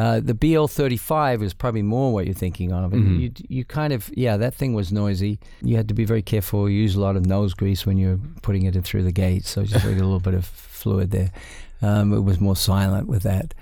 Uh, 0.00 0.18
the 0.30 0.34
BL 0.34 0.66
thirty 0.66 0.96
five 0.96 1.42
is 1.42 1.52
probably 1.52 1.82
more 1.82 2.08
what 2.14 2.24
you're 2.24 2.34
thinking 2.44 2.72
of. 2.72 2.92
Mhm. 2.92 3.20
you 3.20 3.30
you 3.56 3.64
kind 3.64 3.92
of 3.92 4.10
yeah, 4.24 4.38
that 4.38 4.54
thing 4.54 4.72
was 4.72 4.90
noisy. 4.92 5.38
You 5.62 5.76
had 5.76 5.88
to 5.88 5.94
be 5.94 6.06
very 6.06 6.22
careful. 6.22 6.70
You 6.70 6.80
use 6.80 6.94
a 6.96 7.00
lot 7.00 7.16
of 7.16 7.26
nose 7.26 7.52
grease 7.54 7.84
when 7.86 7.98
you're 7.98 8.18
putting 8.40 8.62
it 8.68 8.74
in 8.76 8.82
through 8.82 9.02
the 9.02 9.12
gate, 9.12 9.44
so 9.44 9.62
just 9.64 9.84
like 9.84 9.96
a 9.96 10.06
little 10.10 10.20
bit 10.20 10.34
of 10.34 10.46
fluid 10.46 11.10
there. 11.10 11.30
Um, 11.82 12.12
it 12.14 12.20
was 12.20 12.40
more 12.40 12.56
silent 12.56 13.08
with 13.08 13.22
that. 13.24 13.52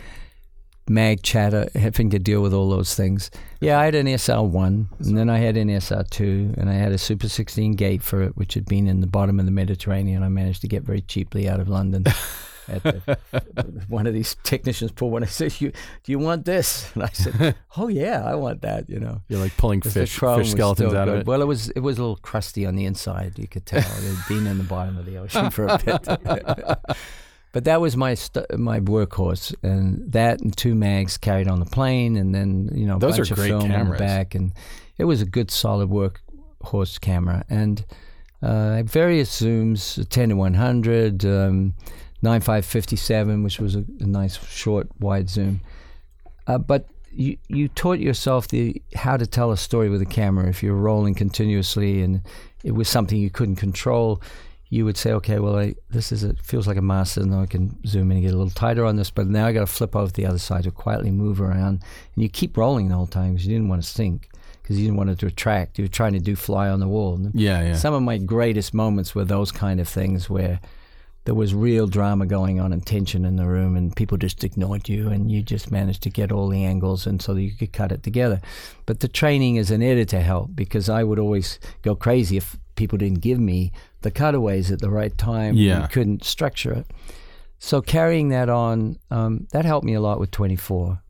Mag 0.88 1.22
chatter, 1.22 1.68
having 1.74 2.08
to 2.10 2.18
deal 2.18 2.40
with 2.40 2.54
all 2.54 2.70
those 2.70 2.94
things. 2.94 3.30
Yeah, 3.60 3.78
I 3.80 3.84
had 3.86 3.94
an 3.94 4.06
SR 4.08 4.42
one, 4.42 4.88
and 5.00 5.18
then 5.18 5.28
I 5.28 5.38
had 5.38 5.56
an 5.56 5.68
SR 5.68 6.04
two, 6.08 6.54
and 6.56 6.70
I 6.70 6.74
had 6.74 6.92
a 6.92 6.98
Super 6.98 7.28
sixteen 7.28 7.72
gate 7.72 8.02
for 8.02 8.22
it, 8.22 8.36
which 8.36 8.54
had 8.54 8.64
been 8.66 8.86
in 8.86 9.00
the 9.00 9.06
bottom 9.18 9.38
of 9.40 9.44
the 9.44 9.52
Mediterranean. 9.52 10.22
I 10.22 10.28
managed 10.28 10.60
to 10.62 10.68
get 10.68 10.84
very 10.84 11.00
cheaply 11.02 11.48
out 11.48 11.60
of 11.60 11.68
London. 11.68 12.04
At 12.68 12.82
the, 12.82 13.84
one 13.88 14.06
of 14.06 14.14
these 14.14 14.36
technicians 14.42 14.92
pulled 14.92 15.12
one 15.12 15.22
and 15.22 15.30
said, 15.30 15.60
"You 15.60 15.70
do 16.02 16.12
you 16.12 16.18
want 16.18 16.44
this?" 16.44 16.90
And 16.94 17.02
I 17.04 17.08
said, 17.08 17.54
"Oh 17.76 17.88
yeah, 17.88 18.24
I 18.24 18.34
want 18.34 18.62
that." 18.62 18.88
You 18.88 19.00
know, 19.00 19.22
You're 19.28 19.40
like 19.40 19.56
pulling 19.56 19.80
fish 19.80 20.18
fish 20.18 20.50
skeletons 20.50 20.94
out 20.94 21.08
of 21.08 21.14
it. 21.16 21.26
Well, 21.26 21.42
it 21.42 21.46
was 21.46 21.70
it 21.70 21.80
was 21.80 21.98
a 21.98 22.02
little 22.02 22.16
crusty 22.16 22.66
on 22.66 22.76
the 22.76 22.84
inside. 22.84 23.38
You 23.38 23.48
could 23.48 23.66
tell 23.66 23.78
it 23.78 23.84
had 23.84 24.28
been 24.28 24.46
in 24.46 24.58
the 24.58 24.64
bottom 24.64 24.96
of 24.98 25.06
the 25.06 25.16
ocean 25.16 25.50
for 25.50 25.66
a 25.66 25.78
bit. 25.78 26.06
but 27.52 27.64
that 27.64 27.80
was 27.80 27.96
my 27.96 28.14
st- 28.14 28.58
my 28.58 28.80
workhorse, 28.80 29.54
and 29.62 30.12
that 30.12 30.40
and 30.40 30.56
two 30.56 30.74
mags 30.74 31.16
carried 31.16 31.48
on 31.48 31.60
the 31.60 31.66
plane, 31.66 32.16
and 32.16 32.34
then 32.34 32.70
you 32.74 32.86
know 32.86 32.98
Those 32.98 33.18
are 33.18 33.34
great 33.34 33.48
film 33.48 33.68
cameras. 33.68 33.98
back, 33.98 34.34
and 34.34 34.52
it 34.98 35.04
was 35.04 35.22
a 35.22 35.26
good 35.26 35.50
solid 35.50 35.88
workhorse 35.88 37.00
camera, 37.00 37.44
and 37.48 37.84
uh, 38.42 38.82
various 38.84 39.40
zooms, 39.40 40.06
ten 40.08 40.28
to 40.28 40.36
one 40.36 40.54
hundred. 40.54 41.24
Um, 41.24 41.74
9557, 42.22 43.42
which 43.42 43.58
was 43.58 43.76
a, 43.76 43.84
a 44.00 44.06
nice 44.06 44.44
short 44.46 44.88
wide 45.00 45.28
zoom. 45.28 45.60
Uh, 46.46 46.58
but 46.58 46.86
you 47.12 47.36
you 47.48 47.68
taught 47.68 47.98
yourself 47.98 48.48
the 48.48 48.80
how 48.94 49.16
to 49.16 49.26
tell 49.26 49.50
a 49.50 49.56
story 49.56 49.88
with 49.88 50.02
a 50.02 50.06
camera. 50.06 50.48
If 50.48 50.62
you're 50.62 50.74
rolling 50.74 51.14
continuously 51.14 52.02
and 52.02 52.22
it 52.64 52.72
was 52.72 52.88
something 52.88 53.18
you 53.18 53.30
couldn't 53.30 53.56
control, 53.56 54.20
you 54.70 54.84
would 54.84 54.96
say, 54.96 55.12
okay, 55.12 55.38
well, 55.38 55.56
I, 55.56 55.74
this 55.90 56.12
is 56.12 56.24
a, 56.24 56.34
feels 56.42 56.66
like 56.66 56.76
a 56.76 56.82
master, 56.82 57.22
and 57.22 57.34
I 57.34 57.46
can 57.46 57.76
zoom 57.86 58.10
in 58.10 58.18
and 58.18 58.26
get 58.26 58.34
a 58.34 58.36
little 58.36 58.50
tighter 58.50 58.84
on 58.84 58.96
this. 58.96 59.10
But 59.10 59.26
now 59.26 59.46
I 59.46 59.52
got 59.52 59.60
to 59.60 59.66
flip 59.66 59.96
over 59.96 60.08
to 60.08 60.12
the 60.12 60.26
other 60.26 60.38
side 60.38 60.64
to 60.64 60.70
quietly 60.70 61.10
move 61.10 61.40
around, 61.40 61.82
and 62.14 62.22
you 62.22 62.28
keep 62.28 62.56
rolling 62.56 62.88
the 62.88 62.94
whole 62.94 63.06
time 63.06 63.32
because 63.32 63.46
you 63.46 63.54
didn't 63.54 63.68
want 63.68 63.82
to 63.82 63.88
sink 63.88 64.28
because 64.68 64.78
you 64.78 64.84
didn't 64.84 64.98
want 64.98 65.08
it 65.08 65.18
to 65.18 65.26
attract. 65.26 65.78
You 65.78 65.84
were 65.84 65.88
trying 65.88 66.12
to 66.12 66.18
do 66.18 66.36
fly 66.36 66.68
on 66.68 66.78
the 66.78 66.88
wall. 66.88 67.14
And 67.14 67.34
yeah, 67.34 67.62
yeah. 67.62 67.74
some 67.74 67.94
of 67.94 68.02
my 68.02 68.18
greatest 68.18 68.74
moments 68.74 69.14
were 69.14 69.24
those 69.24 69.50
kind 69.50 69.80
of 69.80 69.88
things 69.88 70.28
where 70.28 70.60
there 71.24 71.34
was 71.34 71.54
real 71.54 71.86
drama 71.86 72.24
going 72.26 72.58
on 72.58 72.72
and 72.72 72.84
tension 72.86 73.24
in 73.24 73.36
the 73.36 73.46
room, 73.46 73.76
and 73.76 73.94
people 73.94 74.16
just 74.16 74.44
ignored 74.44 74.88
you, 74.88 75.08
and 75.10 75.30
you 75.30 75.42
just 75.42 75.70
managed 75.70 76.02
to 76.04 76.10
get 76.10 76.32
all 76.32 76.48
the 76.48 76.64
angles, 76.64 77.06
and 77.06 77.20
so 77.20 77.34
that 77.34 77.42
you 77.42 77.52
could 77.52 77.72
cut 77.72 77.92
it 77.92 78.02
together. 78.02 78.40
But 78.86 79.00
the 79.00 79.08
training 79.08 79.58
as 79.58 79.70
an 79.70 79.82
editor 79.82 80.20
helped 80.20 80.56
because 80.56 80.88
I 80.88 81.04
would 81.04 81.18
always 81.18 81.58
go 81.82 81.94
crazy 81.94 82.36
if 82.36 82.56
people 82.76 82.96
didn't 82.96 83.20
give 83.20 83.38
me 83.38 83.72
the 84.02 84.10
cutaways 84.10 84.70
at 84.70 84.80
the 84.80 84.90
right 84.90 85.16
time. 85.18 85.56
Yeah. 85.56 85.82
and 85.82 85.90
couldn't 85.90 86.24
structure 86.24 86.72
it. 86.72 86.86
So 87.58 87.82
carrying 87.82 88.28
that 88.28 88.48
on, 88.48 88.98
um, 89.10 89.48
that 89.52 89.64
helped 89.64 89.84
me 89.84 89.94
a 89.94 90.00
lot 90.00 90.20
with 90.20 90.30
24. 90.30 91.02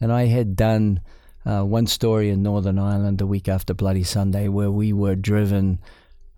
And 0.00 0.12
I 0.12 0.26
had 0.26 0.56
done 0.56 1.00
uh, 1.46 1.62
one 1.62 1.86
story 1.86 2.30
in 2.30 2.42
Northern 2.42 2.78
Ireland 2.78 3.18
the 3.18 3.26
week 3.26 3.48
after 3.48 3.74
Bloody 3.74 4.02
Sunday 4.02 4.48
where 4.48 4.70
we 4.70 4.92
were 4.92 5.14
driven, 5.14 5.78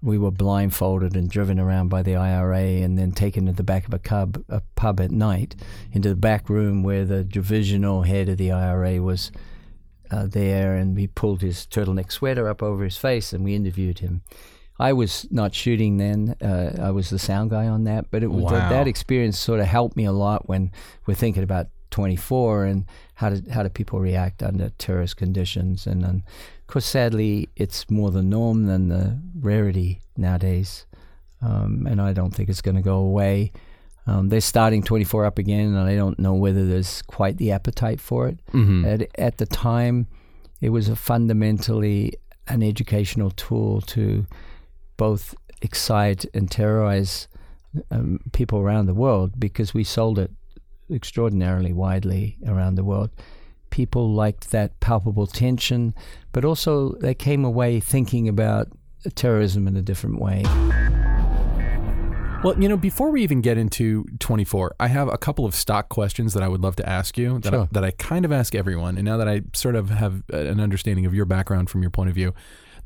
we 0.06 0.16
were 0.16 0.30
blindfolded 0.30 1.16
and 1.16 1.28
driven 1.28 1.58
around 1.58 1.88
by 1.88 2.00
the 2.00 2.14
IRA 2.14 2.58
and 2.84 2.96
then 2.96 3.10
taken 3.10 3.46
to 3.46 3.52
the 3.52 3.64
back 3.64 3.88
of 3.88 3.92
a, 3.92 3.98
cub, 3.98 4.42
a 4.48 4.62
pub 4.76 5.00
at 5.00 5.10
night 5.10 5.56
into 5.92 6.08
the 6.08 6.14
back 6.14 6.48
room 6.48 6.84
where 6.84 7.04
the 7.04 7.24
divisional 7.24 8.02
head 8.02 8.28
of 8.28 8.36
the 8.38 8.52
IRA 8.52 9.02
was 9.02 9.32
uh, 10.12 10.24
there 10.26 10.76
and 10.76 10.94
we 10.94 11.08
pulled 11.08 11.42
his 11.42 11.66
turtleneck 11.66 12.12
sweater 12.12 12.48
up 12.48 12.62
over 12.62 12.84
his 12.84 12.96
face 12.96 13.32
and 13.32 13.44
we 13.44 13.56
interviewed 13.56 13.98
him. 13.98 14.22
I 14.78 14.92
was 14.92 15.26
not 15.32 15.54
shooting 15.54 15.96
then. 15.96 16.36
Uh, 16.40 16.80
I 16.80 16.90
was 16.92 17.10
the 17.10 17.18
sound 17.18 17.50
guy 17.50 17.66
on 17.66 17.82
that, 17.84 18.10
but 18.12 18.22
it 18.22 18.30
was 18.30 18.44
Wow. 18.44 18.68
that 18.68 18.86
experience 18.86 19.38
sort 19.38 19.58
of 19.58 19.66
helped 19.66 19.96
me 19.96 20.04
a 20.04 20.12
lot 20.12 20.48
when 20.48 20.70
we're 21.06 21.14
thinking 21.14 21.42
about 21.42 21.66
24 21.90 22.66
and 22.66 22.84
how 23.14 23.30
do 23.30 23.42
how 23.50 23.62
do 23.62 23.70
people 23.70 23.98
react 23.98 24.42
under 24.42 24.68
terrorist 24.78 25.16
conditions. 25.16 25.86
And 25.86 26.04
um, 26.04 26.22
of 26.66 26.72
course, 26.72 26.84
sadly, 26.84 27.48
it's 27.54 27.88
more 27.88 28.10
the 28.10 28.22
norm 28.24 28.66
than 28.66 28.88
the 28.88 29.20
rarity 29.38 30.00
nowadays. 30.16 30.84
Um, 31.40 31.86
and 31.88 32.00
I 32.00 32.12
don't 32.12 32.34
think 32.34 32.48
it's 32.48 32.60
going 32.60 32.74
to 32.74 32.82
go 32.82 32.96
away. 32.96 33.52
Um, 34.08 34.30
they're 34.30 34.40
starting 34.40 34.82
24 34.82 35.24
up 35.26 35.38
again, 35.38 35.68
and 35.68 35.78
I 35.88 35.94
don't 35.94 36.18
know 36.18 36.34
whether 36.34 36.66
there's 36.66 37.02
quite 37.02 37.36
the 37.36 37.52
appetite 37.52 38.00
for 38.00 38.26
it. 38.26 38.40
Mhm. 38.52 38.84
At, 38.84 39.08
at 39.16 39.36
the 39.38 39.46
time, 39.46 40.08
it 40.60 40.70
was 40.70 40.88
a 40.88 40.96
fundamentally 40.96 42.14
an 42.48 42.64
educational 42.64 43.30
tool 43.30 43.80
to 43.82 44.26
both 44.96 45.36
excite 45.62 46.24
and 46.34 46.50
terrorize 46.50 47.28
um, 47.92 48.18
people 48.32 48.58
around 48.58 48.86
the 48.86 48.94
world 48.94 49.38
because 49.38 49.72
we 49.72 49.84
sold 49.84 50.18
it 50.18 50.32
extraordinarily 50.92 51.72
widely 51.72 52.38
around 52.46 52.74
the 52.74 52.84
world. 52.84 53.10
People 53.76 54.14
liked 54.14 54.52
that 54.52 54.80
palpable 54.80 55.26
tension, 55.26 55.94
but 56.32 56.46
also 56.46 56.94
they 57.00 57.12
came 57.12 57.44
away 57.44 57.78
thinking 57.78 58.26
about 58.26 58.68
terrorism 59.16 59.68
in 59.68 59.76
a 59.76 59.82
different 59.82 60.18
way. 60.18 60.44
Well, 62.42 62.58
you 62.58 62.70
know, 62.70 62.78
before 62.78 63.10
we 63.10 63.22
even 63.22 63.42
get 63.42 63.58
into 63.58 64.06
24, 64.18 64.76
I 64.80 64.86
have 64.86 65.08
a 65.08 65.18
couple 65.18 65.44
of 65.44 65.54
stock 65.54 65.90
questions 65.90 66.32
that 66.32 66.42
I 66.42 66.48
would 66.48 66.62
love 66.62 66.76
to 66.76 66.88
ask 66.88 67.18
you 67.18 67.38
that, 67.40 67.52
I, 67.52 67.68
that 67.72 67.84
I 67.84 67.90
kind 67.90 68.24
of 68.24 68.32
ask 68.32 68.54
everyone. 68.54 68.96
And 68.96 69.04
now 69.04 69.18
that 69.18 69.28
I 69.28 69.42
sort 69.52 69.76
of 69.76 69.90
have 69.90 70.22
an 70.32 70.58
understanding 70.58 71.04
of 71.04 71.12
your 71.12 71.26
background 71.26 71.68
from 71.68 71.82
your 71.82 71.90
point 71.90 72.08
of 72.08 72.14
view, 72.14 72.32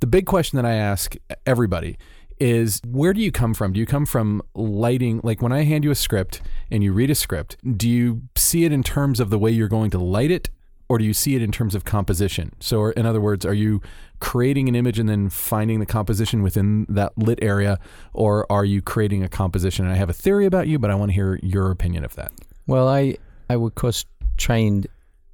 the 0.01 0.09
big 0.09 0.27
question 0.27 0.57
that 0.57 0.67
I 0.67 0.73
ask 0.73 1.15
everybody 1.47 1.99
is 2.41 2.81
where 2.85 3.13
do 3.13 3.21
you 3.21 3.31
come 3.31 3.55
from? 3.55 3.75
Do 3.75 3.79
you 3.79 3.87
come 3.87 4.07
from 4.07 4.43
lighting? 4.57 5.21
Like 5.23 5.41
when 5.41 5.53
I 5.53 5.63
hand 5.63 5.85
you 5.85 5.93
a 5.93 5.95
script 5.95 6.43
and 6.69 6.83
you 6.83 6.93
read 6.93 7.11
a 7.11 7.15
script, 7.15 7.59
do 7.77 7.89
you 7.89 8.23
see 8.35 8.65
it 8.65 8.73
in 8.73 8.83
terms 8.83 9.21
of 9.21 9.31
the 9.31 9.39
way 9.39 9.53
you're 9.53 9.69
going 9.69 9.93
to 9.93 9.99
light 9.99 10.33
it? 10.33 10.51
Or 10.91 10.99
do 10.99 11.05
you 11.05 11.15
see 11.15 11.37
it 11.37 11.43
in 11.43 11.53
terms 11.53 11.75
of 11.77 11.85
composition? 11.85 12.51
So, 12.59 12.81
or 12.81 12.91
in 12.93 13.07
other 13.07 13.21
words, 13.21 13.47
are 13.47 13.55
you 13.55 13.81
creating 14.19 14.69
an 14.69 14.75
image 14.75 14.99
and 14.99 15.09
then 15.09 15.31
finding 15.31 15.79
the 15.79 15.87
composition 15.87 16.43
within 16.43 16.85
that 16.89 17.17
lit 17.17 17.39
area, 17.41 17.79
or 18.13 18.45
are 18.51 18.65
you 18.65 18.83
creating 18.83 19.23
a 19.23 19.29
composition? 19.29 19.85
And 19.85 19.95
I 19.95 19.97
have 19.97 20.11
a 20.11 20.19
theory 20.25 20.47
about 20.47 20.67
you, 20.67 20.79
but 20.81 20.91
I 20.91 20.97
want 20.97 21.11
to 21.11 21.15
hear 21.15 21.39
your 21.43 21.71
opinion 21.71 22.05
of 22.05 22.17
that. 22.17 22.33
Well, 22.67 22.89
I, 22.89 23.17
I 23.49 23.55
of 23.55 23.75
course 23.77 24.05
trained 24.37 24.89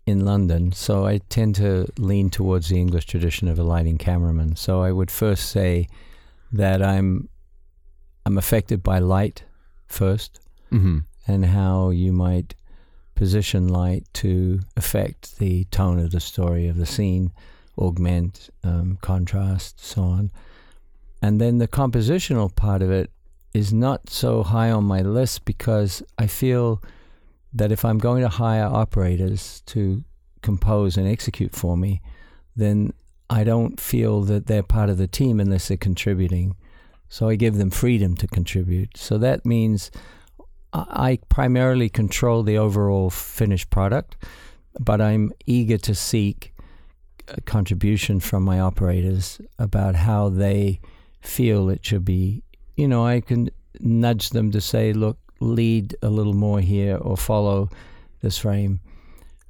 in 0.05 0.25
London, 0.25 0.73
so 0.73 1.07
I 1.07 1.19
tend 1.31 1.55
to 1.57 1.87
lean 1.99 2.29
towards 2.31 2.69
the 2.69 2.79
English 2.79 3.07
tradition 3.07 3.49
of 3.49 3.59
a 3.59 3.65
lighting 3.65 3.99
cameraman. 3.99 4.57
So 4.57 4.83
I 4.83 4.93
would 4.93 5.11
first 5.11 5.49
say 5.49 5.89
that 6.53 6.83
I'm 6.83 7.29
I'm 8.27 8.37
affected 8.39 8.83
by 8.83 8.99
light 8.99 9.45
first, 9.87 10.41
Mm-hmm. 10.71 10.99
and 11.27 11.45
how 11.47 11.91
you 11.91 12.13
might 12.13 12.55
position 13.17 13.67
light 13.67 14.05
to 14.13 14.61
affect 14.77 15.39
the 15.39 15.65
tone 15.65 15.99
of 15.99 16.13
the 16.13 16.21
story 16.21 16.69
of 16.69 16.77
the 16.77 16.87
scene, 16.87 17.33
augment 17.77 18.51
um, 18.63 18.99
contrast, 19.03 19.85
so 19.85 20.03
on. 20.03 20.31
And 21.21 21.41
then 21.41 21.59
the 21.59 21.67
compositional 21.67 22.55
part 22.55 22.83
of 22.83 22.91
it 22.91 23.11
is 23.53 23.73
not 23.73 24.11
so 24.11 24.43
high 24.43 24.71
on 24.71 24.85
my 24.85 25.01
list 25.01 25.45
because 25.45 26.03
I 26.19 26.27
feel 26.27 26.83
that 27.53 27.73
if 27.73 27.85
I'm 27.85 27.99
going 27.99 28.23
to 28.23 28.29
hire 28.29 28.67
operators 28.67 29.63
to 29.67 30.05
compose 30.43 30.97
and 30.97 31.09
execute 31.09 31.55
for 31.55 31.77
me, 31.77 32.03
then 32.55 32.93
I 33.29 33.45
don't 33.45 33.81
feel 33.81 34.23
that 34.23 34.47
they're 34.47 34.63
part 34.63 34.91
of 34.91 34.99
the 34.99 35.07
team 35.07 35.41
unless 35.41 35.69
they're 35.69 35.77
contributing. 35.77 36.55
So 37.09 37.29
I 37.29 37.37
give 37.37 37.57
them 37.57 37.71
freedom 37.71 38.15
to 38.17 38.27
contribute. 38.27 38.97
So 38.97 39.19
that 39.19 39.47
means 39.47 39.91
I 40.73 41.19
primarily 41.29 41.89
control 41.89 42.43
the 42.43 42.59
overall 42.59 43.11
finished 43.11 43.71
product, 43.71 44.17
but 44.79 45.01
I'm 45.01 45.33
eager 45.47 45.79
to 45.79 45.95
seek 45.95 46.53
a 47.29 47.41
contribution 47.41 48.21
from 48.21 48.43
my 48.45 48.61
operators 48.61 49.41
about 49.59 49.95
how 49.95 50.29
they 50.29 50.81
feel 51.21 51.71
it 51.71 51.85
should 51.85 52.05
be. 52.05 52.43
You 52.77 52.89
know, 52.89 53.07
I 53.07 53.21
can 53.21 53.51
nudge 53.81 54.31
them 54.31 54.51
to 54.53 54.61
say, 54.61 54.93
look, 54.93 55.19
lead 55.41 55.97
a 56.03 56.09
little 56.09 56.35
more 56.35 56.61
here 56.61 56.97
or 56.97 57.17
follow 57.17 57.69
this 58.21 58.39
frame. 58.39 58.81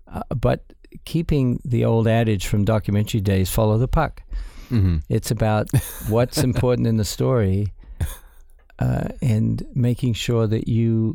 Uh, 0.08 0.22
but 0.34 0.72
keeping 1.04 1.60
the 1.64 1.84
old 1.84 2.08
adage 2.08 2.46
from 2.46 2.64
documentary 2.64 3.20
days, 3.20 3.50
follow 3.50 3.78
the 3.78 3.88
puck. 3.88 4.22
Mm-hmm. 4.70 4.98
It's 5.08 5.30
about 5.30 5.68
what's 6.08 6.38
important 6.42 6.86
in 6.86 6.96
the 6.96 7.04
story 7.04 7.72
uh, 8.78 9.08
and 9.22 9.66
making 9.74 10.14
sure 10.14 10.46
that 10.46 10.68
you 10.68 11.14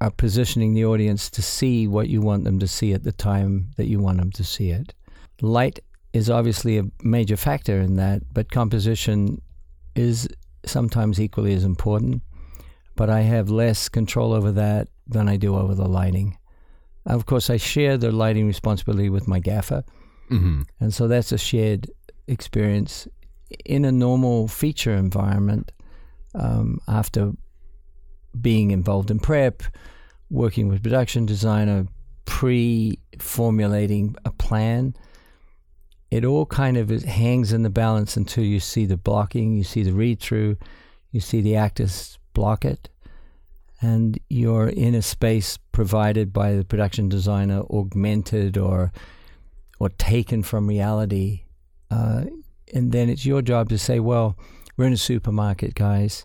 are 0.00 0.10
positioning 0.10 0.74
the 0.74 0.84
audience 0.84 1.30
to 1.30 1.42
see 1.42 1.86
what 1.86 2.08
you 2.08 2.20
want 2.20 2.44
them 2.44 2.58
to 2.58 2.68
see 2.68 2.92
at 2.92 3.04
the 3.04 3.12
time 3.12 3.70
that 3.76 3.86
you 3.86 3.98
want 3.98 4.18
them 4.18 4.30
to 4.32 4.44
see 4.44 4.70
it. 4.70 4.94
Light 5.40 5.80
is 6.12 6.30
obviously 6.30 6.78
a 6.78 6.84
major 7.02 7.36
factor 7.36 7.80
in 7.80 7.96
that, 7.96 8.22
but 8.32 8.50
composition 8.50 9.40
is 9.94 10.28
sometimes 10.64 11.20
equally 11.20 11.54
as 11.54 11.64
important. 11.64 12.22
But 12.96 13.10
I 13.10 13.22
have 13.22 13.50
less 13.50 13.88
control 13.88 14.32
over 14.32 14.52
that 14.52 14.88
than 15.06 15.28
I 15.28 15.36
do 15.36 15.56
over 15.56 15.74
the 15.74 15.88
lighting. 15.88 16.38
Of 17.06 17.26
course, 17.26 17.50
I 17.50 17.56
share 17.56 17.98
the 17.98 18.12
lighting 18.12 18.46
responsibility 18.46 19.10
with 19.10 19.28
my 19.28 19.40
gaffer. 19.40 19.84
Mm-hmm. 20.30 20.62
And 20.80 20.94
so 20.94 21.08
that's 21.08 21.32
a 21.32 21.38
shared 21.38 21.90
experience 22.28 23.06
in 23.64 23.84
a 23.84 23.92
normal 23.92 24.48
feature 24.48 24.94
environment 24.94 25.72
um, 26.34 26.80
after 26.88 27.32
being 28.40 28.70
involved 28.70 29.10
in 29.10 29.18
prep, 29.18 29.62
working 30.30 30.68
with 30.68 30.82
production 30.82 31.26
designer, 31.26 31.86
pre 32.24 32.98
formulating 33.18 34.16
a 34.24 34.32
plan. 34.32 34.94
It 36.10 36.24
all 36.24 36.46
kind 36.46 36.76
of 36.76 36.90
hangs 36.90 37.52
in 37.52 37.62
the 37.62 37.70
balance 37.70 38.16
until 38.16 38.44
you 38.44 38.60
see 38.60 38.86
the 38.86 38.96
blocking, 38.96 39.56
you 39.56 39.64
see 39.64 39.82
the 39.82 39.92
read 39.92 40.20
through, 40.20 40.56
you 41.10 41.20
see 41.20 41.40
the 41.40 41.56
actors 41.56 42.18
block 42.34 42.64
it, 42.64 42.88
and 43.80 44.18
you're 44.28 44.68
in 44.68 44.94
a 44.94 45.02
space 45.02 45.58
provided 45.72 46.32
by 46.32 46.52
the 46.54 46.64
production 46.64 47.08
designer, 47.08 47.62
augmented 47.70 48.56
or 48.56 48.92
or 49.80 49.88
taken 49.90 50.42
from 50.42 50.68
reality. 50.68 51.42
Uh, 51.90 52.24
and 52.72 52.92
then 52.92 53.08
it's 53.08 53.26
your 53.26 53.42
job 53.42 53.68
to 53.68 53.78
say, 53.78 54.00
well, 54.00 54.36
we're 54.76 54.86
in 54.86 54.92
a 54.92 54.96
supermarket, 54.98 55.74
guys. 55.74 56.24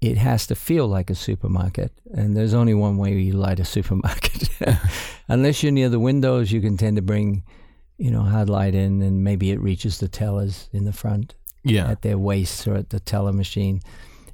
It 0.00 0.16
has 0.18 0.46
to 0.48 0.54
feel 0.54 0.88
like 0.88 1.10
a 1.10 1.14
supermarket. 1.14 1.92
And 2.12 2.36
there's 2.36 2.54
only 2.54 2.74
one 2.74 2.96
way 2.96 3.16
you 3.18 3.34
light 3.34 3.60
a 3.60 3.64
supermarket. 3.64 4.48
Unless 5.28 5.62
you're 5.62 5.70
near 5.72 5.88
the 5.88 6.00
windows, 6.00 6.50
you 6.50 6.60
can 6.60 6.76
tend 6.76 6.96
to 6.96 7.02
bring, 7.02 7.44
you 7.98 8.10
know, 8.10 8.22
hard 8.22 8.48
light 8.48 8.74
in 8.74 9.00
and 9.02 9.22
maybe 9.22 9.50
it 9.52 9.60
reaches 9.60 9.98
the 9.98 10.08
tellers 10.08 10.68
in 10.72 10.84
the 10.84 10.92
front 10.92 11.34
Yeah. 11.62 11.88
at 11.88 12.02
their 12.02 12.18
waists 12.18 12.66
or 12.66 12.74
at 12.74 12.90
the 12.90 12.98
teller 13.00 13.32
machine. 13.32 13.80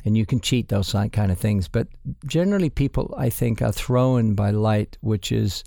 And 0.06 0.16
you 0.16 0.24
can 0.24 0.40
cheat 0.40 0.68
those 0.68 0.92
kind 0.92 1.30
of 1.30 1.38
things. 1.38 1.68
But 1.68 1.88
generally, 2.26 2.70
people, 2.70 3.14
I 3.18 3.28
think, 3.28 3.60
are 3.60 3.72
thrown 3.72 4.34
by 4.34 4.50
light, 4.52 4.96
which 5.02 5.30
is 5.32 5.64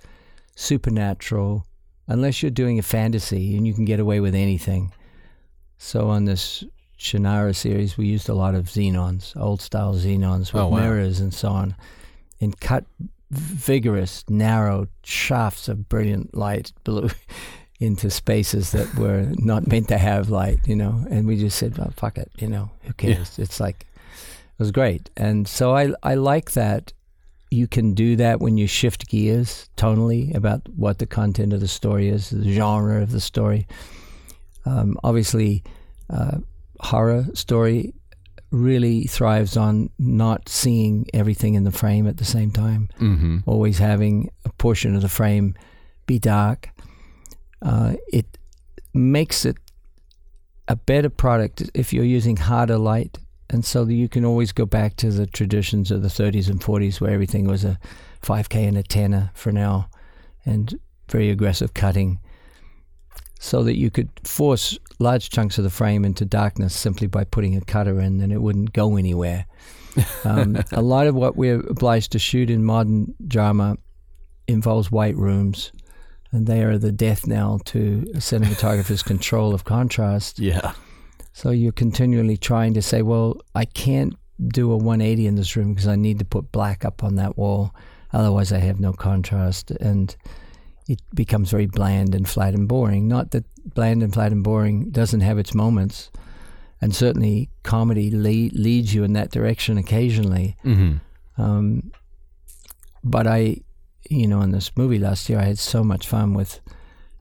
supernatural, 0.55 1.65
unless 2.07 2.41
you're 2.41 2.49
doing 2.49 2.79
a 2.79 2.83
fantasy 2.83 3.55
and 3.55 3.67
you 3.67 3.73
can 3.73 3.85
get 3.85 3.99
away 3.99 4.19
with 4.19 4.33
anything. 4.33 4.91
So 5.77 6.09
on 6.09 6.25
this 6.25 6.63
Shannara 7.01 7.55
series, 7.55 7.97
we 7.97 8.05
used 8.05 8.29
a 8.29 8.33
lot 8.35 8.53
of 8.53 8.65
xenons, 8.65 9.35
old 9.35 9.59
style 9.61 9.95
xenons 9.95 10.53
with 10.53 10.61
Oh, 10.63 10.67
wow. 10.67 10.77
mirrors 10.81 11.19
and 11.19 11.33
so 11.33 11.49
on, 11.49 11.75
and 12.39 12.59
cut 12.59 12.85
vigorous, 13.31 14.23
narrow 14.29 14.87
shafts 15.03 15.67
of 15.67 15.89
brilliant 15.89 16.35
light 16.35 16.71
blue 16.83 17.09
into 17.79 18.11
spaces 18.11 18.71
that 18.73 18.93
were 18.99 19.27
not 19.37 19.65
meant 19.67 19.87
to 19.87 19.97
have 19.97 20.29
light, 20.29 20.59
you 20.67 20.75
know. 20.75 21.03
And 21.09 21.25
we 21.25 21.37
just 21.37 21.57
said, 21.57 21.75
well, 21.77 21.91
fuck 21.95 22.17
it, 22.19 22.29
you 22.37 22.47
know, 22.47 22.69
who 22.81 22.93
Yeah. 23.07 23.15
cares? 23.15 23.39
It's 23.39 23.59
like, 23.59 23.87
it 23.95 24.59
was 24.59 24.71
great. 24.71 25.09
And 25.17 25.47
so 25.47 25.75
I, 25.75 25.93
I 26.03 26.13
like 26.13 26.51
that 26.51 26.93
you 27.49 27.67
can 27.67 27.93
do 27.95 28.15
that 28.17 28.39
when 28.39 28.57
you 28.57 28.67
shift 28.67 29.07
gears 29.09 29.69
tonally 29.75 30.33
about 30.35 30.61
what 30.75 30.99
the 30.99 31.07
content 31.07 31.51
of 31.51 31.59
the 31.61 31.67
story 31.67 32.09
is, 32.09 32.29
the 32.29 32.51
genre 32.53 33.01
of 33.01 33.11
the 33.11 33.19
story. 33.19 33.65
Um, 34.65 34.97
obviously, 35.03 35.63
uh, 36.09 36.37
horror 36.81 37.25
story 37.33 37.93
really 38.51 39.03
thrives 39.05 39.55
on 39.55 39.89
not 39.97 40.49
seeing 40.49 41.05
everything 41.13 41.53
in 41.53 41.63
the 41.63 41.71
frame 41.71 42.05
at 42.07 42.17
the 42.17 42.25
same 42.25 42.51
time 42.51 42.89
Mm-hmm. 42.99 43.37
always 43.45 43.77
having 43.77 44.29
a 44.43 44.49
portion 44.53 44.95
of 44.95 45.01
the 45.01 45.07
frame 45.09 45.55
be 46.05 46.19
dark. 46.19 46.69
Uh, 47.61 47.93
it 48.11 48.37
makes 48.93 49.45
it 49.45 49.55
a 50.67 50.75
better 50.75 51.09
product 51.09 51.69
if 51.73 51.93
you're 51.93 52.03
using 52.03 52.35
harder 52.37 52.77
light. 52.77 53.17
And 53.49 53.63
so 53.65 53.85
that 53.85 53.93
you 53.93 54.07
can 54.09 54.23
always 54.25 54.51
go 54.53 54.65
back 54.65 54.95
to 54.97 55.11
the 55.11 55.27
traditions 55.27 55.91
of 55.91 56.01
the 56.01 56.07
30s 56.09 56.49
and 56.49 56.59
40s 56.61 56.99
where 57.01 57.11
everything 57.11 57.47
was 57.47 57.63
a 57.65 57.77
5K 58.21 58.67
and 58.67 58.77
a 58.77 58.83
10er 58.83 59.29
for 59.35 59.51
now 59.51 59.89
and 60.45 60.77
very 61.09 61.29
aggressive 61.29 61.73
cutting. 61.73 62.19
So 63.39 63.63
that 63.63 63.77
you 63.77 63.89
could 63.91 64.09
force 64.23 64.77
large 65.01 65.29
chunks 65.29 65.57
of 65.57 65.63
the 65.63 65.69
frame 65.69 66.05
into 66.05 66.23
darkness 66.23 66.75
simply 66.75 67.07
by 67.07 67.23
putting 67.23 67.57
a 67.57 67.61
cutter 67.61 67.99
in 67.99 68.21
and 68.21 68.31
it 68.31 68.41
wouldn't 68.41 68.73
go 68.73 68.97
anywhere. 68.97 69.45
Um, 70.23 70.57
a 70.71 70.81
lot 70.81 71.07
of 71.07 71.15
what 71.15 71.35
we're 71.35 71.59
obliged 71.59 72.13
to 72.13 72.19
shoot 72.19 72.49
in 72.49 72.63
modern 72.63 73.13
drama 73.27 73.75
involves 74.47 74.89
white 74.89 75.17
rooms, 75.17 75.73
and 76.31 76.47
they 76.47 76.63
are 76.63 76.77
the 76.77 76.93
death 76.93 77.27
knell 77.27 77.59
to 77.65 78.05
a 78.13 78.19
cinematographer's 78.19 79.03
control 79.03 79.53
of 79.53 79.65
contrast. 79.65 80.39
Yeah. 80.39 80.73
So 81.33 81.49
you're 81.49 81.71
continually 81.73 82.37
trying 82.37 82.73
to 82.75 82.81
say, 82.81 83.01
well, 83.01 83.41
I 83.53 83.65
can't 83.65 84.15
do 84.47 84.71
a 84.71 84.77
180 84.77 85.27
in 85.27 85.35
this 85.35 85.55
room 85.55 85.73
because 85.73 85.87
I 85.87 85.95
need 85.95 86.19
to 86.19 86.25
put 86.25 86.51
black 86.51 86.85
up 86.85 87.03
on 87.03 87.15
that 87.15 87.37
wall. 87.37 87.73
Otherwise, 88.13 88.51
I 88.51 88.59
have 88.59 88.79
no 88.79 88.93
contrast. 88.93 89.71
And 89.71 90.15
it 90.91 91.01
becomes 91.13 91.51
very 91.51 91.67
bland 91.67 92.13
and 92.15 92.27
flat 92.27 92.53
and 92.53 92.67
boring. 92.67 93.07
Not 93.07 93.31
that 93.31 93.45
bland 93.73 94.03
and 94.03 94.13
flat 94.13 94.31
and 94.31 94.43
boring 94.43 94.89
doesn't 94.91 95.21
have 95.21 95.37
its 95.37 95.53
moments. 95.53 96.09
And 96.81 96.95
certainly, 96.95 97.49
comedy 97.63 98.09
lead, 98.09 98.53
leads 98.53 98.93
you 98.93 99.03
in 99.03 99.13
that 99.13 99.31
direction 99.31 99.77
occasionally. 99.77 100.57
Mm-hmm. 100.65 101.41
Um, 101.41 101.91
but 103.03 103.27
I, 103.27 103.57
you 104.09 104.27
know, 104.27 104.41
in 104.41 104.51
this 104.51 104.71
movie 104.75 104.97
last 104.99 105.29
year, 105.29 105.39
I 105.39 105.43
had 105.43 105.59
so 105.59 105.83
much 105.83 106.07
fun 106.07 106.33
with 106.33 106.59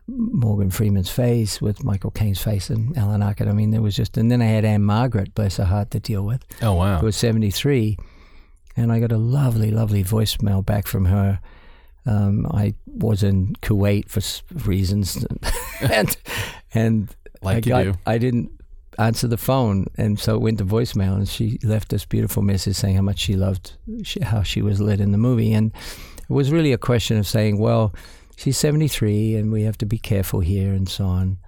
Morgan 0.07 0.71
Freeman's 0.71 1.11
face, 1.11 1.61
with 1.61 1.85
Michael 1.85 2.11
Caine's 2.11 2.43
face, 2.43 2.71
and 2.71 2.97
Alan 2.97 3.23
Arkin. 3.23 3.49
I 3.49 3.53
mean, 3.53 3.71
there 3.71 3.83
was 3.83 3.95
just, 3.95 4.17
and 4.17 4.31
then 4.31 4.43
I 4.43 4.47
had 4.47 4.65
Ann-Margret, 4.65 5.35
bless 5.35 5.59
her 5.59 5.65
heart, 5.65 5.91
to 5.93 6.01
deal 6.01 6.23
with, 6.25 6.45
Oh 6.63 6.75
wow. 6.75 6.99
who 6.99 7.07
was 7.07 7.17
73. 7.17 7.97
And 8.77 8.91
I 8.91 8.99
got 8.99 9.13
a 9.13 9.19
lovely, 9.19 9.71
lovely 9.71 10.03
voicemail 10.03 10.65
back 10.65 10.87
from 10.87 11.05
her. 11.05 11.41
Um, 12.11 12.47
I 12.51 12.75
was 12.87 13.23
in 13.23 13.55
Kuwait 13.63 14.09
for 14.09 14.21
reasons, 14.69 15.25
and 15.81 16.17
and 16.75 17.15
Like 17.41 17.55
I 17.55 17.57
you 17.59 17.63
got, 17.63 17.83
do. 17.85 17.95
I 18.05 18.19
didn't 18.19 18.51
answer 18.99 19.29
the 19.29 19.37
phone, 19.37 19.87
and 19.97 20.19
so 20.19 20.35
it 20.35 20.41
went 20.41 20.59
to 20.59 20.65
voicemail. 20.65 21.15
And 21.15 21.29
she 21.29 21.59
left 21.63 21.89
this 21.89 22.05
beautiful 22.05 22.43
message 22.43 22.75
saying 22.77 22.97
how 22.97 23.03
much 23.03 23.21
she 23.21 23.37
loved 23.37 23.73
she, 24.03 24.21
how 24.21 24.43
she 24.43 24.61
was 24.61 24.81
lit 24.81 25.01
in 25.01 25.13
the 25.13 25.19
movie, 25.19 25.53
and 25.53 25.73
it 26.29 26.33
was 26.33 26.51
really 26.51 26.73
a 26.73 26.79
question 26.79 27.17
of 27.17 27.27
saying, 27.27 27.59
well, 27.59 27.95
she's 28.37 28.59
seventy 28.59 28.89
three, 28.89 29.37
and 29.37 29.53
we 29.53 29.63
have 29.63 29.79
to 29.79 29.87
be 29.87 29.99
careful 29.99 30.41
here, 30.41 30.73
and 30.73 30.89
so 30.89 31.05
on. 31.05 31.39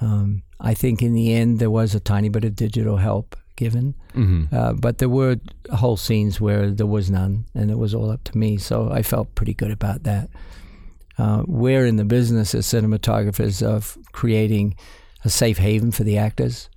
Um, 0.00 0.42
I 0.58 0.74
think 0.74 1.02
in 1.02 1.14
the 1.14 1.32
end 1.34 1.58
there 1.60 1.70
was 1.70 1.94
a 1.94 2.00
tiny 2.00 2.28
bit 2.30 2.44
of 2.44 2.56
digital 2.56 2.96
help 2.96 3.36
given, 3.60 3.94
hmm 4.14 4.44
uh, 4.58 4.72
but 4.84 4.98
there 4.98 5.12
were 5.20 5.36
whole 5.82 5.98
scenes 6.06 6.40
where 6.40 6.64
there 6.78 6.92
was 6.96 7.10
none, 7.10 7.34
and 7.54 7.70
it 7.70 7.78
was 7.84 7.94
all 7.94 8.10
up 8.10 8.24
to 8.24 8.38
me. 8.42 8.58
So 8.58 8.76
I 8.98 9.02
felt 9.02 9.34
pretty 9.34 9.54
good 9.54 9.72
about 9.80 10.02
that. 10.02 10.28
Uh, 11.18 11.42
we're 11.46 11.86
in 11.90 11.96
the 11.96 12.04
business 12.18 12.54
as 12.54 12.66
cinematographers 12.66 13.62
of 13.62 13.98
creating 14.12 14.74
a 15.24 15.28
safe 15.28 15.58
haven 15.58 15.92
for 15.92 16.04
the 16.04 16.18
actors, 16.18 16.70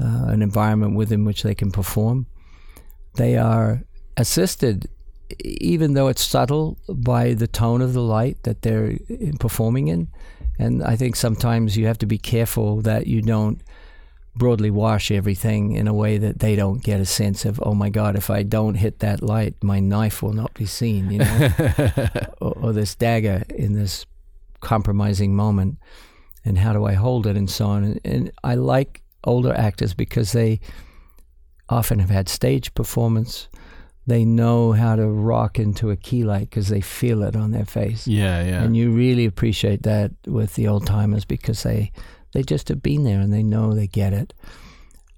uh, 0.00 0.32
an 0.34 0.40
environment 0.42 0.96
within 0.96 1.24
which 1.26 1.42
they 1.42 1.54
can 1.54 1.70
perform. 1.70 2.26
They 3.16 3.36
are 3.36 3.82
assisted, 4.16 4.88
even 5.44 5.94
though 5.94 6.08
it's 6.10 6.24
subtle, 6.24 6.78
by 6.88 7.34
the 7.34 7.46
tone 7.46 7.84
of 7.84 7.92
the 7.92 8.06
light 8.18 8.42
that 8.42 8.62
they're 8.62 8.96
performing 9.38 9.88
in. 9.88 10.08
And 10.58 10.82
I 10.92 10.96
think 10.96 11.16
sometimes 11.16 11.76
you 11.76 11.86
have 11.86 11.98
to 11.98 12.06
be 12.06 12.18
careful 12.18 12.82
that 12.82 13.06
you 13.06 13.22
don't 13.22 13.60
broadly 14.36 14.70
wash 14.70 15.10
everything 15.10 15.72
in 15.72 15.86
a 15.86 15.94
way 15.94 16.18
that 16.18 16.40
they 16.40 16.56
don't 16.56 16.82
get 16.82 17.00
a 17.00 17.06
sense 17.06 17.44
of, 17.44 17.60
oh 17.62 17.74
my 17.74 17.88
God, 17.88 18.16
if 18.16 18.30
I 18.30 18.42
don't 18.42 18.74
hit 18.74 18.98
that 18.98 19.22
light, 19.22 19.54
my 19.62 19.80
knife 19.80 20.22
will 20.22 20.32
not 20.32 20.52
be 20.54 20.66
seen, 20.66 21.10
you 21.10 21.18
know, 21.18 21.50
or, 22.40 22.52
or 22.52 22.72
this 22.72 22.94
dagger 22.94 23.44
in 23.48 23.74
this 23.74 24.06
compromising 24.60 25.36
moment, 25.36 25.78
and 26.44 26.58
how 26.58 26.72
do 26.72 26.84
I 26.84 26.94
hold 26.94 27.26
it, 27.26 27.36
and 27.36 27.48
so 27.48 27.66
on. 27.66 27.84
And, 27.84 28.00
and 28.04 28.32
I 28.42 28.54
like 28.56 29.02
older 29.22 29.54
actors 29.54 29.94
because 29.94 30.32
they 30.32 30.60
often 31.68 31.98
have 31.98 32.10
had 32.10 32.28
stage 32.28 32.74
performance. 32.74 33.48
They 34.06 34.24
know 34.24 34.72
how 34.72 34.96
to 34.96 35.06
rock 35.06 35.58
into 35.58 35.90
a 35.90 35.96
key 35.96 36.24
light 36.24 36.50
because 36.50 36.68
they 36.68 36.82
feel 36.82 37.22
it 37.22 37.34
on 37.34 37.52
their 37.52 37.64
face. 37.64 38.06
Yeah, 38.06 38.44
yeah. 38.44 38.62
And 38.62 38.76
you 38.76 38.90
really 38.90 39.24
appreciate 39.24 39.82
that 39.84 40.10
with 40.26 40.54
the 40.56 40.68
old 40.68 40.86
timers 40.86 41.24
because 41.24 41.62
they 41.62 41.90
they 42.34 42.42
just 42.42 42.68
have 42.68 42.82
been 42.82 43.04
there 43.04 43.20
and 43.20 43.32
they 43.32 43.42
know 43.42 43.72
they 43.72 43.86
get 43.86 44.12
it. 44.12 44.34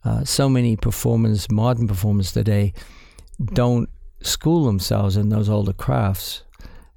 Uh, 0.05 0.23
so 0.23 0.49
many 0.49 0.77
performers, 0.77 1.51
modern 1.51 1.89
performers 1.89 2.31
today, 2.31 2.73
don't 3.53 3.89
school 4.21 4.67
themselves 4.67 5.17
in 5.17 5.31
those 5.31 5.49
older 5.49 5.73
crafts, 5.73 6.45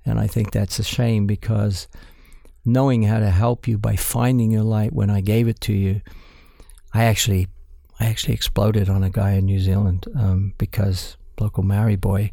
and 0.05 0.19
I 0.19 0.27
think 0.27 0.51
that's 0.51 0.77
a 0.77 0.83
shame 0.83 1.25
because 1.25 1.87
knowing 2.65 3.03
how 3.03 3.19
to 3.19 3.29
help 3.31 3.67
you 3.67 3.77
by 3.77 3.95
finding 3.95 4.51
your 4.51 4.63
light 4.63 4.93
when 4.93 5.09
I 5.09 5.21
gave 5.21 5.47
it 5.47 5.59
to 5.61 5.73
you, 5.73 6.01
I 6.93 7.05
actually 7.05 7.47
I 7.99 8.05
actually 8.05 8.33
exploded 8.33 8.89
on 8.89 9.03
a 9.03 9.09
guy 9.09 9.31
in 9.31 9.45
New 9.45 9.59
Zealand 9.59 10.05
um, 10.15 10.53
because 10.57 11.17
local 11.39 11.63
Maori 11.63 11.95
boy, 11.95 12.31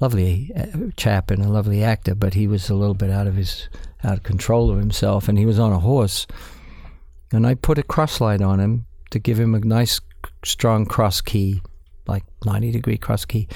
lovely 0.00 0.52
uh, 0.54 0.90
chap 0.96 1.30
and 1.30 1.42
a 1.42 1.48
lovely 1.48 1.82
actor, 1.82 2.14
but 2.14 2.34
he 2.34 2.46
was 2.46 2.68
a 2.68 2.74
little 2.74 2.94
bit 2.94 3.10
out 3.10 3.26
of 3.26 3.36
his 3.36 3.68
out 4.04 4.18
of 4.18 4.22
control 4.24 4.70
of 4.70 4.78
himself, 4.78 5.28
and 5.28 5.38
he 5.38 5.46
was 5.46 5.58
on 5.58 5.72
a 5.72 5.80
horse, 5.80 6.26
and 7.32 7.46
I 7.46 7.54
put 7.54 7.78
a 7.78 7.82
cross 7.82 8.20
light 8.20 8.40
on 8.40 8.60
him 8.60 8.86
to 9.10 9.18
give 9.18 9.38
him 9.38 9.54
a 9.54 9.60
nice 9.60 10.00
strong 10.44 10.86
cross 10.86 11.20
key, 11.20 11.62
like 12.06 12.24
ninety 12.44 12.70
degree 12.70 12.98
cross 12.98 13.24
key, 13.24 13.48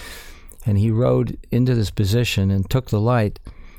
and 0.67 0.79
he 0.79 0.91
rode 0.91 1.37
into 1.51 1.75
this 1.75 1.91
position 1.91 2.51
and 2.51 2.69
took 2.69 2.91
the 2.91 3.01
light. 3.01 3.39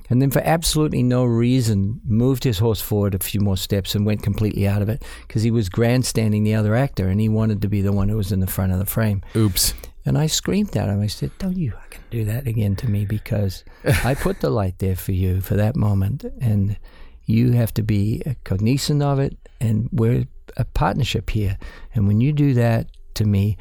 And 0.09 0.21
then, 0.21 0.31
for 0.31 0.41
absolutely 0.43 1.01
no 1.01 1.23
reason, 1.23 2.01
moved 2.05 2.43
his 2.43 2.59
horse 2.59 2.81
forward 2.81 3.15
a 3.15 3.19
few 3.19 3.39
more 3.39 3.57
steps 3.57 3.95
and 3.95 4.05
went 4.05 4.21
completely 4.21 4.67
out 4.67 4.81
of 4.81 4.89
it 4.89 5.01
because 5.25 5.43
he 5.43 5.49
was 5.49 5.69
grandstanding 5.69 6.43
the 6.43 6.53
other 6.53 6.75
actor 6.75 7.07
and 7.07 7.21
he 7.21 7.29
wanted 7.29 7.61
to 7.61 7.69
be 7.69 7.81
the 7.81 7.93
one 7.93 8.09
who 8.09 8.17
was 8.17 8.31
in 8.31 8.41
the 8.41 8.47
front 8.47 8.73
of 8.73 8.79
the 8.79 8.85
frame. 8.85 9.21
Oops. 9.35 9.73
And 10.05 10.17
I 10.17 10.27
screamed 10.27 10.75
at 10.75 10.89
him. 10.89 11.01
I 11.01 11.07
said, 11.07 11.31
Don't 11.39 11.55
you 11.55 11.71
fucking 11.71 12.01
do 12.11 12.25
that 12.25 12.47
again 12.47 12.75
to 12.77 12.89
me 12.89 13.05
because 13.05 13.63
I 14.03 14.13
put 14.13 14.41
the 14.41 14.49
light 14.49 14.79
there 14.79 14.97
for 14.97 15.13
you 15.13 15.41
for 15.41 15.55
that 15.55 15.75
moment. 15.75 16.25
And 16.41 16.77
you 17.25 17.51
have 17.51 17.73
to 17.75 17.83
be 17.83 18.21
cognizant 18.43 19.01
of 19.01 19.19
it. 19.19 19.37
And 19.59 19.89
we're 19.91 20.25
a 20.57 20.65
partnership 20.65 21.29
here. 21.29 21.57
And 21.93 22.07
when 22.07 22.21
you 22.21 22.33
do 22.33 22.53
that 22.53 22.87
to 23.15 23.25
me, 23.25 23.57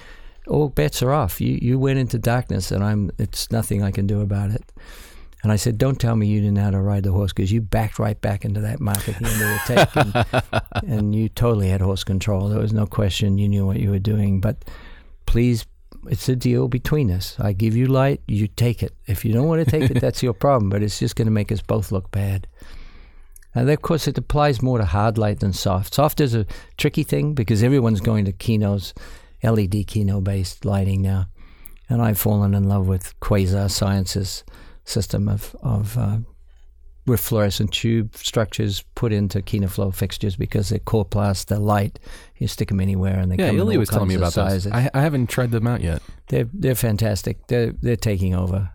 all 0.49 0.69
bets 0.69 1.03
are 1.03 1.13
off. 1.13 1.41
You 1.41 1.59
you 1.63 1.79
went 1.79 1.99
into 1.99 2.19
darkness 2.19 2.73
and 2.73 2.83
I'm 2.83 3.11
it's 3.19 3.51
nothing 3.53 3.83
I 3.83 3.93
can 3.93 4.07
do 4.07 4.21
about 4.21 4.51
it. 4.51 4.65
And 5.43 5.51
I 5.51 5.57
said, 5.57 5.79
Don't 5.79 6.01
tell 6.01 6.17
me 6.17 6.27
you 6.27 6.41
didn't 6.41 6.55
know 6.55 6.65
how 6.65 6.71
to 6.71 6.81
ride 6.81 7.03
the 7.03 7.13
horse 7.13 7.33
because 7.33 7.51
you 7.51 7.61
backed 7.61 7.99
right 7.99 8.21
back 8.21 8.45
into 8.45 8.61
that 8.61 8.81
mark 8.81 9.09
at 9.09 9.19
the 9.19 9.27
end 9.27 9.43
of 9.43 9.49
the 9.49 9.61
take. 9.67 10.83
And, 10.83 10.93
and 10.95 11.15
you 11.15 11.29
totally 11.29 11.69
had 11.69 11.81
horse 11.81 12.05
control. 12.05 12.49
There 12.49 12.61
was 12.61 12.73
no 12.73 12.87
question. 12.87 13.39
You 13.39 13.49
knew 13.49 13.67
what 13.67 13.81
you 13.81 13.91
were 13.91 13.99
doing. 13.99 14.41
But 14.41 14.65
please 15.27 15.67
it's 16.09 16.29
a 16.29 16.37
deal 16.37 16.69
between 16.69 17.11
us. 17.11 17.37
I 17.39 17.53
give 17.53 17.77
you 17.77 17.87
light, 17.87 18.21
you 18.27 18.49
take 18.49 18.83
it. 18.83 18.93
If 19.07 19.25
you 19.25 19.33
don't 19.33 19.47
want 19.47 19.65
to 19.65 19.71
take 19.71 19.91
it, 19.91 20.01
that's 20.01 20.23
your 20.23 20.33
problem. 20.33 20.71
But 20.71 20.83
it's 20.83 20.99
just 20.99 21.17
going 21.17 21.27
to 21.27 21.33
make 21.33 21.53
us 21.53 21.61
both 21.61 21.93
look 21.93 22.11
bad. 22.11 22.47
And 23.55 23.69
of 23.69 23.83
course, 23.83 24.09
it 24.09 24.17
applies 24.19 24.63
more 24.63 24.79
to 24.79 24.85
hard 24.85 25.19
light 25.19 25.41
than 25.41 25.53
soft. 25.53 25.95
Soft 25.95 26.21
is 26.21 26.35
a 26.35 26.47
tricky 26.79 27.03
thing 27.03 27.35
because 27.35 27.63
everyone's 27.63 28.01
going 28.01 28.25
to 28.25 28.33
Kino's 28.33 28.95
LED 29.43 29.87
Kino 29.87 30.21
based 30.21 30.65
lighting 30.65 31.03
now, 31.03 31.27
and 31.89 32.01
I've 32.01 32.19
fallen 32.19 32.55
in 32.55 32.69
love 32.69 32.87
with 32.87 33.19
Quasar 33.21 33.71
Science's 33.71 34.45
system 34.85 35.29
of 35.29 35.55
of 35.63 35.99
uh, 35.99 36.19
with 37.07 37.21
fluorescent 37.21 37.73
tube 37.73 38.15
structures 38.17 38.85
put 38.95 39.13
into 39.13 39.43
Kino 39.43 39.67
Flo 39.67 39.91
fixtures 39.91 40.37
because 40.37 40.69
they're 40.69 40.79
core 40.79 41.05
plus, 41.05 41.45
they're 41.45 41.59
light. 41.59 41.99
You 42.37 42.47
stick 42.47 42.69
them 42.69 42.81
anywhere, 42.81 43.19
and 43.19 43.31
they 43.31 43.37
Yeah, 43.37 43.49
come 43.49 43.57
in 43.57 43.63
all 43.63 43.79
was 43.79 43.89
telling 43.89 44.09
me 44.09 44.15
about 44.15 44.35
those. 44.35 44.67
I, 44.69 44.89
I 44.95 45.01
haven't 45.01 45.29
tried 45.29 45.51
them 45.51 45.67
out 45.67 45.81
yet. 45.81 46.01
They're 46.29 46.49
they're 46.53 46.75
fantastic. 46.77 47.47
They're 47.49 47.73
they're 47.83 47.97
taking 47.97 48.35
over. 48.35 48.71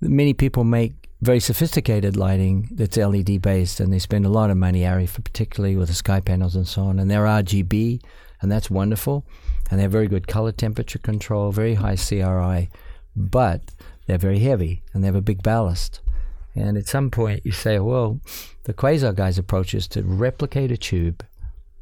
Many 0.00 0.34
people 0.34 0.64
make 0.64 1.05
very 1.20 1.40
sophisticated 1.40 2.16
lighting 2.16 2.68
that's 2.72 2.96
LED 2.96 3.40
based, 3.40 3.80
and 3.80 3.92
they 3.92 3.98
spend 3.98 4.26
a 4.26 4.30
lot 4.30 4.50
of 4.50 4.56
money, 4.56 4.80
Arri, 4.82 5.08
for 5.08 5.22
particularly 5.22 5.76
with 5.76 5.88
the 5.88 5.94
sky 5.94 6.20
panels 6.20 6.54
and 6.54 6.66
so 6.66 6.82
on. 6.82 6.98
And 6.98 7.10
they're 7.10 7.24
RGB, 7.24 8.02
and 8.40 8.52
that's 8.52 8.70
wonderful. 8.70 9.24
And 9.70 9.78
they 9.78 9.82
have 9.82 9.92
very 9.92 10.08
good 10.08 10.28
color 10.28 10.52
temperature 10.52 10.98
control, 10.98 11.50
very 11.50 11.74
high 11.74 11.96
CRI, 11.96 12.70
but 13.16 13.62
they're 14.06 14.18
very 14.18 14.38
heavy 14.38 14.82
and 14.92 15.02
they 15.02 15.06
have 15.06 15.16
a 15.16 15.22
big 15.22 15.42
ballast. 15.42 16.00
And 16.54 16.78
at 16.78 16.86
some 16.86 17.10
point, 17.10 17.44
you 17.44 17.52
say, 17.52 17.78
well, 17.78 18.20
the 18.64 18.72
Quasar 18.72 19.14
guy's 19.14 19.38
approach 19.38 19.74
is 19.74 19.86
to 19.88 20.02
replicate 20.02 20.70
a 20.70 20.76
tube 20.76 21.24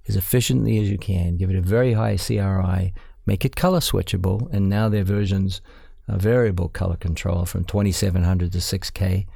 as 0.08 0.16
efficiently 0.16 0.78
as 0.78 0.90
you 0.90 0.98
can, 0.98 1.36
give 1.36 1.50
it 1.50 1.56
a 1.56 1.62
very 1.62 1.92
high 1.92 2.16
CRI, 2.16 2.92
make 3.26 3.44
it 3.44 3.56
color 3.56 3.80
switchable, 3.80 4.52
and 4.52 4.68
now 4.68 4.88
their 4.88 5.04
versions 5.04 5.60
are 6.08 6.18
variable 6.18 6.68
color 6.68 6.96
control 6.96 7.44
from 7.46 7.64
2700 7.64 8.52
to 8.52 8.58
6K 8.58 9.26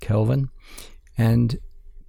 Kelvin, 0.00 0.48
and 1.18 1.58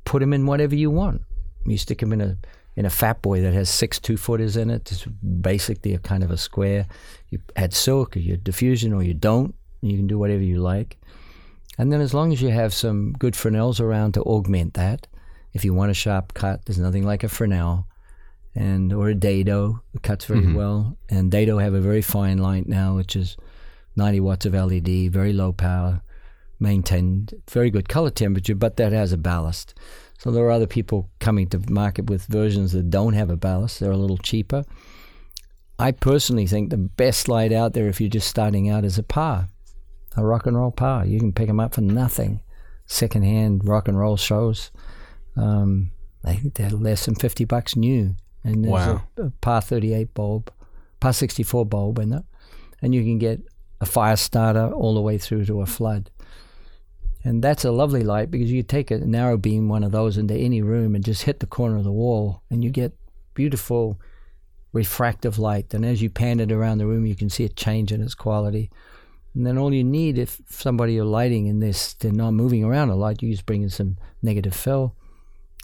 put 0.05 0.19
them 0.19 0.33
in 0.33 0.45
whatever 0.45 0.75
you 0.75 0.89
want. 0.89 1.21
You 1.65 1.77
stick 1.77 1.99
them 1.99 2.13
in 2.13 2.21
a 2.21 2.37
in 2.77 2.85
a 2.85 2.89
fat 2.89 3.21
boy 3.21 3.41
that 3.41 3.53
has 3.53 3.69
six 3.69 3.99
two 3.99 4.15
footers 4.15 4.55
in 4.55 4.69
it. 4.69 4.89
It's 4.91 5.03
basically 5.05 5.93
a 5.93 5.99
kind 5.99 6.23
of 6.23 6.31
a 6.31 6.37
square. 6.37 6.87
You 7.29 7.39
add 7.57 7.73
silk 7.73 8.15
or 8.15 8.19
you 8.19 8.37
diffusion 8.37 8.93
or 8.93 9.03
you 9.03 9.13
don't. 9.13 9.53
You 9.81 9.97
can 9.97 10.07
do 10.07 10.17
whatever 10.17 10.41
you 10.43 10.59
like. 10.61 10.97
And 11.77 11.91
then 11.91 11.99
as 12.01 12.13
long 12.13 12.31
as 12.31 12.41
you 12.41 12.49
have 12.49 12.73
some 12.73 13.13
good 13.13 13.35
Fresnels 13.35 13.79
around 13.81 14.13
to 14.13 14.21
augment 14.23 14.73
that, 14.75 15.07
if 15.53 15.65
you 15.65 15.73
want 15.73 15.91
a 15.91 15.93
sharp 15.93 16.33
cut, 16.33 16.63
there's 16.65 16.79
nothing 16.79 17.05
like 17.05 17.23
a 17.25 17.29
Fresnel 17.29 17.87
and 18.55 18.93
or 18.93 19.09
a 19.09 19.15
Dedo. 19.15 19.81
It 19.93 20.01
cuts 20.01 20.25
very 20.25 20.41
Mhm. 20.41 20.55
well. 20.55 20.97
And 21.09 21.29
Dedo 21.31 21.61
have 21.61 21.73
a 21.73 21.81
very 21.81 22.01
fine 22.01 22.37
light 22.37 22.67
now, 22.67 22.95
which 22.95 23.15
is 23.17 23.35
90 23.95 24.19
watts 24.21 24.45
of 24.45 24.53
LED, 24.53 25.11
very 25.11 25.33
low 25.33 25.51
power, 25.51 26.01
maintained 26.59 27.33
very 27.49 27.69
good 27.69 27.89
color 27.89 28.09
temperature, 28.09 28.55
but 28.55 28.77
that 28.77 28.91
has 28.93 29.11
a 29.11 29.17
ballast. 29.17 29.73
So 30.17 30.29
there 30.31 30.45
are 30.45 30.51
other 30.51 30.67
people 30.67 31.09
coming 31.19 31.47
to 31.49 31.59
market 31.71 32.09
with 32.09 32.25
versions 32.27 32.73
that 32.73 32.89
don't 32.89 33.13
have 33.13 33.29
a 33.29 33.35
ballast. 33.37 33.79
They're 33.79 33.91
a 33.91 33.97
little 33.97 34.17
cheaper. 34.19 34.63
I 35.79 35.91
personally 35.91 36.45
think 36.45 36.69
the 36.69 36.77
best 36.77 37.27
light 37.27 37.51
out 37.51 37.73
there, 37.73 37.87
if 37.87 37.99
you're 37.99 38.09
just 38.09 38.27
starting 38.27 38.69
out, 38.69 38.85
is 38.85 38.99
a 38.99 39.03
par, 39.03 39.47
a 40.15 40.23
rock 40.23 40.45
and 40.45 40.55
roll 40.55 40.71
par. 40.71 41.05
You 41.07 41.19
can 41.19 41.33
pick 41.33 41.47
them 41.47 41.59
up 41.59 41.73
for 41.73 41.81
nothing. 41.81 42.41
Secondhand 42.85 43.67
rock 43.67 43.87
and 43.87 43.97
roll 43.97 44.15
shows. 44.17 44.69
Um, 45.35 45.91
I 46.23 46.35
think 46.35 46.53
they're 46.53 46.69
less 46.69 47.05
than 47.05 47.15
50 47.15 47.45
bucks 47.45 47.75
new. 47.75 48.15
And 48.43 48.63
there's 48.63 48.71
Wow. 48.87 49.03
a, 49.17 49.21
a 49.23 49.29
par 49.41 49.61
38 49.61 50.13
bulb, 50.13 50.51
par 50.99 51.13
64 51.13 51.65
bulb 51.65 51.97
in 51.97 52.13
it. 52.13 52.23
And 52.81 52.93
you 52.93 53.01
can 53.03 53.17
get 53.17 53.41
a 53.81 53.85
fire 53.85 54.15
starter 54.15 54.71
all 54.71 54.93
the 54.93 55.01
way 55.01 55.17
through 55.17 55.43
to 55.45 55.61
a 55.61 55.65
flood. 55.65 56.09
And 57.23 57.43
that's 57.43 57.65
a 57.65 57.71
lovely 57.71 58.03
light 58.03 58.31
because 58.31 58.51
you 58.51 58.63
take 58.63 58.89
a 58.89 58.99
narrow 58.99 59.37
beam, 59.37 59.67
one 59.67 59.83
of 59.83 59.91
those, 59.91 60.17
into 60.17 60.33
any 60.33 60.61
room 60.61 60.95
and 60.95 61.03
just 61.03 61.23
hit 61.23 61.39
the 61.39 61.47
corner 61.47 61.77
of 61.77 61.83
the 61.83 61.91
wall, 61.91 62.41
and 62.49 62.63
you 62.63 62.69
get 62.69 62.93
beautiful 63.33 63.99
refractive 64.71 65.37
light. 65.37 65.73
And 65.73 65.85
as 65.85 66.01
you 66.01 66.09
pan 66.09 66.39
it 66.39 66.51
around 66.51 66.77
the 66.77 66.87
room, 66.87 67.05
you 67.05 67.15
can 67.15 67.29
see 67.29 67.43
it 67.43 67.55
change 67.55 67.91
in 67.91 68.01
its 68.01 68.15
quality. 68.15 68.71
And 69.33 69.45
then 69.45 69.57
all 69.57 69.73
you 69.73 69.83
need, 69.83 70.17
if 70.17 70.41
somebody 70.49 70.93
you're 70.93 71.05
lighting 71.05 71.47
in 71.47 71.59
this, 71.59 71.93
they're 71.93 72.11
not 72.11 72.31
moving 72.31 72.63
around 72.63 72.89
a 72.89 72.95
lot, 72.95 73.21
you 73.21 73.31
just 73.31 73.45
bring 73.45 73.61
in 73.61 73.69
some 73.69 73.97
negative 74.21 74.55
fill 74.55 74.95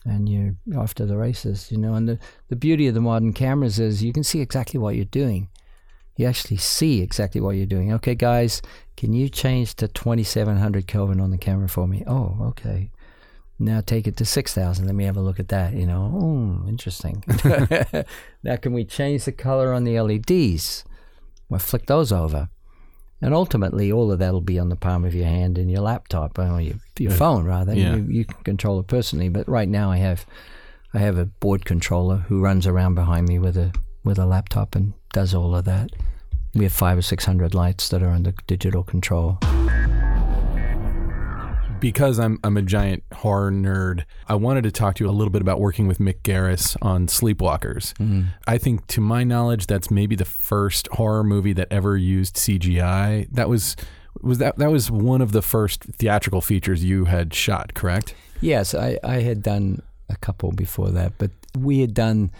and 0.05 0.29
you're 0.29 0.55
to 0.95 1.05
the 1.05 1.17
races, 1.17 1.71
you 1.71 1.77
know. 1.77 1.93
And 1.93 2.07
the, 2.07 2.19
the 2.49 2.55
beauty 2.55 2.87
of 2.87 2.93
the 2.93 3.01
modern 3.01 3.33
cameras 3.33 3.79
is 3.79 4.03
you 4.03 4.13
can 4.13 4.23
see 4.23 4.39
exactly 4.39 4.79
what 4.79 4.95
you're 4.95 5.05
doing. 5.05 5.49
You 6.17 6.25
actually 6.25 6.57
see 6.57 7.01
exactly 7.01 7.39
what 7.39 7.55
you're 7.55 7.67
doing. 7.67 7.93
Okay, 7.93 8.15
guys, 8.15 8.61
can 8.97 9.13
you 9.13 9.29
change 9.29 9.75
to 9.75 9.87
2700 9.87 10.87
Kelvin 10.87 11.21
on 11.21 11.29
the 11.29 11.37
camera 11.37 11.69
for 11.69 11.87
me? 11.87 12.03
Oh, 12.07 12.37
okay. 12.41 12.89
Now 13.59 13.81
take 13.81 14.07
it 14.07 14.17
to 14.17 14.25
6000. 14.25 14.85
Let 14.85 14.95
me 14.95 15.05
have 15.05 15.17
a 15.17 15.21
look 15.21 15.39
at 15.39 15.49
that, 15.49 15.73
you 15.73 15.85
know. 15.85 16.11
Oh, 16.13 16.67
interesting. 16.67 17.23
now, 18.43 18.55
can 18.57 18.73
we 18.73 18.83
change 18.83 19.25
the 19.25 19.31
color 19.31 19.73
on 19.73 19.83
the 19.83 19.99
LEDs? 19.99 20.83
Well, 21.49 21.59
flick 21.59 21.85
those 21.85 22.11
over. 22.11 22.49
And 23.21 23.33
ultimately, 23.33 23.91
all 23.91 24.11
of 24.11 24.19
that 24.19 24.33
will 24.33 24.41
be 24.41 24.59
on 24.59 24.69
the 24.69 24.75
palm 24.75 25.05
of 25.05 25.15
your 25.15 25.25
hand 25.25 25.57
in 25.57 25.69
your 25.69 25.81
laptop 25.81 26.37
uh, 26.37 26.49
or 26.49 26.61
your, 26.61 26.75
your 26.99 27.11
phone, 27.11 27.45
rather. 27.45 27.73
Yeah. 27.73 27.95
You, 27.95 28.05
you 28.09 28.25
can 28.25 28.43
control 28.43 28.79
it 28.79 28.87
personally. 28.87 29.29
But 29.29 29.47
right 29.47 29.69
now, 29.69 29.89
I 29.91 29.97
have 29.97 30.25
I 30.93 30.99
have 30.99 31.17
a 31.17 31.25
board 31.25 31.65
controller 31.65 32.17
who 32.17 32.41
runs 32.41 32.67
around 32.67 32.93
behind 32.93 33.27
me 33.27 33.39
with 33.39 33.57
a 33.57 33.73
with 34.03 34.19
a 34.19 34.25
laptop 34.25 34.75
and 34.75 34.93
does 35.13 35.33
all 35.33 35.55
of 35.55 35.65
that. 35.65 35.91
We 36.53 36.63
have 36.63 36.73
five 36.73 36.97
or 36.97 37.01
six 37.01 37.25
hundred 37.25 37.53
lights 37.53 37.89
that 37.89 38.01
are 38.01 38.09
under 38.09 38.33
digital 38.47 38.83
control. 38.83 39.37
because 41.79 42.17
I'm 42.19 42.39
I'm 42.43 42.57
a 42.57 42.61
giant 42.63 43.03
horror 43.13 43.51
nerd, 43.51 44.03
I 44.27 44.35
wanted 44.35 44.63
to 44.63 44.71
talk 44.71 44.95
to 44.95 45.03
you 45.03 45.09
a 45.09 45.11
little 45.13 45.29
bit 45.31 45.41
about 45.41 45.59
working 45.59 45.87
with 45.87 45.99
Mick 45.99 46.21
Garris 46.23 46.75
on 46.81 47.07
Sleepwalkers. 47.07 47.93
I 48.47 48.57
think, 48.57 48.87
to 48.87 49.01
my 49.01 49.23
knowledge, 49.23 49.67
that's 49.67 49.91
maybe 49.91 50.15
the 50.15 50.25
first 50.25 50.87
horror 50.93 51.23
movie 51.23 51.53
that 51.53 51.67
ever 51.71 51.95
used 51.95 52.35
CGI. 52.35 53.27
That 53.31 53.47
was 53.49 53.75
was 54.21 54.39
that 54.39 54.57
that 54.57 54.71
was 54.71 54.89
one 54.89 55.21
of 55.21 55.31
the 55.31 55.43
first 55.43 55.83
theatrical 55.83 56.41
features 56.41 56.83
you 56.83 57.05
had 57.05 57.33
shot, 57.33 57.75
correct? 57.75 58.15
Yes, 58.41 58.73
I, 58.73 58.97
I 59.03 59.21
had 59.21 59.43
done 59.43 59.81
a 60.09 60.15
couple 60.17 60.51
before 60.51 60.89
that, 60.89 61.13
but 61.19 61.29
we 61.57 61.81
had 61.81 61.93
done 61.93 62.31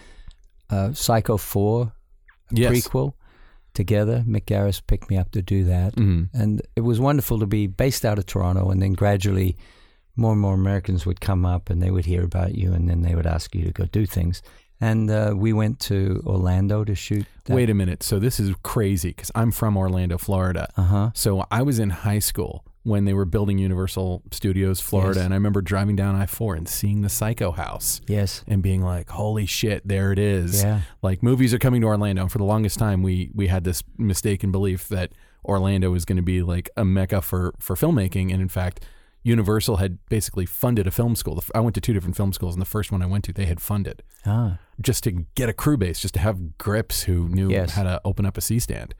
uh, 0.70 0.92
Psycho 0.92 1.36
4 1.36 1.92
Yes. 2.50 2.72
prequel 2.72 3.12
together. 3.74 4.24
Mick 4.26 4.44
Garris 4.46 4.80
picked 4.84 5.08
me 5.10 5.16
up 5.16 5.30
to 5.32 5.42
do 5.42 5.64
that. 5.64 5.94
Mhm. 5.96 6.28
And 6.32 6.62
it 6.76 6.80
was 6.80 6.98
wonderful 6.98 7.38
to 7.38 7.46
be 7.46 7.66
based 7.66 8.04
out 8.04 8.18
of 8.18 8.26
Toronto, 8.26 8.70
and 8.70 8.80
then 8.82 8.94
gradually 8.94 9.56
more 10.16 10.32
and 10.32 10.40
more 10.40 10.54
Americans 10.54 11.06
would 11.06 11.20
come 11.20 11.46
up 11.46 11.70
and 11.70 11.80
they 11.80 11.90
would 11.90 12.04
hear 12.06 12.24
about 12.24 12.54
you, 12.56 12.72
and 12.72 12.88
then 12.88 13.02
they 13.02 13.14
would 13.14 13.26
ask 13.26 13.54
you 13.54 13.64
to 13.64 13.70
go 13.72 13.84
do 13.86 14.04
things. 14.06 14.42
And 14.80 15.10
uh, 15.10 15.34
we 15.36 15.52
went 15.52 15.80
to 15.80 16.22
Orlando 16.26 16.84
to 16.84 16.94
shoot. 16.94 17.26
That. 17.44 17.54
Wait 17.54 17.68
a 17.70 17.74
minute. 17.74 18.02
So 18.02 18.18
this 18.18 18.38
is 18.40 18.54
crazy 18.62 19.08
because 19.10 19.30
I'm 19.34 19.50
from 19.50 19.76
Orlando, 19.76 20.18
Florida. 20.18 20.68
Uh 20.76 20.82
huh. 20.82 21.10
So 21.14 21.46
I 21.50 21.62
was 21.62 21.78
in 21.78 21.90
high 21.90 22.20
school 22.20 22.64
when 22.88 23.04
they 23.04 23.14
were 23.14 23.24
building 23.24 23.58
Universal 23.58 24.22
Studios 24.32 24.80
Florida, 24.80 25.18
Yes. 25.20 25.24
and 25.24 25.34
I 25.34 25.36
remember 25.36 25.60
driving 25.62 25.94
down 25.96 26.14
I 26.16 26.26
four 26.26 26.54
and 26.54 26.66
seeing 26.68 27.02
the 27.02 27.08
Psycho 27.08 27.52
House. 27.52 28.00
Yes. 28.06 28.42
and 28.48 28.62
being 28.62 28.82
like, 28.82 29.10
"Holy 29.10 29.46
shit, 29.46 29.86
there 29.86 30.10
it 30.12 30.18
is!" 30.18 30.62
Yeah. 30.62 30.80
Like 31.02 31.22
movies 31.22 31.52
are 31.54 31.58
coming 31.58 31.80
to 31.82 31.86
Orlando. 31.86 32.22
And 32.22 32.32
for 32.32 32.38
the 32.38 32.44
longest 32.44 32.78
time, 32.78 33.02
we 33.02 33.30
we 33.34 33.46
had 33.48 33.64
this 33.64 33.82
mistaken 33.96 34.50
belief 34.50 34.88
that 34.88 35.12
Orlando 35.44 35.90
was 35.90 36.04
going 36.04 36.16
to 36.16 36.22
be 36.22 36.42
like 36.42 36.70
a 36.76 36.84
mecca 36.84 37.22
for 37.22 37.54
for 37.60 37.76
filmmaking, 37.76 38.32
and 38.32 38.40
in 38.42 38.48
fact, 38.48 38.84
Universal 39.22 39.76
had 39.76 39.98
basically 40.08 40.46
funded 40.46 40.86
a 40.86 40.90
film 40.90 41.14
school. 41.16 41.42
I 41.54 41.60
went 41.60 41.74
to 41.74 41.80
two 41.80 41.92
different 41.92 42.16
film 42.16 42.32
schools, 42.32 42.54
and 42.54 42.62
the 42.62 42.66
first 42.66 42.90
one 42.92 43.02
I 43.02 43.06
went 43.06 43.24
to, 43.24 43.32
they 43.32 43.46
had 43.46 43.60
funded 43.60 44.02
Ah. 44.24 44.58
just 44.80 45.04
to 45.04 45.26
get 45.34 45.48
a 45.48 45.52
crew 45.52 45.76
base, 45.76 45.98
just 46.00 46.14
to 46.14 46.20
have 46.20 46.56
grips 46.56 47.02
who 47.02 47.28
knew 47.28 47.50
Yes. 47.50 47.72
how 47.72 47.82
to 47.82 48.00
open 48.04 48.24
up 48.24 48.38
a 48.38 48.40
C 48.40 48.58
stand. 48.58 48.94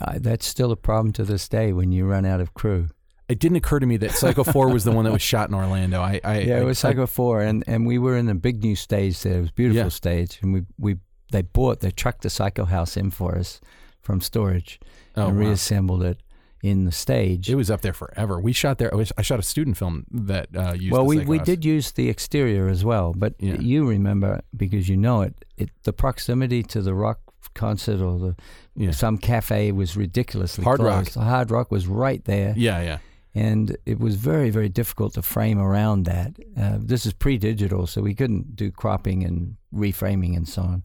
Uh, 0.00 0.18
that's 0.18 0.46
still 0.46 0.72
a 0.72 0.76
problem 0.76 1.12
to 1.12 1.24
this 1.24 1.46
day 1.48 1.72
when 1.72 1.92
you 1.92 2.06
run 2.06 2.24
out 2.24 2.40
of 2.40 2.54
crew. 2.54 2.88
It 3.28 3.38
didn't 3.38 3.56
occur 3.56 3.78
to 3.80 3.86
me 3.86 3.96
that 3.98 4.10
Psycho 4.12 4.44
Four 4.44 4.68
was 4.70 4.84
the 4.84 4.92
one 4.92 5.04
that 5.06 5.12
was 5.12 5.22
shot 5.22 5.48
in 5.48 5.54
Orlando. 5.54 6.00
I, 6.00 6.20
I 6.24 6.40
Yeah, 6.40 6.60
it 6.60 6.64
was 6.64 6.78
Psycho 6.78 7.06
Four, 7.06 7.40
and, 7.40 7.64
and 7.66 7.86
we 7.86 7.98
were 7.98 8.16
in 8.16 8.28
a 8.28 8.34
big 8.34 8.62
new 8.62 8.76
stage 8.76 9.22
there. 9.22 9.38
It 9.38 9.40
was 9.40 9.50
a 9.50 9.54
beautiful 9.54 9.84
Yeah. 9.84 9.88
stage, 9.88 10.38
and 10.42 10.52
we 10.52 10.62
we 10.78 10.96
they 11.32 11.42
bought 11.42 11.80
they 11.80 11.90
trucked 11.90 12.22
the 12.22 12.30
Psycho 12.30 12.64
House 12.66 12.96
in 12.96 13.10
for 13.10 13.36
us 13.36 13.60
from 14.02 14.20
storage 14.20 14.78
oh, 15.16 15.28
and 15.28 15.36
wow. 15.38 15.46
reassembled 15.46 16.02
it 16.02 16.22
in 16.62 16.84
the 16.84 16.92
stage. 16.92 17.48
It 17.50 17.54
was 17.54 17.70
up 17.70 17.80
there 17.80 17.92
forever. 17.94 18.38
We 18.38 18.52
shot 18.52 18.76
there. 18.78 18.94
I 18.94 19.04
I 19.16 19.22
shot 19.22 19.38
a 19.38 19.42
student 19.42 19.76
film 19.78 20.04
that 20.10 20.48
uh, 20.54 20.74
used. 20.74 20.92
well, 20.92 21.02
the 21.02 21.08
we, 21.08 21.24
we 21.24 21.38
House. 21.38 21.46
did 21.46 21.64
use 21.64 21.92
the 21.92 22.10
exterior 22.10 22.68
as 22.68 22.84
well, 22.84 23.14
but 23.16 23.34
Yeah. 23.38 23.54
you 23.54 23.88
remember 23.88 24.42
because 24.54 24.88
you 24.88 24.98
know 24.98 25.22
it, 25.22 25.34
it. 25.56 25.70
The 25.84 25.92
proximity 25.94 26.62
to 26.64 26.82
the 26.82 26.94
rock 26.94 27.20
concert 27.54 28.00
or 28.02 28.18
the 28.18 28.36
Yeah. 28.76 28.90
some 28.90 29.16
cafe 29.16 29.72
was 29.72 29.96
ridiculously 29.96 30.62
Hard 30.64 30.80
Rock. 30.80 31.04
close. 31.04 31.14
The 31.14 31.20
Hard 31.20 31.50
Rock 31.50 31.70
was 31.70 31.86
right 31.86 32.22
there. 32.26 32.52
Yeah, 32.56 32.82
yeah. 32.82 32.98
And 33.34 33.76
it 33.86 33.98
was 33.98 34.14
very 34.14 34.50
very 34.50 34.68
difficult 34.68 35.14
to 35.14 35.22
frame 35.22 35.58
around 35.58 36.04
that 36.04 36.36
uh, 36.60 36.78
this 36.80 37.04
is 37.06 37.12
pre-digital 37.12 37.86
so 37.86 38.00
we 38.02 38.14
couldn't 38.14 38.54
do 38.56 38.70
cropping 38.70 39.24
and 39.24 39.56
reframing 39.74 40.36
and 40.36 40.48
so 40.48 40.62
on 40.62 40.82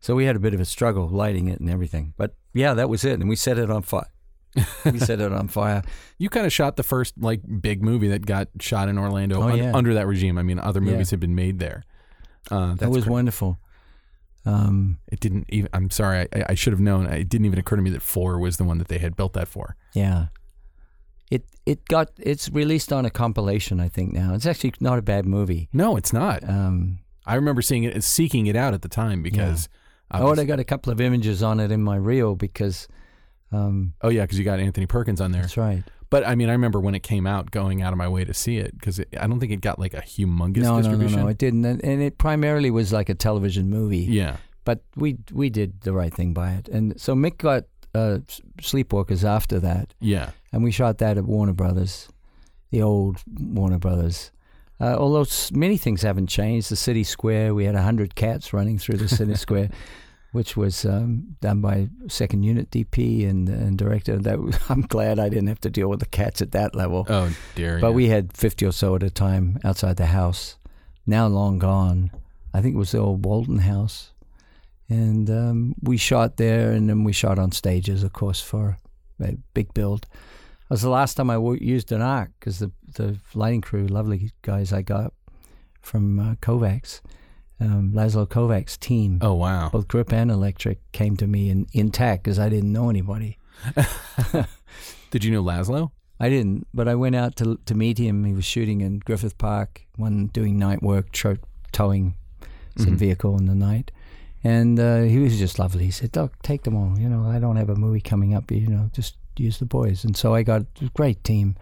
so 0.00 0.14
we 0.14 0.24
had 0.24 0.36
a 0.36 0.40
bit 0.40 0.54
of 0.54 0.60
a 0.60 0.64
struggle 0.64 1.08
lighting 1.08 1.48
it 1.48 1.60
and 1.60 1.70
everything 1.70 2.12
but 2.16 2.34
yeah 2.52 2.74
that 2.74 2.88
was 2.88 3.04
it 3.04 3.20
and 3.20 3.28
we 3.28 3.36
set 3.36 3.58
it 3.58 3.70
on 3.70 3.82
fire 3.82 4.06
we 4.92 4.98
set 5.00 5.20
it 5.20 5.32
on 5.32 5.48
fire 5.48 5.82
You 6.18 6.28
kind 6.30 6.46
of 6.46 6.52
shot 6.52 6.76
the 6.76 6.82
first 6.84 7.14
like 7.18 7.40
big 7.60 7.82
movie 7.82 8.08
that 8.08 8.24
got 8.24 8.48
shot 8.60 8.88
in 8.88 8.98
Orlando 8.98 9.40
Oh, 9.42 9.48
un- 9.48 9.58
yeah. 9.58 9.72
under 9.74 9.94
that 9.94 10.06
regime. 10.06 10.38
I 10.38 10.44
mean, 10.44 10.60
other 10.60 10.80
Yeah. 10.80 10.92
movies 10.92 11.10
had 11.10 11.18
been 11.18 11.34
made 11.34 11.58
there. 11.58 11.82
Uh, 12.52 12.74
that 12.76 12.88
was 12.88 13.04
wonderful 13.04 13.58
um, 14.46 14.98
It 15.10 15.18
didn't 15.20 15.46
even. 15.48 15.68
I'm 15.72 15.90
sorry. 15.90 16.28
I, 16.32 16.44
I 16.50 16.54
should 16.54 16.72
have 16.72 16.78
known. 16.80 17.06
It 17.06 17.28
didn't 17.28 17.46
even 17.46 17.58
occur 17.58 17.74
to 17.76 17.82
me 17.82 17.90
that 17.90 18.02
four 18.02 18.38
was 18.38 18.56
the 18.56 18.62
one 18.64 18.78
that 18.78 18.86
they 18.88 18.98
had 18.98 19.16
built 19.16 19.32
that 19.32 19.48
for. 19.48 19.76
yeah 19.94 20.26
it 21.34 21.44
it 21.66 21.80
got 21.94 22.08
it's 22.18 22.46
released 22.60 22.90
on 22.92 23.04
a 23.06 23.10
compilation 23.10 23.80
i 23.80 23.88
think 23.88 24.12
now 24.12 24.34
it's 24.34 24.46
actually 24.46 24.72
not 24.80 24.98
a 24.98 25.02
bad 25.02 25.24
movie 25.26 25.68
No, 25.72 25.96
it's 25.96 26.12
not. 26.12 26.38
um, 26.48 26.98
I 27.26 27.34
remember 27.36 27.62
seeing 27.62 27.84
it, 27.84 28.04
seeking 28.04 28.46
it 28.46 28.56
out 28.56 28.72
at 28.74 28.82
the 28.82 28.88
time 29.02 29.22
because. 29.22 29.68
oh 30.10 30.30
and 30.32 30.40
i 30.40 30.44
got 30.44 30.60
a 30.60 30.64
couple 30.72 30.92
of 30.92 31.00
images 31.00 31.42
on 31.42 31.58
it 31.64 31.70
in 31.72 31.82
my 31.82 31.96
reel 31.96 32.34
because 32.36 32.86
um, 33.52 33.94
oh 34.02 34.08
yeah, 34.10 34.22
because 34.22 34.38
you 34.38 34.44
got 34.44 34.58
Anthony 34.58 34.86
Perkins 34.86 35.20
on 35.20 35.30
there. 35.32 35.42
that's 35.42 35.56
right 35.56 35.84
But 36.10 36.26
I 36.26 36.34
mean, 36.34 36.48
I 36.48 36.52
remember 36.52 36.80
when 36.80 36.94
it 36.94 37.02
came 37.12 37.24
out, 37.26 37.50
going 37.50 37.82
out 37.82 37.92
of 37.92 37.98
my 37.98 38.08
way 38.08 38.24
to 38.24 38.34
see 38.34 38.56
it 38.58 38.76
because 38.76 39.00
I 39.22 39.26
don't 39.28 39.38
think 39.40 39.52
it 39.52 39.60
got 39.60 39.78
like 39.78 39.94
a 39.94 40.02
humongous 40.02 40.56
no, 40.58 40.62
no, 40.62 40.76
no, 40.76 40.82
distribution. 40.82 41.20
no, 41.20 41.28
it 41.28 41.38
didn't, 41.38 41.64
and, 41.64 41.84
and 41.84 42.02
it 42.02 42.18
primarily 42.18 42.70
was 42.70 42.92
like 42.92 43.08
a 43.08 43.14
television 43.14 43.70
movie. 43.70 44.06
Yeah. 44.22 44.36
But 44.64 44.78
we 44.96 45.18
we 45.32 45.50
did 45.50 45.82
the 45.82 45.92
right 45.92 46.12
thing 46.12 46.32
by 46.34 46.52
it, 46.58 46.68
and 46.68 46.98
so 47.00 47.14
Mick 47.14 47.36
got 47.38 47.64
uh, 47.94 48.18
Sleepwalkers 48.60 49.24
after 49.24 49.60
that, 49.60 49.94
Yeah. 50.00 50.30
and 50.52 50.62
we 50.64 50.70
shot 50.70 50.98
that 50.98 51.16
at 51.18 51.24
Warner 51.24 51.52
Brothers, 51.52 52.08
the 52.70 52.82
old 52.82 53.18
Warner 53.38 53.78
Brothers. 53.78 54.30
Uh, 54.80 54.96
although 54.98 55.24
many 55.52 55.76
things 55.76 56.02
haven't 56.02 56.26
changed, 56.26 56.68
the 56.70 56.76
city 56.76 57.04
square 57.04 57.54
we 57.54 57.64
had 57.64 57.74
hundred 57.76 58.14
cats 58.16 58.52
running 58.52 58.76
through 58.78 58.96
the 58.98 59.08
city 59.08 59.34
square, 59.46 59.70
which 60.32 60.56
was 60.56 60.84
um, 60.84 61.36
done 61.40 61.60
by 61.60 61.88
second 62.08 62.42
unit 62.42 62.68
DP 62.70 63.28
and 63.28 63.48
and 63.48 63.78
director. 63.78 64.18
That 64.18 64.40
was, 64.40 64.58
I'm 64.68 64.82
glad 64.82 65.20
I 65.20 65.28
didn't 65.28 65.46
have 65.46 65.60
to 65.60 65.70
deal 65.70 65.88
with 65.88 66.00
the 66.00 66.06
cats 66.06 66.42
at 66.42 66.50
that 66.52 66.74
level. 66.74 67.06
Oh 67.08 67.34
dear. 67.54 67.78
But 67.78 67.90
yeah. 67.90 67.94
we 67.94 68.08
had 68.08 68.32
50 68.36 68.66
or 68.66 68.72
so 68.72 68.96
at 68.96 69.04
a 69.04 69.10
time 69.10 69.58
outside 69.64 69.96
the 69.96 70.06
house, 70.06 70.56
now 71.06 71.28
long 71.28 71.60
gone. 71.60 72.10
I 72.52 72.60
think 72.60 72.74
it 72.74 72.78
was 72.78 72.90
the 72.92 72.98
old 72.98 73.24
Walton 73.24 73.58
house. 73.58 74.10
And 74.88 75.30
um, 75.30 75.74
we 75.82 75.96
shot 75.96 76.36
there, 76.36 76.72
and 76.72 76.88
then 76.88 77.04
we 77.04 77.12
shot 77.12 77.38
on 77.38 77.52
stages, 77.52 78.02
of 78.02 78.12
course, 78.12 78.40
for 78.40 78.78
a 79.20 79.36
big 79.54 79.72
build. 79.74 80.06
It 80.12 80.70
was 80.70 80.82
the 80.82 80.90
last 80.90 81.14
time 81.14 81.30
I 81.30 81.34
w- 81.34 81.58
used 81.64 81.90
an 81.92 82.02
arc 82.02 82.30
because 82.38 82.58
the, 82.58 82.70
the 82.94 83.18
lighting 83.34 83.60
crew, 83.62 83.86
lovely 83.86 84.30
guys 84.42 84.72
I 84.72 84.82
got 84.82 85.12
from 85.80 86.18
uh, 86.18 86.34
Kovacs, 86.36 87.00
um, 87.60 87.92
Laszlo 87.94 88.26
Kovacs' 88.28 88.78
team, 88.78 89.18
Oh 89.22 89.34
wow. 89.34 89.70
both 89.70 89.88
grip 89.88 90.12
and 90.12 90.30
electric, 90.30 90.80
came 90.92 91.16
to 91.18 91.26
me 91.26 91.48
in, 91.50 91.66
intact 91.72 92.24
because 92.24 92.38
I 92.38 92.48
didn't 92.48 92.72
know 92.72 92.90
anybody. 92.90 93.38
Did 95.10 95.24
you 95.24 95.30
know 95.32 95.42
Laszlo? 95.42 95.90
I 96.20 96.28
didn't, 96.28 96.66
but 96.72 96.88
I 96.88 96.94
went 96.94 97.16
out 97.16 97.36
to 97.36 97.58
to 97.66 97.74
meet 97.74 97.98
him. 97.98 98.24
He 98.24 98.32
was 98.34 98.44
shooting 98.44 98.80
in 98.80 99.00
Griffith 99.00 99.36
Park, 99.38 99.82
one 99.96 100.26
doing 100.28 100.58
night 100.58 100.82
work, 100.82 101.10
tro- 101.12 101.38
towing 101.72 102.14
some 102.76 102.94
Mhm. 102.94 102.98
vehicle 102.98 103.36
in 103.38 103.46
the 103.46 103.54
night, 103.54 103.90
and 104.44 104.78
uh, 104.78 105.02
he 105.02 105.18
was 105.18 105.38
just 105.38 105.58
lovely. 105.58 105.84
He 105.86 105.90
said, 105.90 106.12
"Doc, 106.12 106.32
take 106.42 106.62
them 106.62 106.76
all. 106.76 106.98
You 106.98 107.08
know, 107.08 107.28
I 107.28 107.38
don't 107.38 107.56
have 107.56 107.70
a 107.70 107.74
movie 107.74 108.00
coming 108.00 108.34
up. 108.34 108.50
You 108.50 108.68
know, 108.68 108.90
just 108.92 109.16
use 109.36 109.58
the 109.58 109.64
boys." 109.64 110.04
And 110.04 110.16
so 110.16 110.34
I 110.34 110.42
got 110.42 110.62
a 110.80 110.90
great 110.94 111.24
team, 111.24 111.56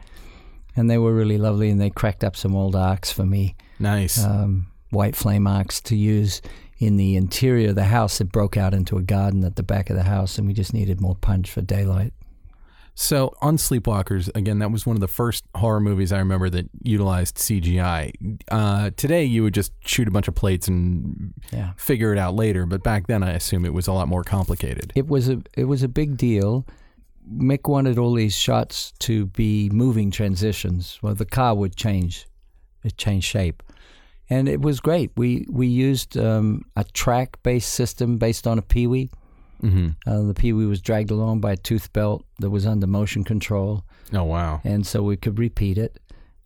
and 0.76 0.90
they 0.90 0.98
were 0.98 1.14
really 1.14 1.38
lovely. 1.38 1.70
And 1.70 1.80
they 1.80 1.90
cracked 1.90 2.24
up 2.24 2.36
some 2.36 2.54
old 2.54 2.76
arcs 2.76 3.10
for 3.12 3.24
me, 3.24 3.54
Nice. 3.78 4.22
um, 4.22 4.66
white 4.90 5.16
flame 5.16 5.46
arcs 5.46 5.80
to 5.82 5.96
use 5.96 6.42
in 6.78 6.96
the 6.96 7.14
interior 7.16 7.68
of 7.70 7.76
the 7.76 7.84
house. 7.84 8.20
It 8.20 8.32
broke 8.32 8.56
out 8.56 8.74
into 8.74 8.98
a 8.98 9.02
garden 9.02 9.44
at 9.44 9.54
the 9.56 9.62
back 9.62 9.88
of 9.88 9.96
the 9.96 10.02
house, 10.02 10.36
and 10.36 10.46
we 10.46 10.52
just 10.52 10.74
needed 10.74 11.00
more 11.00 11.14
punch 11.16 11.50
for 11.50 11.62
daylight. 11.62 12.12
So 12.94 13.34
on 13.40 13.56
Sleepwalkers, 13.56 14.28
again, 14.36 14.58
that 14.58 14.70
was 14.70 14.86
one 14.86 14.96
of 14.96 15.00
the 15.00 15.08
first 15.08 15.44
horror 15.54 15.80
movies 15.80 16.12
I 16.12 16.18
remember 16.18 16.50
that 16.50 16.68
utilized 16.82 17.36
CGI. 17.36 18.12
Uh, 18.50 18.90
today, 18.96 19.24
you 19.24 19.42
would 19.42 19.54
just 19.54 19.72
shoot 19.86 20.06
a 20.06 20.10
bunch 20.10 20.28
of 20.28 20.34
plates 20.34 20.68
and 20.68 21.32
Yeah. 21.50 21.72
figure 21.76 22.12
it 22.12 22.18
out 22.18 22.34
later, 22.34 22.66
but 22.66 22.82
back 22.82 23.06
then, 23.06 23.22
I 23.22 23.30
assume 23.32 23.64
it 23.64 23.72
was 23.72 23.86
a 23.86 23.92
lot 23.92 24.08
more 24.08 24.22
complicated. 24.24 24.92
It 24.94 25.08
was 25.08 25.28
a 25.28 25.40
it 25.56 25.64
was 25.64 25.82
a 25.82 25.88
big 25.88 26.16
deal. 26.18 26.66
Mick 27.32 27.68
wanted 27.68 27.98
all 27.98 28.12
these 28.14 28.34
shots 28.36 28.92
to 29.00 29.26
be 29.26 29.70
moving 29.70 30.10
transitions. 30.10 30.98
Well, 31.02 31.14
the 31.14 31.24
car 31.24 31.54
would 31.54 31.76
change, 31.76 32.26
it 32.84 32.96
changed 32.98 33.26
shape, 33.26 33.62
and 34.28 34.48
it 34.48 34.60
was 34.60 34.80
great. 34.80 35.12
We 35.16 35.46
we 35.48 35.66
used 35.66 36.18
um, 36.18 36.62
a 36.76 36.84
track 36.84 37.38
based 37.42 37.72
system 37.72 38.18
based 38.18 38.46
on 38.46 38.58
a 38.58 38.62
Pee-wee. 38.62 39.10
Hmm 39.62 39.88
Uh, 40.06 40.22
the 40.22 40.34
Pee-wee 40.34 40.66
was 40.66 40.80
dragged 40.82 41.10
along 41.10 41.40
by 41.40 41.52
a 41.52 41.56
tooth 41.56 41.92
belt 41.92 42.24
that 42.40 42.50
was 42.50 42.66
under 42.66 42.86
motion 42.86 43.24
control, 43.24 43.84
Oh 44.12 44.24
wow! 44.24 44.60
and 44.64 44.86
so 44.86 45.02
we 45.02 45.16
could 45.16 45.38
repeat 45.38 45.78
it. 45.78 45.98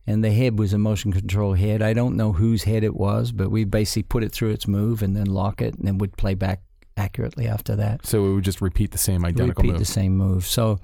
And 0.08 0.22
the 0.22 0.30
head 0.32 0.56
was 0.56 0.72
a 0.72 0.78
motion 0.78 1.12
control 1.12 1.54
head. 1.54 1.82
I 1.82 1.92
don't 1.92 2.14
know 2.16 2.30
whose 2.32 2.62
head 2.62 2.84
it 2.84 2.94
was, 2.94 3.32
but 3.32 3.50
we 3.50 3.64
basically 3.64 4.04
put 4.04 4.22
it 4.22 4.30
through 4.30 4.50
its 4.50 4.68
move 4.68 5.02
and 5.02 5.16
then 5.16 5.26
lock 5.26 5.60
it, 5.60 5.74
and 5.74 5.84
then 5.88 5.98
would 5.98 6.16
play 6.16 6.34
back 6.34 6.60
accurately 6.96 7.46
after 7.48 7.74
that 7.76 8.06
So 8.06 8.24
it 8.26 8.34
would 8.34 8.44
just 8.44 8.60
repeat 8.60 8.92
the 8.92 8.98
same 8.98 9.24
identical 9.24 9.62
repeat 9.62 9.72
move. 9.72 9.78
the 9.80 9.84
same 9.84 10.16
move. 10.16 10.46
So 10.46 10.78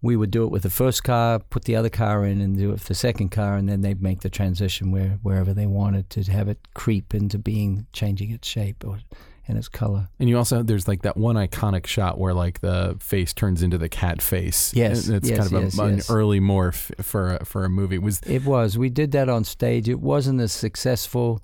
we 0.00 0.16
would 0.16 0.30
do 0.30 0.42
it 0.44 0.50
with 0.50 0.62
the 0.62 0.70
first 0.70 1.04
car, 1.04 1.38
put 1.38 1.64
the 1.66 1.76
other 1.76 1.90
car 1.90 2.24
in, 2.24 2.40
and 2.40 2.56
do 2.56 2.72
it 2.72 2.80
for 2.80 2.88
the 2.88 2.94
second 2.94 3.28
car, 3.28 3.56
and 3.56 3.68
then 3.68 3.82
they'd 3.82 4.02
make 4.02 4.20
the 4.22 4.30
transition 4.30 4.90
where 4.90 5.18
wherever 5.22 5.52
they 5.54 5.66
wanted 5.66 6.08
to 6.10 6.22
have 6.32 6.48
it 6.48 6.58
creep 6.74 7.14
into 7.14 7.38
being 7.38 7.86
changing 7.92 8.30
its 8.32 8.48
shape 8.48 8.84
or 8.86 8.98
and 9.48 9.58
its 9.58 9.68
color. 9.68 10.08
And 10.18 10.28
you 10.28 10.38
also 10.38 10.62
there's 10.62 10.86
like 10.86 11.02
that 11.02 11.16
one 11.16 11.36
iconic 11.36 11.86
shot 11.86 12.18
where 12.18 12.32
like 12.34 12.60
the 12.60 12.96
face 13.00 13.32
turns 13.32 13.62
into 13.62 13.78
the 13.78 13.88
cat 13.88 14.22
face. 14.22 14.72
Yes, 14.74 15.06
And 15.08 15.16
it's 15.16 15.28
yes, 15.28 15.38
kind 15.38 15.52
of 15.52 15.58
a, 15.78 15.90
yes, 15.96 16.08
an 16.08 16.14
early 16.14 16.40
morph 16.40 16.90
for 17.04 17.36
a, 17.36 17.44
for 17.44 17.64
a 17.64 17.68
movie. 17.68 17.98
Was 17.98 18.20
It 18.26 18.44
was. 18.44 18.78
We 18.78 18.88
did 18.88 19.12
that 19.12 19.28
on 19.28 19.44
stage. 19.44 19.88
It 19.88 20.00
wasn't 20.00 20.40
as 20.40 20.52
successful. 20.52 21.42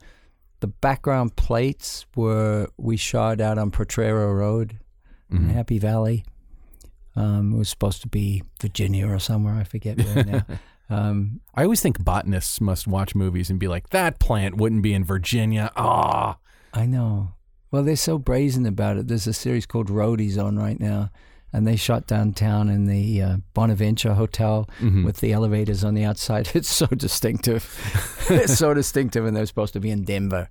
The 0.60 0.68
background 0.68 1.36
plates 1.36 2.06
were 2.16 2.68
we 2.76 2.96
shot 2.96 3.40
out 3.40 3.58
on 3.58 3.70
Potrero 3.70 4.32
Road 4.32 4.78
in 5.30 5.38
Mhm. 5.48 5.50
Happy 5.52 5.78
Valley. 5.78 6.24
Um, 7.16 7.52
it 7.54 7.58
was 7.58 7.68
supposed 7.68 8.02
to 8.02 8.08
be 8.08 8.42
Virginia 8.60 9.08
or 9.08 9.18
somewhere. 9.18 9.54
I 9.54 9.64
forget 9.64 9.98
where 9.98 10.24
now. 10.24 10.44
Um, 10.90 11.40
I 11.54 11.64
always 11.64 11.82
think 11.82 12.02
botanists 12.02 12.62
must 12.62 12.86
watch 12.86 13.14
movies 13.14 13.50
and 13.50 13.58
be 13.60 13.68
like, 13.68 13.90
that 13.90 14.18
plant 14.18 14.56
wouldn't 14.56 14.80
be 14.80 14.94
in 14.94 15.04
Virginia. 15.04 15.70
Ah, 15.76 16.38
I 16.72 16.86
know. 16.86 17.34
Well, 17.70 17.82
they're 17.82 17.96
so 17.96 18.18
brazen 18.18 18.64
about 18.66 18.96
it. 18.96 19.08
There's 19.08 19.26
a 19.26 19.32
series 19.32 19.66
called 19.66 19.88
Roadies 19.88 20.42
on 20.42 20.58
right 20.58 20.80
now, 20.80 21.10
and 21.52 21.66
they 21.66 21.76
shot 21.76 22.06
downtown 22.06 22.68
in 22.70 22.86
the 22.86 23.20
uh, 23.22 23.36
Bonaventure 23.54 24.14
Hotel 24.14 24.68
Mhm. 24.80 25.04
with 25.04 25.18
the 25.18 25.32
elevators 25.32 25.84
on 25.84 25.94
the 25.94 26.04
outside. 26.04 26.50
It's 26.54 26.68
so 26.70 26.86
distinctive. 26.86 27.64
it's 28.30 28.56
so 28.56 28.72
distinctive, 28.72 29.26
and 29.26 29.36
they're 29.36 29.46
supposed 29.46 29.74
to 29.74 29.80
be 29.80 29.90
in 29.90 30.04
Denver. 30.04 30.48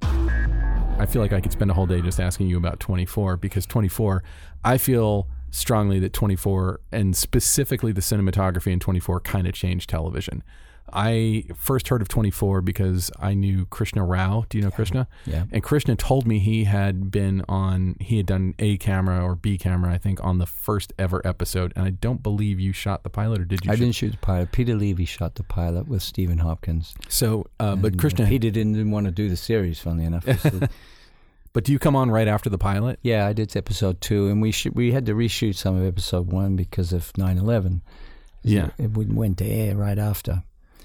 I 1.00 1.06
feel 1.08 1.22
like 1.22 1.34
I 1.34 1.42
could 1.42 1.52
spend 1.52 1.70
a 1.72 1.74
whole 1.74 1.86
day 1.88 2.02
just 2.02 2.20
asking 2.20 2.48
you 2.48 2.58
about 2.58 2.80
24 2.80 3.38
because 3.38 3.66
24, 3.66 4.24
I 4.64 4.78
feel 4.78 5.28
strongly 5.52 6.00
that 6.00 6.12
24 6.14 6.82
and 6.92 7.16
specifically 7.16 7.92
the 7.92 8.02
cinematography 8.02 8.72
in 8.72 8.80
24 8.80 9.20
kind 9.22 9.48
of 9.48 9.54
changed 9.54 9.90
television. 9.90 10.44
I 10.94 11.46
first 11.56 11.88
heard 11.90 12.02
of 12.02 12.08
24 12.08 12.62
because 12.62 13.12
I 13.20 13.34
knew 13.34 13.66
Krishna 13.66 14.04
Rao. 14.06 14.46
Do 14.50 14.58
you 14.58 14.64
know 14.64 14.72
Krishna? 14.72 15.08
Yeah. 15.26 15.44
And 15.52 15.62
Krishna 15.62 15.96
told 15.96 16.26
me 16.26 16.40
he 16.40 16.64
had 16.64 17.12
been 17.12 17.44
on, 17.50 17.98
he 18.00 18.18
had 18.18 18.26
done 18.26 18.54
A 18.60 18.78
camera 18.78 19.22
or 19.24 19.36
B 19.36 19.58
camera, 19.58 19.92
I 19.94 19.98
think, 19.98 20.24
on 20.24 20.38
the 20.38 20.46
first 20.46 20.94
ever 20.98 21.22
episode. 21.28 21.74
And 21.76 21.86
I 21.86 21.90
don't 21.90 22.24
believe 22.24 22.60
you 22.60 22.72
shot 22.74 23.04
the 23.04 23.10
pilot, 23.10 23.42
or 23.42 23.46
did 23.46 23.66
you? 23.66 23.72
I 23.72 23.76
shoot- 23.76 23.80
didn't 23.82 23.96
shoot 23.96 24.12
the 24.12 24.18
pilot. 24.18 24.52
Peter 24.52 24.76
Levy 24.76 25.06
shot 25.06 25.36
the 25.36 25.44
pilot 25.44 25.88
with 25.88 26.02
Stephen 26.02 26.38
Hopkins. 26.40 26.94
So, 27.10 27.48
uh, 27.60 27.76
but 27.76 27.92
And, 27.94 28.00
uh, 28.00 28.02
Krishna, 28.02 28.28
Peter 28.28 28.50
didn't, 28.50 28.74
didn't 28.74 28.92
want 28.92 29.06
to 29.06 29.12
do 29.12 29.30
the 29.30 29.38
series. 29.38 29.80
Funnily 29.80 30.06
enough, 30.06 30.26
but 31.54 31.64
do 31.64 31.72
you 31.72 31.80
come 31.80 31.96
on 31.96 32.12
right 32.12 32.28
after 32.28 32.50
the 32.50 32.58
pilot? 32.58 33.00
yeah, 33.04 33.26
I 33.28 33.34
did 33.34 33.56
episode 33.58 34.00
two, 34.02 34.28
and 34.28 34.42
we 34.42 34.52
sh- 34.52 34.68
we 34.74 34.92
had 34.92 35.06
to 35.08 35.14
reshoot 35.14 35.56
some 35.56 35.76
of 35.76 35.86
episode 35.86 36.32
one 36.32 36.56
because 36.56 36.94
of 36.94 37.12
9/11. 37.14 37.82
Yeah. 38.44 38.70
it 38.78 38.92
went 38.96 39.40
to 39.40 39.46
air 39.46 39.76
right 39.76 39.98
after. 39.98 40.44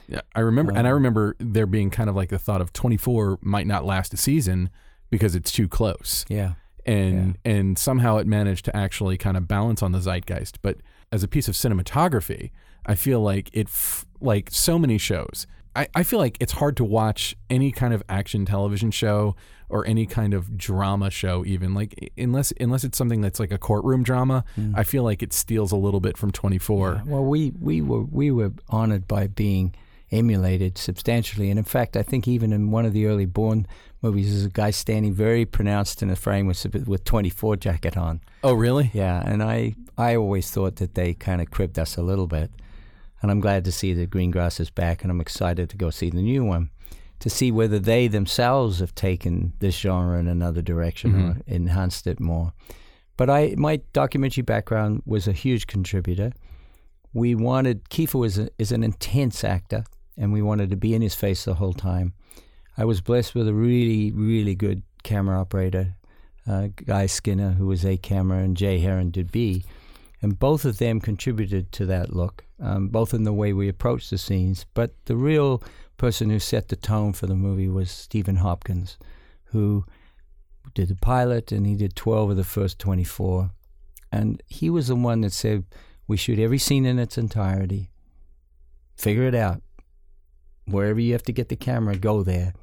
Yeah, 0.08 0.20
I 0.34 0.40
remember, 0.40 0.72
and 0.72 0.86
I 0.86 0.90
Um, 0.90 0.94
remember 0.94 1.36
there 1.38 1.66
being 1.66 1.90
kind 1.90 2.10
of 2.10 2.16
like 2.16 2.28
the 2.28 2.38
thought 2.38 2.60
of 2.60 2.72
24 2.72 3.38
might 3.42 3.66
not 3.66 3.84
last 3.84 4.12
a 4.12 4.16
season 4.16 4.68
because 5.10 5.34
it's 5.34 5.52
too 5.52 5.68
close, 5.68 6.24
Yeah. 6.28 6.54
and 6.86 7.38
and 7.44 7.78
somehow 7.78 8.16
it 8.18 8.26
managed 8.26 8.64
to 8.66 8.76
actually 8.76 9.16
kind 9.16 9.36
of 9.36 9.46
balance 9.48 9.82
on 9.82 9.92
the 9.92 10.00
zeitgeist. 10.00 10.60
But 10.62 10.78
as 11.12 11.22
a 11.22 11.28
piece 11.28 11.48
of 11.48 11.54
cinematography, 11.54 12.50
I 12.86 12.94
feel 12.94 13.20
like 13.20 13.50
it, 13.52 13.66
f- 13.68 14.06
like 14.20 14.48
so 14.50 14.78
many 14.78 14.98
shows, 14.98 15.46
I, 15.76 15.88
I 15.94 16.02
feel 16.02 16.18
like 16.18 16.36
it's 16.40 16.52
hard 16.52 16.76
to 16.78 16.84
watch 16.84 17.36
any 17.48 17.70
kind 17.70 17.94
of 17.94 18.02
action 18.08 18.44
television 18.44 18.90
show 18.90 19.36
or 19.68 19.86
any 19.86 20.04
kind 20.04 20.34
of 20.34 20.58
drama 20.58 21.10
show, 21.10 21.44
even 21.46 21.72
like 21.74 22.12
unless 22.18 22.52
unless 22.60 22.84
it's 22.84 22.98
something 22.98 23.20
that's 23.22 23.40
like 23.40 23.50
a 23.52 23.58
courtroom 23.58 24.02
drama. 24.02 24.44
I 24.74 24.82
feel 24.84 25.02
like 25.02 25.22
it 25.22 25.32
steals 25.32 25.72
a 25.72 25.76
little 25.76 26.00
bit 26.00 26.16
from 26.18 26.30
24. 26.30 26.92
Yeah. 26.94 27.02
Well, 27.10 27.24
we, 27.24 27.52
we 27.58 27.80
were 27.80 28.02
we 28.04 28.30
were 28.30 28.52
honored 28.68 29.06
by 29.08 29.28
being 29.28 29.74
emulated 30.12 30.78
substantially, 30.78 31.50
and 31.50 31.58
in 31.58 31.64
fact, 31.64 31.96
I 31.96 32.02
think 32.02 32.28
even 32.28 32.52
in 32.52 32.70
one 32.70 32.84
of 32.84 32.92
the 32.92 33.06
early 33.06 33.26
Bourne 33.26 33.66
movies, 34.02 34.30
there's 34.30 34.44
a 34.44 34.50
guy 34.50 34.70
standing 34.70 35.12
very 35.12 35.44
pronounced 35.44 36.02
in 36.02 36.10
a 36.10 36.16
frame 36.16 36.46
with 36.46 36.64
with 36.86 37.04
24 37.04 37.56
jacket 37.56 37.96
on. 37.96 38.20
Oh, 38.44 38.52
really? 38.52 38.90
Yeah, 38.92 39.22
and 39.24 39.42
I 39.42 39.74
I 39.96 40.16
always 40.16 40.50
thought 40.50 40.76
that 40.76 40.94
they 40.94 41.14
kind 41.14 41.40
of 41.40 41.50
cribbed 41.50 41.78
us 41.78 41.96
a 41.96 42.02
little 42.02 42.26
bit, 42.26 42.50
and 43.20 43.30
I'm 43.30 43.40
glad 43.40 43.64
to 43.64 43.72
see 43.72 43.94
that 43.94 44.10
Greengrass 44.10 44.60
is 44.60 44.70
back, 44.70 45.02
and 45.02 45.10
I'm 45.10 45.20
excited 45.20 45.70
to 45.70 45.76
go 45.76 45.90
see 45.90 46.10
the 46.10 46.22
new 46.22 46.44
one. 46.44 46.70
To 47.20 47.30
see 47.30 47.52
whether 47.52 47.78
they 47.78 48.08
themselves 48.08 48.80
have 48.80 48.96
taken 48.96 49.52
this 49.60 49.76
genre 49.76 50.18
in 50.18 50.26
another 50.26 50.60
direction 50.60 51.14
or 51.14 51.34
mm-hmm. 51.34 51.54
enhanced 51.54 52.08
it 52.08 52.18
more. 52.18 52.52
But 53.16 53.30
I, 53.30 53.54
my 53.56 53.80
documentary 53.92 54.42
background 54.42 55.02
was 55.06 55.28
a 55.28 55.32
huge 55.32 55.68
contributor. 55.68 56.32
We 57.12 57.36
wanted 57.36 57.88
Kiefer 57.90 58.18
was 58.18 58.38
a, 58.38 58.48
is 58.58 58.72
an 58.72 58.82
intense 58.82 59.44
actor, 59.44 59.84
and 60.16 60.32
we 60.32 60.42
wanted 60.42 60.70
to 60.70 60.76
be 60.76 60.94
in 60.94 61.02
his 61.02 61.14
face 61.14 61.44
the 61.44 61.54
whole 61.54 61.72
time. 61.72 62.14
I 62.76 62.84
was 62.84 63.00
blessed 63.00 63.34
with 63.34 63.48
a 63.48 63.54
really, 63.54 64.12
really 64.12 64.54
good 64.54 64.82
camera 65.02 65.40
operator, 65.40 65.94
uh, 66.46 66.68
Guy 66.74 67.06
Skinner, 67.06 67.52
who 67.52 67.66
was 67.66 67.84
A 67.84 67.96
camera, 67.96 68.38
and 68.38 68.56
Jay 68.56 68.78
Heron 68.78 69.10
did 69.10 69.30
B, 69.30 69.64
and 70.20 70.38
both 70.38 70.64
of 70.64 70.78
them 70.78 71.00
contributed 71.00 71.72
to 71.72 71.86
that 71.86 72.14
look, 72.14 72.44
um, 72.60 72.88
both 72.88 73.12
in 73.12 73.24
the 73.24 73.32
way 73.32 73.52
we 73.52 73.68
approached 73.68 74.10
the 74.10 74.18
scenes. 74.18 74.64
But 74.72 74.92
the 75.06 75.16
real 75.16 75.62
person 75.96 76.30
who 76.30 76.38
set 76.38 76.68
the 76.68 76.76
tone 76.76 77.12
for 77.12 77.26
the 77.26 77.34
movie 77.34 77.68
was 77.68 77.90
Stephen 77.90 78.36
Hopkins, 78.36 78.98
who 79.46 79.84
did 80.74 80.88
the 80.88 80.96
pilot, 80.96 81.52
and 81.52 81.66
he 81.66 81.74
did 81.74 81.96
12 81.96 82.30
of 82.30 82.36
the 82.36 82.44
first 82.44 82.78
24. 82.78 83.50
And 84.10 84.42
he 84.46 84.70
was 84.70 84.88
the 84.88 84.96
one 84.96 85.22
that 85.22 85.32
said, 85.32 85.64
We 86.06 86.16
shoot 86.16 86.38
every 86.38 86.58
scene 86.58 86.86
in 86.86 86.98
its 86.98 87.18
entirety, 87.18 87.90
figure 88.96 89.24
it 89.24 89.34
out. 89.34 89.62
Wherever 90.66 91.00
you 91.00 91.12
have 91.12 91.22
to 91.24 91.32
get 91.32 91.48
the 91.48 91.56
camera, 91.56 91.96
go 91.96 92.22
there. 92.22 92.54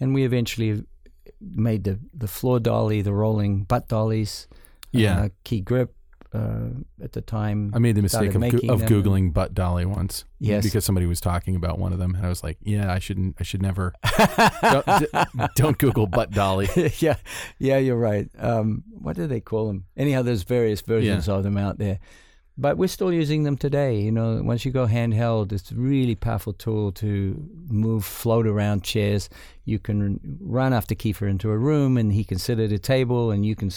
And 0.00 0.14
we 0.14 0.24
eventually 0.24 0.84
made 1.40 1.84
the, 1.84 1.98
the 2.14 2.28
floor 2.28 2.60
dolly, 2.60 3.02
the 3.02 3.12
rolling 3.12 3.64
butt 3.64 3.88
dollies, 3.88 4.46
Yeah. 4.92 5.20
uh, 5.24 5.28
key 5.44 5.60
grip 5.60 5.94
uh, 6.32 6.68
at 7.02 7.12
the 7.12 7.20
time. 7.22 7.70
I 7.74 7.78
made 7.78 7.94
the 7.94 8.02
mistake 8.02 8.34
of, 8.34 8.40
go- 8.40 8.72
of 8.74 8.82
googling 8.82 9.32
butt 9.32 9.54
dolly 9.54 9.86
once. 9.86 10.24
Yes. 10.38 10.64
because 10.64 10.84
somebody 10.84 11.06
was 11.06 11.20
talking 11.20 11.56
about 11.56 11.78
one 11.78 11.92
of 11.94 11.98
them, 11.98 12.14
and 12.14 12.26
I 12.26 12.28
was 12.28 12.42
like, 12.42 12.58
"Yeah, 12.62 12.92
I 12.92 12.98
shouldn't. 12.98 13.36
I 13.40 13.42
should 13.42 13.62
never. 13.62 13.94
don't, 14.62 14.86
d- 15.00 15.46
don't 15.54 15.78
Google 15.78 16.06
butt 16.06 16.30
dolly." 16.32 16.68
yeah, 16.98 17.16
yeah, 17.58 17.78
you're 17.78 17.96
right. 17.96 18.28
Um, 18.38 18.84
what 18.90 19.16
do 19.16 19.26
they 19.26 19.40
call 19.40 19.66
them? 19.68 19.86
Anyhow, 19.96 20.20
there's 20.22 20.42
various 20.42 20.82
versions 20.82 21.26
of 21.28 21.42
them 21.42 21.56
out 21.56 21.78
there, 21.78 22.00
but 22.58 22.78
we're 22.78 22.88
still 22.88 23.12
using 23.12 23.42
them 23.42 23.56
today. 23.56 24.00
You 24.00 24.12
know, 24.12 24.40
once 24.42 24.64
you 24.64 24.70
go 24.70 24.86
handheld, 24.86 25.52
it's 25.52 25.70
a 25.70 25.74
really 25.74 26.14
powerful 26.14 26.52
tool 26.52 26.90
to 26.92 27.48
move, 27.68 28.04
float 28.04 28.46
around 28.46 28.82
chairs. 28.82 29.28
You 29.64 29.78
can 29.78 30.20
run 30.40 30.72
after 30.72 30.94
Kiefer 30.94 31.28
into 31.28 31.50
a 31.50 31.58
room, 31.58 31.98
and 31.98 32.12
he 32.12 32.24
can 32.24 32.38
sit 32.38 32.58
at 32.58 32.72
a 32.72 32.78
table, 32.78 33.30
and 33.30 33.44
you 33.44 33.54
can. 33.54 33.70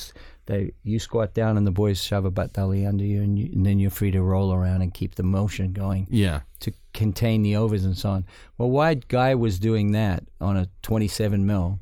They 0.45 0.72
you 0.84 0.97
squat 0.97 1.34
down, 1.34 1.57
and 1.57 1.68
the 1.68 1.72
boys 1.72 2.01
shove 2.01 2.26
a 2.26 2.31
butt 2.31 2.53
dolly 2.53 2.85
under 2.85 3.03
you, 3.03 3.22
and, 3.22 3.38
you, 3.38 3.49
and 3.53 3.65
then 3.65 3.80
you're 3.80 3.91
free 3.91 4.11
to 4.11 4.22
roll 4.22 4.53
around 4.53 4.81
and 4.81 4.93
keep 4.93 5.15
the 5.15 5.23
motion 5.23 5.73
going 5.73 6.07
Yeah, 6.10 6.41
to 6.61 6.72
contain 6.93 7.43
the 7.43 7.56
overs 7.56 7.85
and 7.85 7.97
so 7.97 8.10
on. 8.10 8.26
Well, 8.57 8.69
while 8.69 8.95
Guy 8.95 9.35
was 9.35 9.60
doing 9.60 9.91
that 9.91 10.23
on 10.41 10.57
a 10.57 10.68
27 10.81 11.45
mil, 11.45 11.80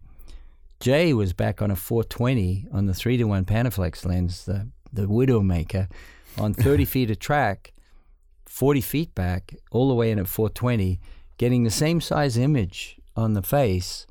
Jay 0.80 1.14
was 1.14 1.32
back 1.32 1.62
on 1.62 1.72
a 1.72 1.76
420 1.76 2.68
on 2.74 2.88
the 2.88 2.94
three 2.94 3.18
to 3.18 3.24
one 3.24 3.46
Panaflex 3.46 4.06
lens, 4.06 4.46
the 4.46 4.68
the 4.92 5.04
Widowmaker, 5.04 5.90
on 6.40 6.54
30 6.54 6.86
feet 6.94 7.12
of 7.12 7.20
track, 7.20 7.74
40 8.46 8.82
feet 8.82 9.16
back, 9.16 9.56
all 9.72 9.88
the 9.88 9.96
way 9.96 10.12
in 10.12 10.20
at 10.20 10.28
420, 10.28 11.00
getting 11.38 11.64
the 11.64 11.72
same 11.72 12.02
size 12.02 12.38
image 12.38 13.00
on 13.16 13.34
the 13.34 13.42
face, 13.42 14.08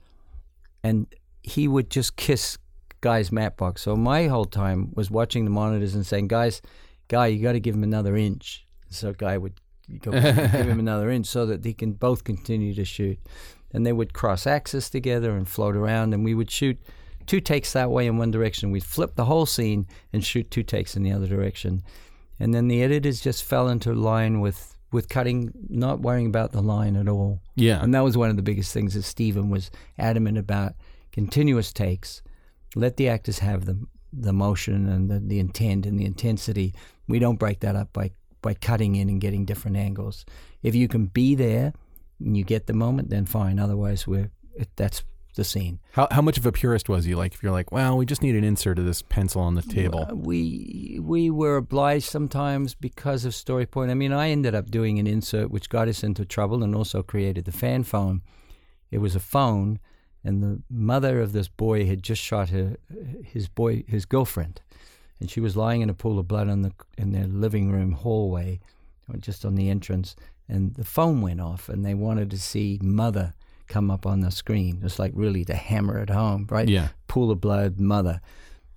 and 0.82 1.06
he 1.42 1.68
would 1.68 1.90
just 1.90 2.16
kiss 2.16 2.58
Guy's 3.00 3.30
matte 3.30 3.56
box. 3.56 3.82
So 3.82 3.96
my 3.96 4.26
whole 4.26 4.46
time 4.46 4.92
was 4.94 5.10
watching 5.10 5.44
the 5.44 5.50
monitors 5.50 5.94
and 5.94 6.06
saying, 6.06 6.28
"Guys, 6.28 6.60
Guy, 7.08 7.28
you 7.28 7.42
got 7.42 7.52
to 7.52 7.60
give 7.60 7.74
him 7.74 7.84
another 7.84 8.16
inch." 8.16 8.66
So 8.90 9.12
guy 9.12 9.36
would 9.38 9.60
go 10.00 10.10
give 10.12 10.22
him 10.66 10.80
another 10.86 11.10
inch 11.10 11.26
so 11.26 11.46
that 11.46 11.62
they 11.62 11.72
can 11.72 11.92
both 11.92 12.24
continue 12.24 12.74
to 12.74 12.84
shoot. 12.84 13.18
And 13.72 13.84
they 13.84 13.92
would 13.92 14.12
cross 14.12 14.46
axis 14.46 14.88
together 14.88 15.36
and 15.36 15.46
float 15.46 15.76
around, 15.76 16.14
and 16.14 16.24
we 16.24 16.34
would 16.34 16.50
shoot 16.50 16.78
two 17.26 17.40
takes 17.40 17.72
that 17.72 17.90
way 17.90 18.06
in 18.06 18.16
one 18.16 18.30
direction. 18.30 18.70
We'd 18.70 18.84
flip 18.84 19.16
the 19.16 19.24
whole 19.24 19.46
scene 19.46 19.86
and 20.12 20.24
shoot 20.24 20.50
two 20.50 20.62
takes 20.62 20.96
in 20.96 21.02
the 21.02 21.12
other 21.12 21.26
direction. 21.26 21.82
And 22.38 22.54
then 22.54 22.68
the 22.68 22.82
editors 22.82 23.20
just 23.20 23.44
fell 23.44 23.68
into 23.68 23.94
line 23.94 24.40
with 24.40 24.76
with 24.92 25.08
cutting, 25.08 25.52
not 25.68 26.00
worrying 26.00 26.26
about 26.26 26.52
the 26.52 26.62
line 26.62 26.96
at 26.96 27.08
all. 27.08 27.40
Yeah. 27.54 27.82
And 27.82 27.92
that 27.94 28.04
was 28.04 28.16
one 28.16 28.30
of 28.30 28.36
the 28.36 28.42
biggest 28.42 28.72
things 28.72 28.94
that 28.94 29.02
Stephen 29.02 29.50
was 29.50 29.70
adamant 29.98 30.38
about 30.38 30.74
continuous 31.12 31.72
takes. 31.72 32.22
Let 32.74 32.96
the 32.96 33.08
actors 33.08 33.40
have 33.40 33.64
the, 33.64 33.84
the 34.12 34.32
motion 34.32 34.88
and 34.88 35.10
the, 35.10 35.18
the 35.18 35.38
intent 35.38 35.86
and 35.86 35.98
the 35.98 36.04
intensity. 36.04 36.72
We 37.08 37.18
don't 37.18 37.38
break 37.38 37.60
that 37.60 37.76
up 37.76 37.92
by, 37.92 38.12
by 38.42 38.54
cutting 38.54 38.94
in 38.94 39.08
and 39.08 39.20
getting 39.20 39.44
different 39.44 39.76
angles. 39.76 40.24
If 40.62 40.74
you 40.74 40.88
can 40.88 41.06
be 41.06 41.34
there 41.34 41.72
and 42.20 42.36
you 42.36 42.44
get 42.44 42.66
the 42.66 42.72
moment, 42.72 43.10
then 43.10 43.26
fine. 43.26 43.58
Otherwise, 43.58 44.06
we're, 44.06 44.30
it, 44.54 44.68
that's 44.76 45.02
the 45.36 45.44
scene. 45.44 45.78
How 45.92 46.08
how 46.10 46.20
much 46.20 46.36
of 46.36 46.44
a 46.44 46.52
purist 46.52 46.88
was 46.88 47.06
you? 47.06 47.16
Like, 47.16 47.34
if 47.34 47.42
you're 47.42 47.52
like, 47.52 47.70
well, 47.70 47.96
we 47.96 48.04
just 48.04 48.22
need 48.22 48.34
an 48.34 48.44
insert 48.44 48.78
of 48.78 48.84
this 48.84 49.02
pencil 49.02 49.40
on 49.40 49.54
the 49.54 49.62
table. 49.62 50.06
Uh, 50.10 50.14
we 50.14 50.98
we 51.00 51.30
were 51.30 51.56
obliged 51.56 52.06
sometimes 52.06 52.74
because 52.74 53.24
of 53.24 53.34
story 53.34 53.66
point. 53.66 53.90
I 53.90 53.94
mean, 53.94 54.12
I 54.12 54.30
ended 54.30 54.54
up 54.54 54.70
doing 54.70 54.98
an 54.98 55.06
insert 55.06 55.50
which 55.50 55.70
got 55.70 55.88
us 55.88 56.02
into 56.02 56.24
trouble 56.24 56.62
and 56.64 56.74
also 56.74 57.02
created 57.02 57.44
the 57.44 57.52
fan 57.52 57.84
phone. 57.84 58.22
It 58.90 58.98
was 58.98 59.14
a 59.14 59.20
phone, 59.20 59.78
and 60.24 60.42
the 60.42 60.62
mother 60.68 61.20
of 61.20 61.32
this 61.32 61.48
boy 61.48 61.86
had 61.86 62.02
just 62.02 62.22
shot 62.22 62.48
her 62.50 62.76
his 63.22 63.48
boy 63.48 63.84
his 63.86 64.04
girlfriend, 64.06 64.60
and 65.20 65.30
she 65.30 65.40
was 65.40 65.56
lying 65.56 65.82
in 65.82 65.90
a 65.90 65.94
pool 65.94 66.18
of 66.18 66.28
blood 66.28 66.48
in 66.48 66.62
the 66.62 66.72
in 66.98 67.12
their 67.12 67.26
living 67.26 67.70
room 67.70 67.92
hallway, 67.92 68.60
just 69.20 69.44
on 69.44 69.54
the 69.54 69.70
entrance. 69.70 70.16
And 70.48 70.74
the 70.74 70.84
phone 70.84 71.22
went 71.22 71.40
off, 71.40 71.68
and 71.68 71.84
they 71.84 71.94
wanted 71.94 72.30
to 72.30 72.38
see 72.38 72.78
mother 72.80 73.34
come 73.68 73.90
up 73.90 74.06
on 74.06 74.20
the 74.20 74.30
screen. 74.30 74.80
It's 74.84 74.98
like 74.98 75.12
really 75.14 75.44
to 75.46 75.54
hammer 75.54 75.98
it 75.98 76.10
home, 76.10 76.46
right? 76.50 76.68
Yeah. 76.68 76.88
Pool 77.08 77.30
of 77.30 77.40
blood, 77.40 77.80
mother. 77.80 78.20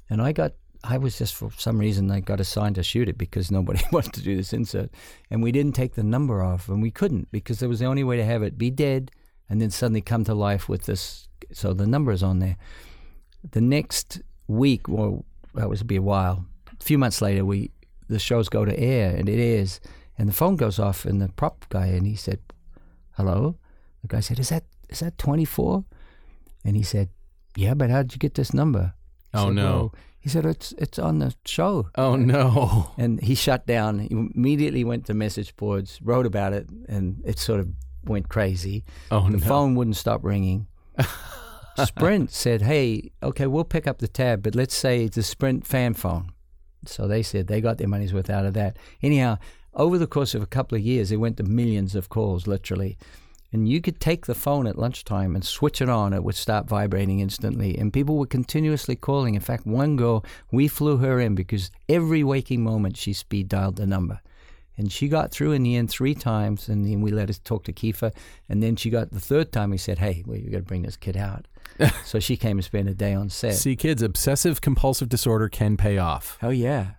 And 0.10 0.22
I 0.22 0.32
got, 0.32 0.54
I 0.84 0.98
was 0.98 1.18
just 1.18 1.36
for 1.36 1.52
some 1.58 1.78
reason, 1.78 2.10
I 2.12 2.20
got 2.20 2.40
assigned 2.40 2.76
to 2.76 2.84
shoot 2.84 3.10
it 3.10 3.18
because 3.18 3.52
nobody 3.58 3.82
wanted 3.92 4.14
to 4.14 4.22
do 4.22 4.36
this 4.36 4.54
insert. 4.54 4.90
And 5.30 5.44
we 5.44 5.52
didn't 5.52 5.74
take 5.74 5.96
the 5.96 6.04
number 6.04 6.42
off, 6.44 6.70
and 6.70 6.82
we 6.82 6.92
couldn't 6.92 7.32
because 7.32 7.60
there 7.60 7.70
was 7.70 7.80
the 7.80 7.86
only 7.86 8.04
way 8.04 8.18
to 8.18 8.26
have 8.26 8.44
it 8.44 8.58
be 8.58 8.70
dead 8.72 9.12
and 9.50 9.62
then 9.62 9.72
suddenly 9.72 10.02
come 10.02 10.24
to 10.26 10.34
life 10.34 10.70
with 10.70 10.86
this. 10.86 11.28
So 11.52 11.74
the 11.74 11.88
number 11.88 12.12
is 12.12 12.22
on 12.22 12.40
there. 12.40 12.58
The 13.52 13.62
next 13.62 14.22
week, 14.48 14.88
well, 14.88 15.26
that 15.56 15.70
was 15.70 15.82
be 15.84 15.96
a 15.96 16.02
while. 16.02 16.46
A 16.80 16.84
few 16.84 16.98
months 16.98 17.22
later, 17.22 17.44
we 17.44 17.72
the 18.08 18.20
shows 18.20 18.50
go 18.50 18.66
to 18.66 18.80
air, 18.80 19.16
and 19.16 19.30
it 19.30 19.40
airs, 19.40 19.80
and 20.18 20.28
the 20.28 20.34
phone 20.34 20.56
goes 20.56 20.80
off, 20.80 21.06
and 21.06 21.22
the 21.22 21.30
prop 21.30 21.66
guy, 21.70 21.88
and 21.88 22.06
he 22.06 22.16
said, 22.16 22.40
"Hello." 23.12 23.56
The 24.02 24.08
guy 24.08 24.20
said, 24.20 24.40
"Is 24.40 24.50
that 24.50 24.66
is 24.90 25.00
that 25.00 25.18
24? 25.18 25.86
And 26.66 26.76
he 26.76 26.84
said, 26.84 27.10
yeah, 27.56 27.74
but 27.74 27.90
how 27.90 28.04
did 28.04 28.14
you 28.14 28.20
get 28.20 28.36
this 28.36 28.54
number? 28.54 28.94
oh 29.34 29.46
said, 29.46 29.56
no. 29.56 29.64
"Well," 29.64 29.96
he 30.20 30.30
said, 30.30 30.46
it's, 30.46 30.74
it's 30.78 31.00
on 31.00 31.20
the 31.20 31.34
show. 31.46 31.90
oh 31.96 32.16
no. 32.16 32.92
And 32.98 33.22
he 33.22 33.36
shut 33.36 33.66
down. 33.66 34.00
He 34.00 34.08
immediately 34.12 34.84
went 34.84 35.06
to 35.06 35.14
message 35.14 35.56
boards, 35.56 36.00
wrote 36.02 36.26
about 36.26 36.54
it, 36.54 36.70
and 36.88 37.22
it 37.26 37.40
sort 37.40 37.60
of 37.60 37.70
went 38.04 38.30
crazy. 38.30 38.84
Oh 39.12 39.28
no. 39.28 39.32
the 39.32 39.38
no. 39.38 39.46
phone 39.46 39.76
wouldn't 39.76 39.96
stop 39.96 40.24
ringing. 40.24 40.68
Sprint 41.86 42.32
said, 42.32 42.62
hey, 42.62 43.12
okay, 43.24 43.48
we'll 43.48 43.64
pick 43.64 43.88
up 43.88 44.00
the 44.00 44.08
tab, 44.08 44.44
but 44.44 44.56
let's 44.56 44.76
say 44.76 45.06
it's 45.06 45.18
a 45.18 45.24
Sprint 45.24 45.66
fan 45.66 45.94
phone. 45.94 46.32
So 46.86 47.08
they 47.08 47.24
said 47.24 47.48
they 47.48 47.62
got 47.62 47.78
their 47.78 47.88
money's 47.88 48.14
worth 48.14 48.30
out 48.30 48.46
of 48.46 48.54
that. 48.54 48.78
Anyhow, 49.02 49.38
over 49.74 49.98
the 49.98 50.08
course 50.08 50.34
of 50.34 50.42
a 50.42 50.48
couple 50.48 50.78
of 50.78 50.84
years, 50.84 51.12
it 51.12 51.18
went 51.18 51.38
to 51.38 51.44
millions 51.44 51.96
of 51.96 52.10
calls, 52.10 52.48
literally. 52.48 52.98
And 53.52 53.68
you 53.68 53.82
could 53.82 54.00
take 54.00 54.26
the 54.26 54.36
phone 54.36 54.68
at 54.68 54.78
lunchtime 54.78 55.36
and 55.36 55.44
switch 55.44 55.82
it 55.82 55.90
on, 55.90 56.14
it 56.14 56.24
would 56.24 56.36
start 56.36 56.68
vibrating 56.68 57.20
instantly. 57.20 57.78
And 57.78 57.92
people 57.92 58.18
were 58.18 58.28
continuously 58.28 58.96
calling. 58.96 59.34
In 59.34 59.42
fact, 59.42 59.66
one 59.66 59.96
girl, 59.96 60.24
we 60.52 60.68
flew 60.68 60.98
her 60.98 61.20
in 61.20 61.34
because 61.34 61.72
every 61.88 62.24
waking 62.24 62.64
moment 62.64 62.96
she 62.96 63.14
speed 63.14 63.50
dialed 63.50 63.78
the 63.78 63.88
number. 63.88 64.22
And 64.78 64.92
she 64.92 65.10
got 65.10 65.32
through 65.32 65.52
in 65.52 65.64
the 65.64 65.76
end 65.76 65.90
three 65.90 66.16
times, 66.16 66.70
and 66.70 66.86
then 66.86 67.02
we 67.02 67.12
let 67.12 67.28
her 67.28 67.36
talk 67.44 67.66
to 67.66 67.74
Kiefer. 67.74 68.14
And 68.48 68.64
then 68.64 68.78
she 68.78 68.90
got 68.90 69.12
the 69.12 69.20
third 69.20 69.52
time, 69.52 69.72
we 69.72 69.78
said, 69.78 70.00
Hey, 70.00 70.24
well, 70.26 70.38
you 70.38 70.50
got 70.50 70.60
to 70.60 70.64
bring 70.64 70.84
this 70.84 70.96
kid 70.96 71.18
out. 71.18 71.48
so 72.06 72.20
she 72.20 72.38
came 72.38 72.58
and 72.58 72.64
spent 72.64 72.88
a 72.88 72.94
day 72.94 73.14
on 73.14 73.30
set. 73.30 73.56
See, 73.56 73.76
kids, 73.76 74.02
obsessive 74.02 74.62
compulsive 74.62 75.10
disorder 75.10 75.50
can 75.50 75.76
pay 75.76 75.98
off. 75.98 76.38
Oh 76.42 76.50
yeah, 76.50 76.92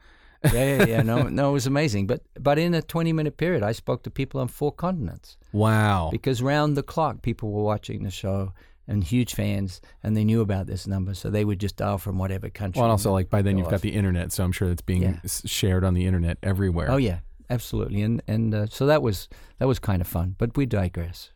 yeah, 0.44 0.52
yeah, 0.78 0.84
yeah. 0.86 1.02
No, 1.02 1.22
no, 1.28 1.50
it 1.50 1.52
was 1.52 1.66
amazing. 1.66 2.06
But 2.06 2.22
but 2.38 2.58
in 2.58 2.74
a 2.74 2.82
twenty 2.82 3.12
minute 3.12 3.36
period, 3.36 3.62
I 3.62 3.72
spoke 3.72 4.02
to 4.04 4.10
people 4.10 4.40
on 4.40 4.48
four 4.48 4.72
continents 4.72 5.36
Wow. 5.52 6.08
because 6.12 6.42
round 6.42 6.76
the 6.76 6.82
clock 6.82 7.22
people 7.22 7.50
were 7.52 7.62
watching 7.62 8.02
the 8.04 8.10
show 8.10 8.52
and 8.88 9.04
huge 9.04 9.34
fans, 9.34 9.80
and 10.02 10.16
they 10.16 10.24
knew 10.24 10.40
about 10.40 10.66
this 10.66 10.86
number, 10.86 11.14
so 11.14 11.30
they 11.30 11.44
would 11.44 11.60
just 11.60 11.76
dial 11.76 11.98
from 11.98 12.18
whatever 12.18 12.48
country. 12.50 12.80
Well, 12.80 12.86
and 12.86 12.90
also 12.92 13.12
like 13.12 13.30
by 13.30 13.40
then 13.42 13.56
you've 13.58 13.68
got 13.70 13.82
the 13.82 13.94
internet, 13.94 14.32
so 14.32 14.42
I'm 14.42 14.52
sure 14.52 14.70
it's 14.70 14.82
being 14.82 15.02
Yeah. 15.02 15.18
shared 15.46 15.84
on 15.84 15.94
the 15.94 16.06
internet 16.06 16.38
everywhere. 16.42 16.90
Oh 16.90 16.96
yeah, 16.96 17.18
absolutely. 17.50 18.02
And 18.02 18.22
and 18.26 18.54
uh, 18.54 18.66
so 18.66 18.86
that 18.86 19.02
was 19.02 19.28
that 19.58 19.68
was 19.68 19.78
kind 19.78 20.00
of 20.00 20.08
fun. 20.08 20.34
But 20.38 20.56
we 20.56 20.66
digress. 20.66 21.30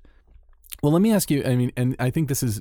Well, 0.83 0.93
let 0.93 1.03
me 1.03 1.13
ask 1.13 1.31
you. 1.31 1.45
I 1.45 1.55
mean, 1.55 1.71
and 1.77 1.95
I 2.01 2.11
think 2.11 2.29
this 2.29 2.43
is 2.43 2.61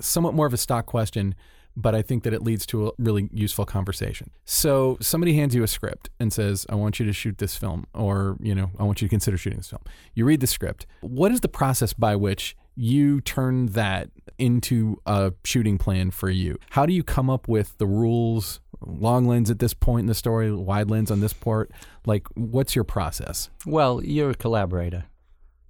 somewhat 0.00 0.32
more 0.34 0.46
of 0.46 0.54
a 0.54 0.56
stock 0.56 0.86
question, 0.86 1.34
but 1.76 1.94
I 1.94 2.02
think 2.02 2.24
that 2.24 2.32
it 2.32 2.42
leads 2.42 2.66
to 2.66 2.88
a 2.88 2.90
really 2.98 3.28
useful 3.32 3.66
conversation. 3.66 4.30
So 4.44 4.96
somebody 5.00 5.34
hands 5.34 5.54
you 5.54 5.62
a 5.62 5.68
script 5.68 6.10
and 6.18 6.32
says, 6.32 6.66
"I 6.68 6.74
want 6.74 6.98
you 6.98 7.06
to 7.06 7.12
shoot 7.12 7.38
this 7.38 7.56
film," 7.56 7.86
or 7.94 8.36
you 8.40 8.54
know, 8.54 8.70
"I 8.78 8.84
want 8.84 9.02
you 9.02 9.08
to 9.08 9.10
consider 9.10 9.36
shooting 9.36 9.58
this 9.58 9.68
film." 9.68 9.82
You 10.14 10.24
read 10.24 10.40
the 10.40 10.46
script. 10.46 10.86
What 11.00 11.32
is 11.32 11.40
the 11.40 11.48
process 11.48 11.92
by 11.92 12.16
which 12.16 12.56
you 12.74 13.20
turn 13.22 13.66
that 13.66 14.10
into 14.38 15.00
a 15.06 15.32
shooting 15.44 15.78
plan 15.78 16.10
for 16.10 16.28
you? 16.28 16.58
How 16.70 16.84
do 16.86 16.92
you 16.92 17.02
come 17.02 17.30
up 17.30 17.48
with 17.48 17.76
the 17.78 17.86
rules? 17.86 18.60
Long 18.84 19.26
lens 19.26 19.50
at 19.50 19.58
this 19.58 19.72
point 19.72 20.00
in 20.00 20.06
the 20.06 20.14
story, 20.14 20.52
wide 20.52 20.90
lens 20.90 21.10
on 21.10 21.20
this 21.20 21.32
part. 21.32 21.70
Like, 22.04 22.26
what's 22.34 22.74
your 22.74 22.84
process? 22.84 23.48
Well, 23.64 24.04
you're 24.04 24.30
a 24.30 24.34
collaborator. 24.34 25.04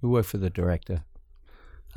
You 0.01 0.09
work 0.09 0.25
for 0.25 0.37
the 0.37 0.49
director. 0.49 1.03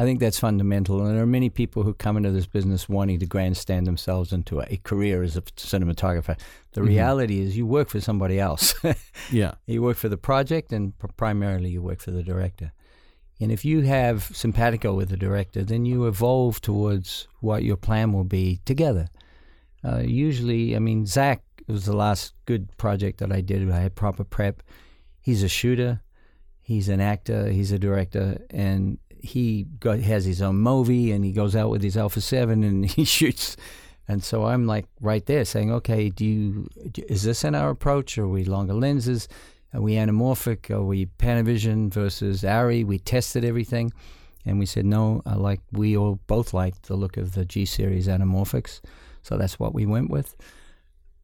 I 0.00 0.04
think 0.04 0.18
that's 0.18 0.40
fundamental. 0.40 1.04
And 1.04 1.14
there 1.14 1.22
are 1.22 1.26
many 1.26 1.50
people 1.50 1.82
who 1.82 1.92
come 1.92 2.16
into 2.16 2.30
this 2.30 2.46
business 2.46 2.88
wanting 2.88 3.18
to 3.18 3.26
grandstand 3.26 3.86
themselves 3.86 4.32
into 4.32 4.60
a, 4.60 4.78
career 4.78 5.22
as 5.22 5.36
a 5.36 5.42
cinematographer. 5.42 6.40
The 6.72 6.82
reality 6.82 7.40
is, 7.40 7.54
you 7.54 7.66
work 7.66 7.90
for 7.90 8.00
somebody 8.00 8.40
else. 8.40 8.74
Yeah. 9.30 9.52
you 9.66 9.82
work 9.82 9.98
for 9.98 10.08
the 10.08 10.16
project, 10.16 10.72
and 10.72 10.98
pr- 10.98 11.08
primarily 11.18 11.68
you 11.68 11.82
work 11.82 12.00
for 12.00 12.12
the 12.12 12.22
director. 12.22 12.72
And 13.42 13.52
if 13.52 13.62
you 13.62 13.82
have 13.82 14.30
simpatico 14.34 14.94
with 14.94 15.10
the 15.10 15.18
director, 15.18 15.64
then 15.64 15.84
you 15.84 16.06
evolve 16.06 16.62
towards 16.62 17.28
what 17.40 17.62
your 17.62 17.76
plan 17.76 18.14
will 18.14 18.24
be 18.24 18.60
together. 18.64 19.08
Uh, 19.84 19.98
usually, 19.98 20.74
I 20.74 20.78
mean, 20.78 21.04
Zach 21.04 21.42
was 21.66 21.84
the 21.84 21.94
last 21.94 22.32
good 22.46 22.74
project 22.78 23.18
that 23.18 23.32
I 23.32 23.42
did. 23.42 23.70
I 23.70 23.80
had 23.80 23.96
proper 23.96 24.24
prep. 24.24 24.62
He's 25.20 25.42
a 25.42 25.48
shooter, 25.48 26.00
he's 26.62 26.88
an 26.88 27.02
actor, 27.02 27.50
he's 27.50 27.70
a 27.70 27.78
director, 27.78 28.38
and 28.48 28.96
he 29.22 29.66
has 29.84 30.24
his 30.24 30.42
own 30.42 30.56
movie 30.56 31.12
and 31.12 31.24
he 31.24 31.32
goes 31.32 31.54
out 31.54 31.70
with 31.70 31.82
his 31.82 31.96
Alpha 31.96 32.20
7 32.20 32.62
and 32.64 32.86
he 32.90 33.04
shoots. 33.04 33.56
And 34.08 34.24
so 34.24 34.46
I'm 34.46 34.66
like 34.66 34.86
right 35.00 35.24
there 35.26 35.44
saying, 35.44 35.72
okay, 35.72 36.08
do 36.08 36.24
you, 36.24 36.68
is 37.08 37.22
this 37.22 37.44
in 37.44 37.54
our 37.54 37.70
approach? 37.70 38.18
Are 38.18 38.28
we 38.28 38.44
longer 38.44 38.74
lenses? 38.74 39.28
Are 39.72 39.80
we 39.80 39.94
anamorphic? 39.94 40.70
Are 40.70 40.82
we 40.82 41.06
Panavision 41.06 41.92
versus 41.92 42.42
Arri? 42.42 42.84
We 42.84 42.98
tested 42.98 43.44
everything. 43.44 43.92
And 44.44 44.58
we 44.58 44.66
said, 44.66 44.86
no, 44.86 45.22
I 45.26 45.34
like, 45.34 45.60
we 45.70 45.96
all 45.96 46.18
both 46.26 46.52
liked 46.52 46.84
the 46.84 46.96
look 46.96 47.16
of 47.16 47.34
the 47.34 47.44
G 47.44 47.64
series 47.64 48.08
anamorphics. 48.08 48.80
So 49.22 49.36
that's 49.36 49.58
what 49.58 49.74
we 49.74 49.86
went 49.86 50.10
with. 50.10 50.34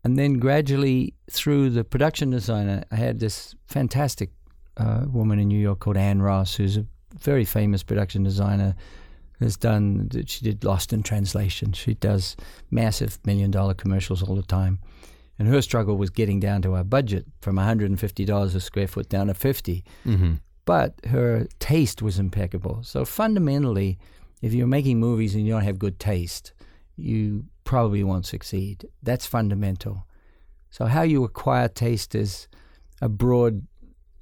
And 0.04 0.16
then 0.16 0.34
gradually 0.34 1.14
through 1.30 1.70
the 1.70 1.82
production 1.82 2.30
designer, 2.30 2.84
I 2.92 2.96
had 2.96 3.18
this 3.18 3.56
fantastic 3.66 4.30
uh, 4.76 5.06
woman 5.08 5.40
in 5.40 5.48
New 5.48 5.58
York 5.58 5.80
called 5.80 5.96
Anne 5.96 6.22
Ross, 6.22 6.54
who's 6.54 6.76
a 6.76 6.86
very 7.20 7.44
famous 7.44 7.82
production 7.82 8.22
designer. 8.22 8.74
Has 9.40 9.58
done, 9.58 10.10
she 10.26 10.42
did 10.42 10.64
Lost 10.64 10.94
in 10.94 11.02
Translation. 11.02 11.72
She 11.74 11.92
does 11.92 12.36
massive 12.70 13.18
million 13.26 13.50
dollar 13.50 13.74
commercials 13.74 14.22
all 14.22 14.34
the 14.34 14.42
time. 14.42 14.78
And 15.38 15.46
her 15.48 15.60
struggle 15.60 15.98
was 15.98 16.08
getting 16.08 16.40
down 16.40 16.62
to 16.62 16.74
our 16.74 16.84
budget 16.84 17.26
from 17.42 17.56
$150 17.56 18.54
a 18.54 18.60
square 18.60 18.86
foot 18.88 19.10
down 19.10 19.26
to 19.26 19.34
50 19.34 19.84
Mm-hmm. 20.06 20.32
but 20.64 20.94
her 21.08 21.46
taste 21.58 22.00
was 22.00 22.18
impeccable. 22.18 22.82
So 22.82 23.04
fundamentally, 23.04 23.98
if 24.40 24.54
you're 24.54 24.66
making 24.66 25.00
movies 25.00 25.34
and 25.34 25.44
you 25.46 25.52
don't 25.52 25.64
have 25.64 25.78
good 25.78 25.98
taste, 26.00 26.54
you 26.96 27.44
probably 27.64 28.02
won't 28.02 28.24
succeed. 28.24 28.86
That's 29.02 29.26
fundamental. 29.26 30.06
So 30.70 30.86
how 30.86 31.02
you 31.02 31.24
acquire 31.24 31.68
taste 31.68 32.14
is 32.14 32.48
a 33.02 33.10
broad 33.10 33.66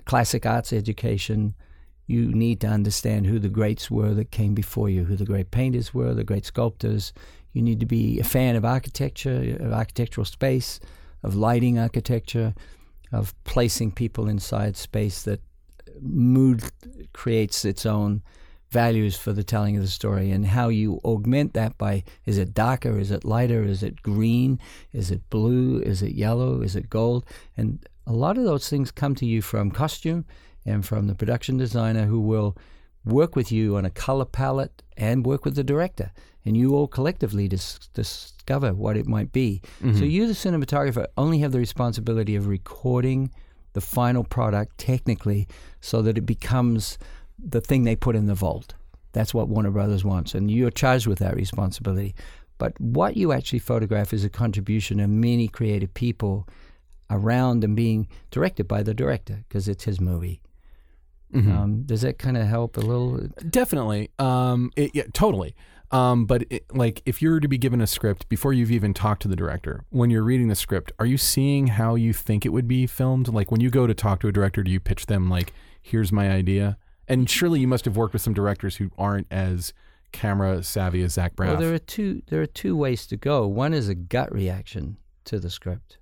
classic 0.07 0.45
arts 0.45 0.73
education. 0.73 1.55
You 2.07 2.33
need 2.33 2.61
to 2.61 2.67
understand 2.67 3.27
who 3.27 3.39
the 3.39 3.49
greats 3.49 3.91
were 3.91 4.13
that 4.15 4.31
came 4.31 4.55
before 4.55 4.91
you, 4.91 5.05
who 5.05 5.17
the 5.17 5.25
great 5.25 5.51
painters 5.51 5.95
were, 5.95 6.13
the 6.15 6.25
great 6.25 6.45
sculptors. 6.45 7.13
You 7.53 7.63
need 7.63 7.81
to 7.81 7.87
be 7.87 8.21
a 8.21 8.25
fan 8.25 8.57
of 8.57 8.65
architecture, 8.65 9.57
of 9.61 9.73
architectural 9.73 10.25
space, 10.25 10.81
of 11.23 11.35
lighting 11.35 11.79
architecture, 11.79 12.55
of 13.13 13.35
placing 13.45 13.93
people 13.93 14.29
inside 14.29 14.77
space 14.77 15.23
that 15.23 15.41
mood 16.01 16.65
creates 17.13 17.65
its 17.65 17.87
own 17.87 18.23
values 18.71 19.17
for 19.17 19.33
the 19.33 19.45
telling 19.45 19.77
of 19.77 19.83
the 19.83 19.89
story 19.89 20.33
and 20.33 20.47
how 20.47 20.69
you 20.69 21.01
augment 21.05 21.55
that 21.55 21.79
by 21.79 22.03
is 22.27 22.39
it 22.39 22.53
darker 22.53 22.99
is 22.99 23.13
it 23.13 23.25
lighter 23.25 23.63
is 23.63 23.85
it 23.85 24.03
green 24.03 24.59
is 24.93 25.13
it 25.13 25.31
blue 25.31 25.79
is 25.83 26.03
it 26.03 26.13
yellow 26.13 26.61
is 26.61 26.75
it 26.75 26.91
gold 26.91 27.25
and 27.57 27.87
a 28.05 28.13
lot 28.13 28.37
of 28.37 28.43
those 28.43 28.69
things 28.69 28.91
come 28.91 29.15
to 29.15 29.25
you 29.25 29.41
from 29.41 29.71
costume 29.71 30.25
and 30.67 30.85
from 30.87 31.07
the 31.07 31.15
production 31.15 31.57
designer 31.57 32.07
who 32.07 32.21
will 32.21 32.57
work 33.05 33.37
with 33.37 33.53
you 33.53 33.77
on 33.77 33.85
a 33.85 33.91
color 33.91 34.25
palette 34.25 34.83
and 34.97 35.27
work 35.27 35.45
with 35.45 35.55
the 35.57 35.65
director 35.65 36.11
and 36.47 36.57
you 36.57 36.75
all 36.75 36.87
collectively 36.89 37.49
dis- 37.49 37.79
discover 37.95 38.73
what 38.73 38.97
it 38.97 39.07
might 39.07 39.31
be 39.33 39.61
Mm-hmm. 39.83 39.99
so 39.99 40.05
you 40.05 40.27
the 40.27 40.33
cinematographer 40.33 41.07
only 41.17 41.39
have 41.41 41.53
the 41.53 41.59
responsibility 41.59 42.35
of 42.37 42.47
recording 42.47 43.31
the 43.75 43.81
final 43.81 44.25
product 44.25 44.79
technically 44.79 45.47
so 45.81 46.01
that 46.03 46.17
it 46.17 46.25
becomes 46.27 46.97
the 47.39 47.61
thing 47.61 47.83
they 47.83 47.97
put 47.97 48.15
in 48.17 48.27
the 48.27 48.35
vault. 48.35 48.75
That's 49.13 49.35
what 49.35 49.49
Warner 49.49 49.71
Brothers 49.73 50.05
wants, 50.05 50.35
and 50.35 50.51
you're 50.51 50.71
charged 50.71 51.07
with 51.09 51.19
that 51.19 51.35
responsibility. 51.37 52.15
But 52.59 52.81
what 52.81 53.17
you 53.17 53.33
actually 53.33 53.59
photograph 53.59 54.13
is 54.13 54.25
a 54.25 54.29
contribution 54.31 55.01
of 55.01 55.11
many 55.11 55.49
creative 55.49 55.93
people 55.95 56.49
around 57.11 57.65
and 57.65 57.75
being 57.77 58.07
directed 58.31 58.67
by 58.69 58.83
the 58.85 58.95
director 58.95 59.45
because 59.49 59.67
it's 59.69 59.85
his 59.85 60.01
movie. 60.01 60.41
Mm-hmm. 61.35 61.53
Um, 61.53 61.83
does 61.83 62.03
that 62.03 62.19
kind 62.19 62.37
of 62.37 62.47
help 62.47 62.77
a 62.77 62.81
little? 62.81 63.29
Definitely. 63.51 64.11
Um, 64.19 64.71
it, 64.77 64.93
yeah, 64.95 65.05
totally. 65.13 65.55
Um, 65.91 66.27
but 66.27 66.45
it, 66.51 66.65
like, 66.75 67.03
if 67.07 67.21
you 67.23 67.31
were 67.31 67.41
to 67.41 67.49
be 67.49 67.59
given 67.59 67.81
a 67.81 67.87
script 67.87 68.29
before 68.29 68.53
you've 68.53 68.71
even 68.71 68.95
talked 68.95 69.23
to 69.23 69.29
the 69.29 69.37
director, 69.37 69.85
when 69.91 70.11
you're 70.11 70.23
reading 70.23 70.49
the 70.49 70.55
script, 70.55 70.93
are 70.99 71.07
you 71.07 71.19
seeing 71.19 71.69
how 71.69 71.95
you 71.95 72.13
think 72.13 72.45
it 72.45 72.49
would 72.49 72.67
be 72.67 72.87
filmed? 72.87 73.29
Like, 73.29 73.51
when 73.51 73.61
you 73.61 73.71
go 73.71 73.87
to 73.87 73.95
talk 73.95 74.21
to 74.21 74.29
a 74.29 74.33
director, 74.33 74.63
do 74.63 74.71
you 74.71 74.81
pitch 74.81 75.07
them 75.07 75.29
like, 75.29 75.53
"Here's 75.81 76.11
my 76.11 76.31
idea"? 76.31 76.79
And 77.07 77.29
surely 77.29 77.61
you 77.61 77.69
must 77.69 77.85
have 77.85 77.97
worked 77.97 78.13
with 78.13 78.23
some 78.23 78.35
directors 78.35 78.77
who 78.77 78.91
aren't 78.97 79.27
as 79.31 79.73
camera 80.11 80.63
savvy 80.63 81.03
as 81.03 81.13
Zach 81.13 81.37
Braff. 81.37 81.49
Well, 81.49 81.57
there 81.59 81.75
are 81.75 81.79
two. 81.79 82.23
There 82.27 82.41
are 82.41 82.47
two 82.47 82.77
ways 82.77 83.07
to 83.09 83.17
go. 83.17 83.47
One 83.47 83.75
is 83.75 83.89
a 83.89 83.95
gut 83.95 84.33
reaction 84.33 84.97
to 85.27 85.39
the 85.39 85.51
script, 85.51 85.99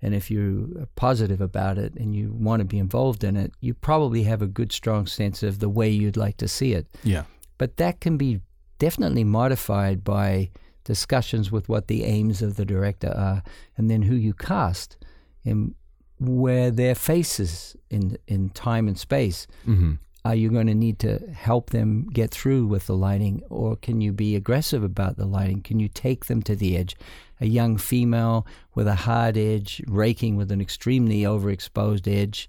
and 0.00 0.14
if 0.14 0.30
you're 0.30 0.86
positive 0.96 1.40
about 1.40 1.78
it 1.78 1.94
and 1.94 2.14
you 2.14 2.32
want 2.32 2.60
to 2.60 2.64
be 2.64 2.78
involved 2.78 3.24
in 3.24 3.36
it, 3.36 3.52
you 3.60 3.74
probably 3.74 4.22
have 4.24 4.42
a 4.42 4.46
good, 4.46 4.72
strong 4.72 5.06
sense 5.06 5.42
of 5.42 5.58
the 5.58 5.68
way 5.68 5.88
you'd 5.88 6.16
like 6.16 6.36
to 6.38 6.48
see 6.48 6.72
it. 6.72 6.86
yeah. 7.02 7.24
But 7.58 7.76
that 7.78 8.00
can 8.00 8.16
be 8.16 8.40
definitely 8.78 9.24
modified 9.24 10.04
by 10.04 10.50
discussions 10.84 11.50
with 11.50 11.68
what 11.68 11.88
the 11.88 12.04
aims 12.04 12.40
of 12.40 12.54
the 12.54 12.64
director 12.64 13.12
are, 13.16 13.42
and 13.76 13.90
then 13.90 14.02
who 14.02 14.14
you 14.14 14.32
cast, 14.32 14.96
and 15.44 15.74
where 16.20 16.70
their 16.70 16.94
faces 16.94 17.76
in 17.90 18.16
in 18.26 18.50
time 18.50 18.88
and 18.88 18.98
space. 18.98 19.46
Mm-hmm. 19.66 19.94
Are 20.28 20.34
you 20.34 20.50
going 20.50 20.66
to 20.66 20.74
need 20.74 20.98
to 20.98 21.20
help 21.32 21.70
them 21.70 22.06
get 22.12 22.30
through 22.30 22.66
with 22.66 22.86
the 22.86 22.94
lighting, 22.94 23.42
or 23.48 23.76
can 23.76 24.02
you 24.02 24.12
be 24.12 24.36
aggressive 24.36 24.82
about 24.82 25.16
the 25.16 25.24
lighting? 25.24 25.62
Can 25.62 25.80
you 25.80 25.88
take 25.88 26.26
them 26.26 26.42
to 26.42 26.54
the 26.54 26.76
edge? 26.76 26.96
A 27.40 27.46
young 27.46 27.78
female 27.78 28.46
with 28.74 28.86
a 28.86 28.94
hard 28.94 29.38
edge, 29.38 29.82
raking 29.86 30.36
with 30.36 30.52
an 30.52 30.60
extremely 30.60 31.22
overexposed 31.22 32.06
edge, 32.06 32.46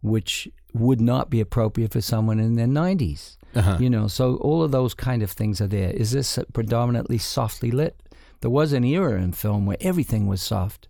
which 0.00 0.48
would 0.72 0.98
not 0.98 1.28
be 1.28 1.42
appropriate 1.42 1.92
for 1.92 2.00
someone 2.00 2.40
in 2.40 2.54
their 2.54 2.66
90s. 2.66 3.36
Uh-huh. 3.54 3.76
You 3.78 3.90
know, 3.90 4.06
so 4.08 4.36
all 4.36 4.62
of 4.62 4.70
those 4.70 4.94
kind 4.94 5.22
of 5.22 5.30
things 5.30 5.60
are 5.60 5.66
there. 5.66 5.90
Is 5.90 6.12
this 6.12 6.38
predominantly 6.54 7.18
softly 7.18 7.70
lit? 7.70 8.00
There 8.40 8.50
was 8.50 8.72
an 8.72 8.84
era 8.84 9.20
in 9.20 9.32
film 9.32 9.66
where 9.66 9.76
everything 9.82 10.26
was 10.26 10.40
soft, 10.40 10.88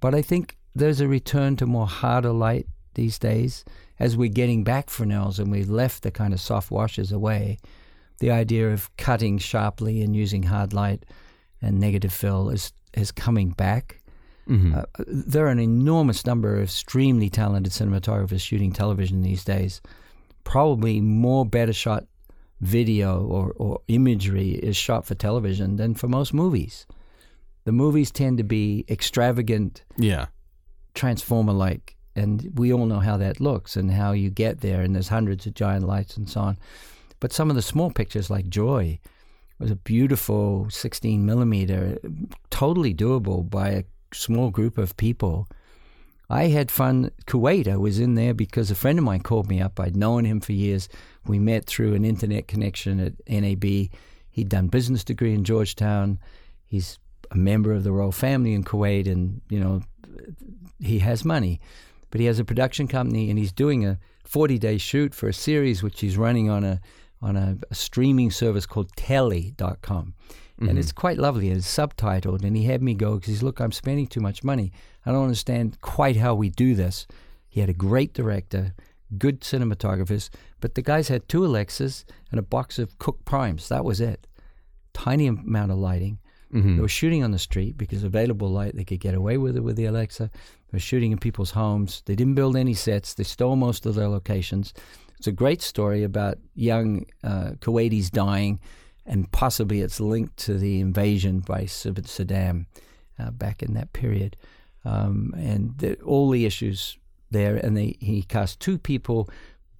but 0.00 0.14
I 0.14 0.20
think 0.20 0.58
there's 0.74 1.00
a 1.00 1.08
return 1.08 1.56
to 1.56 1.64
more 1.64 1.86
harder 1.86 2.32
light 2.32 2.66
these 2.92 3.18
days 3.18 3.64
as 3.98 4.16
we're 4.16 4.28
getting 4.28 4.64
back 4.64 4.88
Fresnels 4.88 5.38
and 5.38 5.50
we've 5.50 5.70
left 5.70 6.02
the 6.02 6.10
kind 6.10 6.32
of 6.32 6.40
soft 6.40 6.70
washes 6.70 7.12
away. 7.12 7.58
The 8.18 8.30
idea 8.30 8.70
of 8.72 8.94
cutting 8.96 9.38
sharply 9.38 10.02
and 10.02 10.14
using 10.14 10.44
hard 10.44 10.72
light 10.72 11.04
and 11.60 11.78
negative 11.78 12.12
fill 12.12 12.50
is 12.50 12.72
is 12.94 13.10
coming 13.10 13.50
back. 13.50 14.00
Mm-hmm. 14.48 14.74
Uh, 14.74 14.82
there 15.06 15.46
are 15.46 15.50
an 15.50 15.60
enormous 15.60 16.26
number 16.26 16.56
of 16.56 16.64
extremely 16.64 17.30
talented 17.30 17.72
cinematographers 17.72 18.40
shooting 18.40 18.72
television 18.72 19.22
these 19.22 19.44
days. 19.44 19.80
Probably 20.44 21.00
more 21.00 21.46
better 21.46 21.72
shot 21.72 22.04
video 22.60 23.22
or, 23.24 23.52
or 23.56 23.80
imagery 23.88 24.50
is 24.50 24.76
shot 24.76 25.04
for 25.04 25.14
television 25.14 25.76
than 25.76 25.94
for 25.94 26.08
most 26.08 26.34
movies. 26.34 26.86
The 27.64 27.72
movies 27.72 28.10
tend 28.10 28.38
to 28.38 28.44
be 28.44 28.84
extravagant, 28.88 29.84
yeah. 29.96 30.26
transformer 30.94 31.52
like, 31.52 31.96
and 32.14 32.50
we 32.56 32.72
all 32.72 32.86
know 32.86 33.00
how 33.00 33.16
that 33.16 33.40
looks 33.40 33.76
and 33.76 33.90
how 33.90 34.12
you 34.12 34.30
get 34.30 34.60
there, 34.60 34.82
and 34.82 34.94
there's 34.94 35.08
hundreds 35.08 35.46
of 35.46 35.54
giant 35.54 35.86
lights 35.86 36.16
and 36.16 36.28
so 36.28 36.40
on. 36.40 36.58
But 37.20 37.32
some 37.32 37.50
of 37.50 37.56
the 37.56 37.62
small 37.62 37.90
pictures, 37.90 38.30
like 38.30 38.48
Joy, 38.48 38.98
was 39.58 39.70
a 39.70 39.76
beautiful 39.76 40.68
16 40.70 41.24
millimeter, 41.24 41.98
totally 42.50 42.92
doable 42.92 43.48
by 43.48 43.68
a 43.68 43.84
small 44.12 44.50
group 44.50 44.76
of 44.76 44.96
people. 44.96 45.48
I 46.28 46.48
had 46.48 46.70
fun. 46.70 47.10
Kuwait, 47.26 47.68
I 47.68 47.76
was 47.76 47.98
in 47.98 48.14
there 48.14 48.34
because 48.34 48.70
a 48.70 48.74
friend 48.74 48.98
of 48.98 49.04
mine 49.04 49.20
called 49.20 49.48
me 49.48 49.60
up. 49.60 49.78
I'd 49.78 49.96
known 49.96 50.24
him 50.24 50.40
for 50.40 50.52
years. 50.52 50.88
We 51.26 51.38
met 51.38 51.66
through 51.66 51.94
an 51.94 52.04
internet 52.04 52.48
connection 52.48 52.98
at 53.00 53.12
NAB. 53.28 53.64
He'd 54.30 54.48
done 54.48 54.68
business 54.68 55.04
degree 55.04 55.34
in 55.34 55.44
Georgetown. 55.44 56.18
He's 56.66 56.98
a 57.30 57.36
member 57.36 57.72
of 57.72 57.84
the 57.84 57.92
royal 57.92 58.12
family 58.12 58.54
in 58.54 58.64
Kuwait, 58.64 59.06
and 59.06 59.42
you 59.48 59.60
know, 59.60 59.82
he 60.80 60.98
has 61.00 61.24
money. 61.24 61.60
But 62.12 62.20
he 62.20 62.26
has 62.26 62.38
a 62.38 62.44
production 62.44 62.86
company, 62.86 63.30
and 63.30 63.38
he's 63.38 63.52
doing 63.52 63.84
a 63.84 63.98
40-day 64.28 64.78
shoot 64.78 65.14
for 65.14 65.28
a 65.28 65.34
series 65.34 65.82
which 65.82 66.00
he's 66.00 66.16
running 66.16 66.48
on 66.48 66.62
a 66.62 66.80
on 67.20 67.36
a, 67.36 67.56
a 67.70 67.74
streaming 67.74 68.30
service 68.30 68.66
called 68.66 68.90
Telly.com. 68.96 70.14
And 70.58 70.78
it's 70.78 70.88
mm-hmm. 70.88 71.00
quite 71.00 71.18
lovely. 71.18 71.50
It's 71.50 71.66
subtitled, 71.66 72.44
and 72.44 72.56
he 72.56 72.64
had 72.64 72.82
me 72.82 72.94
go 72.94 73.14
because 73.14 73.28
he's 73.28 73.42
look, 73.42 73.60
I'm 73.60 73.72
spending 73.72 74.06
too 74.06 74.20
much 74.20 74.44
money. 74.44 74.72
I 75.04 75.10
don't 75.10 75.24
understand 75.24 75.80
quite 75.80 76.16
how 76.16 76.34
we 76.34 76.50
do 76.50 76.74
this. 76.74 77.06
He 77.48 77.60
had 77.60 77.68
a 77.68 77.74
great 77.74 78.12
director, 78.12 78.74
good 79.18 79.40
cinematographers, 79.40 80.30
but 80.60 80.74
the 80.74 80.82
guys 80.82 81.08
had 81.08 81.28
two 81.28 81.44
Alexas 81.44 82.04
and 82.30 82.38
a 82.38 82.42
box 82.42 82.78
of 82.78 82.98
Cooke 82.98 83.24
Primes. 83.24 83.68
That 83.68 83.84
was 83.84 84.00
it. 84.00 84.26
Tiny 84.92 85.26
amount 85.26 85.72
of 85.72 85.78
lighting. 85.78 86.18
Mm-hmm. 86.52 86.76
They 86.76 86.82
were 86.82 86.88
shooting 86.88 87.24
on 87.24 87.30
the 87.30 87.38
street 87.38 87.76
because 87.78 88.04
available 88.04 88.48
light, 88.48 88.76
they 88.76 88.84
could 88.84 89.00
get 89.00 89.14
away 89.14 89.38
with 89.38 89.56
it 89.56 89.64
with 89.64 89.76
the 89.76 89.86
Alexa. 89.86 90.30
They 90.32 90.76
were 90.76 90.80
shooting 90.80 91.12
in 91.12 91.18
people's 91.18 91.52
homes. 91.52 92.02
They 92.06 92.14
didn't 92.14 92.34
build 92.34 92.56
any 92.56 92.74
sets. 92.74 93.14
They 93.14 93.24
stole 93.24 93.56
most 93.56 93.86
of 93.86 93.94
their 93.94 94.08
locations. 94.08 94.74
It's 95.18 95.26
a 95.26 95.32
great 95.32 95.62
story 95.62 96.02
about 96.02 96.38
young 96.54 97.06
uh, 97.22 97.52
Kuwaitis 97.60 98.10
dying, 98.10 98.60
and 99.06 99.30
possibly 99.30 99.80
it's 99.80 100.00
linked 100.00 100.36
to 100.38 100.58
the 100.58 100.80
invasion 100.80 101.40
by 101.40 101.62
Saddam 101.64 102.66
uh, 103.18 103.30
back 103.30 103.62
in 103.62 103.74
that 103.74 103.92
period. 103.92 104.36
Um, 104.84 105.32
and 105.36 105.78
the, 105.78 105.94
all 106.00 106.28
the 106.28 106.44
issues 106.44 106.98
there, 107.30 107.56
and 107.56 107.76
they, 107.76 107.96
he 108.00 108.22
cast 108.22 108.60
two 108.60 108.78
people, 108.78 109.30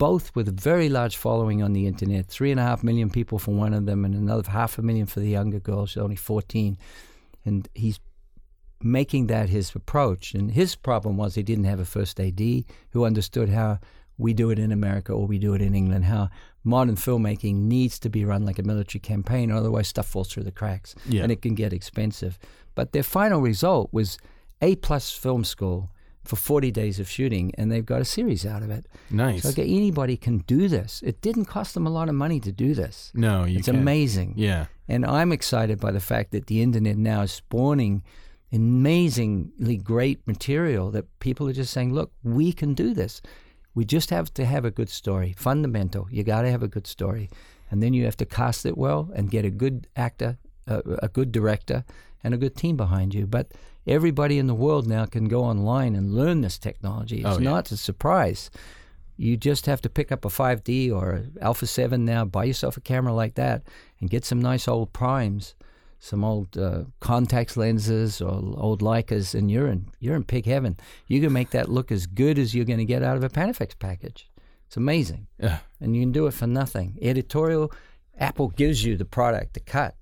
both 0.03 0.35
with 0.35 0.49
a 0.49 0.53
very 0.71 0.89
large 0.89 1.17
following 1.17 1.63
on 1.63 1.75
the 1.75 1.87
internet. 1.87 2.27
Three 2.27 2.51
and 2.51 2.59
a 2.59 2.65
half 2.65 2.83
million 2.83 3.09
people 3.09 3.39
for 3.39 3.53
one 3.55 3.73
of 3.73 3.87
them, 3.87 4.05
and 4.05 4.17
another 4.17 4.51
half 4.51 4.77
a 4.77 4.83
million 4.83 5.07
for 5.07 5.21
the 5.21 5.29
younger 5.29 5.61
girl. 5.61 5.87
She's 5.87 6.03
only 6.03 6.17
14, 6.17 6.77
and 7.45 7.69
he's 7.73 8.01
making 8.83 9.29
that 9.29 9.49
his 9.49 9.73
approach. 9.77 10.35
And 10.35 10.51
his 10.51 10.75
problem 10.75 11.17
was 11.17 11.37
he 11.37 11.45
didn't 11.45 11.67
have 11.67 11.79
a 11.79 11.85
first 11.85 12.19
AD 12.19 12.41
who 12.91 13.05
understood 13.05 13.49
how 13.51 13.79
we 14.19 14.35
do 14.35 14.51
it 14.51 14.59
in 14.59 14.73
America 14.73 15.13
or 15.13 15.25
we 15.29 15.39
do 15.39 15.55
it 15.55 15.63
in 15.63 15.73
England, 15.73 16.07
how 16.07 16.31
modern 16.65 16.97
filmmaking 16.97 17.55
needs 17.55 18.01
to 18.01 18.09
be 18.09 18.25
run 18.25 18.45
like 18.45 18.59
a 18.59 18.65
military 18.65 18.99
campaign, 18.99 19.53
or 19.53 19.55
otherwise 19.55 19.87
stuff 19.87 20.09
falls 20.09 20.29
through 20.33 20.43
the 20.43 20.51
cracks 20.51 20.97
Yeah. 21.09 21.23
and 21.23 21.31
it 21.31 21.43
can 21.43 21.55
get 21.55 21.73
expensive. 21.73 22.41
But 22.75 22.91
their 22.91 23.05
final 23.05 23.41
result 23.41 23.91
was 23.93 24.19
A 24.61 24.75
plus 24.75 25.13
film 25.13 25.45
school 25.45 25.92
for 26.25 26.37
40 26.37 26.71
days 26.71 27.01
of 27.01 27.09
shooting, 27.09 27.53
and 27.59 27.71
they've 27.71 27.85
got 27.85 28.01
a 28.01 28.05
series 28.05 28.47
out 28.47 28.63
of 28.63 28.71
it. 28.71 28.87
Nice. 29.11 29.43
So 29.43 29.49
okay, 29.51 29.65
anybody 29.65 30.17
can 30.17 30.39
do 30.39 30.69
this. 30.69 31.03
It 31.05 31.21
didn't 31.21 31.47
cost 31.47 31.75
them 31.75 31.87
a 31.87 31.91
lot 31.91 32.09
of 32.09 32.15
money 32.15 32.39
to 32.41 32.53
do 32.53 32.75
this. 32.75 33.11
no, 33.15 33.45
you 33.45 33.59
it's 33.59 33.67
can't. 33.67 33.79
amazing. 33.79 34.35
Yeah. 34.37 34.67
And 34.89 35.05
I'm 35.05 35.33
excited 35.33 35.81
by 35.81 35.91
the 35.91 36.01
fact 36.01 36.31
that 36.33 36.47
the 36.47 36.63
internet 36.63 36.97
now 36.97 37.23
is 37.23 37.33
spawning 37.33 38.03
amazingly 38.53 39.77
great 39.77 40.27
material 40.27 40.91
that 40.91 41.07
people 41.19 41.49
are 41.49 41.53
just 41.53 41.73
saying, 41.73 41.93
look, 41.95 42.13
we 42.23 42.53
can 42.53 42.75
do 42.75 42.95
this. 42.95 43.23
We 43.75 43.85
just 43.85 44.11
have 44.11 44.33
to 44.35 44.45
have 44.45 44.65
a 44.65 44.71
good 44.71 44.91
story. 44.91 45.35
Fundamental. 45.37 46.07
You 46.11 46.23
got 46.23 46.43
to 46.43 46.51
have 46.51 46.63
a 46.63 46.69
good 46.69 46.87
story. 46.87 47.31
And 47.71 47.83
then 47.83 47.95
you 47.95 48.05
have 48.05 48.19
to 48.19 48.27
cast 48.27 48.67
it 48.67 48.77
well 48.77 49.11
and 49.15 49.31
get 49.31 49.47
a 49.47 49.51
good 49.51 49.87
actor, 49.97 50.37
a, 50.67 50.83
a 51.03 51.09
good 51.09 51.33
director, 51.33 51.85
and 52.23 52.35
a 52.35 52.37
good 52.37 52.55
team 52.55 52.77
behind 52.77 53.15
you. 53.15 53.27
But 53.27 53.53
everybody 53.87 54.39
in 54.39 54.47
the 54.47 54.55
world 54.55 54.87
now 54.87 55.07
can 55.07 55.27
go 55.27 55.45
online 55.45 55.95
and 55.95 56.15
learn 56.15 56.41
this 56.41 56.59
technology. 56.59 57.19
It's 57.19 57.27
Oh, 57.27 57.39
yeah. 57.39 57.51
not 57.51 57.71
a 57.73 57.77
surprise. 57.77 58.51
You 59.17 59.37
just 59.37 59.67
have 59.67 59.81
to 59.83 59.91
pick 59.91 60.11
up 60.11 60.25
a 60.25 60.29
5D 60.29 60.91
or 60.93 61.25
Alpha 61.41 61.67
7 61.67 62.05
now, 62.05 62.25
buy 62.25 62.45
yourself 62.45 62.77
a 62.77 62.81
camera 62.81 63.13
like 63.13 63.35
that, 63.35 63.63
and 64.01 64.11
get 64.11 64.25
some 64.25 64.41
nice 64.41 64.67
old 64.69 64.93
primes 64.93 65.55
some 66.05 66.25
old 66.25 66.59
uh, 66.59 66.83
Contax 67.01 67.57
lenses 67.57 68.21
or 68.21 68.33
old 68.57 68.83
Leicas, 68.83 69.37
and 69.37 69.49
you're 69.49 69.69
in 69.69 69.87
you're 70.01 70.17
in 70.17 70.25
pig 70.25 70.47
heaven. 70.47 70.77
You 71.07 71.21
can 71.21 71.33
make 71.33 71.51
that 71.51 71.69
look 71.69 71.93
as 71.93 72.09
good 72.09 72.41
as 72.41 72.57
you're 72.57 72.65
going 72.65 72.81
to 72.81 72.85
get 72.85 73.05
out 73.05 73.17
of 73.17 73.23
a 73.23 73.29
Panaflex 73.29 73.79
package. 73.79 74.29
It's 74.67 74.77
amazing, 74.77 75.29
Yeah. 75.39 75.59
and 75.81 75.95
you 75.95 76.03
can 76.03 76.11
do 76.11 76.27
it 76.27 76.35
for 76.35 76.49
nothing. 76.49 76.99
Editorial, 77.01 77.71
Apple 78.19 78.49
gives 78.49 78.85
you 78.85 78.97
the 78.97 79.05
product 79.05 79.55
to 79.55 79.61
cut. 79.61 79.95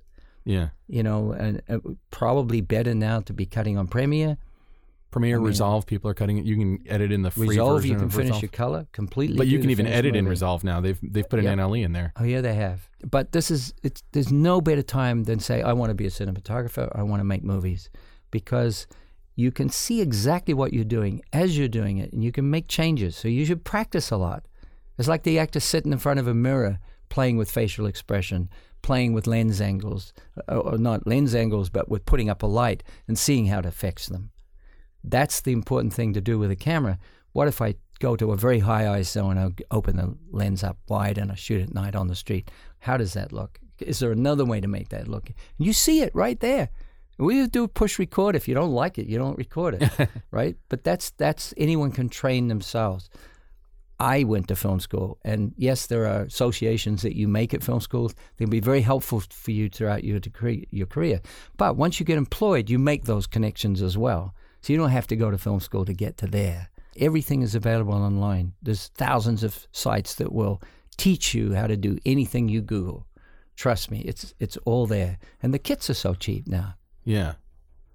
Yeah. 0.44 0.68
You 0.88 1.02
know, 1.02 1.32
and 1.32 1.62
uh, 1.68 1.78
probably 2.10 2.60
better 2.60 2.94
now 2.94 3.20
to 3.20 3.32
be 3.32 3.46
cutting 3.46 3.76
on 3.78 3.86
Premiere. 3.88 4.38
Premiere, 5.10 5.38
mean- 5.38 5.46
Resolve, 5.48 5.86
people 5.86 6.08
are 6.10 6.14
cutting 6.14 6.38
it. 6.38 6.44
You 6.44 6.56
can 6.56 6.78
edit 6.86 7.10
in 7.10 7.22
the 7.22 7.30
free 7.32 7.48
Resolve, 7.48 7.78
version 7.82 7.90
you 7.90 7.96
can 7.96 8.04
of 8.06 8.12
finish 8.12 8.26
Resolve. 8.28 8.42
your 8.42 8.48
color 8.50 8.86
completely. 8.92 9.36
but 9.36 9.48
you 9.48 9.58
can 9.58 9.70
even 9.70 9.86
edit 9.86 10.14
in. 10.14 10.26
Resolve 10.28 10.62
now. 10.62 10.80
They've 10.80 10.98
they've 11.02 11.28
put 11.28 11.40
an 11.40 11.46
Yeah. 11.46 11.54
NLE 11.56 11.82
in 11.84 11.92
there. 11.92 12.12
Oh 12.16 12.22
yeah, 12.24 12.40
they 12.40 12.54
have. 12.54 12.88
But 13.04 13.32
this 13.32 13.50
is 13.50 13.74
it's 13.82 14.02
there's 14.12 14.30
no 14.30 14.60
better 14.60 14.82
time 14.82 15.24
than 15.24 15.40
say 15.40 15.62
I 15.62 15.72
want 15.72 15.90
to 15.90 15.94
be 15.94 16.06
a 16.06 16.10
cinematographer. 16.10 16.90
I 16.94 17.02
want 17.02 17.20
to 17.20 17.24
make 17.24 17.42
movies 17.42 17.90
because 18.30 18.86
you 19.34 19.50
can 19.50 19.68
see 19.68 20.00
exactly 20.00 20.54
what 20.54 20.72
you're 20.72 20.84
doing 20.84 21.22
as 21.32 21.58
you're 21.58 21.66
doing 21.68 21.98
it, 21.98 22.12
and 22.12 22.22
you 22.22 22.30
can 22.30 22.48
make 22.48 22.68
changes. 22.68 23.16
So 23.16 23.26
you 23.26 23.44
should 23.44 23.64
practice 23.64 24.10
a 24.12 24.16
lot. 24.16 24.44
It's 24.96 25.08
like 25.08 25.24
the 25.24 25.38
actor 25.40 25.58
sitting 25.60 25.92
in 25.92 25.98
front 25.98 26.20
of 26.20 26.28
a 26.28 26.34
mirror, 26.34 26.78
playing 27.08 27.36
with 27.36 27.50
facial 27.50 27.86
expression, 27.86 28.48
playing 28.82 29.12
with 29.12 29.26
lens 29.26 29.60
angles, 29.60 30.12
uh, 30.48 30.56
or 30.56 30.78
not 30.78 31.06
lens 31.06 31.34
angles, 31.34 31.70
but 31.70 31.88
with 31.88 32.04
putting 32.04 32.28
up 32.28 32.42
a 32.42 32.46
light 32.46 32.82
and 33.06 33.18
seeing 33.18 33.46
how 33.46 33.58
it 33.58 33.66
affects 33.66 34.06
them. 34.06 34.30
That's 35.02 35.40
the 35.40 35.52
important 35.52 35.94
thing 35.94 36.12
to 36.14 36.20
do 36.20 36.38
with 36.38 36.50
a 36.50 36.56
camera. 36.56 36.98
What 37.32 37.48
if 37.48 37.60
I 37.60 37.74
go 38.00 38.16
to 38.16 38.32
a 38.32 38.36
very 38.36 38.60
high 38.60 38.84
ISO 38.84 39.30
and 39.30 39.38
I 39.38 39.50
open 39.70 39.96
the 39.96 40.16
lens 40.30 40.64
up 40.64 40.78
wide 40.88 41.18
and 41.18 41.30
I 41.30 41.34
shoot 41.34 41.62
at 41.62 41.74
night 41.74 41.94
on 41.94 42.08
the 42.08 42.16
street? 42.16 42.50
How 42.80 42.96
does 42.96 43.12
that 43.14 43.32
look? 43.32 43.58
Is 43.78 44.00
there 44.00 44.12
another 44.12 44.44
way 44.44 44.60
to 44.60 44.68
make 44.68 44.90
that 44.90 45.08
look? 45.08 45.30
You 45.58 45.72
see 45.72 46.00
it 46.02 46.14
right 46.14 46.38
there. 46.40 46.70
We 47.18 47.46
do 47.46 47.68
push 47.68 47.98
record. 47.98 48.34
If 48.34 48.48
you 48.48 48.54
don't 48.54 48.72
like 48.72 48.98
it, 48.98 49.06
you 49.06 49.18
don't 49.18 49.36
record 49.36 49.74
it, 49.80 50.08
right? 50.30 50.56
But 50.70 50.84
that's 50.84 51.10
that's 51.10 51.52
anyone 51.58 51.92
can 51.92 52.08
train 52.08 52.48
themselves. 52.48 53.10
I 54.00 54.24
went 54.24 54.48
to 54.48 54.56
film 54.56 54.80
school, 54.80 55.18
and 55.24 55.52
yes, 55.56 55.86
there 55.86 56.06
are 56.06 56.22
associations 56.22 57.02
that 57.02 57.16
you 57.16 57.28
make 57.28 57.52
at 57.52 57.62
film 57.62 57.80
schools. 57.80 58.14
They 58.36 58.46
can 58.46 58.50
be 58.50 58.60
very 58.60 58.80
helpful 58.80 59.20
for 59.30 59.50
you 59.50 59.68
throughout 59.68 60.04
your 60.04 60.18
degree, 60.18 60.66
your 60.70 60.86
career. 60.86 61.20
But 61.58 61.76
once 61.76 62.00
you 62.00 62.06
get 62.06 62.16
employed, 62.16 62.70
you 62.70 62.78
make 62.78 63.04
those 63.04 63.26
connections 63.26 63.82
as 63.82 63.98
well. 63.98 64.34
So 64.62 64.72
you 64.72 64.78
don't 64.78 64.90
have 64.90 65.06
to 65.08 65.16
go 65.16 65.30
to 65.30 65.38
film 65.38 65.60
school 65.60 65.84
to 65.84 65.92
get 65.92 66.16
to 66.18 66.26
there. 66.26 66.70
Everything 66.96 67.42
is 67.42 67.54
available 67.54 67.94
online. 67.94 68.54
There's 68.62 68.88
thousands 68.88 69.44
of 69.44 69.66
sites 69.72 70.14
that 70.14 70.32
will 70.32 70.62
teach 70.96 71.34
you 71.34 71.54
how 71.54 71.66
to 71.66 71.76
do 71.76 71.98
anything 72.04 72.48
you 72.48 72.62
Google. 72.62 73.06
Trust 73.56 73.90
me, 73.90 74.00
it's 74.00 74.34
it's 74.38 74.56
all 74.64 74.86
there, 74.86 75.18
and 75.42 75.52
the 75.52 75.58
kits 75.58 75.90
are 75.90 75.94
so 75.94 76.14
cheap 76.14 76.46
now. 76.46 76.74
Yeah. 77.04 77.34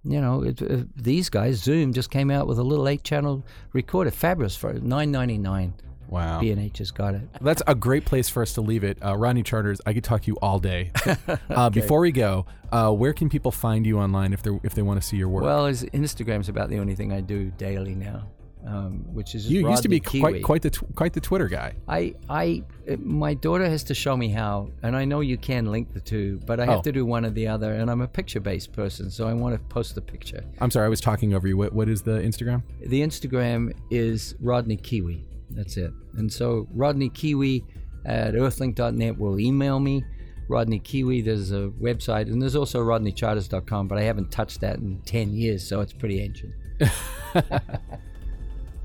You 0.03 0.21
know, 0.21 0.43
it, 0.43 0.61
uh, 0.61 0.83
these 0.95 1.29
guys, 1.29 1.63
Zoom 1.63 1.91
just 1.91 2.11
came 2.11 2.29
out 2.29 2.45
with 2.45 2.59
a 2.59 2.63
little 2.63 2.87
eight-channel 2.87 3.43
recorder, 3.73 4.11
fabulous 4.11 4.55
for 4.55 4.73
nine 4.73 5.11
ninety 5.11 5.39
nine. 5.39 5.73
Wow. 6.09 6.39
B 6.39 6.51
and 6.51 6.61
H 6.61 6.77
has 6.79 6.91
got 6.91 7.15
it. 7.15 7.21
That's 7.41 7.61
a 7.67 7.75
great 7.75 8.05
place 8.05 8.29
for 8.29 8.41
us 8.41 8.53
to 8.53 8.61
leave 8.61 8.83
it. 8.83 8.97
Uh, 9.03 9.15
Rodney 9.15 9.43
Charters, 9.43 9.81
I 9.85 9.93
could 9.93 10.03
talk 10.03 10.21
to 10.23 10.27
you 10.27 10.37
all 10.41 10.59
day. 10.59 10.91
uh, 11.49 11.69
Before 11.69 11.99
we 12.01 12.11
go, 12.11 12.45
uh, 12.71 12.91
where 12.91 13.13
can 13.13 13.29
people 13.29 13.51
find 13.51 13.85
you 13.85 13.99
online 13.99 14.33
if 14.33 14.43
they 14.43 14.51
if 14.63 14.73
they 14.75 14.81
want 14.81 15.01
to 15.01 15.07
see 15.07 15.17
your 15.17 15.29
work? 15.29 15.43
Well, 15.43 15.65
his 15.65 15.83
Instagram's 15.85 16.49
about 16.49 16.69
the 16.69 16.79
only 16.79 16.95
thing 16.95 17.11
I 17.11 17.21
do 17.21 17.51
daily 17.57 17.95
now, 17.95 18.27
um, 18.65 19.05
which 19.13 19.35
is 19.35 19.49
you 19.49 19.67
used 19.69 19.83
to 19.83 19.89
be 19.89 19.99
Rodney 20.05 20.19
quite 20.19 20.43
quite 20.43 20.61
the 20.61 20.69
tw- 20.69 20.95
quite 20.95 21.13
the 21.13 21.21
Twitter 21.21 21.47
guy. 21.47 21.73
I, 21.87 22.15
I, 22.29 22.63
my 22.99 23.33
daughter 23.33 23.65
has 23.69 23.83
to 23.85 23.93
show 23.93 24.15
me 24.17 24.29
how, 24.29 24.69
and 24.83 24.95
I 24.95 25.05
know 25.05 25.19
you 25.21 25.37
can 25.37 25.71
link 25.71 25.93
the 25.93 25.99
two, 26.01 26.39
but 26.45 26.59
I 26.59 26.65
have 26.65 26.79
Oh. 26.79 26.81
to 26.83 26.91
do 26.91 27.05
one 27.05 27.25
or 27.25 27.29
the 27.31 27.47
other, 27.47 27.73
and 27.73 27.89
I'm 27.89 28.01
a 28.01 28.07
picture-based 28.07 28.71
person, 28.73 29.09
so 29.11 29.27
I 29.27 29.33
want 29.33 29.55
to 29.55 29.59
post 29.73 29.95
the 29.95 30.01
picture. 30.01 30.43
I'm 30.59 30.71
sorry, 30.71 30.85
I 30.85 30.89
was 30.89 31.01
talking 31.01 31.33
over 31.33 31.47
you. 31.47 31.57
What 31.57 31.73
what 31.73 31.89
is 31.89 32.01
the 32.03 32.19
Instagram? 32.21 32.63
The 32.79 33.01
Instagram 33.01 33.73
is 33.89 34.35
Rodney 34.39 34.77
Kiwi. 34.77 35.25
That's 35.51 35.77
it. 35.77 35.91
And 36.17 36.31
so 36.31 36.67
Rodney 36.73 37.09
Kiwi 37.09 37.63
at 38.05 38.33
earthlink.net 38.33 39.17
will 39.17 39.39
email 39.39 39.79
me. 39.79 40.03
Rodney 40.47 40.79
Kiwi, 40.79 41.21
there's 41.21 41.51
a 41.51 41.71
website, 41.81 42.27
and 42.27 42.41
there's 42.41 42.55
also 42.55 42.79
rodneycharters.com, 42.83 43.87
but 43.87 43.97
I 43.97 44.03
haven't 44.03 44.31
touched 44.31 44.61
that 44.61 44.77
in 44.77 45.01
10 45.05 45.33
years, 45.33 45.67
so 45.67 45.81
it's 45.81 45.93
pretty 45.93 46.21
ancient. 46.21 46.53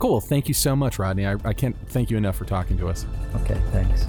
Cool. 0.01 0.19
Thank 0.19 0.49
you 0.49 0.55
so 0.55 0.75
much, 0.75 0.99
Rodney. 0.99 1.27
I, 1.27 1.37
I 1.45 1.53
can't 1.53 1.77
thank 1.89 2.11
you 2.11 2.17
enough 2.17 2.35
for 2.35 2.47
talking 2.47 2.79
to 2.79 2.89
us. 2.89 3.05
Okay, 3.43 3.61
thanks. 3.71 4.07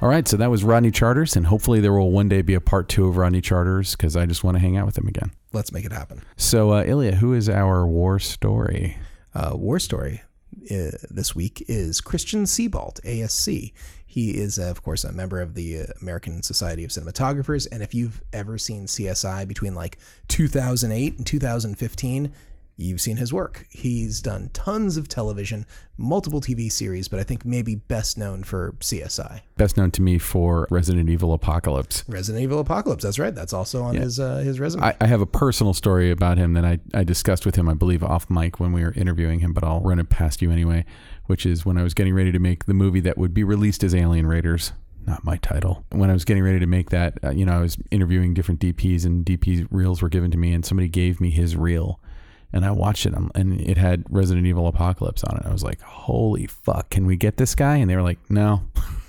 All 0.00 0.08
right, 0.08 0.26
so 0.26 0.38
that 0.38 0.50
was 0.50 0.64
Rodney 0.64 0.90
Charters, 0.90 1.36
and 1.36 1.46
hopefully 1.46 1.80
there 1.80 1.92
will 1.92 2.10
one 2.10 2.30
day 2.30 2.40
be 2.40 2.54
a 2.54 2.62
part 2.62 2.88
two 2.88 3.06
of 3.06 3.18
Rodney 3.18 3.42
Charters 3.42 3.94
because 3.94 4.16
I 4.16 4.24
just 4.24 4.42
want 4.42 4.56
to 4.56 4.58
hang 4.58 4.78
out 4.78 4.86
with 4.86 4.96
him 4.96 5.06
again. 5.06 5.32
Let's 5.52 5.72
make 5.72 5.84
it 5.84 5.92
happen. 5.92 6.22
So, 6.36 6.72
uh, 6.72 6.84
Ilya, 6.84 7.16
who 7.16 7.34
is 7.34 7.48
our 7.48 7.86
war 7.86 8.18
story? 8.18 8.96
uh, 9.34 9.52
war 9.54 9.78
story 9.78 10.22
uh, 10.70 10.90
this 11.10 11.34
week 11.34 11.64
is 11.68 12.00
Christian 12.00 12.44
Sebaldt, 12.44 13.00
ASC. 13.02 13.72
He 14.04 14.30
is, 14.36 14.58
uh, 14.58 14.64
of 14.64 14.82
course, 14.82 15.04
a 15.04 15.12
member 15.12 15.40
of 15.40 15.54
the 15.54 15.80
uh, 15.80 15.84
American 16.02 16.42
Society 16.42 16.84
of 16.84 16.90
Cinematographers. 16.90 17.66
And 17.72 17.82
if 17.82 17.94
you've 17.94 18.22
ever 18.32 18.58
seen 18.58 18.86
CSI 18.86 19.48
between 19.48 19.74
like 19.74 19.98
2008 20.28 21.16
and 21.16 21.26
2015, 21.26 22.32
you've 22.76 23.00
seen 23.00 23.16
his 23.16 23.32
work. 23.32 23.66
He's 23.70 24.20
done 24.20 24.50
tons 24.52 24.96
of 24.96 25.08
television, 25.08 25.66
multiple 25.96 26.40
TV 26.40 26.70
series, 26.70 27.08
but 27.08 27.20
I 27.20 27.22
think 27.22 27.44
maybe 27.44 27.74
best 27.74 28.18
known 28.18 28.42
for 28.42 28.72
CSI. 28.80 29.40
Best 29.56 29.76
known 29.76 29.90
to 29.92 30.02
me 30.02 30.18
for 30.18 30.66
Resident 30.70 31.08
Evil 31.08 31.32
Apocalypse. 31.32 32.04
Resident 32.08 32.42
Evil 32.42 32.58
Apocalypse. 32.58 33.04
That's 33.04 33.18
right. 33.18 33.34
That's 33.34 33.52
also 33.52 33.82
on 33.82 33.96
his 33.96 34.18
uh, 34.18 34.38
his 34.38 34.58
resume. 34.58 34.84
I, 34.84 34.96
I 35.00 35.06
have 35.06 35.20
a 35.20 35.26
personal 35.26 35.74
story 35.74 36.10
about 36.10 36.38
him 36.38 36.54
that 36.54 36.64
I, 36.64 36.80
I 36.94 37.04
discussed 37.04 37.46
with 37.46 37.56
him, 37.56 37.68
I 37.68 37.74
believe, 37.74 38.02
off 38.02 38.28
mic 38.30 38.58
when 38.58 38.72
we 38.72 38.82
were 38.82 38.92
interviewing 38.92 39.40
him, 39.40 39.52
but 39.52 39.64
I'll 39.64 39.80
run 39.80 39.98
it 39.98 40.08
past 40.08 40.42
you 40.42 40.50
anyway, 40.50 40.84
which 41.26 41.46
is 41.46 41.64
when 41.64 41.78
I 41.78 41.82
was 41.82 41.94
getting 41.94 42.14
ready 42.14 42.32
to 42.32 42.38
make 42.38 42.66
the 42.66 42.74
movie 42.74 43.00
that 43.00 43.18
would 43.18 43.34
be 43.34 43.44
released 43.44 43.84
as 43.84 43.94
Alien 43.94 44.26
Raiders. 44.26 44.72
Not 45.04 45.24
my 45.24 45.36
title. 45.38 45.84
When 45.90 46.10
I 46.10 46.12
was 46.12 46.24
getting 46.24 46.44
ready 46.44 46.60
to 46.60 46.66
make 46.66 46.90
that, 46.90 47.18
uh, 47.24 47.30
you 47.30 47.44
know, 47.44 47.54
I 47.54 47.60
was 47.60 47.76
interviewing 47.90 48.34
different 48.34 48.60
DPs, 48.60 49.04
and 49.04 49.26
DP 49.26 49.66
reels 49.70 50.00
were 50.00 50.08
given 50.08 50.30
to 50.30 50.38
me, 50.38 50.52
and 50.52 50.64
somebody 50.64 50.88
gave 50.88 51.20
me 51.20 51.30
his 51.30 51.56
reel, 51.56 51.98
and 52.52 52.64
I 52.64 52.70
watched 52.70 53.06
it, 53.06 53.14
um, 53.14 53.30
and 53.34 53.60
it 53.60 53.76
had 53.76 54.04
Resident 54.10 54.46
Evil 54.46 54.66
Apocalypse 54.68 55.24
on 55.24 55.36
it. 55.38 55.46
I 55.46 55.52
was 55.52 55.62
like, 55.62 55.80
"Holy 55.80 56.46
fuck! 56.46 56.90
Can 56.90 57.06
we 57.06 57.16
get 57.16 57.36
this 57.36 57.54
guy?" 57.54 57.76
And 57.76 57.90
they 57.90 57.96
were 57.96 58.02
like, 58.02 58.18
"No." 58.30 58.62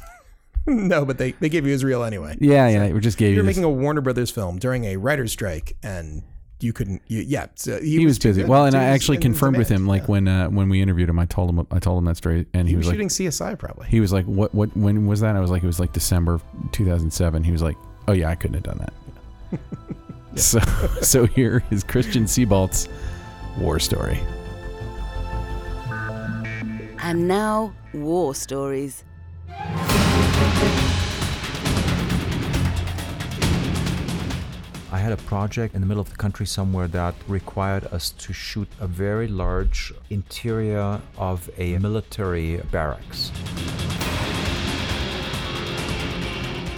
no, 0.66 1.04
but 1.06 1.18
they, 1.18 1.32
they 1.34 1.50
gave 1.50 1.66
you 1.66 1.72
his 1.72 1.84
reel 1.84 2.04
anyway. 2.04 2.38
Yeah, 2.40 2.68
yeah, 2.70 2.92
we 2.92 3.00
just 3.00 3.18
gave 3.18 3.34
You're 3.36 3.44
you. 3.44 3.48
This. 3.48 3.58
making 3.58 3.64
a 3.66 3.70
Warner 3.70 4.02
Brothers 4.02 4.32
film 4.32 4.60
during 4.60 4.86
a 4.86 4.96
writer's 4.98 5.32
strike, 5.32 5.76
and 5.84 6.24
you 6.62 6.72
couldn't. 6.72 7.02
You, 7.08 7.22
yeah, 7.22 7.48
so 7.56 7.80
he, 7.82 7.98
he 8.00 8.06
was 8.06 8.18
too 8.18 8.30
busy. 8.30 8.46
Well, 8.46 8.66
and 8.66 8.76
I 8.76 8.86
actually 8.86 9.18
confirmed 9.18 9.58
with 9.58 9.68
him, 9.68 9.86
like 9.88 10.04
Yeah. 10.04 10.08
when 10.08 10.28
uh, 10.28 10.48
when 10.50 10.70
we 10.70 10.82
interviewed 10.82 11.10
him, 11.10 11.20
I 11.20 11.26
told 11.26 11.50
him 11.50 11.68
I 11.72 11.80
told 11.80 11.98
him 12.00 12.06
that 12.06 12.18
story, 12.18 12.46
and 12.54 12.68
he, 12.68 12.72
he 12.74 12.78
was, 12.78 12.86
was 12.86 12.98
like, 12.98 13.12
shooting 13.12 13.28
CSI 13.30 13.60
probably. 13.60 13.88
he 13.88 14.00
was 14.00 14.14
like, 14.14 14.26
"What? 14.26 14.56
What? 14.56 14.76
When 14.78 15.06
was 15.06 15.20
that?" 15.20 15.36
I 15.36 15.42
was 15.42 15.52
like, 15.52 15.64
"It 15.64 15.68
was 15.68 15.80
like 15.80 15.92
December 15.92 16.40
2007." 16.72 17.44
He 17.44 17.52
was 17.52 17.62
like, 17.62 17.76
"Oh 18.08 18.14
yeah, 18.14 18.30
I 18.30 18.36
couldn't 18.36 18.56
have 18.56 18.64
done 18.64 18.78
that." 18.80 18.94
So, 20.36 20.60
so 21.04 21.28
here 21.28 21.64
is 21.70 21.84
Christian 21.84 22.24
Sebaldt's 22.26 22.90
war 23.58 23.80
story. 23.80 24.20
And 27.02 27.28
now, 27.28 27.74
war 27.94 28.34
stories. 28.34 29.04
I 34.94 34.98
had 34.98 35.12
a 35.12 35.18
project 35.18 35.76
in 35.76 35.82
the 35.82 35.88
middle 35.88 36.02
of 36.02 36.10
the 36.10 36.16
country 36.16 36.46
somewhere 36.46 36.88
that 36.90 37.16
required 37.28 37.86
us 37.88 38.12
to 38.12 38.32
shoot 38.32 38.68
a 38.80 38.88
very 38.88 39.28
large 39.28 39.92
interior 40.10 41.02
of 41.18 41.50
a 41.58 41.78
military 41.80 42.58
barracks. 42.72 43.32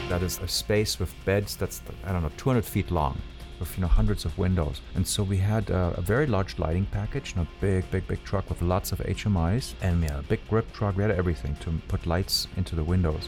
That 0.10 0.24
is 0.24 0.40
a 0.40 0.48
space 0.48 0.98
with 0.98 1.14
beds 1.26 1.56
that's, 1.56 1.82
I 2.06 2.14
don't 2.14 2.24
know, 2.24 2.32
200 2.38 2.64
feet 2.64 2.90
long, 2.90 3.22
with 3.60 3.78
you 3.78 3.82
know 3.82 3.88
hundreds 3.88 4.26
of 4.26 4.38
windows. 4.38 4.82
And 4.96 5.08
so 5.08 5.24
we 5.24 5.38
had 5.38 5.70
a, 5.70 6.02
very 6.02 6.28
large 6.28 6.60
lighting 6.60 6.86
package, 6.92 7.34
you 7.36 7.42
know, 7.42 7.48
big, 7.60 7.90
big, 7.92 8.08
big 8.08 8.24
truck 8.24 8.50
with 8.50 8.62
lots 8.62 8.92
of 8.92 9.00
HMIs, 9.00 9.74
and 9.82 10.02
we 10.02 10.08
had 10.08 10.20
a 10.20 10.24
big 10.24 10.48
grip 10.50 10.72
truck. 10.74 10.96
We 10.96 11.04
had 11.04 11.12
everything 11.12 11.56
to 11.58 11.72
put 11.88 12.06
lights 12.06 12.48
into 12.58 12.76
the 12.76 12.84
windows. 12.84 13.28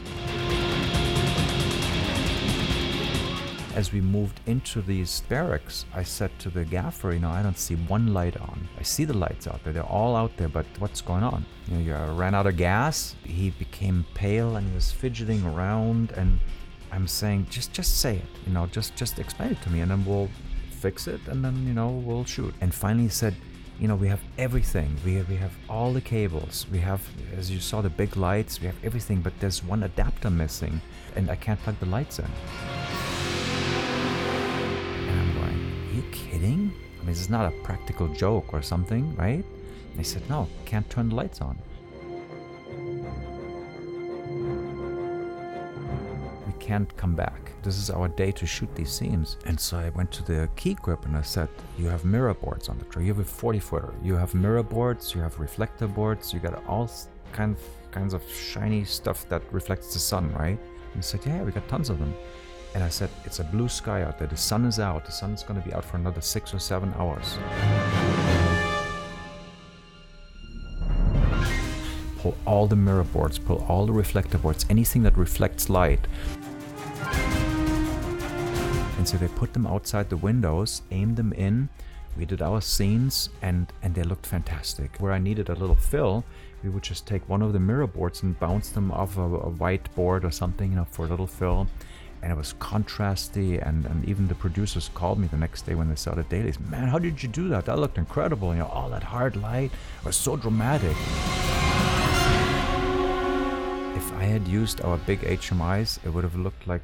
as 3.78 3.92
we 3.92 4.00
moved 4.00 4.40
into 4.46 4.82
these 4.82 5.20
barracks, 5.28 5.86
I 5.94 6.02
said 6.02 6.36
to 6.40 6.50
the 6.50 6.64
gaffer, 6.64 7.12
you 7.12 7.20
know, 7.20 7.30
I 7.30 7.44
don't 7.44 7.56
see 7.56 7.76
one 7.76 8.12
light 8.12 8.36
on. 8.36 8.66
I 8.76 8.82
see 8.82 9.04
the 9.04 9.16
lights 9.16 9.46
out 9.46 9.62
there. 9.62 9.72
They're 9.72 9.84
all 9.84 10.16
out 10.16 10.36
there, 10.36 10.48
but 10.48 10.66
what's 10.80 11.00
going 11.00 11.22
on? 11.22 11.46
You 11.68 11.76
know, 11.76 11.80
you 12.08 12.12
ran 12.14 12.34
out 12.34 12.48
of 12.48 12.56
gas. 12.56 13.14
He 13.22 13.50
became 13.50 14.04
pale 14.14 14.56
and 14.56 14.66
he 14.66 14.74
was 14.74 14.90
fidgeting 14.90 15.44
around. 15.44 16.10
And 16.16 16.40
I'm 16.92 17.06
saying, 17.06 17.46
just, 17.50 17.72
just 17.72 17.98
say 17.98 18.16
it. 18.16 18.46
You 18.46 18.52
know, 18.52 18.66
just, 18.66 18.96
just 18.96 19.18
explain 19.18 19.52
it 19.52 19.62
to 19.62 19.70
me, 19.70 19.80
and 19.80 19.90
then 19.90 20.04
we'll 20.04 20.28
fix 20.70 21.06
it, 21.06 21.20
and 21.26 21.44
then 21.44 21.66
you 21.66 21.74
know 21.74 21.88
we'll 21.90 22.24
shoot. 22.24 22.54
And 22.60 22.72
finally, 22.74 23.04
he 23.04 23.08
said, 23.08 23.34
you 23.80 23.86
know, 23.86 23.94
we 23.94 24.08
have 24.08 24.20
everything. 24.38 24.96
We 25.04 25.22
we 25.22 25.36
have 25.36 25.52
all 25.68 25.92
the 25.92 26.00
cables. 26.00 26.66
We 26.72 26.78
have, 26.78 27.00
as 27.36 27.50
you 27.50 27.60
saw, 27.60 27.80
the 27.80 27.90
big 27.90 28.16
lights. 28.16 28.60
We 28.60 28.66
have 28.66 28.84
everything, 28.84 29.20
but 29.20 29.32
there's 29.38 29.62
one 29.62 29.84
adapter 29.84 30.30
missing, 30.30 30.80
and 31.14 31.30
I 31.30 31.36
can't 31.36 31.60
plug 31.60 31.78
the 31.78 31.86
lights 31.86 32.18
in. 32.18 32.24
And 35.08 35.20
I'm 35.20 35.34
going, 35.34 35.90
are 35.90 35.94
you 35.94 36.02
kidding? 36.10 36.72
I 36.96 36.98
mean, 36.98 37.06
this 37.06 37.20
is 37.20 37.30
not 37.30 37.46
a 37.46 37.54
practical 37.62 38.08
joke 38.08 38.52
or 38.52 38.62
something, 38.62 39.14
right? 39.14 39.44
And 39.44 39.96
they 39.96 40.02
said, 40.02 40.28
no, 40.28 40.48
can't 40.64 40.88
turn 40.90 41.08
the 41.10 41.14
lights 41.14 41.40
on. 41.40 41.56
Can't 46.58 46.94
come 46.96 47.14
back. 47.14 47.52
This 47.62 47.78
is 47.78 47.90
our 47.90 48.08
day 48.08 48.32
to 48.32 48.46
shoot 48.46 48.72
these 48.74 48.90
scenes. 48.90 49.36
And 49.46 49.58
so 49.58 49.78
I 49.78 49.88
went 49.90 50.10
to 50.12 50.22
the 50.22 50.48
key 50.56 50.74
grip 50.74 51.04
and 51.06 51.16
I 51.16 51.22
said, 51.22 51.48
You 51.78 51.86
have 51.86 52.04
mirror 52.04 52.34
boards 52.34 52.68
on 52.68 52.78
the 52.78 52.84
truck. 52.84 53.02
You 53.04 53.12
have 53.12 53.18
a 53.20 53.24
40 53.24 53.58
footer. 53.58 53.94
You 54.02 54.16
have 54.16 54.34
mirror 54.34 54.62
boards, 54.62 55.14
you 55.14 55.20
have 55.20 55.38
reflector 55.38 55.86
boards, 55.86 56.32
you 56.32 56.40
got 56.40 56.64
all 56.66 56.90
kind 57.32 57.56
of 57.56 57.62
kinds 57.90 58.14
of 58.14 58.22
shiny 58.30 58.84
stuff 58.84 59.28
that 59.28 59.42
reflects 59.52 59.92
the 59.92 59.98
sun, 59.98 60.32
right? 60.34 60.58
And 60.58 60.96
he 60.96 61.02
said, 61.02 61.20
Yeah, 61.26 61.42
we 61.42 61.52
got 61.52 61.68
tons 61.68 61.90
of 61.90 61.98
them. 61.98 62.14
And 62.74 62.84
I 62.84 62.88
said, 62.88 63.10
It's 63.24 63.40
a 63.40 63.44
blue 63.44 63.68
sky 63.68 64.02
out 64.02 64.18
there. 64.18 64.28
The 64.28 64.36
sun 64.36 64.64
is 64.64 64.78
out. 64.78 65.06
The 65.06 65.12
sun 65.12 65.32
is 65.32 65.42
going 65.42 65.60
to 65.60 65.66
be 65.66 65.74
out 65.74 65.84
for 65.84 65.96
another 65.96 66.20
six 66.20 66.52
or 66.54 66.58
seven 66.58 66.92
hours. 66.98 67.38
Pull 72.18 72.36
all 72.46 72.66
the 72.66 72.76
mirror 72.76 73.04
boards, 73.04 73.38
pull 73.38 73.64
all 73.68 73.86
the 73.86 73.92
reflector 73.92 74.38
boards, 74.38 74.66
anything 74.68 75.04
that 75.04 75.16
reflects 75.16 75.70
light. 75.70 76.00
And 78.98 79.08
so 79.08 79.16
they 79.16 79.28
put 79.28 79.52
them 79.52 79.66
outside 79.66 80.10
the 80.10 80.16
windows, 80.16 80.82
aimed 80.90 81.16
them 81.16 81.32
in. 81.32 81.68
We 82.16 82.24
did 82.24 82.42
our 82.42 82.60
scenes, 82.60 83.30
and 83.42 83.72
and 83.82 83.94
they 83.94 84.02
looked 84.02 84.26
fantastic. 84.26 84.96
Where 84.98 85.12
I 85.12 85.18
needed 85.18 85.48
a 85.48 85.54
little 85.54 85.76
fill, 85.76 86.24
we 86.64 86.70
would 86.70 86.82
just 86.82 87.06
take 87.06 87.28
one 87.28 87.42
of 87.42 87.52
the 87.52 87.60
mirror 87.60 87.86
boards 87.86 88.22
and 88.22 88.38
bounce 88.38 88.70
them 88.70 88.90
off 88.90 89.16
a, 89.16 89.22
a 89.22 89.50
white 89.50 89.94
board 89.94 90.24
or 90.24 90.30
something, 90.30 90.70
you 90.70 90.76
know, 90.76 90.86
for 90.90 91.04
a 91.04 91.08
little 91.08 91.26
fill. 91.26 91.68
And 92.20 92.32
it 92.32 92.36
was 92.36 92.54
contrasty, 92.54 93.64
and, 93.64 93.86
and 93.86 94.04
even 94.08 94.26
the 94.26 94.34
producers 94.34 94.90
called 94.92 95.20
me 95.20 95.28
the 95.28 95.36
next 95.36 95.62
day 95.62 95.76
when 95.76 95.88
they 95.88 95.94
saw 95.94 96.16
the 96.16 96.24
dailies. 96.24 96.58
Man, 96.58 96.88
how 96.88 96.98
did 96.98 97.22
you 97.22 97.28
do 97.28 97.48
that? 97.50 97.66
That 97.66 97.78
looked 97.78 97.96
incredible. 97.96 98.52
You 98.52 98.60
know, 98.60 98.66
all 98.66 98.90
that 98.90 99.04
hard 99.04 99.36
light 99.36 99.70
was 100.04 100.16
so 100.16 100.36
dramatic. 100.36 100.96
If 103.96 104.12
I 104.14 104.24
had 104.24 104.48
used 104.48 104.80
our 104.80 104.96
big 104.98 105.20
HMIs, 105.20 106.04
it 106.04 106.08
would 106.08 106.24
have 106.24 106.34
looked 106.34 106.66
like 106.66 106.82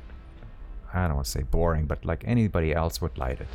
I 0.94 1.06
don't 1.06 1.16
want 1.16 1.24
to 1.26 1.30
say 1.30 1.42
boring, 1.42 1.86
but 1.86 2.04
like 2.04 2.22
anybody 2.26 2.72
else 2.74 3.00
would 3.00 3.18
light 3.18 3.40
it. 3.40 3.48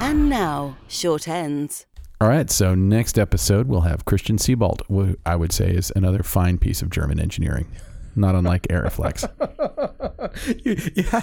And 0.00 0.28
now, 0.28 0.76
short 0.88 1.26
ends. 1.26 1.86
All 2.20 2.28
right, 2.28 2.50
so 2.50 2.74
next 2.74 3.18
episode 3.18 3.68
we'll 3.68 3.80
have 3.82 4.04
Christian 4.04 4.36
Sebaldt, 4.36 4.82
who 4.88 5.16
I 5.26 5.36
would 5.36 5.52
say 5.52 5.70
is 5.70 5.92
another 5.96 6.22
fine 6.22 6.58
piece 6.58 6.82
of 6.82 6.90
German 6.90 7.18
engineering, 7.20 7.66
not 8.14 8.34
unlike 8.34 8.62
Arriflex. 8.68 9.28
You- 10.64 10.76
yeah. 10.96 11.20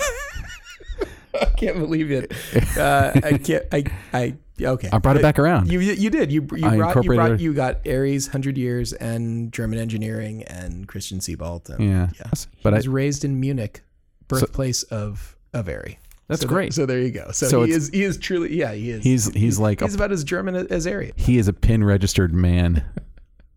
I 1.42 1.46
can't 1.58 1.78
believe 1.78 2.12
it. 2.12 2.32
Uh, 2.78 3.12
I 3.24 3.38
can't. 3.38 3.66
I. 3.72 3.84
I. 4.14 4.36
Okay. 4.62 4.90
I 4.92 4.98
brought 5.00 5.16
it 5.18 5.22
back 5.22 5.40
around. 5.40 5.72
You. 5.72 5.80
You 5.80 6.10
did. 6.10 6.32
You. 6.32 6.48
You 6.56 6.68
I 6.68 6.78
brought. 6.78 7.04
You 7.04 7.14
brought. 7.16 7.40
You 7.40 7.54
got 7.54 7.84
Arris, 7.86 8.28
Hundred 8.28 8.58
Years, 8.58 8.94
and 8.94 9.52
German 9.52 9.80
engineering, 9.80 10.44
and 10.44 10.88
Christian 10.88 11.20
Sebaldt. 11.20 11.70
And, 11.70 11.84
Yeah, 11.84 12.08
He 12.14 12.48
but 12.64 12.74
I, 12.74 12.78
was 12.78 12.88
raised 12.88 13.24
in 13.26 13.40
Munich, 13.40 13.82
birthplace 14.28 14.84
of 14.84 15.36
of 15.54 15.66
Arri. 15.68 15.98
That's 16.28 16.44
So 16.44 16.48
great. 16.48 16.66
th- 16.66 16.74
so 16.76 16.86
there 16.86 17.00
you 17.00 17.12
go. 17.12 17.32
So, 17.32 17.48
So 17.48 17.64
he 17.64 17.72
is. 17.74 17.90
He 17.90 18.04
is 18.04 18.18
truly. 18.18 18.56
Yeah. 18.58 18.72
He 18.74 18.92
is. 18.92 19.04
he's 19.04 19.34
he's 19.34 19.60
like 19.60 19.82
He's 19.82 19.96
a, 19.96 19.98
about 19.98 20.12
as 20.12 20.24
German 20.24 20.56
as 20.56 20.86
Arri. 20.86 21.12
he 21.18 21.38
is 21.38 21.48
a 21.48 21.54
pin 21.54 21.84
registered 21.84 22.34
man. 22.34 22.84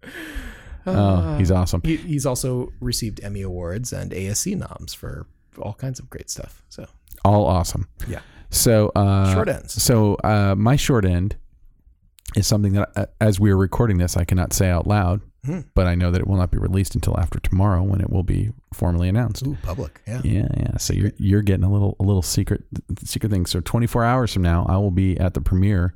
Oh, 0.86 1.36
he's 1.38 1.51
awesome. 1.51 1.80
He, 1.82 1.96
he's 1.96 2.26
also 2.26 2.70
received 2.78 3.22
Emmy 3.24 3.40
awards 3.40 3.90
and 3.92 4.10
ASC 4.12 4.55
noms 4.55 4.92
for 4.92 5.26
all 5.59 5.72
kinds 5.72 5.98
of 5.98 6.10
great 6.10 6.28
stuff. 6.28 6.62
So 6.68 6.86
All 7.24 7.46
awesome. 7.46 7.88
yeah. 8.06 8.20
So 8.51 8.92
uh, 8.94 9.32
Short 9.34 9.48
ends. 9.48 9.82
So 9.82 10.14
uh, 10.16 10.55
my 10.56 10.76
short 10.76 11.05
end 11.05 11.36
is 12.36 12.46
something 12.46 12.72
that, 12.74 12.90
uh, 12.96 13.06
as 13.20 13.40
we 13.40 13.51
are 13.51 13.56
recording 13.56 13.98
this, 13.98 14.16
I 14.16 14.24
cannot 14.24 14.52
say 14.52 14.68
out 14.70 14.86
loud, 14.86 15.20
Hmm. 15.44 15.60
but 15.74 15.86
I 15.86 15.94
know 15.94 16.10
that 16.10 16.20
it 16.20 16.26
will 16.26 16.36
not 16.36 16.51
be 16.51 16.56
released 16.59 16.94
until 16.94 17.18
after 17.20 17.38
tomorrow 17.38 17.82
when 17.82 18.01
it 18.01 18.09
will 18.10 18.22
be 18.22 18.51
formally 18.72 19.09
announced. 19.10 19.46
Ooh, 19.46 19.59
public. 19.62 20.01
Yeah. 20.06 20.20
Yeah, 20.24 20.48
yeah. 20.56 20.76
So 20.78 20.94
you're 20.94 21.12
you're 21.18 21.42
getting 21.42 21.64
a 21.64 21.70
little 21.72 21.96
a 22.01 22.02
little 22.02 22.22
secret 22.22 22.62
secret 23.05 23.30
thing. 23.30 23.44
So 23.46 23.60
24 23.60 24.05
hours 24.05 24.32
from 24.32 24.42
now, 24.42 24.64
I 24.68 24.78
will 24.78 24.90
be 24.90 25.18
at 25.20 25.34
the 25.34 25.40
premiere 25.42 25.94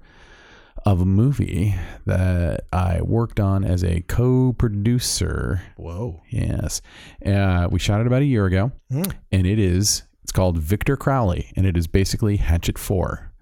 of 0.84 1.00
a 1.00 1.06
movie 1.06 1.74
that 2.06 2.66
I 2.72 3.00
worked 3.02 3.40
on 3.40 3.64
as 3.64 3.82
a 3.82 4.02
co-producer. 4.02 5.62
Whoa. 5.76 6.22
Yes, 6.28 6.82
uh, 7.24 7.68
we 7.70 7.78
shot 7.78 8.00
it 8.00 8.06
about 8.06 8.22
a 8.22 8.26
year 8.26 8.46
ago, 8.46 8.72
Hmm. 8.90 9.02
and 9.32 9.46
it 9.46 9.58
is 9.58 10.02
it's 10.28 10.32
called 10.34 10.58
Victor 10.58 10.94
Crowley, 10.94 11.50
and 11.56 11.64
it 11.64 11.74
is 11.74 11.86
basically 11.86 12.36
Hatchet 12.36 12.78
Four. 12.78 13.32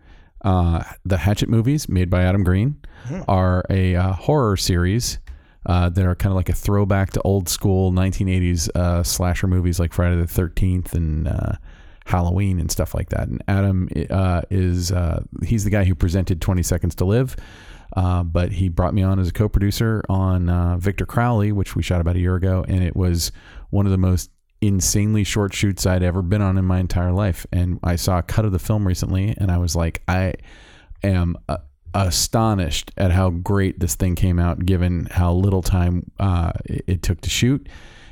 Uh, 0.45 0.85
the 1.05 1.17
Hatchet 1.17 1.49
movies 1.49 1.89
made 1.89 2.09
by 2.09 2.23
Adam 2.23 2.45
Green 2.45 2.81
are 3.27 3.65
a 3.69 3.97
uh, 3.97 4.13
horror 4.13 4.57
series 4.57 5.19
uh, 5.67 5.89
that 5.89 6.07
are 6.07 6.15
kind 6.15 6.31
of 6.31 6.37
like 6.37 6.49
a 6.49 6.53
throwback 6.53 7.11
to 7.11 7.23
old 7.23 7.49
school 7.49 7.91
1980s 7.91 8.69
uh, 8.77 9.03
slasher 9.03 9.49
movies 9.49 9.81
like 9.81 9.93
Friday 9.93 10.15
the 10.15 10.29
13th 10.29 10.95
and 10.95 11.27
uh, 11.27 11.55
Halloween 12.05 12.61
and 12.61 12.71
stuff 12.71 12.95
like 12.95 13.09
that. 13.09 13.27
And 13.27 13.43
Adam 13.49 13.89
uh, 14.09 14.43
is 14.49 14.93
uh, 14.93 15.25
he's 15.45 15.65
the 15.65 15.71
guy 15.71 15.83
who 15.83 15.97
presented 15.97 16.41
20 16.41 16.63
Seconds 16.63 16.95
to 16.95 17.05
Live. 17.05 17.35
Uh, 17.97 18.23
but 18.23 18.53
he 18.53 18.69
brought 18.69 18.95
me 18.95 19.03
on 19.03 19.19
as 19.19 19.29
a 19.29 19.33
co-producer 19.33 20.05
on 20.09 20.49
uh, 20.49 20.77
Victor 20.77 21.07
Crowley, 21.07 21.51
which 21.51 21.75
we 21.75 21.83
shot 21.83 22.01
about 22.01 22.15
a 22.15 22.21
year 22.21 22.37
ago, 22.37 22.65
and 22.69 22.85
it 22.85 22.95
was 22.95 23.33
one 23.71 23.87
of 23.87 23.93
the 23.93 23.99
most 23.99 24.31
insanely 24.67 25.25
short 25.25 25.55
shoots 25.55 25.87
I'd 25.87 26.03
ever 26.03 26.23
been 26.23 26.43
on 26.43 26.59
in 26.59 26.65
my 26.65 26.79
entire 26.79 27.13
life. 27.13 27.47
And 27.53 27.79
I 27.83 27.97
saw 27.97 28.19
a 28.19 28.23
cut 28.23 28.45
of 28.45 28.53
the 28.53 28.59
film 28.59 28.87
recently, 28.87 29.35
and 29.39 29.51
I 29.51 29.59
was 29.59 29.77
like, 29.77 30.03
I 30.09 30.35
am 31.03 31.37
uh, 31.49 31.59
astonished 31.95 32.93
at 32.97 33.13
how 33.13 33.31
great 33.31 33.81
this 33.81 33.95
thing 33.95 34.15
came 34.15 34.39
out, 34.39 34.67
given 34.67 35.09
how 35.11 35.33
little 35.33 35.63
time 35.63 36.11
uh, 36.19 36.53
it, 36.65 36.85
it 36.87 37.03
took 37.03 37.21
to 37.23 37.31
shoot. 37.31 37.69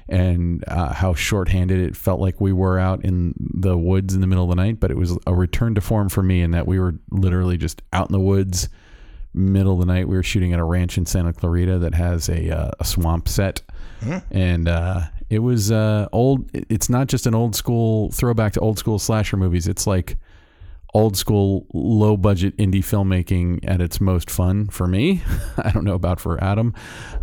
And 0.06 0.62
uh, 0.68 0.92
how 0.92 1.14
shorthanded 1.14 1.80
it 1.80 1.96
felt 1.96 2.20
like 2.20 2.38
we 2.38 2.52
were 2.52 2.78
out 2.78 3.02
in 3.06 3.32
the 3.38 3.78
woods 3.78 4.12
in 4.12 4.20
the 4.20 4.26
middle 4.26 4.44
of 4.44 4.50
the 4.50 4.62
night, 4.62 4.78
but 4.78 4.90
it 4.90 4.98
was 4.98 5.16
a 5.26 5.34
return 5.34 5.74
to 5.76 5.80
form 5.80 6.10
for 6.10 6.22
me 6.22 6.42
in 6.42 6.50
that 6.50 6.66
we 6.66 6.78
were 6.78 6.96
literally 7.10 7.56
just 7.56 7.80
out 7.90 8.10
in 8.10 8.12
the 8.12 8.20
woods, 8.20 8.68
middle 9.32 9.72
of 9.72 9.78
the 9.78 9.86
night. 9.86 10.06
We 10.06 10.14
were 10.14 10.22
shooting 10.22 10.52
at 10.52 10.60
a 10.60 10.64
ranch 10.64 10.98
in 10.98 11.06
Santa 11.06 11.32
Clarita 11.32 11.78
that 11.78 11.94
has 11.94 12.28
a, 12.28 12.54
uh, 12.54 12.70
a 12.78 12.84
swamp 12.84 13.28
set, 13.28 13.62
and 14.30 14.68
uh, 14.68 15.04
it 15.34 15.40
was 15.40 15.72
uh, 15.72 16.08
old. 16.12 16.48
It's 16.54 16.88
not 16.88 17.08
just 17.08 17.26
an 17.26 17.34
old 17.34 17.56
school 17.56 18.12
throwback 18.12 18.52
to 18.52 18.60
old 18.60 18.78
school 18.78 19.00
slasher 19.00 19.36
movies. 19.36 19.66
It's 19.66 19.84
like 19.84 20.16
old 20.94 21.16
school 21.16 21.66
low 21.74 22.16
budget 22.16 22.56
indie 22.56 22.84
filmmaking 22.84 23.58
at 23.68 23.80
its 23.80 24.00
most 24.00 24.30
fun 24.30 24.68
for 24.68 24.86
me. 24.86 25.22
I 25.56 25.72
don't 25.72 25.82
know 25.82 25.94
about 25.94 26.20
for 26.20 26.42
Adam. 26.42 26.72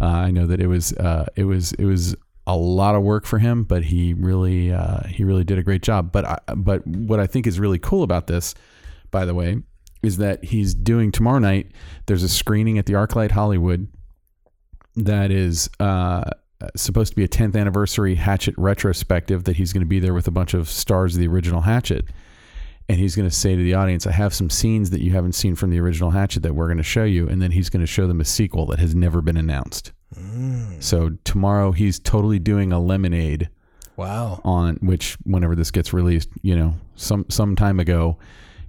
Uh, 0.01 0.07
I 0.07 0.31
know 0.31 0.45
that 0.45 0.59
it 0.59 0.67
was 0.67 0.91
uh, 0.91 1.27
it 1.37 1.45
was 1.45 1.71
it 1.73 1.85
was 1.85 2.13
a 2.45 2.57
lot 2.57 2.95
of 2.95 3.03
work 3.03 3.25
for 3.25 3.39
him, 3.39 3.63
but 3.63 3.85
he 3.85 4.13
really 4.13 4.73
uh, 4.73 5.03
he 5.07 5.23
really 5.23 5.45
did 5.45 5.57
a 5.57 5.63
great 5.63 5.81
job. 5.81 6.11
But 6.11 6.25
I, 6.25 6.39
but 6.53 6.85
what 6.85 7.21
I 7.21 7.27
think 7.27 7.47
is 7.47 7.61
really 7.61 7.79
cool 7.79 8.03
about 8.03 8.27
this, 8.27 8.53
by 9.09 9.23
the 9.23 9.33
way, 9.33 9.55
is 10.03 10.17
that 10.17 10.43
he's 10.43 10.73
doing 10.73 11.13
tomorrow 11.13 11.39
night. 11.39 11.71
There's 12.07 12.23
a 12.23 12.29
screening 12.29 12.77
at 12.77 12.87
the 12.87 12.93
ArcLight 12.93 13.31
Hollywood 13.31 13.87
that 14.97 15.31
is 15.31 15.69
uh, 15.79 16.29
Uh, 16.61 16.67
supposed 16.75 17.11
to 17.11 17.15
be 17.15 17.23
a 17.23 17.27
10th 17.27 17.55
anniversary 17.55 18.15
Hatchet 18.15 18.53
retrospective. 18.57 19.45
That 19.45 19.55
he's 19.57 19.73
going 19.73 19.81
to 19.81 19.87
be 19.89 19.99
there 19.99 20.13
with 20.13 20.27
a 20.27 20.31
bunch 20.31 20.53
of 20.53 20.69
stars 20.69 21.15
of 21.15 21.21
the 21.21 21.27
original 21.27 21.61
Hatchet 21.61 22.05
and 22.91 22.99
he's 22.99 23.15
going 23.15 23.29
to 23.29 23.33
say 23.33 23.55
to 23.55 23.63
the 23.63 23.73
audience, 23.73 24.05
I 24.05 24.11
have 24.11 24.33
some 24.33 24.49
scenes 24.49 24.89
that 24.89 25.01
you 25.01 25.11
haven't 25.11 25.31
seen 25.31 25.55
from 25.55 25.69
the 25.69 25.79
original 25.79 26.11
Hatchet 26.11 26.43
that 26.43 26.55
we're 26.55 26.65
going 26.65 26.75
to 26.77 26.83
show 26.83 27.05
you. 27.05 27.25
And 27.25 27.41
then 27.41 27.51
he's 27.51 27.69
going 27.69 27.79
to 27.79 27.87
show 27.87 28.05
them 28.05 28.19
a 28.19 28.25
sequel 28.25 28.65
that 28.65 28.79
has 28.79 28.93
never 28.93 29.21
been 29.21 29.37
announced. 29.37 29.93
Mm. 30.13 30.83
So 30.83 31.11
tomorrow 31.23 31.71
he's 31.71 31.99
totally 31.99 32.37
doing 32.37 32.73
a 32.73 32.81
lemonade 32.81 33.49
Wow. 33.95 34.41
on 34.43 34.75
which 34.81 35.15
whenever 35.23 35.55
this 35.55 35.71
gets 35.71 35.93
released, 35.93 36.27
you 36.41 36.53
know, 36.53 36.75
some 36.95 37.25
some 37.29 37.55
time 37.55 37.79
ago, 37.79 38.17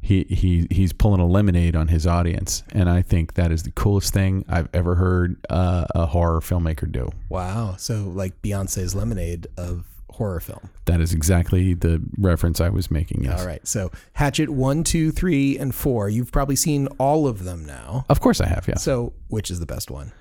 he 0.02 0.24
he 0.24 0.66
he's 0.70 0.92
pulling 0.92 1.20
a 1.20 1.26
lemonade 1.26 1.76
on 1.76 1.88
his 1.88 2.06
audience, 2.06 2.64
and 2.72 2.90
I 2.90 3.02
think 3.02 3.34
that 3.34 3.52
is 3.52 3.62
the 3.62 3.70
coolest 3.70 4.12
thing 4.12 4.44
I've 4.48 4.68
ever 4.74 4.96
heard 4.96 5.36
uh, 5.48 5.86
a 5.94 6.06
horror 6.06 6.40
filmmaker 6.40 6.90
do. 6.90 7.10
Wow. 7.28 7.76
So 7.78 8.10
like 8.14 8.42
Beyonce's 8.42 8.94
Lemonade 8.96 9.46
of 9.56 9.84
horror 10.10 10.40
film. 10.40 10.70
That 10.86 11.00
is 11.00 11.14
exactly 11.14 11.72
the 11.72 12.02
reference 12.18 12.60
I 12.60 12.68
was 12.68 12.90
making. 12.90 13.24
Yes. 13.24 13.40
All 13.40 13.46
right. 13.46 13.66
So 13.66 13.92
Hatchet 14.14 14.50
one, 14.50 14.82
two, 14.84 15.12
three, 15.12 15.56
and 15.56 15.74
four. 15.74 16.08
You've 16.08 16.32
probably 16.32 16.56
seen 16.56 16.88
all 16.98 17.28
of 17.28 17.44
them 17.44 17.64
now. 17.64 18.04
Of 18.08 18.20
course 18.20 18.40
I 18.40 18.48
have. 18.48 18.66
Yeah. 18.66 18.76
So 18.76 19.12
which 19.28 19.50
is 19.50 19.60
the 19.60 19.66
best 19.66 19.90
one? 19.90 20.12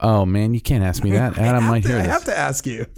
Oh 0.00 0.26
man, 0.26 0.54
you 0.54 0.60
can't 0.60 0.84
ask 0.84 1.02
me 1.04 1.12
that. 1.12 1.38
Adam 1.38 1.40
I 1.40 1.60
have 1.60 1.70
might 1.70 1.82
to, 1.84 1.88
hear 1.88 1.98
I 1.98 2.02
have 2.02 2.24
to 2.24 2.36
ask 2.36 2.66
you. 2.66 2.86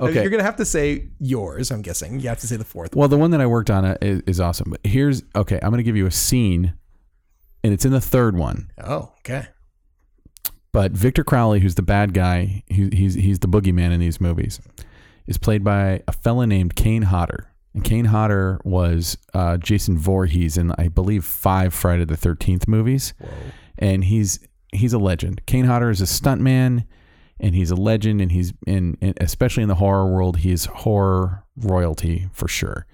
Okay. 0.00 0.20
You're 0.20 0.30
gonna 0.30 0.42
have 0.42 0.56
to 0.56 0.64
say 0.64 1.08
yours. 1.18 1.70
I'm 1.70 1.82
guessing 1.82 2.20
you 2.20 2.28
have 2.28 2.40
to 2.40 2.46
say 2.46 2.56
the 2.56 2.64
fourth. 2.64 2.94
one. 2.94 3.00
Well, 3.00 3.08
the 3.08 3.16
one 3.16 3.30
that 3.30 3.40
I 3.40 3.46
worked 3.46 3.70
on 3.70 3.84
uh, 3.84 3.96
is, 4.00 4.22
is 4.26 4.40
awesome. 4.40 4.70
But 4.70 4.80
here's 4.84 5.22
okay. 5.34 5.58
I'm 5.62 5.70
going 5.70 5.78
to 5.78 5.82
give 5.84 5.96
you 5.96 6.06
a 6.06 6.10
scene, 6.10 6.74
and 7.64 7.72
it's 7.72 7.84
in 7.84 7.92
the 7.92 8.00
third 8.00 8.36
one. 8.36 8.70
Oh, 8.82 9.12
okay. 9.20 9.46
But 10.72 10.92
Victor 10.92 11.24
Crowley, 11.24 11.60
who's 11.60 11.74
the 11.76 11.82
bad 11.82 12.12
guy, 12.14 12.62
he, 12.68 12.90
he's 12.92 13.14
he's 13.14 13.38
the 13.38 13.48
boogeyman 13.48 13.92
in 13.92 14.00
these 14.00 14.20
movies, 14.20 14.60
is 15.26 15.38
played 15.38 15.64
by 15.64 16.02
a 16.06 16.12
fella 16.12 16.46
named 16.46 16.74
Kane 16.76 17.02
Hodder. 17.02 17.50
And 17.74 17.84
Kane 17.84 18.06
Hodder 18.06 18.60
was 18.64 19.16
uh, 19.34 19.56
Jason 19.58 19.98
Voorhees 19.98 20.56
in 20.56 20.72
I 20.78 20.88
believe 20.88 21.24
five 21.24 21.72
Friday 21.74 22.04
the 22.04 22.16
Thirteenth 22.16 22.68
movies, 22.68 23.14
and 23.78 24.04
he's 24.04 24.40
he's 24.72 24.92
a 24.92 24.98
legend. 24.98 25.44
Kane 25.46 25.64
Hodder 25.64 25.90
is 25.90 26.00
a 26.00 26.04
stuntman, 26.04 26.84
and 27.40 27.54
he's 27.54 27.70
a 27.70 27.76
legend, 27.76 28.20
and 28.20 28.32
he's 28.32 28.52
in, 28.66 28.96
in 29.00 29.14
especially 29.18 29.62
in 29.62 29.68
the 29.68 29.76
horror 29.76 30.06
world, 30.06 30.38
he's 30.38 30.66
horror 30.66 31.44
royalty 31.56 32.28
for 32.32 32.48
sure. 32.48 32.86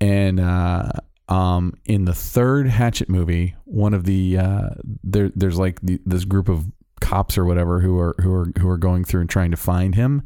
And 0.00 0.40
uh, 0.40 0.90
um, 1.28 1.74
in 1.84 2.04
the 2.04 2.14
third 2.14 2.68
Hatchet 2.68 3.08
movie, 3.08 3.54
one 3.64 3.94
of 3.94 4.04
the 4.04 4.38
uh, 4.38 4.70
there 5.04 5.30
there's 5.34 5.58
like 5.58 5.80
the, 5.80 6.00
this 6.04 6.24
group 6.24 6.48
of 6.48 6.66
cops 7.00 7.36
or 7.36 7.44
whatever 7.44 7.80
who 7.80 7.98
are 7.98 8.14
who 8.20 8.32
are 8.32 8.52
who 8.58 8.68
are 8.68 8.78
going 8.78 9.04
through 9.04 9.20
and 9.22 9.30
trying 9.30 9.50
to 9.50 9.56
find 9.56 9.94
him. 9.94 10.22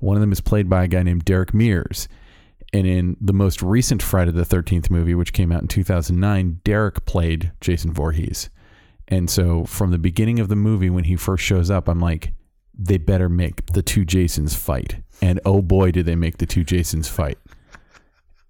One 0.00 0.16
of 0.16 0.20
them 0.20 0.32
is 0.32 0.40
played 0.40 0.68
by 0.68 0.84
a 0.84 0.88
guy 0.88 1.02
named 1.02 1.24
Derek 1.24 1.52
Mears. 1.52 2.08
And 2.72 2.86
in 2.86 3.16
the 3.20 3.32
most 3.32 3.62
recent 3.62 4.02
Friday 4.02 4.30
the 4.30 4.42
13th 4.42 4.90
movie, 4.90 5.14
which 5.14 5.32
came 5.32 5.50
out 5.50 5.62
in 5.62 5.68
2009, 5.68 6.60
Derek 6.64 7.06
played 7.06 7.50
Jason 7.60 7.92
Voorhees. 7.92 8.50
And 9.08 9.30
so 9.30 9.64
from 9.64 9.90
the 9.90 9.98
beginning 9.98 10.38
of 10.38 10.48
the 10.48 10.56
movie, 10.56 10.90
when 10.90 11.04
he 11.04 11.16
first 11.16 11.42
shows 11.42 11.70
up, 11.70 11.88
I'm 11.88 12.00
like, 12.00 12.32
they 12.78 12.98
better 12.98 13.28
make 13.28 13.66
the 13.72 13.82
two 13.82 14.04
Jasons 14.04 14.54
fight. 14.54 14.98
And 15.20 15.40
oh 15.44 15.62
boy, 15.62 15.90
did 15.90 16.06
they 16.06 16.14
make 16.14 16.38
the 16.38 16.46
two 16.46 16.62
Jasons 16.62 17.08
fight. 17.08 17.38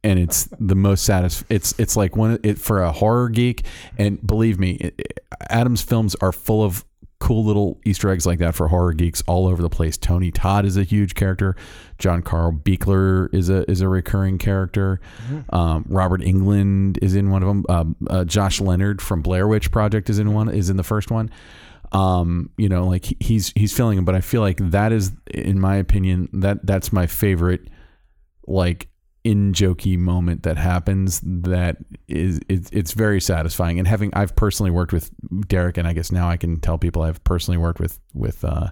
And 0.05 0.19
it's 0.19 0.49
the 0.61 0.77
most 0.77 1.05
satisfying. 1.05 1.47
It's 1.49 1.75
it's 1.79 1.97
like 1.97 2.15
one 2.15 2.39
it 2.43 2.59
for 2.59 2.83
a 2.83 2.93
horror 2.93 3.29
geek. 3.29 3.65
And 3.97 4.25
believe 4.25 4.59
me, 4.59 4.73
it, 4.73 5.25
Adam's 5.49 5.83
films 5.83 6.15
are 6.17 6.33
full 6.33 6.63
of 6.63 6.85
cool 7.21 7.45
little 7.45 7.81
Easter 7.85 8.11
eggs 8.11 8.27
like 8.27 8.39
that 8.39 8.55
for 8.55 8.69
horror 8.69 8.93
geeks 8.93 9.23
all 9.27 9.49
over 9.49 9.61
the 9.61 9.69
place. 9.69 9.97
Tony 9.97 10.31
Todd 10.31 10.65
is 10.65 10.77
a 10.77 10.85
huge 10.85 11.15
character. 11.15 11.57
John 11.99 12.23
Carl 12.23 12.53
Buechler 12.53 13.33
is 13.35 13.49
a 13.49 13.69
is 13.71 13.81
a 13.81 13.89
recurring 13.89 14.39
character. 14.39 15.01
Um, 15.51 15.85
Robert 15.89 16.21
Englund 16.21 16.99
is 17.03 17.15
in 17.15 17.31
one 17.31 17.43
of 17.43 17.49
them. 17.49 17.65
Um, 17.69 17.97
uh, 18.09 18.25
Josh 18.25 18.61
Leonard 18.61 19.03
from 19.03 19.23
Blair 19.23 19.49
Witch 19.49 19.71
Project 19.71 20.09
is 20.09 20.19
in 20.19 20.33
one. 20.33 20.49
Is 20.49 20.71
in 20.71 20.77
the 20.77 20.85
first 20.85 21.11
one. 21.11 21.31
Um, 21.91 22.51
you 22.57 22.69
know, 22.69 22.87
like 22.87 23.07
he's 23.21 23.53
he's 23.57 23.73
filling 23.73 23.97
them, 23.97 24.05
but 24.05 24.15
I 24.15 24.21
feel 24.21 24.43
like 24.43 24.59
that 24.71 24.93
is, 24.93 25.13
in 25.33 25.59
my 25.59 25.77
opinion, 25.77 26.29
that 26.35 26.65
that's 26.67 26.93
my 26.93 27.07
favorite, 27.07 27.69
like 28.47 28.89
in 29.25 29.53
jokey 29.53 29.99
moment 29.99 30.45
that 30.45 30.57
happens 30.57 31.21
that 31.25 31.77
is 32.07 32.41
it's, 32.49 32.71
it's 32.71 32.93
very 32.93 33.21
satisfying. 33.21 33.79
And 33.79 33.87
having 33.89 34.11
I've 34.15 34.35
personally 34.37 34.71
worked 34.71 34.93
with 34.93 35.11
Derek 35.49 35.77
and 35.77 35.87
I 35.87 35.93
guess 35.93 36.13
now 36.13 36.29
I 36.29 36.37
can 36.37 36.61
tell 36.61 36.79
people 36.79 37.03
I've 37.03 37.23
personally 37.25 37.59
worked 37.59 37.81
with 37.81 37.99
with 38.15 38.45
uh 38.45 38.69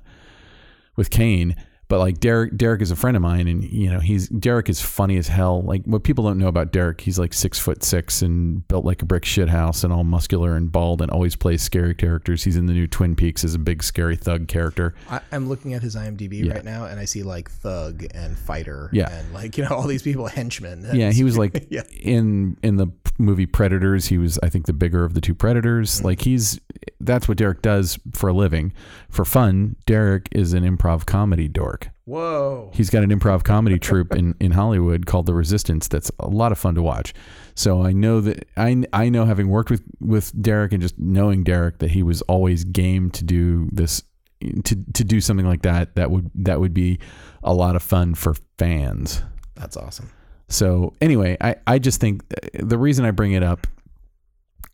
with 0.96 1.10
Kane 1.10 1.56
but 1.88 1.98
like 1.98 2.18
Derek 2.20 2.56
Derek 2.56 2.82
is 2.82 2.90
a 2.90 2.96
friend 2.96 3.16
of 3.16 3.22
mine 3.22 3.46
and 3.48 3.62
you 3.64 3.90
know 3.90 4.00
he's 4.00 4.28
Derek 4.28 4.68
is 4.68 4.80
funny 4.80 5.16
as 5.16 5.28
hell 5.28 5.62
like 5.62 5.82
what 5.84 6.02
people 6.04 6.24
don't 6.24 6.38
know 6.38 6.48
about 6.48 6.72
Derek 6.72 7.00
he's 7.00 7.18
like 7.18 7.32
six 7.32 7.58
foot 7.58 7.82
six 7.82 8.22
and 8.22 8.66
built 8.68 8.84
like 8.84 9.02
a 9.02 9.04
brick 9.04 9.24
shit 9.24 9.48
house 9.48 9.84
and 9.84 9.92
all 9.92 10.04
muscular 10.04 10.56
and 10.56 10.70
bald 10.72 11.00
and 11.00 11.10
always 11.10 11.36
plays 11.36 11.62
scary 11.62 11.94
characters 11.94 12.44
he's 12.44 12.56
in 12.56 12.66
the 12.66 12.72
new 12.72 12.86
Twin 12.86 13.14
Peaks 13.16 13.44
as 13.44 13.54
a 13.54 13.58
big 13.58 13.82
scary 13.82 14.16
thug 14.16 14.48
character 14.48 14.94
I, 15.10 15.20
I'm 15.32 15.48
looking 15.48 15.74
at 15.74 15.82
his 15.82 15.94
IMDb 15.96 16.44
Yeah. 16.44 16.54
right 16.54 16.64
now, 16.64 16.86
and 16.86 16.98
I 16.98 17.04
see 17.04 17.22
like 17.22 17.50
thug 17.50 18.04
and 18.14 18.36
fighter, 18.36 18.90
Yeah. 18.92 19.10
and 19.10 19.32
like 19.32 19.56
you 19.56 19.64
know 19.64 19.70
all 19.70 19.86
these 19.86 20.02
people 20.02 20.26
henchmen. 20.26 20.86
Yeah, 20.92 21.10
he 21.12 21.24
was 21.24 21.36
like 21.38 21.66
Yeah. 21.70 21.82
in 22.00 22.56
in 22.62 22.76
the 22.76 22.88
movie 23.18 23.46
Predators. 23.46 24.06
He 24.06 24.18
was, 24.18 24.38
I 24.42 24.48
think, 24.48 24.66
the 24.66 24.72
bigger 24.72 25.04
of 25.04 25.14
the 25.14 25.20
two 25.20 25.34
Predators. 25.34 25.96
Mm-hmm. 25.96 26.04
Like 26.06 26.20
he's 26.22 26.60
that's 27.00 27.28
what 27.28 27.36
Derek 27.38 27.62
does 27.62 27.98
for 28.12 28.28
a 28.28 28.32
living, 28.32 28.72
for 29.10 29.24
fun. 29.24 29.76
Derek 29.86 30.28
is 30.32 30.52
an 30.52 30.64
improv 30.64 31.06
comedy 31.06 31.48
dork. 31.48 31.75
Whoa. 32.06 32.70
He's 32.72 32.88
got 32.88 33.02
an 33.02 33.10
improv 33.10 33.42
comedy 33.42 33.80
troupe 33.80 34.14
in, 34.14 34.36
in 34.38 34.52
Hollywood 34.52 35.06
called 35.06 35.26
The 35.26 35.34
Resistance. 35.34 35.88
That's 35.88 36.10
a 36.20 36.28
lot 36.28 36.52
of 36.52 36.58
fun 36.58 36.76
to 36.76 36.82
watch. 36.82 37.12
So 37.56 37.82
I 37.82 37.92
know 37.92 38.20
that 38.20 38.46
I 38.56 38.84
I 38.92 39.08
know 39.08 39.24
having 39.24 39.48
worked 39.48 39.70
with 39.70 39.82
with 40.00 40.32
Derek 40.40 40.72
and 40.72 40.80
just 40.80 40.96
knowing 40.98 41.42
Derek 41.42 41.78
that 41.78 41.90
he 41.90 42.04
was 42.04 42.22
always 42.22 42.62
game 42.62 43.10
to 43.10 43.24
do 43.24 43.68
this 43.72 44.02
to 44.40 44.76
to 44.94 45.04
do 45.04 45.20
something 45.20 45.46
like 45.46 45.62
that. 45.62 45.96
That 45.96 46.12
would 46.12 46.30
that 46.36 46.60
would 46.60 46.72
be 46.72 47.00
a 47.42 47.52
lot 47.52 47.74
of 47.74 47.82
fun 47.82 48.14
for 48.14 48.34
fans. 48.56 49.22
That's 49.56 49.76
awesome. 49.76 50.10
So 50.48 50.92
anyway, 51.00 51.36
I, 51.40 51.56
I 51.66 51.78
just 51.80 52.00
think 52.00 52.22
the 52.54 52.78
reason 52.78 53.04
I 53.04 53.10
bring 53.10 53.32
it 53.32 53.42
up, 53.42 53.66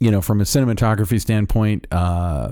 you 0.01 0.11
know, 0.11 0.21
from 0.21 0.43
a 0.43 0.45
cinematography 0.45 1.19
standpoint, 1.19 1.87
uh, 1.91 2.51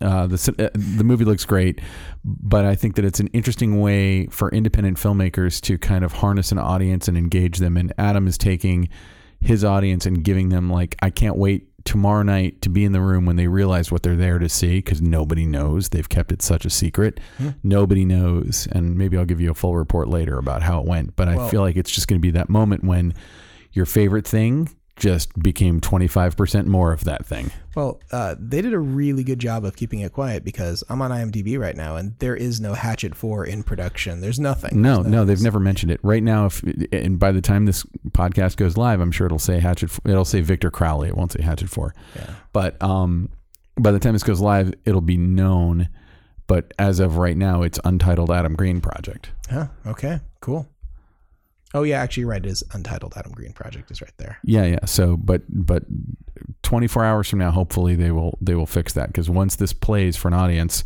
uh, 0.00 0.26
the 0.26 0.54
uh, 0.58 0.68
the 0.74 1.04
movie 1.04 1.24
looks 1.24 1.44
great, 1.44 1.80
but 2.24 2.64
I 2.64 2.74
think 2.74 2.96
that 2.96 3.04
it's 3.04 3.20
an 3.20 3.28
interesting 3.28 3.80
way 3.80 4.26
for 4.26 4.50
independent 4.50 4.98
filmmakers 4.98 5.60
to 5.62 5.78
kind 5.78 6.04
of 6.04 6.12
harness 6.12 6.52
an 6.52 6.58
audience 6.58 7.08
and 7.08 7.16
engage 7.16 7.58
them. 7.58 7.76
And 7.76 7.92
Adam 7.98 8.26
is 8.26 8.36
taking 8.38 8.88
his 9.40 9.64
audience 9.64 10.06
and 10.06 10.24
giving 10.24 10.48
them 10.48 10.70
like, 10.70 10.96
I 11.02 11.10
can't 11.10 11.36
wait 11.36 11.68
tomorrow 11.84 12.22
night 12.22 12.60
to 12.62 12.68
be 12.68 12.84
in 12.84 12.92
the 12.92 13.00
room 13.00 13.26
when 13.26 13.36
they 13.36 13.46
realize 13.46 13.92
what 13.92 14.02
they're 14.02 14.16
there 14.16 14.38
to 14.38 14.48
see 14.48 14.78
because 14.78 15.00
nobody 15.00 15.46
knows. 15.46 15.90
They've 15.90 16.08
kept 16.08 16.32
it 16.32 16.42
such 16.42 16.64
a 16.64 16.70
secret. 16.70 17.20
Nobody 17.62 18.04
knows. 18.04 18.66
And 18.72 18.96
maybe 18.96 19.16
I'll 19.16 19.24
give 19.24 19.40
you 19.40 19.50
a 19.50 19.54
full 19.54 19.76
report 19.76 20.08
later 20.08 20.36
about 20.38 20.62
how 20.62 20.80
it 20.80 20.86
went. 20.86 21.14
But 21.16 21.28
I 21.28 21.48
feel 21.48 21.60
like 21.60 21.76
it's 21.76 21.90
just 21.90 22.08
going 22.08 22.20
to 22.20 22.22
be 22.22 22.32
that 22.32 22.48
moment 22.48 22.82
when 22.82 23.14
your 23.72 23.86
favorite 23.86 24.26
thing 24.26 24.68
just 24.96 25.38
became 25.40 25.80
25% 25.80 26.66
more 26.66 26.92
of 26.92 27.04
that 27.04 27.26
thing. 27.26 27.50
Well, 27.74 28.00
uh, 28.10 28.34
they 28.38 28.62
did 28.62 28.72
a 28.72 28.78
really 28.78 29.22
good 29.22 29.38
job 29.38 29.64
of 29.66 29.76
keeping 29.76 30.00
it 30.00 30.12
quiet 30.12 30.42
because 30.42 30.82
I'm 30.88 31.02
on 31.02 31.10
IMDb 31.10 31.58
right 31.58 31.76
now, 31.76 31.96
and 31.96 32.18
there 32.18 32.34
is 32.34 32.60
no 32.60 32.72
Hatchet 32.72 33.14
Four 33.14 33.44
in 33.44 33.62
production. 33.62 34.22
There's 34.22 34.38
nothing. 34.38 34.80
No, 34.80 35.02
There's 35.02 35.06
no, 35.06 35.24
they've 35.26 35.42
never 35.42 35.60
mentioned 35.60 35.92
it. 35.92 36.00
Right 36.02 36.22
now, 36.22 36.46
if 36.46 36.62
and 36.92 37.18
by 37.18 37.32
the 37.32 37.42
time 37.42 37.66
this 37.66 37.84
podcast 38.12 38.56
goes 38.56 38.78
live, 38.78 39.00
I'm 39.00 39.12
sure 39.12 39.26
it'll 39.26 39.38
say 39.38 39.60
Hatchet. 39.60 39.90
It'll 40.06 40.24
say 40.24 40.40
Victor 40.40 40.70
Crowley. 40.70 41.08
It 41.08 41.16
won't 41.16 41.32
say 41.32 41.42
Hatchet 41.42 41.68
Four. 41.68 41.94
Yeah. 42.14 42.30
But 42.54 42.82
um, 42.82 43.28
by 43.78 43.92
the 43.92 43.98
time 43.98 44.14
this 44.14 44.22
goes 44.22 44.40
live, 44.40 44.72
it'll 44.86 45.02
be 45.02 45.18
known. 45.18 45.90
But 46.46 46.72
as 46.78 47.00
of 47.00 47.18
right 47.18 47.36
now, 47.36 47.62
it's 47.62 47.78
Untitled 47.84 48.30
Adam 48.30 48.54
Green 48.54 48.80
Project. 48.80 49.32
Huh? 49.50 49.66
Okay. 49.84 50.20
Cool. 50.40 50.66
Oh 51.74 51.82
yeah, 51.82 52.00
actually, 52.00 52.22
you're 52.22 52.30
right. 52.30 52.44
It 52.44 52.48
is 52.50 52.62
Untitled 52.72 53.14
Adam 53.16 53.32
Green 53.32 53.52
Project 53.52 53.90
is 53.90 54.00
right 54.00 54.12
there. 54.18 54.38
Yeah, 54.44 54.64
yeah. 54.64 54.84
So, 54.86 55.16
but 55.16 55.42
but 55.48 55.84
24 56.62 57.04
hours 57.04 57.28
from 57.28 57.38
now, 57.40 57.50
hopefully 57.50 57.94
they 57.94 58.10
will 58.10 58.38
they 58.40 58.54
will 58.54 58.66
fix 58.66 58.92
that 58.94 59.08
because 59.08 59.28
once 59.28 59.56
this 59.56 59.72
plays 59.72 60.16
for 60.16 60.28
an 60.28 60.34
audience, 60.34 60.84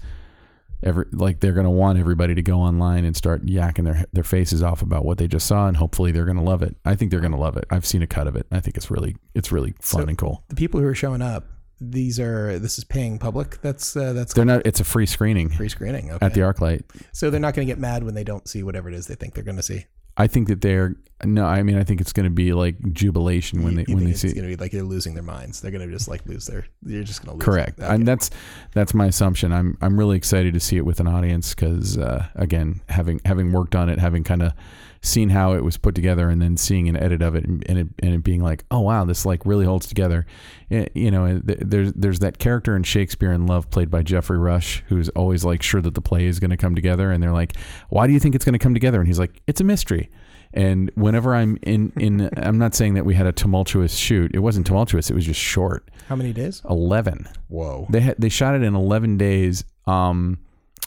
every 0.83 1.05
like 1.13 1.41
they're 1.41 1.53
gonna 1.53 1.71
want 1.71 1.99
everybody 1.99 2.35
to 2.35 2.43
go 2.43 2.59
online 2.61 3.05
and 3.05 3.17
start 3.17 3.45
yakking 3.47 3.85
their 3.85 4.05
their 4.13 4.25
faces 4.25 4.63
off 4.63 4.83
about 4.83 5.05
what 5.05 5.19
they 5.19 5.29
just 5.29 5.47
saw, 5.47 5.69
and 5.69 5.77
hopefully 5.77 6.13
they're 6.13 6.25
gonna 6.25 6.43
love 6.43 6.63
it. 6.63 6.77
I 6.85 6.95
think 6.97 7.11
they're 7.11 7.21
gonna 7.21 7.39
love 7.39 7.57
it. 7.57 7.65
I've 7.71 7.87
seen 7.87 8.03
a 8.03 8.07
cut 8.07 8.27
of 8.27 8.37
it. 8.37 8.47
I 8.51 8.61
think 8.61 8.77
it's 8.77 8.91
really 8.91 9.17
it's 9.35 9.53
really 9.53 9.75
fun 9.81 10.03
So- 10.03 10.09
and 10.09 10.19
cool. 10.19 10.45
The 10.49 10.57
people 10.57 10.81
who 10.81 10.87
are 10.87 10.95
showing 10.95 11.23
up, 11.23 11.47
these 11.81 12.19
are 12.19 12.59
this 12.59 12.79
is 12.79 12.85
paying 12.85 13.19
public. 13.19 13.61
That's 13.63 13.97
uh, 13.97 14.13
that's 14.13 14.35
They're 14.35 14.45
not. 14.45 14.63
It's 14.67 14.81
a 14.81 14.85
free 14.85 15.07
screening 15.07 15.51
free 15.51 15.69
screening. 15.69 16.11
Okay. 16.11 16.25
at 16.27 16.35
the 16.35 16.41
ArcLight. 16.41 16.83
so 17.13 17.31
they're 17.31 17.41
not 17.41 17.55
going 17.55 17.67
to 17.67 17.71
get 17.71 17.79
mad 17.79 18.03
when 18.05 18.15
they 18.15 18.25
don't 18.25 18.47
see 18.49 18.63
whatever 18.63 18.89
it 18.89 18.95
is 18.95 19.07
they 19.07 19.15
think 19.15 19.35
they're 19.35 19.45
going 19.45 19.57
to 19.57 19.63
see. 19.63 19.87
I 20.21 20.27
think 20.27 20.49
that 20.49 20.61
they're 20.61 20.95
no. 21.25 21.45
I 21.45 21.63
mean, 21.63 21.77
I 21.77 21.85
think 21.85 22.01
it's 22.01 22.13
going 22.15 22.25
to 22.25 22.31
be 22.31 22.53
like 22.55 22.77
jubilation 22.93 23.63
when 23.63 23.73
You- 23.73 23.85
they 23.85 23.85
you 23.89 23.95
when 23.97 24.05
they 24.05 24.11
it's 24.13 24.21
see. 24.21 24.29
going 24.33 24.49
to 24.49 24.57
be 24.57 24.57
like 24.57 24.73
they're 24.73 24.83
losing 24.83 25.15
their 25.15 25.23
minds. 25.23 25.61
They're 25.61 25.71
going 25.71 25.87
to 25.87 25.93
just 25.93 26.09
like 26.09 26.25
lose 26.27 26.47
their. 26.47 26.65
You're 26.85 27.05
just 27.05 27.23
going 27.25 27.39
to 27.39 27.39
lose. 27.39 27.45
Correct. 27.45 27.79
Okay. 27.79 27.95
And 27.95 28.07
that's 28.09 28.31
that's 28.73 28.95
my 28.95 29.07
assumption. 29.07 29.53
I'm 29.53 29.77
I'm 29.83 29.99
really 29.99 30.17
excited 30.17 30.55
to 30.55 30.61
see 30.61 30.77
it 30.77 30.85
with 30.87 30.99
an 31.01 31.07
audience 31.07 31.55
because 31.55 31.99
uh, 31.99 32.27
again, 32.35 32.81
having 32.89 33.21
having 33.25 33.53
worked 33.53 33.75
on 33.75 33.89
it, 33.91 33.99
having 33.99 34.25
kind 34.25 34.43
of 34.43 34.53
seen 35.03 35.31
how 35.31 35.53
it 35.53 35.65
was 35.65 35.77
put 35.77 35.95
together, 35.95 36.29
and 36.29 36.41
then 36.41 36.57
seeing 36.57 36.89
an 36.89 36.97
edit 36.97 37.23
of 37.23 37.35
it, 37.35 37.45
and, 37.45 37.65
and 37.69 37.79
it 37.79 37.87
and 38.01 38.15
it 38.15 38.23
being 38.23 38.43
like, 38.43 38.65
oh 38.71 38.81
wow, 38.81 39.05
this 39.05 39.25
like 39.25 39.45
really 39.47 39.65
holds 39.65 39.87
together. 39.87 40.27
Eh, 40.71 40.87
you 40.95 41.11
know, 41.11 41.41
th- 41.41 41.59
there's 41.63 41.93
there's 41.95 42.19
that 42.21 42.39
character 42.39 42.77
in 42.77 42.83
Shakespeare 42.83 43.33
in 43.33 43.47
Love 43.47 43.71
played 43.71 43.91
by 43.91 44.03
Geoffrey 44.03 44.39
Rush 44.39 44.83
who's 44.89 45.09
always 45.11 45.45
like 45.45 45.63
sure 45.63 45.81
that 45.81 45.95
the 45.95 46.01
play 46.01 46.27
is 46.27 46.41
going 46.41 46.51
to 46.51 46.57
come 46.57 46.75
together, 46.75 47.11
and 47.11 47.23
they're 47.23 47.33
like, 47.33 47.57
why 47.89 48.07
do 48.07 48.13
you 48.13 48.21
think 48.21 48.35
it's 48.35 48.45
going 48.45 48.53
to 48.55 48.59
come 48.59 48.75
together? 48.75 48.99
And 48.99 49.07
he's 49.07 49.19
like, 49.19 49.41
it's 49.47 49.61
a 49.61 49.65
mystery. 49.65 50.11
And 50.53 50.91
whenever 50.95 51.35
I'm 51.35 51.59
in 51.63 51.93
in, 51.97 52.29
I'm 52.37 52.59
not 52.59 52.75
saying 52.75 52.95
that 52.95 53.05
we 53.05 53.15
had 53.15 53.27
a 53.27 53.33
tumultuous 53.33 53.95
shoot. 53.97 54.33
It 54.35 54.41
wasn't 54.41 54.67
tumultuous. 54.67 55.11
It 55.11 55.15
was 55.15 55.25
just 55.25 55.41
short. 55.41 55.91
How 56.09 56.17
many 56.17 56.33
days? 56.33 56.63
Eleven. 56.69 57.29
Whoa. 57.49 57.87
They 57.89 58.01
had 58.01 58.17
they 58.19 58.29
shot 58.29 58.55
it 58.55 58.63
in 58.63 58.75
11 58.75 59.17
days. 59.17 59.65
Um, 59.87 60.39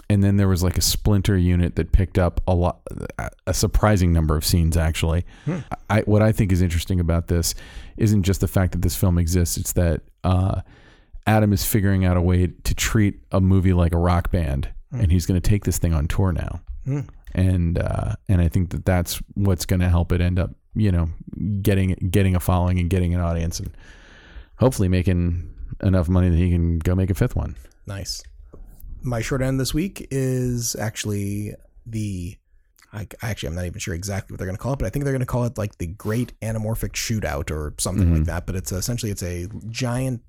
and 0.09 0.23
then 0.23 0.37
there 0.37 0.47
was 0.47 0.63
like 0.63 0.77
a 0.77 0.81
splinter 0.81 1.37
unit 1.37 1.75
that 1.75 1.91
picked 1.91 2.17
up 2.17 2.41
a 2.47 2.53
lot, 2.53 2.81
a 3.47 3.53
surprising 3.53 4.11
number 4.11 4.35
of 4.35 4.45
scenes. 4.45 4.77
Actually, 4.77 5.25
I, 5.89 6.01
what 6.01 6.21
I 6.21 6.31
think 6.31 6.51
is 6.51 6.61
interesting 6.61 6.99
about 6.99 7.27
this 7.27 7.55
isn't 7.97 8.23
just 8.23 8.41
the 8.41 8.47
fact 8.47 8.73
that 8.73 8.81
this 8.81 8.95
film 8.95 9.17
exists; 9.17 9.57
it's 9.57 9.73
that 9.73 10.01
uh, 10.23 10.61
Adam 11.25 11.53
is 11.53 11.65
figuring 11.65 12.05
out 12.05 12.17
a 12.17 12.21
way 12.21 12.47
to 12.47 12.75
treat 12.75 13.19
a 13.31 13.39
movie 13.39 13.73
like 13.73 13.93
a 13.93 13.97
rock 13.97 14.31
band, 14.31 14.69
and 14.91 15.11
he's 15.11 15.25
going 15.25 15.39
to 15.39 15.49
take 15.49 15.63
this 15.63 15.77
thing 15.77 15.93
on 15.93 16.07
tour 16.07 16.31
now. 16.31 16.61
Mm. 16.85 17.09
And 17.33 17.79
uh, 17.79 18.15
and 18.27 18.41
I 18.41 18.47
think 18.49 18.69
that 18.71 18.85
that's 18.85 19.21
what's 19.33 19.65
going 19.65 19.79
to 19.79 19.89
help 19.89 20.11
it 20.11 20.21
end 20.21 20.37
up, 20.37 20.51
you 20.75 20.91
know, 20.91 21.09
getting 21.61 21.95
getting 22.11 22.35
a 22.35 22.39
following 22.39 22.79
and 22.79 22.89
getting 22.89 23.13
an 23.15 23.21
audience, 23.21 23.59
and 23.59 23.75
hopefully 24.57 24.89
making 24.89 25.49
enough 25.81 26.07
money 26.07 26.29
that 26.29 26.37
he 26.37 26.51
can 26.51 26.77
go 26.79 26.93
make 26.93 27.09
a 27.09 27.15
fifth 27.15 27.35
one. 27.35 27.55
Nice. 27.87 28.23
My 29.03 29.21
short 29.21 29.41
end 29.41 29.59
this 29.59 29.73
week 29.73 30.07
is 30.11 30.75
actually 30.75 31.53
the. 31.85 32.37
I, 32.95 33.07
actually, 33.23 33.49
I'm 33.49 33.55
not 33.55 33.65
even 33.65 33.79
sure 33.79 33.95
exactly 33.95 34.33
what 34.33 34.37
they're 34.37 34.45
going 34.47 34.55
to 34.55 34.61
call 34.61 34.73
it, 34.73 34.79
but 34.79 34.85
I 34.85 34.89
think 34.89 35.03
they're 35.03 35.13
going 35.13 35.21
to 35.21 35.25
call 35.25 35.45
it 35.45 35.57
like 35.57 35.79
the 35.79 35.87
Great 35.87 36.39
Anamorphic 36.41 36.91
Shootout 36.91 37.49
or 37.49 37.73
something 37.79 38.13
like 38.13 38.25
that. 38.25 38.45
But 38.45 38.55
it's 38.55 38.71
essentially 38.71 39.11
it's 39.11 39.23
a 39.23 39.47
giant 39.69 40.21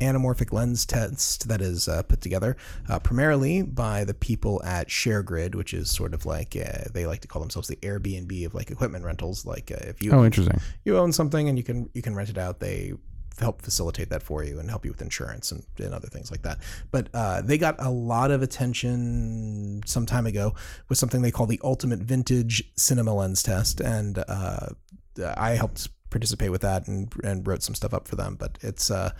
anamorphic 0.00 0.52
lens 0.52 0.84
test 0.86 1.48
that 1.48 1.60
is 1.60 1.86
uh, 1.88 2.02
put 2.04 2.20
together 2.20 2.56
uh, 2.88 2.98
primarily 2.98 3.62
by 3.62 4.04
the 4.04 4.14
people 4.14 4.62
at 4.64 4.88
ShareGrid, 4.88 5.54
which 5.56 5.74
is 5.74 5.90
sort 5.90 6.14
of 6.14 6.24
like 6.24 6.56
uh, 6.56 6.84
they 6.92 7.04
like 7.06 7.20
to 7.22 7.28
call 7.28 7.40
themselves 7.42 7.66
the 7.68 7.76
Airbnb 7.76 8.46
of 8.46 8.54
like 8.54 8.70
equipment 8.70 9.04
rentals. 9.04 9.44
Like 9.44 9.72
uh, 9.72 9.76
if 9.88 10.00
you 10.02 10.12
Oh, 10.12 10.24
interesting. 10.24 10.60
you 10.84 10.96
own 10.98 11.12
something 11.12 11.48
and 11.48 11.58
you 11.58 11.64
can 11.64 11.90
you 11.94 12.02
can 12.02 12.14
rent 12.14 12.28
it 12.30 12.38
out 12.38 12.60
they 12.60 12.92
help 13.38 13.62
facilitate 13.62 14.10
that 14.10 14.22
for 14.22 14.44
you 14.44 14.58
and 14.58 14.70
help 14.70 14.84
you 14.84 14.90
with 14.90 15.02
insurance 15.02 15.52
and, 15.52 15.64
and 15.78 15.94
other 15.94 16.08
things 16.08 16.30
like 16.30 16.42
that 16.42 16.58
but 16.90 17.08
uh, 17.14 17.40
they 17.42 17.58
got 17.58 17.74
a 17.78 17.90
lot 17.90 18.30
of 18.30 18.42
attention 18.42 19.82
some 19.86 20.06
time 20.06 20.26
ago 20.26 20.54
with 20.88 20.98
something 20.98 21.22
they 21.22 21.30
call 21.30 21.46
the 21.46 21.60
ultimate 21.64 22.00
vintage 22.00 22.62
cinema 22.76 23.14
lens 23.14 23.42
test 23.42 23.80
and 23.80 24.22
uh, 24.28 24.68
i 25.36 25.50
helped 25.50 25.88
participate 26.10 26.50
with 26.50 26.60
that 26.60 26.86
and, 26.86 27.12
and 27.24 27.46
wrote 27.46 27.62
some 27.62 27.74
stuff 27.74 27.92
up 27.92 28.06
for 28.06 28.14
them 28.14 28.36
but 28.36 28.56
it's 28.60 28.90
uh, 28.90 29.10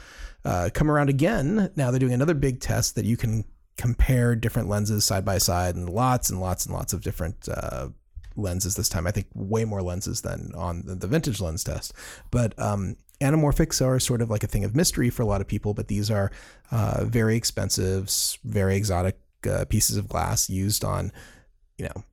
uh, 0.44 0.70
come 0.74 0.90
around 0.90 1.08
again 1.08 1.70
now 1.74 1.90
they're 1.90 1.98
doing 1.98 2.12
another 2.12 2.34
big 2.34 2.60
test 2.60 2.94
that 2.94 3.04
you 3.04 3.16
can 3.16 3.44
compare 3.76 4.36
different 4.36 4.68
lenses 4.68 5.04
side 5.04 5.24
by 5.24 5.38
side 5.38 5.74
and 5.74 5.90
lots 5.90 6.30
and 6.30 6.40
lots 6.40 6.66
and 6.66 6.74
lots 6.74 6.92
of 6.92 7.02
different 7.02 7.48
uh, 7.48 7.88
lenses 8.36 8.76
this 8.76 8.88
time. 8.88 9.06
I 9.06 9.10
think 9.10 9.26
way 9.34 9.64
more 9.64 9.82
lenses 9.82 10.22
than 10.22 10.52
on 10.54 10.82
the, 10.84 11.06
vintage 11.06 11.40
lens 11.40 11.64
test. 11.64 11.92
But 12.30 12.58
um, 12.58 12.96
anamorphics 13.24 13.84
are 13.84 13.98
sort 13.98 14.20
of 14.20 14.30
like 14.30 14.44
a 14.44 14.46
thing 14.46 14.64
of 14.64 14.76
mystery 14.76 15.10
for 15.10 15.22
a 15.22 15.26
lot 15.26 15.40
of 15.40 15.48
people, 15.48 15.72
but 15.72 15.88
these 15.88 16.10
are 16.10 16.30
uh, 16.70 17.04
very 17.04 17.36
expensive, 17.36 18.10
very 18.44 18.76
exotic 18.76 19.18
uh, 19.48 19.64
pieces 19.64 19.96
of 19.96 20.08
glass 20.08 20.50
used 20.50 20.84
on, 20.84 21.10
you 21.78 21.86
know, 21.86 22.04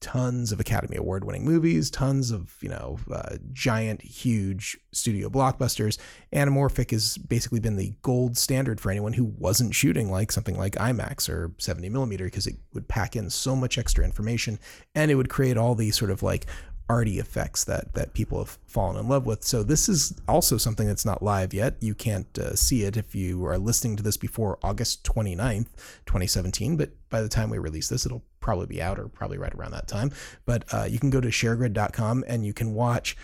tons 0.00 0.52
of 0.52 0.60
Academy 0.60 0.96
Award 0.96 1.24
winning 1.24 1.44
movies, 1.44 1.90
tons 1.90 2.30
of, 2.30 2.56
you 2.60 2.68
know, 2.68 2.98
uh, 3.10 3.36
giant, 3.52 4.02
huge 4.02 4.76
studio 4.92 5.30
blockbusters. 5.30 5.98
Anamorphic 6.32 6.90
has 6.90 7.16
basically 7.16 7.58
been 7.58 7.76
the 7.76 7.94
gold 8.02 8.36
standard 8.36 8.80
for 8.80 8.90
anyone 8.90 9.14
who 9.14 9.24
wasn't 9.24 9.74
shooting 9.74 10.10
like 10.10 10.30
something 10.30 10.58
like 10.58 10.74
IMAX 10.74 11.28
or 11.28 11.52
70 11.58 11.88
millimeter 11.88 12.26
because 12.26 12.46
it 12.46 12.56
would 12.74 12.86
pack 12.86 13.16
in 13.16 13.30
so 13.30 13.56
much 13.56 13.78
extra 13.78 14.04
information 14.04 14.58
and 14.94 15.10
it 15.10 15.14
would 15.14 15.30
create 15.30 15.56
all 15.56 15.74
these 15.74 15.96
sort 15.96 16.10
of 16.10 16.22
like 16.22 16.46
arty 16.88 17.18
effects 17.18 17.64
that 17.64 17.94
that 17.94 18.12
people 18.12 18.38
have 18.38 18.58
fallen 18.66 18.96
in 18.96 19.08
love 19.08 19.26
with. 19.26 19.42
So 19.42 19.62
this 19.62 19.88
is 19.88 20.14
also 20.28 20.58
something 20.58 20.86
that's 20.86 21.04
not 21.04 21.22
live 21.22 21.54
yet. 21.54 21.76
You 21.80 21.94
can't 21.94 22.38
uh, 22.38 22.54
see 22.54 22.82
it 22.82 22.96
if 22.96 23.14
you 23.14 23.44
are 23.46 23.58
listening 23.58 23.96
to 23.96 24.02
this 24.02 24.16
before 24.16 24.58
August 24.62 25.04
29th, 25.04 25.68
2017, 26.06 26.76
but 26.76 26.90
by 27.08 27.22
the 27.22 27.28
time 27.28 27.50
we 27.50 27.58
release 27.58 27.88
this 27.88 28.04
it'll 28.04 28.24
probably 28.40 28.66
be 28.66 28.82
out 28.82 28.98
or 28.98 29.08
probably 29.08 29.38
right 29.38 29.54
around 29.54 29.72
that 29.72 29.88
time. 29.88 30.12
But 30.44 30.64
uh, 30.72 30.84
you 30.84 30.98
can 30.98 31.10
go 31.10 31.20
to 31.20 31.28
sharegrid.com 31.28 32.24
and 32.28 32.44
you 32.44 32.52
can 32.52 32.74
watch 32.74 33.16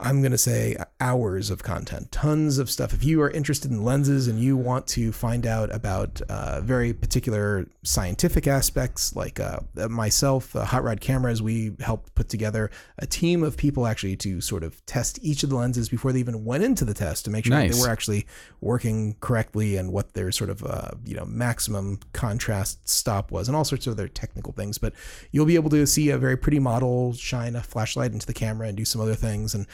I'm 0.00 0.20
going 0.20 0.32
to 0.32 0.38
say 0.38 0.76
hours 1.00 1.50
of 1.50 1.62
content, 1.62 2.12
tons 2.12 2.58
of 2.58 2.70
stuff. 2.70 2.92
If 2.92 3.04
you 3.04 3.20
are 3.22 3.30
interested 3.30 3.70
in 3.70 3.82
lenses 3.82 4.28
and 4.28 4.38
you 4.38 4.56
want 4.56 4.86
to 4.88 5.12
find 5.12 5.46
out 5.46 5.74
about 5.74 6.20
uh, 6.28 6.60
very 6.60 6.92
particular 6.92 7.66
scientific 7.82 8.46
aspects, 8.46 9.16
like 9.16 9.40
uh, 9.40 9.60
myself, 9.88 10.54
uh, 10.54 10.64
Hot 10.64 10.84
Rod 10.84 11.00
Cameras, 11.00 11.42
we 11.42 11.72
helped 11.80 12.14
put 12.14 12.28
together 12.28 12.70
a 12.98 13.06
team 13.06 13.42
of 13.42 13.56
people 13.56 13.86
actually 13.86 14.16
to 14.16 14.40
sort 14.40 14.62
of 14.62 14.84
test 14.86 15.18
each 15.22 15.42
of 15.42 15.50
the 15.50 15.56
lenses 15.56 15.88
before 15.88 16.12
they 16.12 16.20
even 16.20 16.44
went 16.44 16.62
into 16.62 16.84
the 16.84 16.94
test 16.94 17.24
to 17.24 17.30
make 17.30 17.44
sure 17.44 17.56
that 17.56 17.64
Nice. 17.64 17.76
they 17.76 17.82
were 17.82 17.90
actually 17.90 18.26
working 18.60 19.16
correctly 19.20 19.76
and 19.76 19.92
what 19.92 20.14
their 20.14 20.30
sort 20.32 20.50
of 20.50 20.64
uh, 20.64 20.90
you 21.04 21.14
know 21.14 21.24
maximum 21.24 21.98
contrast 22.12 22.88
stop 22.88 23.30
was 23.30 23.48
and 23.48 23.56
all 23.56 23.64
sorts 23.64 23.86
of 23.86 23.92
other 23.94 24.08
technical 24.08 24.52
things. 24.52 24.78
But 24.78 24.92
you'll 25.32 25.46
be 25.46 25.54
able 25.56 25.70
to 25.70 25.86
see 25.86 26.10
a 26.10 26.18
very 26.18 26.36
pretty 26.36 26.58
model 26.58 27.12
shine 27.14 27.56
a 27.56 27.62
flashlight 27.62 28.12
into 28.12 28.26
the 28.26 28.34
camera 28.34 28.68
and 28.68 28.76
do 28.76 28.84
some 28.84 29.00
other 29.00 29.14
things 29.14 29.54
and 29.54 29.66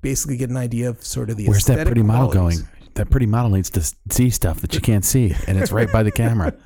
basically 0.00 0.36
get 0.36 0.50
an 0.50 0.56
idea 0.56 0.88
of 0.90 1.02
sort 1.04 1.30
of 1.30 1.36
the 1.36 1.48
Where's 1.48 1.64
that 1.66 1.86
pretty 1.86 2.02
model 2.02 2.30
qualities. 2.30 2.62
going? 2.62 2.70
That 2.94 3.10
pretty 3.10 3.26
model 3.26 3.50
needs 3.50 3.70
to 3.70 3.82
see 4.10 4.30
stuff 4.30 4.60
that 4.60 4.74
you 4.74 4.80
can't 4.80 5.04
see, 5.04 5.34
and 5.48 5.58
it's 5.58 5.72
right 5.72 5.90
by 5.90 6.02
the 6.02 6.12
camera. 6.12 6.54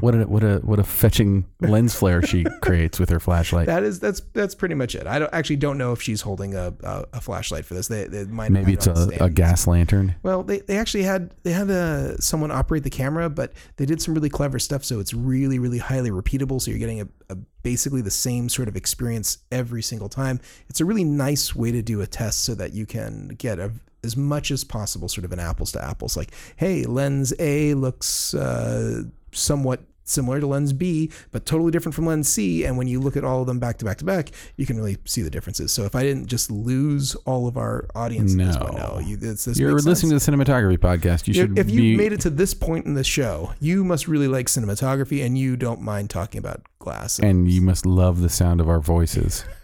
What 0.00 0.14
a 0.14 0.24
what 0.26 0.42
a 0.42 0.58
what 0.58 0.78
a 0.78 0.84
fetching 0.84 1.46
lens 1.60 1.94
flare 1.94 2.22
she 2.22 2.44
creates 2.62 2.98
with 2.98 3.10
her 3.10 3.20
flashlight. 3.20 3.66
That 3.66 3.82
is 3.82 4.00
that's 4.00 4.20
that's 4.32 4.54
pretty 4.54 4.74
much 4.74 4.94
it. 4.94 5.06
I 5.06 5.18
don't 5.18 5.32
actually 5.32 5.56
don't 5.56 5.78
know 5.78 5.92
if 5.92 6.02
she's 6.02 6.20
holding 6.20 6.54
a 6.54 6.74
a, 6.82 7.04
a 7.14 7.20
flashlight 7.20 7.64
for 7.64 7.74
this. 7.74 7.88
They, 7.88 8.04
they 8.04 8.24
might 8.24 8.50
Maybe 8.50 8.72
it's 8.72 8.86
a, 8.86 9.08
a 9.20 9.30
gas 9.30 9.66
lantern. 9.66 10.14
Well, 10.22 10.42
they, 10.42 10.60
they 10.60 10.78
actually 10.78 11.04
had 11.04 11.34
they 11.42 11.52
had 11.52 11.70
uh, 11.70 12.16
someone 12.18 12.50
operate 12.50 12.84
the 12.84 12.90
camera, 12.90 13.28
but 13.28 13.52
they 13.76 13.86
did 13.86 14.00
some 14.00 14.14
really 14.14 14.30
clever 14.30 14.58
stuff. 14.58 14.84
So 14.84 15.00
it's 15.00 15.14
really 15.14 15.58
really 15.58 15.78
highly 15.78 16.10
repeatable. 16.10 16.60
So 16.60 16.70
you're 16.70 16.80
getting 16.80 17.00
a, 17.00 17.08
a 17.30 17.36
basically 17.62 18.02
the 18.02 18.10
same 18.10 18.48
sort 18.48 18.68
of 18.68 18.76
experience 18.76 19.38
every 19.50 19.82
single 19.82 20.08
time. 20.08 20.40
It's 20.68 20.80
a 20.80 20.84
really 20.84 21.04
nice 21.04 21.54
way 21.54 21.72
to 21.72 21.82
do 21.82 22.00
a 22.00 22.06
test 22.06 22.44
so 22.44 22.54
that 22.54 22.74
you 22.74 22.86
can 22.86 23.28
get 23.28 23.58
a, 23.58 23.72
as 24.04 24.16
much 24.16 24.50
as 24.50 24.62
possible 24.62 25.08
sort 25.08 25.24
of 25.24 25.32
an 25.32 25.40
apples 25.40 25.72
to 25.72 25.82
apples. 25.82 26.16
Like, 26.16 26.30
hey, 26.56 26.84
lens 26.84 27.32
A 27.38 27.74
looks 27.74 28.34
uh, 28.34 29.04
somewhat 29.34 29.82
similar 30.06 30.38
to 30.38 30.46
lens 30.46 30.74
B, 30.74 31.10
but 31.32 31.46
totally 31.46 31.70
different 31.70 31.94
from 31.94 32.04
lens 32.04 32.28
C. 32.28 32.66
And 32.66 32.76
when 32.76 32.86
you 32.88 33.00
look 33.00 33.16
at 33.16 33.24
all 33.24 33.40
of 33.40 33.46
them 33.46 33.58
back 33.58 33.78
to 33.78 33.86
back 33.86 33.96
to 33.98 34.04
back, 34.04 34.32
you 34.56 34.66
can 34.66 34.76
really 34.76 34.98
see 35.06 35.22
the 35.22 35.30
differences. 35.30 35.72
So 35.72 35.84
if 35.84 35.94
I 35.94 36.02
didn't 36.02 36.26
just 36.26 36.50
lose 36.50 37.14
all 37.24 37.48
of 37.48 37.56
our 37.56 37.88
audience 37.94 38.34
this 38.34 38.54
point, 38.58 38.74
No. 38.76 38.94
no, 38.94 38.98
you, 38.98 39.16
it's, 39.20 39.46
this 39.46 39.58
You're 39.58 39.72
listening 39.72 40.10
sense. 40.10 40.26
to 40.26 40.30
the 40.30 40.36
cinematography 40.44 40.76
podcast. 40.76 41.26
You 41.26 41.30
If, 41.30 41.36
should 41.36 41.58
if 41.58 41.70
you 41.70 41.80
be. 41.80 41.96
made 41.96 42.12
it 42.12 42.20
to 42.20 42.28
this 42.30 42.52
point 42.52 42.84
in 42.84 42.92
the 42.92 43.02
show, 43.04 43.54
you 43.60 43.82
must 43.82 44.06
really 44.06 44.28
like 44.28 44.46
cinematography 44.48 45.24
and 45.24 45.38
you 45.38 45.56
don't 45.56 45.80
mind 45.80 46.10
talking 46.10 46.38
about 46.38 46.60
glass. 46.80 47.18
and 47.18 47.50
you 47.50 47.62
must 47.62 47.86
love 47.86 48.20
the 48.20 48.28
sound 48.28 48.60
of 48.60 48.68
our 48.68 48.80
voices. 48.80 49.46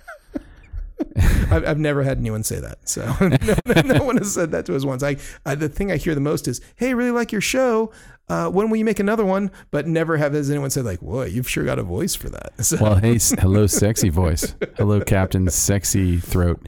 I've, 1.51 1.67
I've 1.67 1.79
never 1.79 2.03
had 2.03 2.19
anyone 2.19 2.43
say 2.43 2.61
that. 2.61 2.87
So 2.89 3.03
no, 3.85 3.95
no 3.97 4.05
one 4.05 4.19
has 4.19 4.33
said 4.35 4.51
that 4.53 4.67
to 4.67 4.77
us 4.77 4.85
once. 4.85 5.03
I, 5.03 5.17
I 5.47 5.55
the 5.55 5.69
thing 5.69 5.91
I 5.91 5.97
hear 5.97 6.15
the 6.15 6.21
most 6.21 6.47
is, 6.47 6.61
"Hey, 6.77 6.93
really 6.93 7.11
like 7.11 7.33
your 7.33 7.41
show. 7.41 7.91
Uh, 8.31 8.49
when 8.49 8.71
will 8.71 8.77
you 8.77 8.85
make 8.85 9.01
another 9.01 9.25
one?" 9.25 9.51
But 9.71 9.87
never 9.89 10.17
have 10.17 10.33
has 10.35 10.51
anyone 10.51 10.71
said 10.71 10.85
like, 10.85 11.01
"Whoa, 11.01 11.25
you've 11.25 11.49
sure 11.49 11.65
got 11.65 11.79
a 11.79 11.83
voice 11.83 12.15
for 12.15 12.29
that." 12.31 12.53
So, 12.65 12.77
Well, 12.81 12.97
hey, 12.97 13.19
hello, 13.41 13.67
sexy 13.67 14.09
voice. 14.09 14.55
Hello, 14.77 15.01
Captain 15.01 15.49
Sexy 15.51 16.19
Throat. 16.19 16.67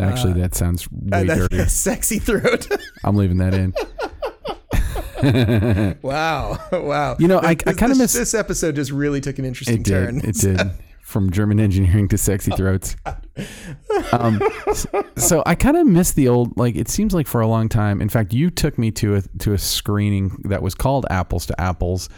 Actually, 0.00 0.34
that 0.34 0.54
sounds 0.54 0.86
uh, 0.86 0.88
way 1.18 1.24
that's 1.26 1.40
dirty. 1.48 1.64
sexy 1.68 2.18
throat. 2.20 2.68
I'm 3.04 3.16
leaving 3.16 3.38
that 3.38 3.54
in. 3.54 3.74
wow, 6.02 6.58
wow. 6.72 7.16
You 7.18 7.28
know, 7.28 7.38
I- 7.40 7.50
I 7.50 7.54
kinda 7.56 7.88
this- 7.88 7.98
miss- 7.98 8.12
this 8.14 8.34
episode. 8.34 8.76
Just 8.76 8.90
really 8.92 9.20
took 9.20 9.38
an 9.38 9.44
interesting 9.44 9.80
It 9.80 9.84
did. 9.84 9.92
turn. 9.92 10.20
It 10.22 10.34
did. 10.36 10.60
From 11.10 11.30
German 11.30 11.58
engineering 11.58 12.06
to 12.08 12.16
sexy 12.16 12.52
throats. 12.52 12.94
Um, 14.12 14.40
so 15.16 15.42
I 15.44 15.56
kind 15.56 15.76
of 15.76 15.86
miss 15.86 16.12
the 16.12 16.28
old. 16.28 16.56
Like 16.56 16.76
it 16.76 16.88
seems 16.88 17.12
like 17.12 17.26
for 17.26 17.40
a 17.40 17.48
long 17.48 17.68
time. 17.68 18.00
In 18.00 18.08
fact, 18.08 18.32
you 18.32 18.48
took 18.48 18.78
me 18.78 18.92
to 18.92 19.16
a 19.16 19.22
to 19.40 19.52
a 19.52 19.58
screening 19.58 20.36
that 20.44 20.62
was 20.62 20.74
called 20.74 21.06
Apples 21.10 21.46
to 21.46 21.60
Apples. 21.60 22.08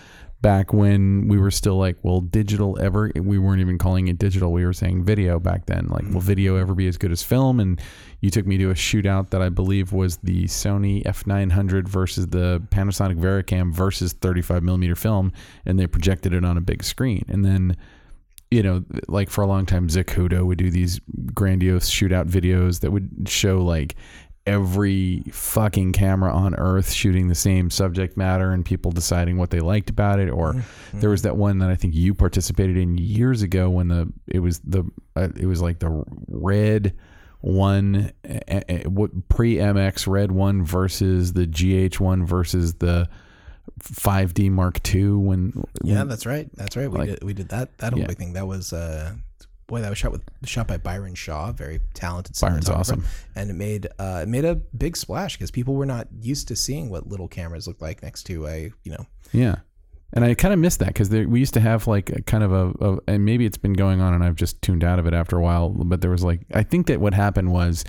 Back 0.43 0.73
when 0.73 1.29
we 1.29 1.39
were 1.39 1.53
still 1.53 1.77
like, 1.77 1.97
well, 2.03 2.21
digital 2.21 2.77
ever? 2.81 3.13
We 3.15 3.39
weren't 3.39 3.61
even 3.61 3.79
calling 3.79 4.09
it 4.09 4.19
digital. 4.19 4.53
We 4.53 4.67
were 4.67 4.73
saying 4.73 5.05
video 5.05 5.39
back 5.39 5.67
then. 5.67 5.87
Like, 5.87 6.05
will 6.13 6.21
video 6.21 6.57
ever 6.57 6.75
be 6.75 6.89
as 6.89 6.99
good 6.99 7.13
as 7.13 7.23
film? 7.23 7.61
And 7.61 7.81
you 8.21 8.29
took 8.29 8.45
me 8.45 8.59
to 8.59 8.71
a 8.71 8.75
shootout 8.75 9.31
that 9.31 9.41
I 9.41 9.49
believe 9.51 9.93
was 9.93 10.17
the 10.17 10.45
Sony 10.47 11.05
F900 11.05 11.87
versus 11.87 12.27
the 12.27 12.61
Panasonic 12.71 13.21
VariCam 13.21 13.73
versus 13.73 14.15
35 14.15 14.65
millimeter 14.65 14.97
film, 14.97 15.33
and 15.65 15.79
they 15.79 15.87
projected 15.87 16.35
it 16.35 16.45
on 16.45 16.57
a 16.57 16.61
big 16.61 16.83
screen. 16.83 17.25
And 17.29 17.45
then 17.45 17.77
you 18.53 18.63
know, 18.63 18.85
like 19.09 19.31
for 19.31 19.43
a 19.43 19.47
long 19.47 19.65
time, 19.65 19.89
Zacuto 19.89 20.45
would 20.45 20.59
do 20.59 20.71
these 20.71 21.01
grandiose 21.33 21.91
shootout 21.91 22.29
videos 22.29 22.81
that 22.81 22.91
would 22.91 23.27
show 23.27 23.63
like 23.63 23.97
every 24.45 25.23
fucking 25.31 25.93
camera 25.93 26.33
on 26.33 26.55
earth 26.57 26.93
shooting 26.93 27.29
the 27.29 27.35
same 27.35 27.71
subject 27.71 28.17
matter 28.17 28.51
and 28.51 28.65
people 28.65 28.91
deciding 28.91 29.39
what 29.39 29.51
they 29.51 29.61
liked 29.61 29.89
about 29.89 30.19
it. 30.19 30.29
Or 30.29 30.63
there 30.93 31.09
was 31.09 31.23
that 31.23 31.37
one 31.37 31.61
that 31.61 31.71
I 31.71 31.77
think 31.77 31.95
you 31.95 32.13
participated 32.13 32.77
in 32.77 32.99
years 32.99 33.41
ago 33.41 33.71
when 33.71 33.89
the 33.89 34.13
it 34.27 34.41
was 34.41 34.61
the 34.61 34.85
uh, 35.17 35.29
it 35.35 35.47
was 35.47 35.63
like 35.63 35.79
the 35.79 36.05
red 36.29 36.95
one 37.41 38.13
uh, 38.29 38.61
uh, 38.69 38.91
what 38.91 39.29
pre 39.31 39.57
MX 39.57 40.07
red 40.07 40.31
one 40.31 40.63
versus 40.63 41.33
the 41.33 41.47
GH 41.47 42.01
one 42.01 42.27
versus 42.27 42.75
the 42.75 43.09
5D 43.83 44.51
Mark 44.51 44.81
II 44.95 45.11
when 45.13 45.65
Yeah, 45.83 46.05
that's 46.05 46.27
right. 46.27 46.49
That's 46.57 46.77
right. 46.77 46.91
We 46.91 46.99
Like- 46.99 47.09
did 47.11 47.25
we 47.25 47.35
did 47.35 47.49
that 47.51 47.77
that 47.79 47.93
whole 47.93 48.03
Yeah. 48.03 48.09
thing. 48.13 48.33
That 48.35 48.47
was 48.47 48.73
uh 48.73 49.15
boy, 49.69 49.81
that 49.81 49.89
was 49.89 49.97
shot 49.99 50.13
with 50.13 50.23
shot 50.45 50.67
by 50.69 50.77
Byron 50.77 51.15
Shaw, 51.15 51.51
very 51.53 51.81
talented. 51.95 52.37
Byron's 52.41 52.69
awesome. 52.69 53.05
and 53.35 53.51
it 53.51 53.55
made 53.55 53.89
uh, 53.99 54.21
it 54.25 54.29
made 54.29 54.45
a 54.45 54.57
big 54.57 54.97
splash 54.97 55.37
because 55.37 55.51
people 55.51 55.75
were 55.75 55.87
not 55.87 56.09
used 56.21 56.49
to 56.49 56.57
seeing 56.57 56.91
what 56.91 57.09
little 57.09 57.29
cameras 57.29 57.67
look 57.67 57.81
like 57.81 58.03
next 58.03 58.25
to 58.25 58.47
a 58.47 58.71
you 58.85 58.93
know 58.93 59.07
Yeah. 59.33 59.57
And 60.15 60.27
I 60.27 60.35
kind 60.35 60.53
of 60.53 60.61
missed 60.61 60.79
that 60.81 60.89
because 60.89 61.09
we 61.09 61.41
used 61.41 61.55
to 61.55 61.61
have 61.61 61.87
like 61.87 62.11
a 62.11 62.21
kind 62.21 62.45
of 62.45 62.53
a, 62.53 62.85
a, 62.87 62.99
and 63.09 63.25
maybe 63.25 63.47
it's 63.47 63.57
been 63.57 63.73
going 63.73 64.03
on 64.03 64.13
and 64.13 64.23
I've 64.23 64.35
just 64.37 64.61
tuned 64.61 64.85
out 64.85 64.99
of 64.99 65.07
it 65.07 65.15
after 65.15 65.39
a 65.39 65.41
while. 65.41 65.71
But 65.71 66.03
there 66.03 66.11
was 66.11 66.23
like, 66.23 66.41
I 66.53 66.63
think 66.63 66.87
that 66.89 67.01
what 67.01 67.15
happened 67.15 67.51
was 67.51 67.83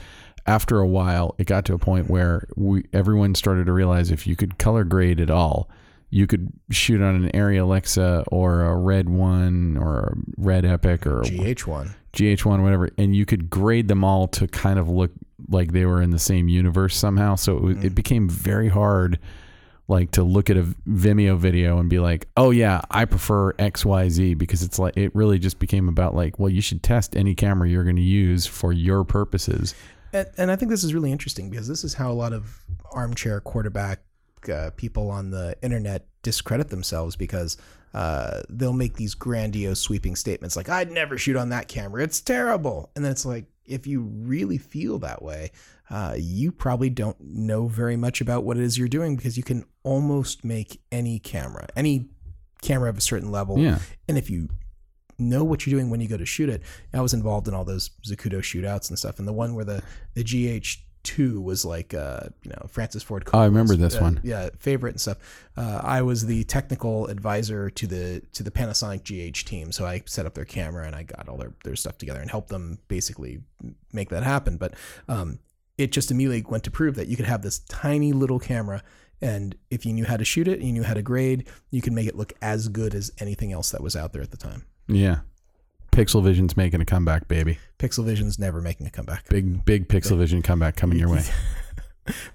after 0.46 0.80
a 0.80 0.88
while, 0.88 1.36
it 1.38 1.48
got 1.48 1.66
to 1.66 1.74
a 1.74 1.78
point 1.78 2.10
where 2.10 2.48
we 2.56 2.86
everyone 2.94 3.36
started 3.36 3.66
to 3.66 3.74
realize 3.74 4.10
if 4.10 4.26
you 4.26 4.38
could 4.38 4.58
color 4.58 4.86
grade 4.86 5.20
at 5.20 5.30
all, 5.30 5.70
you 6.14 6.28
could 6.28 6.54
shoot 6.70 7.02
on 7.02 7.16
an 7.16 7.32
Arri 7.32 7.60
Alexa 7.60 8.24
or 8.32 8.62
a 8.62 8.78
Red 8.78 9.10
One 9.10 9.78
or 9.78 10.00
a 10.00 10.14
Red 10.38 10.64
Epic 10.64 11.08
or 11.08 11.22
GH1. 11.24 11.96
GH1, 12.14 12.62
whatever, 12.62 12.92
and 13.00 13.16
you 13.16 13.26
could 13.26 13.50
grade 13.50 13.88
them 13.88 14.04
all 14.04 14.28
to 14.28 14.48
kind 14.48 14.78
of 14.78 14.88
look 14.88 15.10
like 15.50 15.72
they 15.72 15.88
were 15.88 16.04
in 16.04 16.12
the 16.12 16.20
same 16.20 16.48
universe 16.48 16.96
somehow. 16.96 17.34
So 17.34 17.58
it, 17.58 17.64
was, 17.64 17.78
it 17.78 17.92
mm. 17.94 17.96
became 17.96 18.30
very 18.30 18.70
hard, 18.70 19.18
like 19.88 20.12
to 20.12 20.22
look 20.22 20.52
at 20.52 20.58
a 20.58 20.68
Vimeo 20.88 21.36
video 21.36 21.80
and 21.80 21.90
be 21.90 21.98
like, 21.98 22.28
"Oh 22.38 22.52
yeah, 22.52 22.82
I 22.92 23.06
prefer 23.06 23.56
X, 23.58 23.84
Y, 23.84 24.10
Z," 24.10 24.36
because 24.36 24.62
it's 24.62 24.78
like 24.78 24.96
it 24.96 25.16
really 25.16 25.40
just 25.40 25.58
became 25.58 25.90
about 25.90 26.14
like, 26.14 26.38
well, 26.38 26.50
you 26.50 26.62
should 26.62 26.84
test 26.84 27.16
any 27.16 27.34
camera 27.34 27.68
you're 27.68 27.84
going 27.84 27.96
to 27.96 28.04
use 28.04 28.46
for 28.46 28.72
your 28.72 29.04
purposes. 29.04 29.74
And, 30.14 30.28
and 30.38 30.52
I 30.52 30.58
think 30.58 30.70
this 30.70 30.84
is 30.84 30.94
really 30.94 31.12
interesting 31.12 31.50
because 31.50 31.68
this 31.68 31.84
is 31.84 31.96
how 31.96 32.12
a 32.12 32.14
lot 32.14 32.34
of 32.34 32.62
armchair 32.92 33.42
quarterback 33.42 34.02
uh, 34.50 34.72
people 34.72 35.10
on 35.10 35.32
the 35.32 35.56
internet 35.62 36.08
discredit 36.22 36.70
themselves 36.70 37.16
because 37.16 37.58
uh, 37.94 38.42
they'll 38.50 38.74
make 38.74 38.96
these 38.96 39.14
grandiose 39.14 39.80
sweeping 39.80 40.16
statements 40.16 40.56
like 40.56 40.70
"I'd 40.70 40.92
never 40.92 41.18
shoot 41.18 41.36
on 41.36 41.50
that 41.50 41.68
camera; 41.68 42.04
it's 42.04 42.22
terrible," 42.22 42.90
and 42.96 43.04
then 43.04 43.12
it's 43.12 43.26
like 43.26 43.46
if 43.66 43.88
you 43.88 44.02
really 44.02 44.58
feel 44.58 45.00
that 45.00 45.22
way, 45.22 45.52
uh, 45.90 46.16
you 46.18 46.52
probably 46.52 46.90
don't 46.90 47.16
know 47.22 47.68
very 47.68 47.96
much 47.96 48.20
about 48.20 48.44
what 48.44 48.58
it 48.58 48.64
is 48.64 48.78
you're 48.78 48.88
doing 48.88 49.16
because 49.16 49.38
you 49.38 49.44
can 49.44 49.64
almost 49.84 50.44
make 50.44 50.82
any 50.92 51.18
camera, 51.20 51.68
any 51.76 52.10
camera 52.62 52.90
of 52.90 52.98
a 52.98 53.02
certain 53.02 53.32
level, 53.32 53.58
Yeah. 53.60 53.80
and 54.08 54.18
if 54.18 54.30
you 54.30 54.50
know 55.20 55.44
what 55.44 55.66
you're 55.66 55.78
doing 55.80 55.90
when 55.92 56.02
you 56.02 56.08
go 56.08 56.18
to 56.18 56.26
shoot 56.26 56.50
it. 56.50 56.62
I 56.92 57.00
was 57.00 57.14
involved 57.14 57.48
in 57.48 57.54
all 57.54 57.64
those 57.64 57.92
Zacuto 58.06 58.40
shootouts 58.40 58.90
and 58.90 58.98
stuff, 58.98 59.20
and 59.20 59.28
the 59.28 59.34
one 59.34 59.54
where 59.54 59.64
the 59.66 59.84
the 60.16 60.24
GH2 61.04 61.42
was 61.42 61.66
like, 61.66 61.94
uh, 61.94 62.22
you 62.44 62.52
know, 62.52 62.68
Francis 62.70 63.04
Ford. 63.04 63.28
Oh, 63.34 63.40
I 63.40 63.46
remember 63.46 63.76
this 63.76 63.96
uh, 63.96 64.02
one. 64.02 64.20
Yeah, 64.24 64.50
favorite 64.58 64.92
and 64.92 65.02
stuff. 65.02 65.18
Uh, 65.56 65.82
I 65.84 66.02
was 66.02 66.26
the 66.26 66.44
technical 66.46 67.08
advisor 67.08 67.70
to 67.70 67.88
the 67.88 68.22
to 68.34 68.44
the 68.44 68.52
Panasonic 68.52 69.04
GH 69.04 69.46
team, 69.46 69.72
so 69.72 69.86
I 69.86 70.04
set 70.06 70.26
up 70.26 70.34
their 70.34 70.46
camera 70.46 70.86
and 70.86 70.96
I 70.96 71.04
got 71.04 71.30
all 71.30 71.38
their 71.38 71.54
their 71.64 71.76
stuff 71.76 71.98
together 71.98 72.20
and 72.20 72.30
helped 72.30 72.50
them 72.50 72.80
basically 72.88 73.42
make 73.92 74.10
that 74.10 74.24
happen. 74.24 74.58
But 74.58 74.74
um, 75.08 75.40
it 75.78 75.92
just 75.92 76.12
immediately 76.12 76.50
went 76.50 76.64
to 76.66 76.72
prove 76.72 76.96
that 76.96 77.08
you 77.08 77.16
could 77.16 77.26
have 77.26 77.42
this 77.42 77.60
tiny 77.60 78.14
little 78.14 78.40
camera. 78.40 78.84
And 79.22 79.56
if 79.72 79.86
you 79.86 79.94
knew 79.94 80.06
how 80.06 80.18
to 80.18 80.26
shoot 80.26 80.48
it 80.48 80.60
and 80.60 80.68
you 80.68 80.74
knew 80.74 80.84
how 80.84 80.94
to 80.94 81.02
grade, 81.02 81.48
you 81.72 81.82
could 81.82 81.94
make 81.94 82.08
it 82.08 82.16
look 82.16 82.34
as 82.42 82.68
good 82.68 82.94
as 82.94 83.12
anything 83.20 83.54
else 83.54 83.72
that 83.72 83.82
was 83.82 83.96
out 83.96 84.12
there 84.12 84.22
at 84.22 84.32
the 84.32 84.38
time. 84.38 84.66
Yeah. 84.88 85.20
Pixel 85.94 86.24
Vision's 86.24 86.58
making 86.58 86.82
a 86.82 86.86
comeback, 86.86 87.28
baby. 87.28 87.60
Pixel 87.80 88.04
Vision's 88.06 88.40
never 88.40 88.62
making 88.62 88.88
a 88.88 88.90
comeback. 88.90 89.28
Big, 89.30 89.64
big 89.64 89.88
Pixel 89.88 90.18
Vision 90.18 90.42
comeback 90.42 90.76
coming 90.76 90.98
your 91.00 91.10
way. 91.10 91.24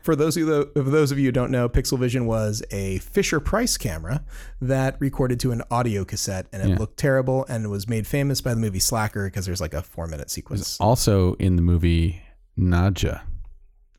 For 0.01 0.17
those 0.17 0.35
of 0.37 0.45
you, 0.45 0.71
for 0.73 0.83
those 0.83 1.13
of 1.13 1.19
you 1.19 1.27
who 1.27 1.33
don't 1.33 1.51
know, 1.51 1.69
Pixel 1.69 1.99
Vision 1.99 2.25
was 2.25 2.63
a 2.71 2.99
Fisher 3.01 3.39
Price 3.39 3.77
camera 3.77 4.25
that 4.63 4.97
recorded 4.99 5.39
to 5.41 5.53
an 5.53 5.63
audio 5.71 6.07
cassette, 6.07 6.47
and 6.55 6.63
it 6.63 6.69
Yeah. 6.71 6.77
looked 6.79 6.97
terrible, 6.97 7.45
and 7.51 7.69
was 7.71 7.87
made 7.87 8.07
famous 8.07 8.41
by 8.41 8.55
the 8.55 8.61
movie 8.61 8.79
Slacker 8.79 9.27
because 9.27 9.45
there's 9.45 9.61
like 9.61 9.75
a 9.75 9.83
four 9.83 10.07
minute 10.07 10.31
sequence. 10.31 10.79
Also 10.81 11.35
in 11.35 11.57
the 11.57 11.63
movie 11.63 12.23
Nadja. 12.59 13.21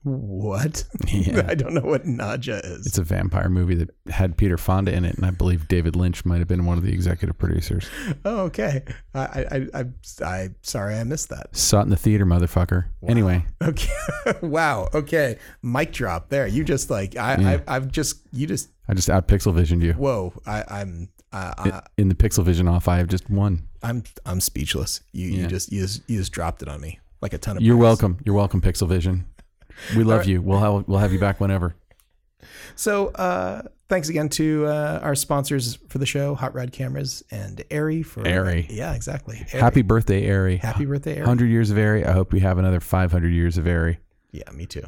What? 0.03 0.85
Yeah. 1.11 1.45
I 1.47 1.55
don't 1.55 1.73
know 1.73 1.81
what 1.81 2.03
Nadja 2.05 2.63
is. 2.63 2.85
It's 2.85 2.97
a 2.99 3.03
vampire 3.03 3.49
movie 3.49 3.73
that 3.75 3.89
had 4.09 4.37
Peter 4.37 4.57
Fonda 4.57 4.93
in 4.93 5.03
it, 5.05 5.15
and 5.15 5.25
I 5.25 5.31
believe 5.31 5.67
David 5.67 5.95
Lynch 5.95 6.23
might 6.23 6.37
have 6.37 6.47
been 6.47 6.65
one 6.65 6.77
of 6.77 6.83
the 6.83 6.93
executive 6.93 7.37
producers. 7.37 7.89
oh, 8.25 8.41
okay. 8.41 8.83
I, 9.15 9.19
I, 9.19 9.67
I, 9.73 9.85
I, 10.23 10.49
sorry, 10.61 10.95
I 10.95 11.03
missed 11.03 11.29
that. 11.29 11.55
Saw 11.55 11.79
it 11.79 11.83
in 11.83 11.89
the 11.89 11.95
theater, 11.97 12.25
motherfucker. 12.25 12.85
Anyway, 13.07 13.45
Okay. 13.61 13.89
wow. 14.41 14.87
Okay. 14.93 15.37
Mic 15.63 15.91
drop 15.91 16.29
there. 16.29 16.45
You 16.47 16.63
just 16.63 16.89
like 16.91 17.17
I, 17.17 17.35
Yeah. 17.37 17.59
I, 17.67 17.75
I've 17.75 17.91
just 17.91 18.21
you 18.31 18.45
just 18.47 18.69
I 18.87 18.93
just 18.93 19.09
out 19.09 19.27
Pixel 19.27 19.53
Visioned 19.53 19.81
you. 19.83 19.93
whoa. 19.93 20.33
I, 20.45 20.63
I'm. 20.69 21.09
Uh, 21.33 21.53
I, 21.57 21.81
In 21.97 22.09
the 22.09 22.15
Pixel 22.15 22.43
Vision 22.43 22.67
off, 22.67 22.87
I 22.87 22.97
have 22.97 23.07
just 23.07 23.29
one. 23.29 23.67
I'm 23.83 24.03
I'm 24.25 24.39
speechless. 24.41 25.01
You 25.11 25.27
Yeah. 25.29 25.41
you 25.43 25.47
just 25.47 25.71
you 25.71 25.81
just 25.81 26.01
you 26.09 26.17
just 26.19 26.31
dropped 26.31 26.61
it 26.61 26.67
on 26.69 26.79
me 26.81 26.99
like 27.21 27.33
a 27.33 27.37
ton 27.39 27.57
of. 27.57 27.63
You're 27.63 27.75
bricks. 27.75 27.83
welcome. 27.83 28.17
You're 28.25 28.35
welcome, 28.35 28.61
Pixel 28.61 28.87
Vision. 28.87 29.25
We 29.95 30.03
love 30.03 30.19
right. 30.19 30.27
you. 30.27 30.41
We'll 30.41 30.59
have 30.59 30.87
we'll 30.87 30.99
have 30.99 31.13
you 31.13 31.19
back 31.19 31.39
whenever. 31.39 31.75
So 32.75 33.07
uh, 33.09 33.63
thanks 33.89 34.09
again 34.09 34.29
to 34.29 34.65
uh, 34.67 34.99
our 35.03 35.15
sponsors 35.15 35.75
for 35.89 35.97
the 35.97 36.05
show, 36.05 36.35
Hot 36.35 36.53
Rod 36.53 36.71
Cameras 36.71 37.23
and 37.31 37.57
Arri 37.69 38.05
for 38.05 38.23
Arri. 38.23 38.67
Yeah, 38.69 38.93
exactly. 38.93 39.35
Arri. 39.35 39.59
Happy 39.59 39.81
birthday, 39.81 40.27
Arri. 40.27 40.59
happy 40.59 40.85
birthday, 40.85 41.15
Arri. 41.15 41.21
100 41.21 41.47
years 41.47 41.71
of 41.71 41.77
Arri. 41.77 42.05
I 42.05 42.13
hope 42.13 42.31
we 42.31 42.39
have 42.39 42.57
another 42.57 42.79
500 42.79 43.33
years 43.33 43.57
of 43.57 43.65
Arri. 43.65 43.97
Yeah, 44.31 44.49
me 44.51 44.65
too. 44.65 44.85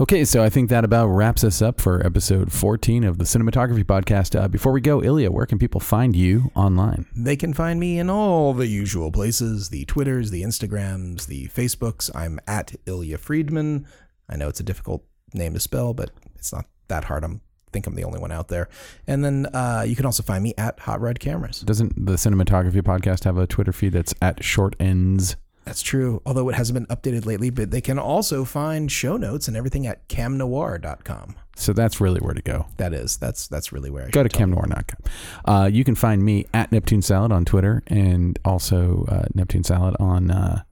Okay, 0.00 0.24
so 0.24 0.42
I 0.42 0.48
think 0.48 0.70
that 0.70 0.82
about 0.82 1.08
wraps 1.08 1.44
us 1.44 1.60
up 1.60 1.78
for 1.78 2.04
episode 2.06 2.50
14 2.50 3.04
of 3.04 3.18
the 3.18 3.24
Cinematography 3.24 3.84
Podcast. 3.84 4.34
Uh, 4.34 4.48
before 4.48 4.72
we 4.72 4.80
go, 4.80 5.02
Ilya, 5.02 5.30
where 5.30 5.44
can 5.44 5.58
people 5.58 5.78
find 5.78 6.16
you 6.16 6.50
online? 6.54 7.04
They 7.14 7.36
can 7.36 7.52
find 7.52 7.78
me 7.78 7.98
in 7.98 8.08
all 8.08 8.54
the 8.54 8.66
usual 8.66 9.12
places: 9.12 9.68
the 9.68 9.84
Twitters, 9.84 10.30
the 10.30 10.42
Instagrams, 10.42 11.26
the 11.26 11.48
Facebooks. 11.48 12.10
I'm 12.14 12.40
at 12.46 12.76
Ilya 12.86 13.18
Friedman. 13.18 13.86
I 14.30 14.36
know 14.36 14.48
it's 14.48 14.60
a 14.60 14.64
difficult 14.64 15.04
name 15.34 15.54
to 15.54 15.60
spell, 15.60 15.92
but 15.92 16.10
it's 16.36 16.52
not 16.52 16.66
that 16.88 17.04
hard. 17.04 17.24
I'm 17.24 17.40
think 17.72 17.86
I'm 17.86 17.94
the 17.94 18.04
only 18.04 18.18
one 18.18 18.32
out 18.32 18.48
there. 18.48 18.68
And 19.06 19.24
then 19.24 19.46
uh, 19.46 19.84
you 19.86 19.96
can 19.96 20.06
also 20.06 20.22
find 20.22 20.42
me 20.42 20.54
at 20.58 20.80
Hot 20.80 21.00
Rod 21.00 21.20
Cameras. 21.20 21.60
Doesn't 21.60 22.06
the 22.06 22.14
Cinematography 22.14 22.82
Podcast 22.82 23.24
have 23.24 23.38
a 23.38 23.46
Twitter 23.46 23.72
feed 23.72 23.92
that's 23.92 24.14
at 24.20 24.42
short 24.42 24.74
ends? 24.80 25.36
That's 25.64 25.82
true, 25.82 26.20
although 26.24 26.48
it 26.48 26.54
hasn't 26.54 26.74
been 26.74 26.96
updated 26.96 27.26
lately. 27.26 27.50
But 27.50 27.70
they 27.70 27.80
can 27.80 27.98
also 27.98 28.44
find 28.44 28.90
show 28.90 29.16
notes 29.16 29.46
and 29.46 29.56
everything 29.56 29.86
at 29.86 30.08
camnoir.com. 30.08 31.36
So 31.54 31.72
that's 31.72 32.00
really 32.00 32.20
where 32.20 32.34
to 32.34 32.42
go. 32.42 32.66
That 32.78 32.94
is, 32.94 33.18
that's 33.18 33.46
that's 33.46 33.70
really 33.70 33.90
where 33.90 34.04
I 34.04 34.10
Go 34.10 34.22
Go 34.22 34.28
to 34.28 34.36
camnoir.com. 34.36 34.98
Uh, 35.44 35.66
you 35.66 35.84
can 35.84 35.94
find 35.94 36.24
me 36.24 36.46
at 36.54 36.72
Neptune 36.72 37.02
Salad 37.02 37.30
on 37.30 37.44
Twitter 37.44 37.82
and 37.86 38.38
also 38.44 39.04
uh, 39.08 39.26
Neptune 39.34 39.62
Salad 39.62 39.94
on 40.00 40.30
uh, 40.30 40.62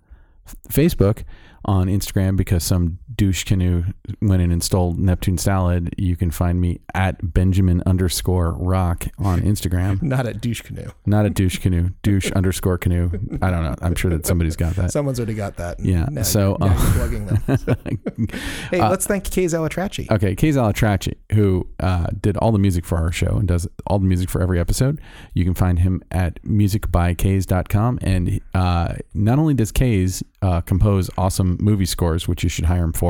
Facebook, 0.70 1.24
on 1.64 1.88
Instagram 1.88 2.36
because 2.36 2.64
some 2.64 2.98
douche 3.18 3.44
canoe 3.44 3.82
went 4.22 4.40
and 4.40 4.62
stole 4.62 4.94
Neptune 4.94 5.36
Salad. 5.36 5.92
You 5.98 6.16
can 6.16 6.30
find 6.30 6.60
me 6.60 6.80
at 6.94 7.34
Benjamin 7.34 7.82
underscore 7.84 8.52
rock 8.52 9.06
on 9.18 9.40
Instagram. 9.40 10.00
Not 10.08 10.24
at 10.26 10.40
douche 10.40 10.62
canoe. 10.62 10.88
Not 11.04 11.26
at 11.26 11.34
douche 11.34 11.58
canoe, 11.58 11.90
douche 12.02 12.30
underscore 12.32 12.78
canoe. 12.78 13.10
I 13.42 13.50
don't 13.50 13.64
know. 13.64 13.74
I'm 13.82 13.96
sure 13.96 14.10
that 14.12 14.24
somebody's 14.24 14.54
got 14.56 14.76
that. 14.76 14.92
Someone's 14.92 15.18
already 15.18 15.34
got 15.34 15.56
that. 15.56 15.80
Yeah, 15.80 16.06
Now 16.10 16.22
so, 16.22 16.56
you're, 16.60 16.70
uh, 16.70 16.92
plugging 16.94 17.26
them. 17.26 18.28
hey, 18.70 18.78
Uh, 18.80 18.88
let's 18.88 19.06
thank 19.06 19.28
Kays 19.30 19.52
Al-Atrakchi. 19.52 20.08
Okay, 20.12 20.36
Kays 20.36 20.56
Al-Atrakchi, 20.56 21.14
who 21.32 21.66
uh, 21.80 22.06
did 22.20 22.36
all 22.36 22.52
the 22.52 22.58
music 22.60 22.86
for 22.86 22.98
our 22.98 23.10
show 23.10 23.36
and 23.36 23.48
does 23.48 23.66
all 23.88 23.98
the 23.98 24.06
music 24.06 24.30
for 24.30 24.40
every 24.40 24.60
episode. 24.60 25.00
You 25.34 25.44
can 25.44 25.54
find 25.54 25.80
him 25.80 26.02
at 26.12 26.40
musicbykays.com. 26.44 27.98
And 28.02 28.40
uh, 28.54 28.94
not 29.12 29.38
only 29.40 29.54
does 29.54 29.72
Kays 29.72 30.22
uh, 30.40 30.60
compose 30.60 31.10
awesome 31.18 31.58
movie 31.60 31.84
scores, 31.86 32.28
which 32.28 32.44
you 32.44 32.48
should 32.48 32.66
hire 32.66 32.84
him 32.84 32.92
for, 32.92 33.07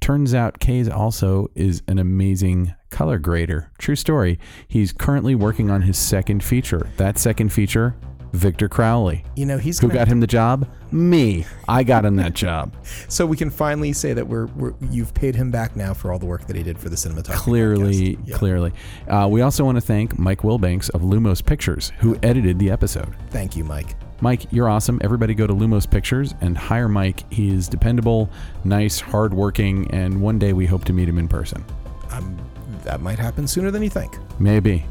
turns 0.00 0.34
out 0.34 0.58
Kays 0.60 0.88
also 0.88 1.48
is 1.54 1.82
an 1.88 1.98
amazing 1.98 2.74
color 2.90 3.18
grader. 3.18 3.70
True 3.78 3.96
story. 3.96 4.38
He's 4.66 4.92
currently 4.92 5.34
working 5.34 5.70
on 5.70 5.82
his 5.82 5.98
second 5.98 6.42
feature. 6.42 6.90
That 6.96 7.18
second 7.18 7.52
feature, 7.52 7.94
Victor 8.32 8.68
Crowley. 8.68 9.24
You 9.36 9.46
know, 9.46 9.58
he's 9.58 9.78
Who 9.78 9.88
got 9.88 10.08
him 10.08 10.20
the 10.20 10.26
job? 10.26 10.68
Me. 10.92 11.44
I 11.68 11.82
got 11.82 12.04
him 12.04 12.16
that 12.16 12.34
job. 12.34 12.74
so 13.08 13.26
we 13.26 13.36
can 13.36 13.50
finally 13.50 13.92
say 13.92 14.12
that 14.12 14.26
we're, 14.26 14.46
we're 14.46 14.74
you've 14.80 15.14
paid 15.14 15.34
him 15.34 15.50
back 15.50 15.76
now 15.76 15.94
for 15.94 16.12
all 16.12 16.18
the 16.18 16.26
work 16.26 16.46
that 16.46 16.56
he 16.56 16.62
did 16.62 16.78
for 16.78 16.88
the 16.88 16.96
cinematography. 16.96 17.34
clearly. 17.36 18.18
Yeah. 18.24 18.36
clearly. 18.36 18.72
Uh, 19.08 19.28
we 19.30 19.40
also 19.40 19.64
want 19.64 19.76
to 19.76 19.82
thank 19.82 20.18
Mike 20.18 20.40
Wilbanks 20.40 20.90
of 20.90 21.02
Lumos 21.02 21.44
Pictures, 21.44 21.92
who 21.98 22.18
edited 22.22 22.58
the 22.58 22.70
episode. 22.70 23.14
Thank 23.30 23.56
you, 23.56 23.64
Mike. 23.64 23.96
Mike, 24.20 24.52
you're 24.52 24.68
awesome. 24.68 25.00
Everybody 25.02 25.34
go 25.34 25.46
to 25.46 25.54
Lumos 25.54 25.90
Pictures 25.90 26.34
and 26.40 26.56
hire 26.56 26.88
Mike. 26.88 27.30
He 27.32 27.52
is 27.52 27.68
dependable, 27.68 28.30
nice, 28.64 29.00
hardworking, 29.00 29.90
and 29.92 30.20
one 30.20 30.38
day 30.38 30.52
we 30.52 30.66
hope 30.66 30.84
to 30.86 30.92
meet 30.92 31.08
him 31.08 31.18
in 31.18 31.28
person. 31.28 31.64
Um, 32.10 32.38
that 32.84 33.00
might 33.00 33.18
happen 33.18 33.46
sooner 33.46 33.70
than 33.70 33.82
you 33.82 33.90
think. 33.90 34.18
Maybe. 34.38 34.84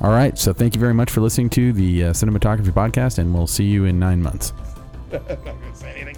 All 0.00 0.10
right. 0.10 0.38
So 0.38 0.52
thank 0.52 0.74
you 0.74 0.80
very 0.80 0.94
much 0.94 1.10
for 1.10 1.20
listening 1.20 1.50
to 1.50 1.72
the 1.72 2.04
uh, 2.04 2.12
Cinematography 2.12 2.70
Podcast, 2.70 3.18
and 3.18 3.34
we'll 3.34 3.46
see 3.46 3.64
you 3.64 3.84
in 3.84 3.98
nine 3.98 4.22
months. 4.22 4.52